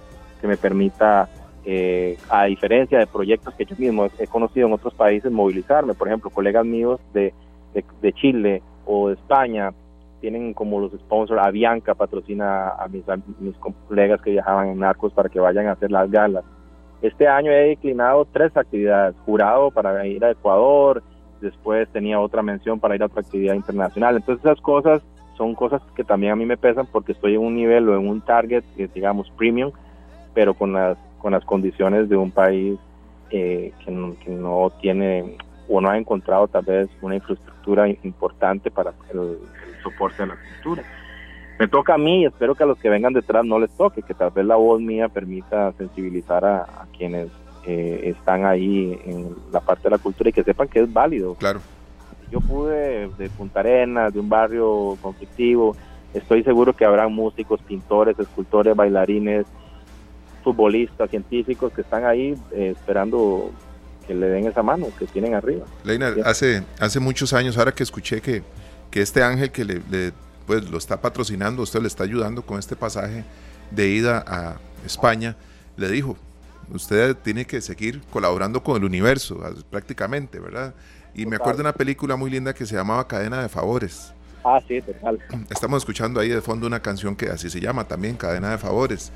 que 0.41 0.47
me 0.47 0.57
permita, 0.57 1.29
eh, 1.63 2.17
a 2.29 2.45
diferencia 2.45 2.99
de 2.99 3.07
proyectos 3.07 3.53
que 3.53 3.65
yo 3.65 3.75
mismo 3.77 4.07
he 4.17 4.27
conocido 4.27 4.67
en 4.67 4.73
otros 4.73 4.93
países, 4.93 5.31
movilizarme. 5.31 5.93
Por 5.93 6.07
ejemplo, 6.07 6.29
colegas 6.29 6.65
míos 6.65 6.99
de, 7.13 7.33
Chile 8.15 8.61
o 8.85 9.09
de 9.09 9.13
España 9.13 9.71
tienen 10.19 10.53
como 10.53 10.79
los 10.79 10.91
sponsors, 10.93 11.41
Avianca 11.41 11.93
patrocina 11.95 12.69
a 12.69 12.87
mis, 12.87 13.07
a 13.07 13.17
mis 13.39 13.55
colegas 13.87 14.21
que 14.21 14.31
viajaban 14.31 14.69
en 14.69 14.79
Narcos 14.79 15.13
para 15.13 15.29
que 15.29 15.39
vayan 15.39 15.67
a 15.67 15.73
hacer 15.73 15.91
las 15.91 16.09
galas. 16.09 16.43
Este 17.01 17.27
año 17.27 17.51
he 17.51 17.69
declinado 17.69 18.25
tres 18.31 18.55
actividades, 18.55 19.15
jurado 19.25 19.69
para 19.71 20.05
ir 20.07 20.23
a 20.23 20.31
Ecuador, 20.31 21.03
después 21.43 21.87
tenía 21.89 22.19
otra 22.19 22.41
mención 22.41 22.79
para 22.79 22.95
ir 22.95 23.03
a 23.03 23.07
otra 23.07 23.21
actividad 23.21 23.53
internacional. 23.53 24.15
Entonces 24.15 24.43
esas 24.43 24.59
cosas 24.61 25.03
son 25.37 25.53
cosas 25.55 25.81
que 25.95 26.03
también 26.03 26.33
a 26.33 26.35
mí 26.35 26.45
me 26.45 26.57
pesan 26.57 26.87
porque 26.91 27.11
estoy 27.11 27.35
en 27.35 27.41
un 27.41 27.55
nivel 27.55 27.87
o 27.89 27.99
en 27.99 28.07
un 28.07 28.21
target, 28.21 28.63
que 28.75 28.87
digamos, 28.87 29.29
premium, 29.31 29.71
pero 30.33 30.53
con 30.53 30.73
las, 30.73 30.97
con 31.19 31.33
las 31.33 31.43
condiciones 31.45 32.09
de 32.09 32.17
un 32.17 32.31
país 32.31 32.79
eh, 33.29 33.71
que, 33.83 33.91
no, 33.91 34.71
tiene 34.81 35.37
o 35.67 35.81
no 35.81 35.89
ha 35.89 35.97
encontrado 35.97 36.47
tal 36.47 36.65
vez 36.65 36.89
una 37.01 37.15
infraestructura 37.15 37.87
importante 37.87 38.71
para 38.71 38.93
el, 39.13 39.37
soporte 39.81 40.23
de 40.23 40.29
la 40.29 40.35
cultura. 40.35 40.83
Me 41.59 41.67
toca 41.67 41.95
a 41.95 41.97
mí, 41.97 42.25
espero 42.25 42.55
que 42.55 42.63
a 42.63 42.65
los 42.65 42.79
que 42.79 42.89
vengan 42.89 43.13
detrás 43.13 43.45
no 43.45 43.59
les 43.59 43.71
toque, 43.75 44.01
que 44.01 44.13
tal 44.13 44.31
vez 44.31 44.45
la 44.45 44.55
voz 44.55 44.81
mía 44.81 45.09
permita 45.09 45.71
sensibilizar 45.73 46.43
a 46.45 46.87
quienes 46.97 47.29
están 47.65 48.45
ahí 48.45 48.99
en 49.05 49.35
la 49.51 49.59
parte 49.59 49.83
de 49.83 49.91
la 49.91 49.97
cultura 49.97 50.29
y 50.29 50.33
que 50.33 50.43
sepan 50.43 50.67
que 50.67 50.81
es 50.81 50.91
válido. 50.91 51.35
Claro. 51.35 51.61
Yo 52.31 52.41
pude 52.41 53.09
de 53.17 53.29
Punta 53.29 53.59
Arenas, 53.59 54.13
de 54.13 54.19
un 54.19 54.27
barrio 54.27 54.97
conflictivo, 55.01 55.75
estoy 56.13 56.43
seguro 56.43 56.73
que 56.75 56.85
habrá 56.85 57.07
músicos, 57.07 57.61
pintores, 57.61 58.17
escultores, 58.19 58.75
bailarines, 58.75 59.45
futbolistas, 60.43 61.09
científicos 61.09 61.71
que 61.73 61.81
están 61.81 62.05
ahí 62.05 62.35
eh, 62.51 62.73
esperando 62.77 63.51
que 64.05 64.13
le 64.13 64.27
den 64.27 64.47
esa 64.47 64.61
mano 64.61 64.87
que 64.99 65.05
tienen 65.05 65.33
arriba. 65.33 65.65
Leina, 65.83 66.13
hace, 66.25 66.63
hace 66.79 66.99
muchos 66.99 67.33
años, 67.33 67.57
ahora 67.57 67.73
que 67.73 67.83
escuché 67.83 68.21
que, 68.21 68.43
que 68.91 69.01
este 69.01 69.23
ángel 69.23 69.51
que 69.51 69.63
le, 69.63 69.81
pues, 70.45 70.69
lo 70.69 70.77
está 70.77 71.01
patrocinando, 71.01 71.63
usted 71.63 71.81
le 71.81 71.87
está 71.87 72.03
ayudando 72.03 72.41
con 72.41 72.59
este 72.59 72.75
pasaje 72.75 73.23
de 73.71 73.87
ida 73.87 74.23
a 74.27 74.57
España, 74.85 75.37
le 75.77 75.89
dijo, 75.89 76.17
usted 76.71 77.15
tiene 77.17 77.45
que 77.45 77.61
seguir 77.61 78.01
colaborando 78.11 78.63
con 78.63 78.77
el 78.77 78.85
universo, 78.85 79.41
prácticamente, 79.69 80.39
¿verdad? 80.39 80.73
Y 81.15 81.25
me 81.25 81.35
acuerdo 81.35 81.57
de 81.57 81.61
una 81.61 81.73
película 81.73 82.15
muy 82.15 82.31
linda 82.31 82.53
que 82.53 82.65
se 82.65 82.75
llamaba 82.75 83.07
Cadena 83.07 83.41
de 83.41 83.49
Favores. 83.49 84.13
Ah, 84.43 84.59
sí, 84.67 84.81
total. 84.81 85.19
Estamos 85.49 85.83
escuchando 85.83 86.19
ahí 86.19 86.29
de 86.29 86.41
fondo 86.41 86.67
una 86.67 86.81
canción 86.81 87.15
que 87.15 87.29
así 87.29 87.49
se 87.49 87.59
llama 87.59 87.87
también, 87.87 88.15
Cadena 88.15 88.51
de 88.51 88.57
Favores. 88.57 89.11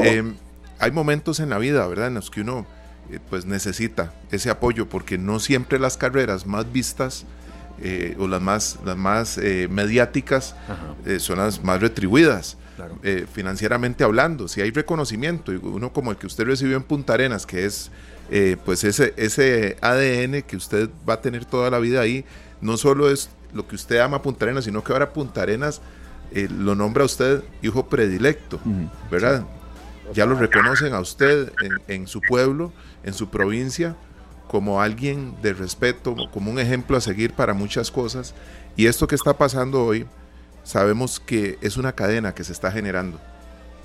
Em, 0.00 0.34
hay 0.78 0.90
momentos 0.90 1.40
en 1.40 1.50
la 1.50 1.58
vida, 1.58 1.86
¿verdad?, 1.86 2.08
en 2.08 2.14
los 2.14 2.30
que 2.30 2.40
uno 2.40 2.66
eh, 3.10 3.18
pues 3.28 3.44
necesita 3.44 4.12
ese 4.30 4.48
apoyo, 4.50 4.88
porque 4.88 5.18
no 5.18 5.40
siempre 5.40 5.78
las 5.78 5.96
carreras 5.96 6.46
más 6.46 6.72
vistas 6.72 7.26
eh, 7.82 8.16
o 8.18 8.28
las 8.28 8.40
más, 8.40 8.78
las 8.84 8.96
más 8.96 9.38
eh, 9.38 9.68
mediáticas 9.70 10.54
son 11.18 11.38
las 11.38 11.62
más 11.62 11.80
retribuidas. 11.80 12.56
Eh, 13.02 13.26
financieramente 13.32 14.04
hablando, 14.04 14.48
si 14.48 14.60
hay 14.60 14.70
reconocimiento, 14.70 15.52
uno 15.62 15.92
como 15.92 16.10
el 16.10 16.16
que 16.16 16.26
usted 16.26 16.44
recibió 16.44 16.76
en 16.76 16.82
Punta 16.82 17.14
Arenas, 17.14 17.46
que 17.46 17.64
es 17.64 17.90
eh, 18.30 18.56
pues 18.64 18.84
ese, 18.84 19.14
ese 19.16 19.76
ADN 19.80 20.42
que 20.42 20.56
usted 20.56 20.88
va 21.08 21.14
a 21.14 21.20
tener 21.20 21.44
toda 21.44 21.70
la 21.70 21.78
vida 21.78 22.00
ahí, 22.00 22.24
no 22.60 22.76
solo 22.76 23.10
es 23.10 23.30
lo 23.52 23.66
que 23.66 23.74
usted 23.74 23.98
ama 23.98 24.22
Punta 24.22 24.44
Arenas, 24.44 24.64
sino 24.64 24.82
que 24.82 24.92
ahora 24.92 25.12
Punta 25.12 25.42
Arenas 25.42 25.80
eh, 26.32 26.48
lo 26.50 26.74
nombra 26.74 27.02
a 27.02 27.06
usted 27.06 27.42
hijo 27.60 27.86
predilecto, 27.86 28.60
¿verdad? 29.10 29.44
Ya 30.14 30.26
lo 30.26 30.34
reconocen 30.34 30.94
a 30.94 31.00
usted 31.00 31.52
en, 31.62 31.94
en 31.94 32.06
su 32.06 32.20
pueblo, 32.20 32.72
en 33.02 33.14
su 33.14 33.28
provincia, 33.28 33.96
como 34.48 34.82
alguien 34.82 35.34
de 35.42 35.54
respeto, 35.54 36.14
como 36.30 36.50
un 36.50 36.58
ejemplo 36.58 36.96
a 36.96 37.00
seguir 37.00 37.32
para 37.32 37.54
muchas 37.54 37.90
cosas. 37.90 38.34
Y 38.76 38.86
esto 38.86 39.06
que 39.06 39.14
está 39.14 39.36
pasando 39.36 39.84
hoy, 39.84 40.06
sabemos 40.62 41.20
que 41.20 41.58
es 41.60 41.76
una 41.76 41.92
cadena 41.92 42.34
que 42.34 42.44
se 42.44 42.52
está 42.52 42.70
generando. 42.70 43.18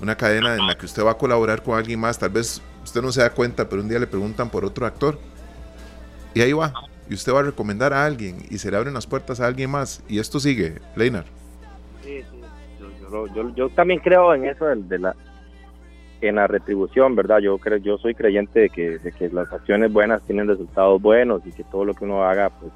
Una 0.00 0.16
cadena 0.16 0.54
en 0.54 0.66
la 0.66 0.76
que 0.76 0.86
usted 0.86 1.04
va 1.04 1.12
a 1.12 1.18
colaborar 1.18 1.62
con 1.62 1.76
alguien 1.76 1.98
más. 1.98 2.18
Tal 2.18 2.30
vez 2.30 2.62
usted 2.84 3.02
no 3.02 3.10
se 3.10 3.20
da 3.20 3.30
cuenta, 3.30 3.68
pero 3.68 3.82
un 3.82 3.88
día 3.88 3.98
le 3.98 4.06
preguntan 4.06 4.48
por 4.48 4.64
otro 4.64 4.86
actor. 4.86 5.18
Y 6.34 6.40
ahí 6.40 6.52
va. 6.52 6.72
Y 7.10 7.14
usted 7.14 7.32
va 7.32 7.40
a 7.40 7.44
recomendar 7.44 7.92
a 7.92 8.04
alguien 8.04 8.36
y 8.50 8.58
se 8.58 8.70
le 8.70 8.76
abren 8.76 8.94
las 8.94 9.06
puertas 9.06 9.40
a 9.40 9.46
alguien 9.46 9.70
más. 9.70 10.04
Y 10.08 10.18
esto 10.20 10.38
sigue, 10.38 10.76
Leinar. 10.94 11.24
Sí, 12.04 12.22
sí. 12.30 12.38
Yo, 13.56 13.68
también 13.70 14.00
creo 14.00 14.34
en 14.34 14.44
eso 14.44 14.66
de, 14.66 14.98
la 14.98 15.16
en 16.20 16.34
la 16.36 16.46
retribución, 16.46 17.16
¿verdad? 17.16 17.38
Yo 17.38 17.56
creo, 17.58 17.78
yo 17.78 17.96
soy 17.98 18.14
creyente 18.14 18.60
de 18.60 18.68
que, 18.68 18.98
de 18.98 19.12
que 19.12 19.28
las 19.30 19.50
acciones 19.52 19.92
buenas 19.92 20.22
tienen 20.24 20.46
resultados 20.46 21.00
buenos 21.00 21.40
y 21.46 21.52
que 21.52 21.64
todo 21.64 21.86
lo 21.86 21.94
que 21.94 22.04
uno 22.04 22.22
haga, 22.24 22.50
pues 22.50 22.72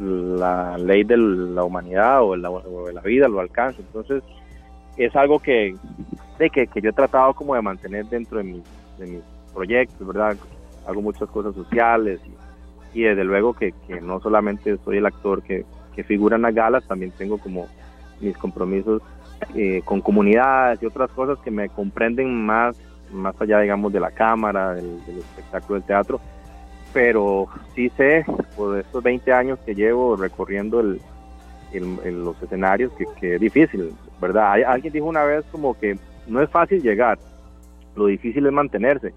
la 0.00 0.78
ley 0.78 1.04
de 1.04 1.16
la 1.16 1.64
humanidad 1.64 2.22
o, 2.22 2.36
la, 2.36 2.50
la 2.92 3.00
vida 3.00 3.28
lo 3.28 3.40
alcanza. 3.40 3.80
Entonces, 3.80 4.22
es 4.96 5.14
algo 5.14 5.38
que, 5.38 5.74
de 6.38 6.50
que, 6.50 6.68
yo 6.80 6.90
he 6.90 6.92
tratado 6.92 7.34
como 7.34 7.54
de 7.54 7.62
mantener 7.62 8.06
dentro 8.06 8.38
de, 8.38 8.44
mis 8.44 8.62
de 8.98 9.06
mis 9.06 9.22
proyectos, 9.52 10.06
¿verdad? 10.06 10.36
Hago 10.86 11.02
muchas 11.02 11.28
cosas 11.28 11.54
sociales 11.54 12.20
y, 12.94 13.02
desde 13.02 13.24
luego 13.24 13.52
que, 13.52 13.74
no 14.02 14.20
solamente 14.20 14.76
soy 14.84 14.98
el 14.98 15.06
actor 15.06 15.42
que, 15.42 15.64
figura 16.06 16.36
en 16.36 16.42
las 16.42 16.54
galas, 16.54 16.86
también 16.86 17.10
tengo 17.12 17.38
como 17.38 17.68
mis 18.20 18.36
compromisos 18.36 19.00
eh, 19.54 19.80
con 19.82 20.02
comunidades 20.02 20.82
y 20.82 20.86
otras 20.86 21.10
cosas 21.10 21.38
que 21.38 21.50
me 21.50 21.70
comprenden 21.70 22.44
más, 22.44 22.76
más 23.10 23.34
allá, 23.40 23.60
digamos, 23.60 23.94
de 23.94 24.00
la 24.00 24.10
cámara, 24.10 24.74
del, 24.74 25.02
del 25.06 25.18
espectáculo 25.20 25.78
del 25.78 25.86
teatro 25.86 26.20
pero 26.96 27.46
sí 27.74 27.90
sé 27.90 28.24
por 28.56 28.78
estos 28.78 29.02
20 29.02 29.30
años 29.30 29.58
que 29.66 29.74
llevo 29.74 30.16
recorriendo 30.16 30.80
el, 30.80 30.98
los 31.74 32.42
escenarios 32.42 32.90
que, 33.20 33.34
es 33.34 33.38
difícil, 33.38 33.92
¿verdad? 34.18 34.62
Alguien 34.66 34.94
dijo 34.94 35.04
una 35.04 35.24
vez 35.24 35.44
como 35.52 35.78
que 35.78 35.98
no 36.26 36.40
es 36.40 36.48
fácil 36.48 36.80
llegar, 36.80 37.18
lo 37.96 38.06
difícil 38.06 38.46
es 38.46 38.52
mantenerse. 38.52 39.12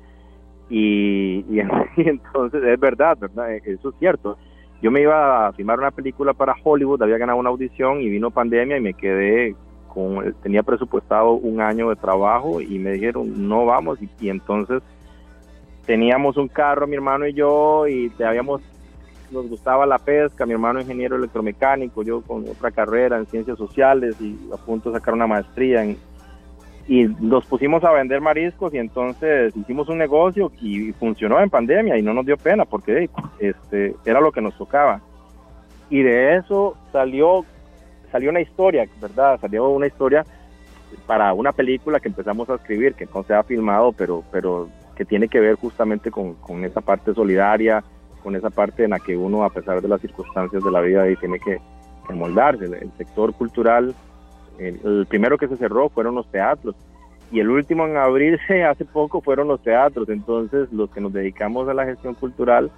Y, 0.70 1.46
y, 1.50 1.62
entonces 1.96 2.62
es 2.66 2.78
verdad, 2.78 3.18
¿verdad? 3.18 3.50
E, 3.50 3.62
eso 3.64 3.92
es 3.92 3.96
cierto. 3.98 4.38
Yo 4.82 4.92
me 4.92 5.00
iba 5.00 5.48
a 5.48 5.54
filmar 5.54 5.80
una 5.80 5.92
película 5.92 6.34
para 6.34 6.58
Hollywood, 6.62 7.02
había 7.02 7.18
ganado 7.18 7.40
una 7.40 7.50
audición 7.50 8.02
y 8.02 8.10
vino 8.10 8.30
pandemia 8.30 8.76
y 8.76 8.82
me 8.82 8.94
quedé 8.94 9.56
con, 9.88 10.36
tenía 10.44 10.64
presupuestado 10.64 11.32
un 11.32 11.62
año 11.62 11.88
de 11.88 11.96
trabajo 11.96 12.60
y 12.60 12.78
me 12.78 12.92
dijeron, 12.92 13.48
no 13.48 13.66
vamos, 13.66 14.00
y 14.20 14.28
entonces 14.28 14.84
teníamos 15.90 16.38
un 16.38 16.48
carro, 16.48 16.86
mi 16.86 16.94
hermano 16.94 17.26
y 17.26 17.34
yo, 17.34 17.88
y 17.88 18.12
habíamos, 18.24 18.62
nos 19.32 19.50
gustaba 19.50 19.88
la 19.88 19.98
pesca, 19.98 20.46
mi 20.46 20.54
hermano 20.54 20.80
ingeniero 20.80 21.16
electromecánico, 21.16 22.04
yo 22.04 22.22
con 22.22 22.48
otra 22.48 22.70
carrera 22.70 23.18
en 23.18 23.26
ciencias 23.26 23.58
sociales 23.58 24.16
y 24.22 24.38
a 24.54 24.58
punto 24.58 24.92
de 24.92 25.00
sacar 25.00 25.16
una 25.16 25.26
maestría. 25.26 25.84
y 26.88 27.08
nos 27.20 27.44
pusimos 27.48 27.84
a 27.84 27.92
vender 27.92 28.22
mariscos 28.22 28.72
y 28.72 28.78
entonces 28.78 29.52
hicimos 29.58 29.90
un 29.90 29.98
negocio 29.98 30.52
y 30.62 30.92
funcionó 30.92 31.40
en 31.40 31.50
pandemia 31.50 31.98
y 31.98 32.04
no 32.04 32.14
nos 32.14 32.28
dio 32.28 32.38
pena 32.38 32.66
porque 32.66 33.10
este, 33.40 33.96
era 34.06 34.22
lo 34.22 34.32
que 34.32 34.42
nos 34.42 34.56
tocaba. 34.60 35.02
Y 35.90 36.04
de 36.04 36.36
eso 36.36 36.78
salió, 36.92 37.46
salió 38.12 38.30
una 38.30 38.42
historia, 38.42 38.88
¿verdad? 39.02 39.40
Salió 39.42 39.68
una 39.70 39.88
historia 39.88 40.24
para 41.08 41.34
una 41.34 41.52
película 41.52 42.00
que 42.00 42.10
empezamos 42.10 42.48
a 42.48 42.56
escribir, 42.56 42.94
que 42.94 43.08
no 43.12 43.24
se 43.24 43.34
ha 43.34 43.42
filmado, 43.42 43.92
pero, 43.92 44.24
pero 44.32 44.70
que 45.00 45.06
tiene 45.06 45.30
que 45.30 45.40
ver 45.40 45.56
justamente 45.56 46.12
con, 46.12 46.36
esa 46.66 46.82
parte 46.82 47.14
solidaria, 47.14 47.82
con 48.22 48.36
esa 48.36 48.50
parte 48.50 48.84
en 48.84 48.90
la 48.90 49.00
que 49.00 49.16
uno, 49.16 49.46
a 49.46 49.50
pesar 49.50 49.82
de 49.82 49.88
las 49.88 50.02
circunstancias 50.02 50.62
de 50.62 50.70
la 50.70 50.82
vida, 50.82 51.04
ahí 51.04 51.16
tiene 51.16 51.40
que, 51.40 51.58
moldarse. 52.14 52.66
El, 52.66 52.92
sector 52.98 53.34
cultural, 53.34 53.96
el, 54.58 55.06
primero 55.08 55.38
que 55.38 55.48
se 55.48 55.56
cerró 55.56 55.88
fueron 55.88 56.16
los 56.16 56.30
teatros 56.30 56.76
y 57.32 57.40
el 57.40 57.50
último 57.50 57.88
en 57.88 57.96
abrirse 57.96 58.64
hace 58.66 58.84
poco 58.84 59.22
fueron 59.22 59.48
los 59.48 59.64
teatros. 59.64 60.10
Entonces, 60.10 60.68
los 60.74 60.90
que 60.90 61.00
nos 61.00 61.14
dedicamos 61.14 61.70
a 61.70 61.74
la 61.74 61.86
gestión 61.86 62.16
cultural 62.16 62.70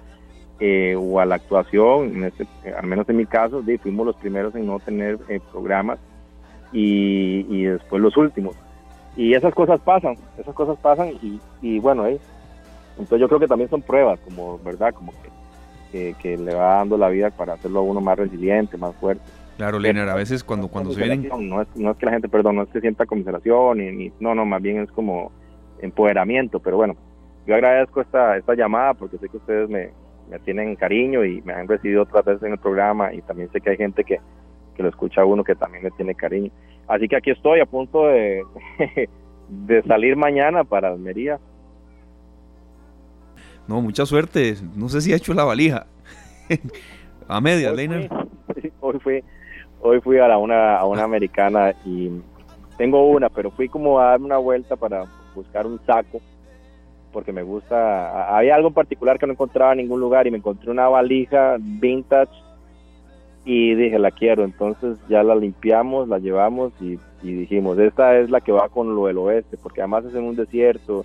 eh, 0.60 0.94
o 0.96 1.18
a 1.18 1.26
la 1.26 1.34
actuación, 1.34 2.22
este, 2.22 2.46
al 2.72 2.86
menos 2.86 3.08
en 3.08 3.16
mi 3.16 3.26
caso, 3.26 3.64
fuimos 3.82 4.06
los 4.06 4.16
primeros 4.16 4.54
en 4.54 4.64
no 4.64 4.78
tener 4.78 5.18
eh, 5.28 5.40
programas 5.50 5.98
y, 6.72 7.46
y, 7.48 7.64
después 7.64 8.00
los 8.00 8.16
últimos. 8.16 8.54
Y 9.16 9.34
esas 9.34 9.54
cosas 9.54 9.80
pasan, 9.80 10.16
esas 10.38 10.54
cosas 10.54 10.78
pasan 10.78 11.10
y, 11.22 11.38
y 11.60 11.78
bueno, 11.78 12.06
eh, 12.06 12.18
entonces 12.92 13.20
yo 13.20 13.28
creo 13.28 13.40
que 13.40 13.48
también 13.48 13.68
son 13.68 13.82
pruebas, 13.82 14.18
como, 14.20 14.58
¿verdad? 14.58 14.92
Como 14.94 15.12
que, 15.92 16.14
que, 16.20 16.36
le 16.38 16.54
va 16.54 16.76
dando 16.76 16.96
la 16.96 17.08
vida 17.08 17.30
para 17.30 17.54
hacerlo 17.54 17.80
a 17.80 17.82
uno 17.82 18.00
más 18.00 18.18
resiliente, 18.18 18.76
más 18.76 18.94
fuerte. 18.96 19.22
Claro, 19.56 19.78
Leonard, 19.78 20.08
a 20.08 20.14
veces 20.14 20.42
cuando, 20.42 20.68
cuando 20.68 20.92
se 20.92 21.02
vienen... 21.02 21.28
No 21.48 21.60
es, 21.60 21.68
no 21.76 21.90
es 21.90 21.96
que 21.98 22.06
la 22.06 22.12
gente, 22.12 22.28
perdón, 22.28 22.56
no 22.56 22.62
es 22.62 22.68
que 22.70 22.80
sienta 22.80 23.04
conmiseración, 23.04 23.78
ni, 23.78 24.10
no, 24.18 24.34
no, 24.34 24.46
más 24.46 24.62
bien 24.62 24.80
es 24.80 24.90
como 24.92 25.30
empoderamiento, 25.80 26.58
pero 26.60 26.76
bueno, 26.76 26.96
yo 27.46 27.54
agradezco 27.54 28.00
esta, 28.00 28.36
esta 28.36 28.54
llamada 28.54 28.94
porque 28.94 29.18
sé 29.18 29.28
que 29.28 29.36
ustedes 29.36 29.68
me, 29.68 29.90
me 30.30 30.38
tienen 30.38 30.76
cariño 30.76 31.24
y 31.24 31.42
me 31.42 31.52
han 31.52 31.68
recibido 31.68 32.02
otras 32.02 32.24
veces 32.24 32.44
en 32.44 32.52
el 32.52 32.58
programa 32.58 33.12
y 33.12 33.20
también 33.22 33.50
sé 33.52 33.60
que 33.60 33.70
hay 33.70 33.76
gente 33.76 34.04
que, 34.04 34.20
que 34.74 34.82
lo 34.82 34.88
escucha 34.88 35.22
a 35.22 35.24
uno 35.24 35.44
que 35.44 35.54
también 35.54 35.84
me 35.84 35.90
tiene 35.90 36.14
cariño. 36.14 36.50
Así 36.88 37.08
que 37.08 37.16
aquí 37.16 37.30
estoy 37.30 37.60
a 37.60 37.66
punto 37.66 38.06
de, 38.06 38.44
de 39.48 39.82
salir 39.82 40.16
mañana 40.16 40.64
para 40.64 40.88
Almería 40.88 41.38
no, 43.68 43.80
mucha 43.80 44.06
suerte. 44.06 44.56
No 44.74 44.88
sé 44.88 45.00
si 45.00 45.12
ha 45.12 45.16
hecho 45.16 45.34
la 45.34 45.44
valija. 45.44 45.86
a 47.28 47.40
media, 47.40 47.72
hoy 47.72 48.08
hoy 48.80 48.98
fui, 48.98 49.24
hoy 49.80 50.00
fui 50.00 50.18
a, 50.18 50.36
una, 50.36 50.76
a 50.76 50.84
una 50.84 51.04
americana 51.04 51.74
y 51.84 52.10
tengo 52.76 53.06
una, 53.08 53.28
pero 53.28 53.50
fui 53.50 53.68
como 53.68 54.00
a 54.00 54.10
darme 54.10 54.26
una 54.26 54.38
vuelta 54.38 54.76
para 54.76 55.04
buscar 55.34 55.66
un 55.66 55.80
saco 55.86 56.20
porque 57.12 57.32
me 57.32 57.42
gusta. 57.42 58.36
Había 58.36 58.54
algo 58.54 58.68
en 58.68 58.74
particular 58.74 59.18
que 59.18 59.26
no 59.26 59.32
encontraba 59.32 59.72
en 59.72 59.78
ningún 59.78 60.00
lugar 60.00 60.26
y 60.26 60.30
me 60.30 60.38
encontré 60.38 60.70
una 60.70 60.88
valija 60.88 61.56
vintage 61.58 62.32
y 63.44 63.74
dije, 63.74 63.98
la 63.98 64.10
quiero. 64.10 64.44
Entonces 64.44 64.96
ya 65.08 65.22
la 65.22 65.34
limpiamos, 65.34 66.08
la 66.08 66.18
llevamos 66.18 66.72
y, 66.80 66.98
dijimos, 67.22 67.78
esta 67.78 68.18
es 68.18 68.30
la 68.30 68.40
que 68.40 68.52
va 68.52 68.68
con 68.68 68.94
lo 68.94 69.06
del 69.06 69.18
oeste, 69.18 69.56
porque 69.56 69.80
además 69.80 70.04
es 70.04 70.14
en 70.14 70.24
un 70.24 70.36
desierto 70.36 71.04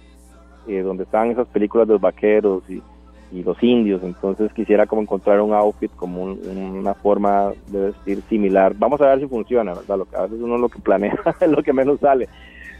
eh, 0.67 0.81
donde 0.81 1.03
están 1.03 1.31
esas 1.31 1.47
películas 1.47 1.87
de 1.87 1.93
los 1.93 2.01
vaqueros 2.01 2.63
y, 2.69 2.81
los 3.29 3.61
indios, 3.61 4.01
entonces 4.03 4.53
quisiera 4.53 4.85
como 4.85 5.01
encontrar 5.01 5.41
un 5.41 5.53
outfit 5.53 5.91
como 5.97 6.23
una 6.23 6.93
forma 6.93 7.51
de 7.67 7.87
vestir 7.87 8.21
similar. 8.29 8.73
Vamos 8.73 9.01
a 9.01 9.07
ver 9.07 9.19
si 9.19 9.27
funciona, 9.27 9.73
¿verdad? 9.73 9.97
Lo 9.97 10.05
que 10.05 10.15
a 10.15 10.21
veces 10.21 10.39
uno 10.39 10.57
lo 10.57 10.69
que 10.69 10.79
planea 10.79 11.13
es 11.41 11.49
lo 11.49 11.61
que 11.61 11.73
menos 11.73 11.99
sale, 11.99 12.29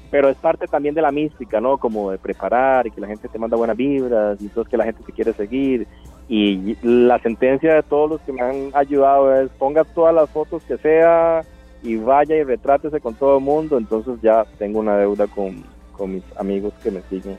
pero 0.09 0.29
es 0.29 0.37
parte 0.37 0.65
también 0.65 0.95
de 0.95 1.01
la 1.01 1.11
mística, 1.11 1.59
¿no? 1.59 1.77
Como 1.77 2.11
de 2.11 2.17
preparar 2.17 2.87
y 2.87 2.91
que 2.91 3.01
la 3.01 3.07
gente 3.07 3.27
te 3.27 3.37
manda 3.37 3.57
buenas 3.57 3.75
vibras 3.75 4.41
y 4.41 4.45
entonces 4.45 4.71
que 4.71 4.77
la 4.77 4.85
gente 4.85 5.03
te 5.03 5.11
quiere 5.11 5.33
seguir. 5.33 5.85
Y 6.29 6.75
la 6.81 7.19
sentencia 7.19 7.75
de 7.75 7.83
todos 7.83 8.09
los 8.09 8.21
que 8.21 8.33
me 8.33 8.41
han 8.41 8.71
ayudado 8.73 9.33
es 9.39 9.49
ponga 9.51 9.83
todas 9.85 10.13
las 10.13 10.29
fotos 10.29 10.61
que 10.63 10.77
sea 10.77 11.41
y 11.83 11.95
vaya 11.95 12.35
y 12.35 12.43
retrátese 12.43 12.99
con 12.99 13.15
todo 13.15 13.37
el 13.37 13.43
mundo, 13.43 13.77
entonces 13.77 14.19
ya 14.21 14.45
tengo 14.57 14.79
una 14.79 14.97
deuda 14.97 15.27
con, 15.27 15.63
con 15.93 16.15
mis 16.15 16.23
amigos 16.37 16.73
que 16.83 16.91
me 16.91 17.01
siguen. 17.09 17.37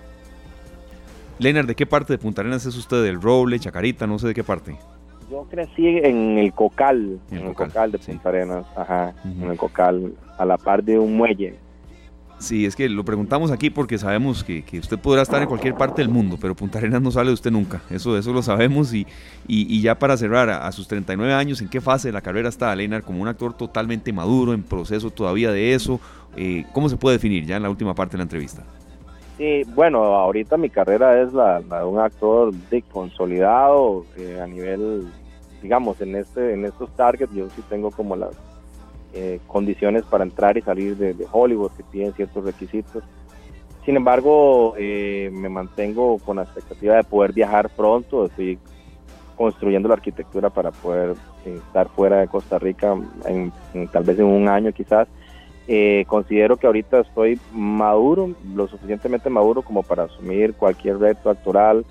Leonard, 1.39 1.67
¿de 1.67 1.75
qué 1.75 1.87
parte 1.87 2.15
de 2.15 2.19
Punta 2.19 2.41
Arenas 2.41 2.67
es 2.67 2.77
usted? 2.77 3.03
¿Del 3.03 3.21
Roble, 3.21 3.61
Chacarita? 3.61 4.07
No 4.07 4.19
sé 4.19 4.29
de 4.29 4.35
qué 4.35 4.43
parte. 4.43 4.77
Yo 5.31 5.47
crecí 5.51 5.87
en 5.87 6.39
el 6.39 6.53
Cocal, 6.53 7.19
en 7.31 7.47
el, 7.47 7.55
Cocal, 7.55 7.93
de 7.93 7.99
Punta 7.99 8.31
Arenas, 8.31 8.67
ajá, 8.75 9.15
en 9.25 9.51
el 9.51 9.57
Cocal, 9.57 10.15
a 10.39 10.45
la 10.45 10.57
par 10.57 10.83
de 10.83 10.99
un 10.99 11.17
muelle. 11.17 11.55
Sí, 12.39 12.67
es 12.67 12.77
que 12.77 12.89
lo 12.89 13.05
preguntamos 13.05 13.51
aquí 13.51 13.69
porque 13.69 13.99
sabemos 13.99 14.45
que, 14.45 14.63
usted 14.79 14.97
podrá 14.99 15.23
estar 15.23 15.43
en 15.43 15.49
cualquier 15.49 15.75
parte 15.75 16.03
del 16.03 16.09
mundo, 16.09 16.39
pero 16.41 16.55
Punta 16.55 16.79
Arenas 16.79 17.03
no 17.03 17.11
sale 17.11 17.29
de 17.29 17.35
usted 17.35 17.51
nunca. 17.51 17.83
Eso, 17.91 18.17
eso 18.17 18.33
lo 18.33 18.43
sabemos. 18.43 18.95
Y, 18.95 19.07
y, 19.49 19.81
ya 19.83 19.99
para 19.99 20.17
cerrar, 20.17 20.49
a, 20.49 20.71
sus 20.71 20.87
39 20.87 21.35
años, 21.35 21.61
¿en 21.61 21.69
qué 21.69 21.81
fase 21.81 22.09
de 22.09 22.13
la 22.13 22.21
carrera 22.21 22.49
está 22.49 22.75
Leonard 22.77 23.03
como 23.03 23.21
un 23.21 23.29
actor 23.29 23.55
totalmente 23.55 24.13
maduro, 24.13 24.53
en 24.55 24.63
proceso 24.63 25.11
todavía 25.11 25.51
de 25.51 25.75
eso? 25.75 26.01
Eh, 26.37 26.65
¿Cómo 26.73 26.89
se 26.89 26.97
puede 26.97 27.17
definir 27.17 27.45
ya 27.45 27.57
en 27.57 27.65
la 27.65 27.71
última 27.71 27.95
parte 27.95 28.13
de 28.13 28.19
la 28.19 28.25
entrevista? 28.25 28.63
Sí, 29.37 29.63
bueno, 29.75 30.05
ahorita 30.05 30.57
mi 30.57 30.71
carrera 30.71 31.21
es 31.21 31.33
la, 31.33 31.61
de 31.61 31.85
un 31.85 31.99
actor 31.99 32.53
de 32.53 32.83
consolidado 32.83 34.05
eh, 34.17 34.41
a 34.43 34.47
nivel, 34.47 35.09
digamos, 35.63 36.01
en 36.01 36.17
este 36.17 36.55
en 36.55 36.65
estos 36.65 36.91
targets 36.97 37.33
yo 37.33 37.49
sí 37.51 37.63
tengo 37.69 37.93
como 37.93 38.17
las 38.17 38.31
eh, 39.21 39.41
condiciones 39.49 40.05
para 40.05 40.23
entrar 40.23 40.57
y 40.57 40.63
salir 40.63 40.97
de, 40.97 41.27
Hollywood 41.33 41.73
que 41.77 41.83
tienen 41.83 42.13
ciertos 42.13 42.45
requisitos. 42.45 43.03
Sin 43.85 43.97
embargo, 43.97 44.75
eh, 44.79 45.29
me 45.33 45.49
mantengo 45.49 46.19
con 46.19 46.37
la 46.37 46.45
expectativa 46.45 46.95
de 46.95 47.03
poder 47.03 47.33
viajar 47.33 47.69
pronto. 47.69 48.27
Estoy 48.27 48.61
construyendo 49.37 49.89
la 49.89 49.95
arquitectura 49.95 50.51
para 50.51 50.71
poder 50.71 51.17
estar 51.45 51.89
fuera 51.89 52.21
de 52.21 52.29
Costa 52.29 52.61
Rica 52.61 52.95
en, 53.25 53.53
tal 53.91 54.05
vez 54.05 54.21
en 54.21 54.27
un 54.27 54.49
año 54.49 54.71
quizás 54.73 55.09
eh, 55.67 56.05
considero 56.07 56.57
que 56.57 56.69
ahorita 56.69 57.01
estoy 57.01 57.41
maduro, 57.53 58.31
lo 58.55 58.69
suficientemente 58.69 59.31
maduro 59.31 59.63
como 59.63 59.83
para 59.83 60.05
asumir 60.05 60.55
cualquier 60.55 60.99
reto 60.99 61.29
actoral. 61.29 61.85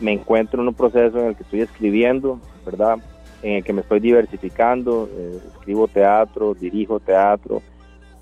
Me 0.00 0.12
encuentro 0.12 0.62
en 0.62 0.68
un 0.68 0.74
proceso 0.74 1.20
en 1.20 1.26
el 1.26 1.36
que 1.36 1.42
estoy 1.42 1.60
escribiendo, 1.60 2.40
¿verdad? 2.64 2.96
En 3.42 3.52
el 3.52 3.64
que 3.64 3.72
me 3.72 3.80
estoy 3.80 4.00
diversificando, 4.00 5.08
eh, 5.12 5.38
escribo 5.54 5.88
teatro, 5.88 6.54
dirijo 6.54 7.00
teatro 7.00 7.62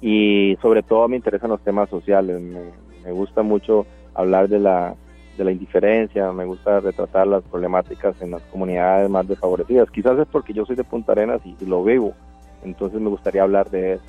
y 0.01 0.57
sobre 0.63 0.83
todo 0.83 1.09
me 1.09 1.17
interesan 1.17 1.51
los 1.51 1.61
temas 1.63 1.89
sociales. 1.91 2.41
Me, 2.41 3.13
gusta 3.13 3.43
mucho 3.43 3.87
hablar 4.15 4.49
de 4.49 4.59
la, 4.59 4.95
de 5.39 5.45
la 5.45 5.51
indiferencia, 5.51 6.31
me 6.31 6.45
gusta 6.45 6.81
retratar 6.81 7.27
las 7.27 7.43
problemáticas 7.43 8.21
en 8.21 8.33
las 8.33 8.43
comunidades 8.43 9.09
más 9.09 9.27
desfavorecidas. 9.27 9.91
Quizás 9.91 10.19
es 10.19 10.27
porque 10.27 10.53
yo 10.53 10.67
soy 10.67 10.77
de 10.77 10.85
Punta 10.85 11.13
Arenas 11.13 11.41
y 11.45 11.65
lo 11.65 11.83
vivo, 11.83 12.13
entonces 12.63 13.01
me 13.01 13.09
gustaría 13.09 13.43
hablar 13.43 13.71
de 13.71 13.95
eso 13.95 14.05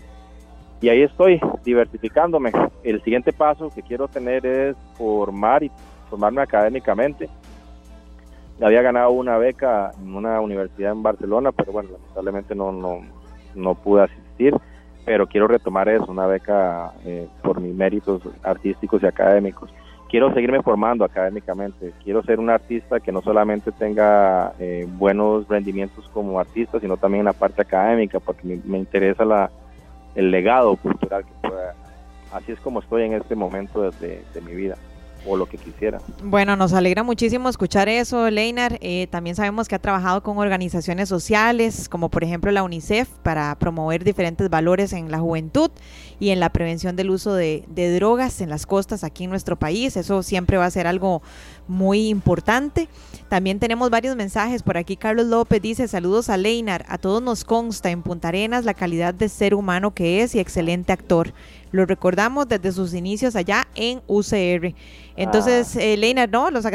y 0.81 0.89
ahí 0.89 1.01
estoy 1.01 1.39
diversificándome. 1.63 2.51
El 2.83 3.03
siguiente 3.03 3.33
paso 3.33 3.69
que 3.69 3.81
quiero 3.81 4.07
tener 4.07 4.45
es 4.45 4.77
formar 4.97 5.63
y 5.63 5.71
formarme 6.09 6.41
académicamente. 6.41 7.29
Había 8.61 8.81
ganado 8.81 9.11
una 9.11 9.37
beca 9.37 9.91
en 10.01 10.15
una 10.15 10.41
universidad 10.41 10.91
en 10.91 11.01
Barcelona, 11.01 11.51
pero 11.53 11.71
bueno, 11.71 11.89
lamentablemente 11.93 12.55
no, 12.55 12.73
no, 12.73 12.99
no 13.55 13.75
pude 13.75 14.03
asistir, 14.03 14.53
pero 15.05 15.27
quiero 15.27 15.47
retomar 15.47 15.87
eso, 15.87 16.11
una 16.11 16.27
beca 16.27 16.91
eh, 17.05 17.27
por 17.41 17.61
mis 17.61 17.73
méritos 17.73 18.21
artísticos 18.43 19.01
y 19.01 19.05
académicos. 19.05 19.73
Quiero 20.09 20.33
seguirme 20.33 20.61
formando 20.61 21.05
académicamente, 21.05 21.93
quiero 22.03 22.21
ser 22.23 22.39
un 22.39 22.49
artista 22.49 22.99
que 22.99 23.13
no 23.13 23.21
solamente 23.21 23.71
tenga 23.71 24.53
eh, 24.59 24.85
buenos 24.89 25.47
rendimientos 25.47 26.09
como 26.13 26.39
artista, 26.39 26.79
sino 26.81 26.97
también 26.97 27.19
en 27.21 27.25
la 27.25 27.33
parte 27.33 27.61
académica, 27.61 28.19
porque 28.19 28.59
me 28.65 28.77
interesa 28.77 29.23
la, 29.23 29.49
el 30.15 30.31
legado 30.31 30.75
cultural 30.75 31.23
que 31.23 31.47
pueda. 31.47 31.75
Así 32.33 32.51
es 32.51 32.59
como 32.59 32.79
estoy 32.81 33.03
en 33.03 33.13
este 33.13 33.35
momento 33.35 33.89
de, 33.89 34.21
de 34.33 34.41
mi 34.41 34.53
vida 34.53 34.75
o 35.29 35.37
lo 35.37 35.45
que 35.45 35.57
quisiera. 35.57 35.99
Bueno, 36.23 36.55
nos 36.55 36.73
alegra 36.73 37.03
muchísimo 37.03 37.49
escuchar 37.49 37.87
eso, 37.87 38.29
Leinar. 38.29 38.77
Eh, 38.81 39.07
también 39.11 39.35
sabemos 39.35 39.67
que 39.67 39.75
ha 39.75 39.79
trabajado 39.79 40.23
con 40.23 40.37
organizaciones 40.37 41.07
sociales, 41.07 41.87
como 41.87 42.09
por 42.09 42.23
ejemplo 42.23 42.51
la 42.51 42.63
UNICEF, 42.63 43.09
para 43.23 43.55
promover 43.59 44.03
diferentes 44.03 44.49
valores 44.49 44.93
en 44.93 45.11
la 45.11 45.19
juventud 45.19 45.69
y 46.19 46.31
en 46.31 46.39
la 46.39 46.49
prevención 46.49 46.95
del 46.95 47.11
uso 47.11 47.33
de, 47.33 47.63
de 47.67 47.93
drogas 47.93 48.41
en 48.41 48.49
las 48.49 48.65
costas 48.65 49.03
aquí 49.03 49.25
en 49.25 49.29
nuestro 49.29 49.57
país. 49.57 49.95
Eso 49.95 50.23
siempre 50.23 50.57
va 50.57 50.65
a 50.65 50.71
ser 50.71 50.87
algo 50.87 51.21
muy 51.67 52.09
importante. 52.09 52.89
También 53.29 53.59
tenemos 53.59 53.91
varios 53.91 54.15
mensajes 54.15 54.63
por 54.63 54.77
aquí. 54.77 54.97
Carlos 54.97 55.27
López 55.27 55.61
dice, 55.61 55.87
saludos 55.87 56.29
a 56.29 56.37
Leinar. 56.37 56.83
A 56.87 56.97
todos 56.97 57.21
nos 57.21 57.45
consta 57.45 57.91
en 57.91 58.01
Punta 58.01 58.29
Arenas 58.29 58.65
la 58.65 58.73
calidad 58.73 59.13
de 59.13 59.29
ser 59.29 59.53
humano 59.53 59.93
que 59.93 60.23
es 60.23 60.33
y 60.33 60.39
excelente 60.39 60.91
actor. 60.91 61.33
Lo 61.71 61.85
recordamos 61.85 62.47
desde 62.47 62.71
sus 62.71 62.93
inicios 62.93 63.35
allá 63.35 63.67
en 63.75 64.01
UCR. 64.07 64.73
Entonces, 65.15 65.75
ah. 65.75 65.81
Elena, 65.81 66.27
no, 66.27 66.49
los, 66.49 66.65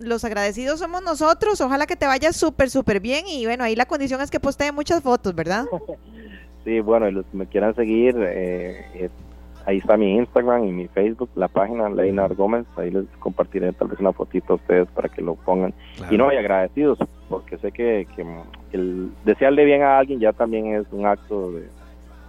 los 0.00 0.24
agradecidos 0.24 0.78
somos 0.80 1.02
nosotros. 1.02 1.60
Ojalá 1.60 1.86
que 1.86 1.96
te 1.96 2.06
vaya 2.06 2.32
súper, 2.32 2.70
súper 2.70 3.00
bien. 3.00 3.26
Y 3.28 3.46
bueno, 3.46 3.64
ahí 3.64 3.76
la 3.76 3.86
condición 3.86 4.20
es 4.20 4.30
que 4.30 4.40
postee 4.40 4.72
muchas 4.72 5.02
fotos, 5.02 5.34
¿verdad? 5.34 5.66
Sí, 6.64 6.80
bueno, 6.80 7.08
y 7.08 7.12
los 7.12 7.24
que 7.24 7.38
me 7.38 7.46
quieran 7.46 7.74
seguir, 7.74 8.14
eh, 8.18 9.08
ahí 9.64 9.78
está 9.78 9.96
mi 9.96 10.16
Instagram 10.16 10.64
y 10.64 10.72
mi 10.72 10.88
Facebook, 10.88 11.30
la 11.34 11.48
página 11.48 11.88
Leinar 11.88 12.34
Gómez. 12.34 12.66
Ahí 12.76 12.90
les 12.90 13.06
compartiré 13.18 13.72
tal 13.72 13.88
vez 13.88 13.98
una 13.98 14.12
fotito 14.12 14.52
a 14.52 14.56
ustedes 14.56 14.86
para 14.88 15.08
que 15.08 15.22
lo 15.22 15.36
pongan. 15.36 15.72
Y 16.10 16.18
no, 16.18 16.32
y 16.32 16.36
agradecidos, 16.36 16.98
porque 17.28 17.56
sé 17.58 17.72
que, 17.72 18.06
el 18.72 19.10
desearle 19.24 19.64
bien 19.64 19.82
a 19.82 19.98
alguien 19.98 20.20
ya 20.20 20.32
también 20.32 20.74
es 20.74 20.86
un 20.92 21.06
acto 21.06 21.52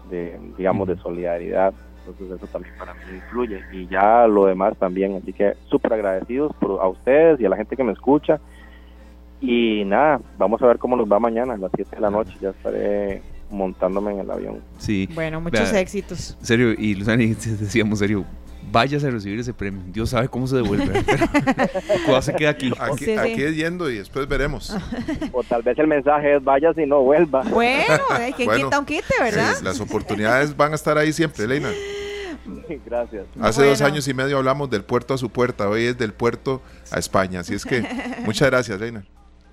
de, 0.09 0.39
digamos, 0.57 0.87
de 0.87 0.97
solidaridad 0.97 1.73
entonces 2.05 2.37
eso 2.37 2.47
también 2.47 2.73
para 2.77 2.93
mí 2.93 2.99
influye 3.13 3.61
y 3.71 3.87
ya 3.87 4.27
lo 4.27 4.45
demás 4.45 4.77
también, 4.77 5.15
así 5.15 5.33
que 5.33 5.53
súper 5.69 5.93
agradecidos 5.93 6.53
por, 6.55 6.81
a 6.81 6.87
ustedes 6.87 7.39
y 7.39 7.45
a 7.45 7.49
la 7.49 7.57
gente 7.57 7.75
que 7.75 7.83
me 7.83 7.93
escucha 7.93 8.39
Y 9.39 9.83
nada, 9.85 10.21
vamos 10.37 10.61
a 10.61 10.67
ver 10.67 10.77
cómo 10.77 10.95
nos 10.95 11.11
va 11.11 11.19
mañana 11.19 11.53
a 11.53 11.57
las 11.57 11.71
7 11.75 11.95
de 11.95 12.01
la 12.01 12.11
noche. 12.11 12.33
Ya 12.39 12.49
estaré 12.51 13.23
montándome 13.49 14.11
en 14.13 14.19
el 14.19 14.31
avión. 14.31 14.59
Sí. 14.77 15.09
Bueno, 15.13 15.41
muchos 15.41 15.71
Vea, 15.71 15.81
éxitos. 15.81 16.37
Serio, 16.41 16.73
y 16.77 16.93
Luzani, 16.95 17.27
decíamos 17.33 17.99
serio, 17.99 18.23
váyase 18.71 19.07
a 19.07 19.11
recibir 19.11 19.39
ese 19.39 19.53
premio. 19.53 19.81
Dios 19.87 20.09
sabe 20.09 20.27
cómo 20.29 20.47
se 20.47 20.55
devuelve. 20.55 21.03
Pero 22.05 22.21
se 22.21 22.33
queda 22.33 22.51
aquí. 22.51 22.71
Aquí, 22.79 22.97
Sí, 22.99 23.05
sí. 23.05 23.17
aquí 23.17 23.43
es 23.43 23.55
yendo 23.55 23.89
y 23.89 23.97
después 23.97 24.27
veremos. 24.27 24.75
O 25.33 25.43
tal 25.43 25.61
vez 25.61 25.77
el 25.79 25.87
mensaje 25.87 26.35
es 26.37 26.43
vaya 26.43 26.73
si 26.73 26.85
no 26.85 27.01
vuelva. 27.01 27.43
Bueno, 27.49 28.03
hay 28.09 28.33
que 28.33 28.45
Bueno, 28.45 28.65
quita 28.67 28.79
un 28.79 28.85
quite, 28.85 29.13
¿verdad? 29.19 29.55
Sí, 29.57 29.63
las 29.63 29.79
oportunidades 29.79 30.55
van 30.55 30.71
a 30.71 30.75
estar 30.75 30.97
ahí 30.97 31.11
siempre, 31.13 31.43
Elena. 31.45 31.69
Gracias. 32.85 33.25
Hace 33.39 33.65
dos 33.65 33.81
años 33.81 34.07
y 34.07 34.13
medio 34.13 34.37
hablamos 34.37 34.69
del 34.69 34.83
puerto 34.83 35.13
a 35.13 35.17
su 35.17 35.29
puerta, 35.29 35.69
hoy 35.69 35.85
es 35.85 35.97
del 35.97 36.13
puerto 36.13 36.61
a 36.91 36.97
España. 36.99 37.41
Así 37.41 37.53
es 37.53 37.65
que 37.65 37.85
muchas 38.25 38.49
gracias, 38.49 38.79
Elena. 38.81 39.05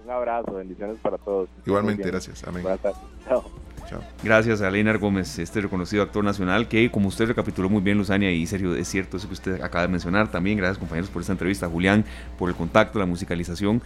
Un 0.04 0.10
abrazo, 0.10 0.54
bendiciones 0.54 0.96
para 1.02 1.18
todos. 1.18 1.48
Igualmente, 1.66 2.04
gracias. 2.08 2.42
Amén. 2.44 2.62
Buenas 2.62 2.80
tardes. 2.80 2.98
Chao. 3.28 3.67
Chao. 3.88 4.02
Gracias 4.22 4.60
a 4.60 4.70
Leinar 4.70 4.98
Gómez, 4.98 5.38
este 5.38 5.60
reconocido 5.60 6.02
actor 6.02 6.22
nacional, 6.22 6.68
que 6.68 6.90
como 6.90 7.08
usted 7.08 7.26
recapituló 7.26 7.68
muy 7.70 7.80
bien, 7.80 7.96
Luzania, 7.98 8.30
y 8.30 8.46
serio, 8.46 8.74
es 8.74 8.86
cierto 8.88 9.16
eso 9.16 9.28
que 9.28 9.34
usted 9.34 9.62
acaba 9.62 9.82
de 9.82 9.88
mencionar 9.88 10.30
también. 10.30 10.58
Gracias, 10.58 10.78
compañeros, 10.78 11.08
por 11.10 11.22
esta 11.22 11.32
entrevista. 11.32 11.68
Julián, 11.68 12.04
por 12.38 12.50
el 12.50 12.54
contacto, 12.54 12.98
la 12.98 13.06
musicalización. 13.06 13.80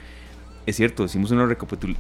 Es 0.67 0.77
cierto, 0.77 1.03
decimos 1.05 1.31
una 1.31 1.47
recapitul 1.47 1.97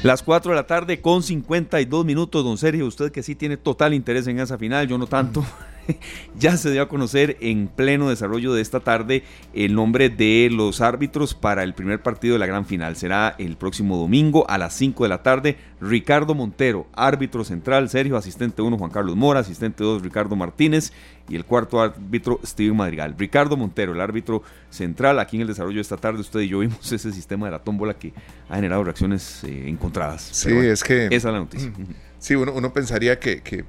Las 0.02 0.22
4 0.22 0.50
de 0.50 0.56
la 0.56 0.66
tarde 0.66 1.00
con 1.00 1.22
52 1.22 2.04
minutos, 2.04 2.44
don 2.44 2.58
Sergio, 2.58 2.86
usted 2.86 3.10
que 3.10 3.22
sí 3.22 3.34
tiene 3.34 3.56
total 3.56 3.94
interés 3.94 4.26
en 4.26 4.38
esa 4.38 4.58
final, 4.58 4.86
yo 4.86 4.98
no 4.98 5.06
tanto. 5.06 5.42
ya 6.38 6.56
se 6.56 6.70
dio 6.70 6.82
a 6.82 6.88
conocer 6.88 7.36
en 7.40 7.68
pleno 7.68 8.08
desarrollo 8.08 8.54
de 8.54 8.62
esta 8.62 8.80
tarde 8.80 9.22
el 9.52 9.74
nombre 9.74 10.08
de 10.08 10.48
los 10.52 10.80
árbitros 10.80 11.34
para 11.34 11.62
el 11.62 11.74
primer 11.74 12.02
partido 12.02 12.34
de 12.34 12.38
la 12.38 12.46
gran 12.46 12.66
final. 12.66 12.96
Será 12.96 13.34
el 13.38 13.56
próximo 13.56 13.96
domingo 13.96 14.48
a 14.48 14.58
las 14.58 14.74
5 14.74 15.04
de 15.04 15.08
la 15.08 15.22
tarde. 15.22 15.56
Ricardo 15.80 16.34
Montero, 16.34 16.86
árbitro 16.94 17.44
central, 17.44 17.88
Sergio, 17.88 18.16
asistente 18.16 18.62
1 18.62 18.78
Juan 18.78 18.90
Carlos 18.90 19.16
Mora, 19.16 19.40
asistente 19.40 19.84
2 19.84 20.02
Ricardo 20.02 20.36
Martínez 20.36 20.92
y 21.28 21.36
el 21.36 21.44
cuarto 21.44 21.80
árbitro 21.80 22.40
Steven 22.44 22.76
Madrigal. 22.76 23.14
Ricardo 23.18 23.56
Montero, 23.56 23.92
el 23.92 24.00
árbitro 24.00 24.42
central, 24.70 25.18
aquí 25.18 25.36
en 25.36 25.42
el 25.42 25.48
desarrollo 25.48 25.76
de 25.76 25.82
esta 25.82 25.96
tarde 25.96 26.20
usted 26.20 26.40
y 26.40 26.48
yo 26.48 26.60
vimos 26.60 26.90
ese 26.92 27.12
sistema 27.12 27.46
de 27.46 27.52
la 27.52 27.58
tómbola 27.60 27.94
que 27.94 28.12
ha 28.48 28.56
generado 28.56 28.84
reacciones 28.84 29.44
eh, 29.44 29.68
encontradas. 29.68 30.22
Sí, 30.22 30.52
bueno, 30.52 30.70
es 30.70 30.82
que 30.82 31.06
esa 31.06 31.14
es 31.14 31.24
la 31.24 31.38
noticia. 31.38 31.72
sí, 32.18 32.34
uno, 32.34 32.52
uno 32.52 32.72
pensaría 32.72 33.18
que, 33.18 33.42
que 33.42 33.64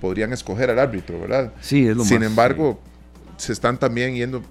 podrían 0.00 0.32
escoger 0.32 0.70
al 0.70 0.78
árbitro, 0.78 1.20
¿verdad? 1.20 1.52
Sí, 1.60 1.86
es 1.86 1.96
lo 1.96 2.04
Sin 2.04 2.20
más, 2.20 2.28
embargo, 2.28 2.80
se 3.36 3.52
están 3.52 3.78
también 3.78 4.14
yendo 4.14 4.42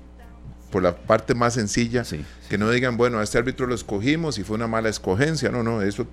por 0.71 0.83
la 0.83 0.95
parte 0.95 1.33
más 1.33 1.55
sencilla, 1.55 2.03
Sí, 2.03 2.23
que 2.49 2.57
no 2.57 2.69
digan, 2.69 2.95
bueno, 2.97 3.19
a 3.19 3.23
este 3.23 3.37
árbitro 3.37 3.65
lo 3.67 3.73
escogimos 3.75 4.37
y 4.37 4.43
fue 4.43 4.55
una 4.55 4.67
mala 4.67 4.89
escogencia. 4.89 5.49
No, 5.49 5.63
no, 5.63 5.81
eso, 5.81 6.05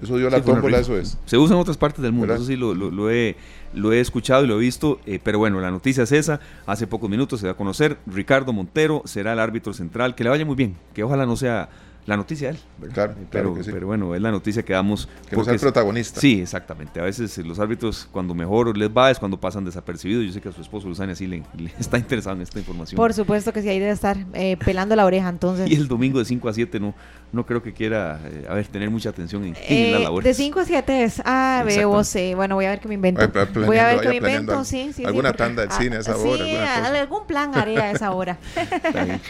eso 0.00 0.16
dio 0.16 0.30
la 0.30 0.38
Sí, 0.38 0.44
tómbola, 0.44 0.78
eso 0.78 0.96
es. 0.96 1.18
Se 1.26 1.36
usa 1.36 1.54
en 1.56 1.60
otras 1.60 1.76
partes 1.76 2.02
del 2.02 2.12
mundo, 2.12 2.28
¿Verdad? 2.28 2.38
eso 2.38 2.46
sí 2.46 2.56
lo, 2.56 2.74
lo- 2.74 2.90
lo 2.90 3.10
he, 3.10 3.36
lo 3.74 3.92
he 3.92 4.00
escuchado 4.00 4.44
y 4.44 4.46
lo 4.46 4.56
he 4.56 4.60
visto, 4.60 4.98
eh, 5.04 5.18
pero 5.22 5.38
bueno, 5.38 5.60
la 5.60 5.70
noticia 5.70 6.04
es 6.04 6.12
esa. 6.12 6.40
Hace 6.66 6.86
pocos 6.86 7.10
minutos 7.10 7.40
se 7.40 7.46
da 7.46 7.52
a 7.52 7.56
conocer, 7.56 7.98
Ricardo 8.06 8.52
Montero 8.54 9.02
será 9.04 9.34
el 9.34 9.38
árbitro 9.40 9.74
central, 9.74 10.14
que 10.14 10.24
le 10.24 10.30
vaya 10.30 10.46
muy 10.46 10.56
bien, 10.56 10.74
que 10.94 11.02
ojalá 11.04 11.26
no 11.26 11.36
sea 11.36 11.68
la 12.08 12.16
noticia 12.16 12.48
de 12.48 12.54
él, 12.54 12.60
¿verdad? 12.78 12.94
Claro, 12.94 13.12
Eh, 13.12 13.14
claro 13.16 13.28
pero, 13.50 13.54
que 13.54 13.64
sí. 13.64 13.70
pero 13.70 13.86
bueno, 13.86 14.14
es 14.14 14.20
la 14.22 14.30
noticia 14.30 14.64
que 14.64 14.72
damos. 14.72 15.06
Que 15.28 15.32
no 15.32 15.36
porque 15.36 15.50
el 15.50 15.56
es- 15.56 15.62
protagonista. 15.62 16.20
Sí, 16.20 16.40
exactamente. 16.40 16.98
A 17.00 17.02
veces 17.04 17.36
los 17.38 17.58
árbitros 17.58 18.08
cuando 18.10 18.34
mejor 18.34 18.74
les 18.76 18.88
va 18.88 19.10
es 19.10 19.18
cuando 19.18 19.38
pasan 19.38 19.64
desapercibidos. 19.66 20.24
Yo 20.24 20.32
sé 20.32 20.40
que 20.40 20.48
a 20.48 20.52
su 20.52 20.62
esposo 20.62 20.88
Luzania 20.88 21.14
sí 21.14 21.26
le, 21.26 21.42
le 21.58 21.70
está 21.78 21.98
interesado 21.98 22.34
en 22.36 22.42
esta 22.42 22.58
información. 22.58 22.96
Por 22.96 23.12
supuesto 23.12 23.52
que 23.52 23.60
sí, 23.60 23.68
ahí 23.68 23.78
debe 23.78 23.92
estar 23.92 24.16
eh, 24.32 24.56
pelando 24.64 24.96
la 24.96 25.04
oreja 25.04 25.28
entonces. 25.28 25.70
y 25.70 25.74
el 25.74 25.86
domingo 25.86 26.18
de 26.18 26.24
5 26.24 26.48
a 26.48 26.52
7 26.54 26.80
no, 26.80 26.94
no 27.32 27.44
creo 27.44 27.62
que 27.62 27.72
quiera, 27.72 28.20
eh, 28.24 28.46
a 28.48 28.54
ver, 28.54 28.66
tener 28.68 28.90
mucha 28.90 29.10
atención 29.10 29.44
en, 29.44 29.54
en 29.56 29.56
Eh, 29.68 29.90
las 29.92 30.00
labores. 30.02 30.24
de 30.24 30.34
5 30.34 30.60
a 30.60 30.64
7 30.64 31.04
es. 31.04 31.22
Ah, 31.24 31.62
veo, 31.66 31.98
Exactamente. 32.00 32.04
sí. 32.30 32.34
Bueno, 32.34 32.54
voy 32.54 32.64
a 32.64 32.70
ver 32.70 32.80
qué 32.80 32.88
me 32.88 32.94
invento. 32.94 33.28
Voy 33.66 33.76
a 33.78 33.86
ver 33.88 34.00
qué 34.00 34.08
me 34.08 34.16
invento, 34.16 34.52
algo. 34.52 34.64
sí, 34.64 34.84
sí. 34.88 34.92
sí, 34.94 35.04
Alguna 35.04 35.32
tanda 35.32 35.62
del 35.62 35.72
cine 35.72 35.96
a 35.96 36.00
esa 36.00 36.16
hora, 36.16 36.44
Sí, 36.44 36.54
algún 36.96 37.26
plan 37.26 37.54
haré 37.54 37.76
a 37.78 37.90
esa 37.90 38.10
hora. 38.12 38.38
Está 38.56 39.04
bien. 39.04 39.20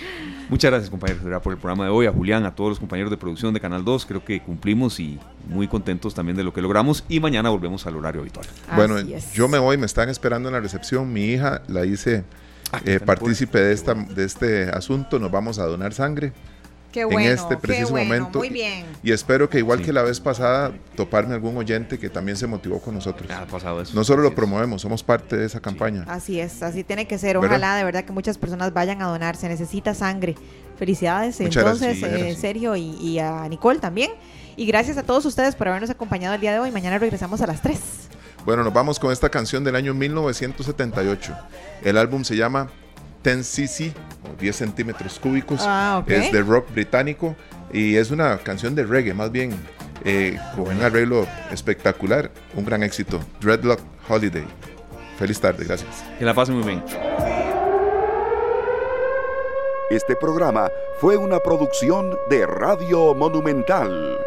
Muchas 0.48 0.70
gracias, 0.70 0.90
compañeros, 0.90 1.42
por 1.42 1.52
el 1.52 1.58
programa 1.58 1.84
de 1.84 1.90
hoy. 1.90 2.06
A 2.06 2.12
Julián, 2.12 2.44
a 2.46 2.54
todos 2.54 2.70
los 2.70 2.78
compañeros 2.78 3.10
de 3.10 3.16
producción 3.16 3.52
de 3.52 3.60
Canal 3.60 3.84
2. 3.84 4.06
Creo 4.06 4.24
que 4.24 4.40
cumplimos 4.40 4.98
y 5.00 5.18
muy 5.48 5.68
contentos 5.68 6.14
también 6.14 6.36
de 6.36 6.44
lo 6.44 6.52
que 6.52 6.62
logramos. 6.62 7.04
Y 7.08 7.20
mañana 7.20 7.50
volvemos 7.50 7.86
al 7.86 7.96
horario 7.96 8.20
habitual. 8.20 8.46
Bueno, 8.76 8.96
es. 8.98 9.32
yo 9.32 9.48
me 9.48 9.58
voy, 9.58 9.76
me 9.76 9.86
están 9.86 10.08
esperando 10.08 10.48
en 10.48 10.54
la 10.54 10.60
recepción. 10.60 11.12
Mi 11.12 11.24
hija 11.26 11.62
la 11.68 11.84
hice 11.84 12.24
Ah, 12.70 12.80
eh, 12.84 13.00
partícipe 13.00 13.58
de, 13.58 13.72
esta, 13.72 13.94
de 13.94 14.24
este 14.26 14.64
asunto. 14.68 15.18
Nos 15.18 15.30
vamos 15.30 15.58
a 15.58 15.64
donar 15.64 15.94
sangre. 15.94 16.32
Qué 17.06 17.14
en 17.14 17.20
este 17.32 17.56
preciso 17.56 17.86
qué 17.88 17.92
bueno, 17.92 18.14
momento. 18.14 18.38
Muy 18.38 18.48
bien. 18.48 18.86
Y 19.02 19.12
espero 19.12 19.48
que 19.48 19.58
igual 19.58 19.78
Sí. 19.80 19.84
que 19.84 19.92
la 19.92 20.02
vez 20.02 20.18
pasada, 20.18 20.72
toparme 20.96 21.34
algún 21.34 21.56
oyente 21.56 21.98
que 21.98 22.08
también 22.08 22.36
se 22.36 22.46
motivó 22.46 22.80
con 22.80 22.94
nosotros. 22.94 23.30
Ha 23.30 23.46
pasado 23.46 23.80
eso. 23.82 23.92
No 23.94 24.02
solo 24.04 24.22
lo 24.22 24.34
promovemos, 24.34 24.82
somos 24.82 25.02
parte 25.02 25.36
de 25.36 25.46
esa 25.46 25.60
campaña. 25.60 26.04
Así 26.08 26.40
es, 26.40 26.62
así 26.62 26.82
tiene 26.82 27.06
que 27.06 27.18
ser. 27.18 27.38
¿Verdad? 27.38 27.50
Ojalá 27.58 27.76
de 27.76 27.84
verdad 27.84 28.04
que 28.04 28.12
muchas 28.12 28.38
personas 28.38 28.72
vayan 28.72 29.02
a 29.02 29.06
donar. 29.06 29.36
Se 29.36 29.48
necesita 29.48 29.94
sangre. 29.94 30.34
Felicidades 30.78 31.40
Muchas 31.40 31.56
entonces, 31.64 32.00
gracias, 32.00 32.22
eh. 32.22 32.36
Sergio 32.40 32.76
y, 32.76 32.90
y 33.00 33.18
a 33.18 33.48
Nicole 33.48 33.80
también. 33.80 34.12
Y 34.56 34.66
gracias 34.66 34.96
a 34.96 35.02
todos 35.02 35.24
ustedes 35.26 35.54
por 35.54 35.68
habernos 35.68 35.90
acompañado 35.90 36.34
el 36.34 36.40
día 36.40 36.52
de 36.52 36.58
hoy. 36.60 36.70
Mañana 36.70 36.98
regresamos 36.98 37.40
a 37.40 37.46
las 37.46 37.62
3. 37.62 37.78
Bueno, 38.44 38.62
nos 38.64 38.72
vamos 38.72 38.98
con 38.98 39.12
esta 39.12 39.28
canción 39.28 39.62
del 39.64 39.74
año 39.76 39.92
1978. 39.92 41.36
El 41.84 41.98
álbum 41.98 42.24
se 42.24 42.36
llama 42.36 42.70
10cc, 43.22 43.92
o 44.24 44.40
10 44.40 44.56
centímetros 44.56 45.18
cúbicos. 45.18 45.60
Ah. 45.62 46.02
Es 46.06 46.32
de 46.32 46.42
rock 46.42 46.72
británico 46.72 47.36
y 47.72 47.96
es 47.96 48.10
una 48.10 48.38
canción 48.38 48.74
de 48.74 48.84
reggae, 48.84 49.14
más 49.14 49.30
bien, 49.30 49.54
eh, 50.04 50.38
con 50.54 50.68
un 50.76 50.82
arreglo 50.82 51.26
espectacular, 51.50 52.30
un 52.54 52.64
gran 52.64 52.82
éxito. 52.82 53.20
Dreadlock 53.40 53.80
Holiday. 54.08 54.46
Feliz 55.18 55.40
tarde, 55.40 55.64
gracias. 55.64 56.04
Que 56.18 56.24
la 56.24 56.34
pasen 56.34 56.56
muy 56.56 56.66
bien. 56.66 56.82
Este 59.90 60.14
programa 60.16 60.70
fue 61.00 61.16
una 61.16 61.38
producción 61.40 62.16
de 62.28 62.46
Radio 62.46 63.14
Monumental. 63.14 64.18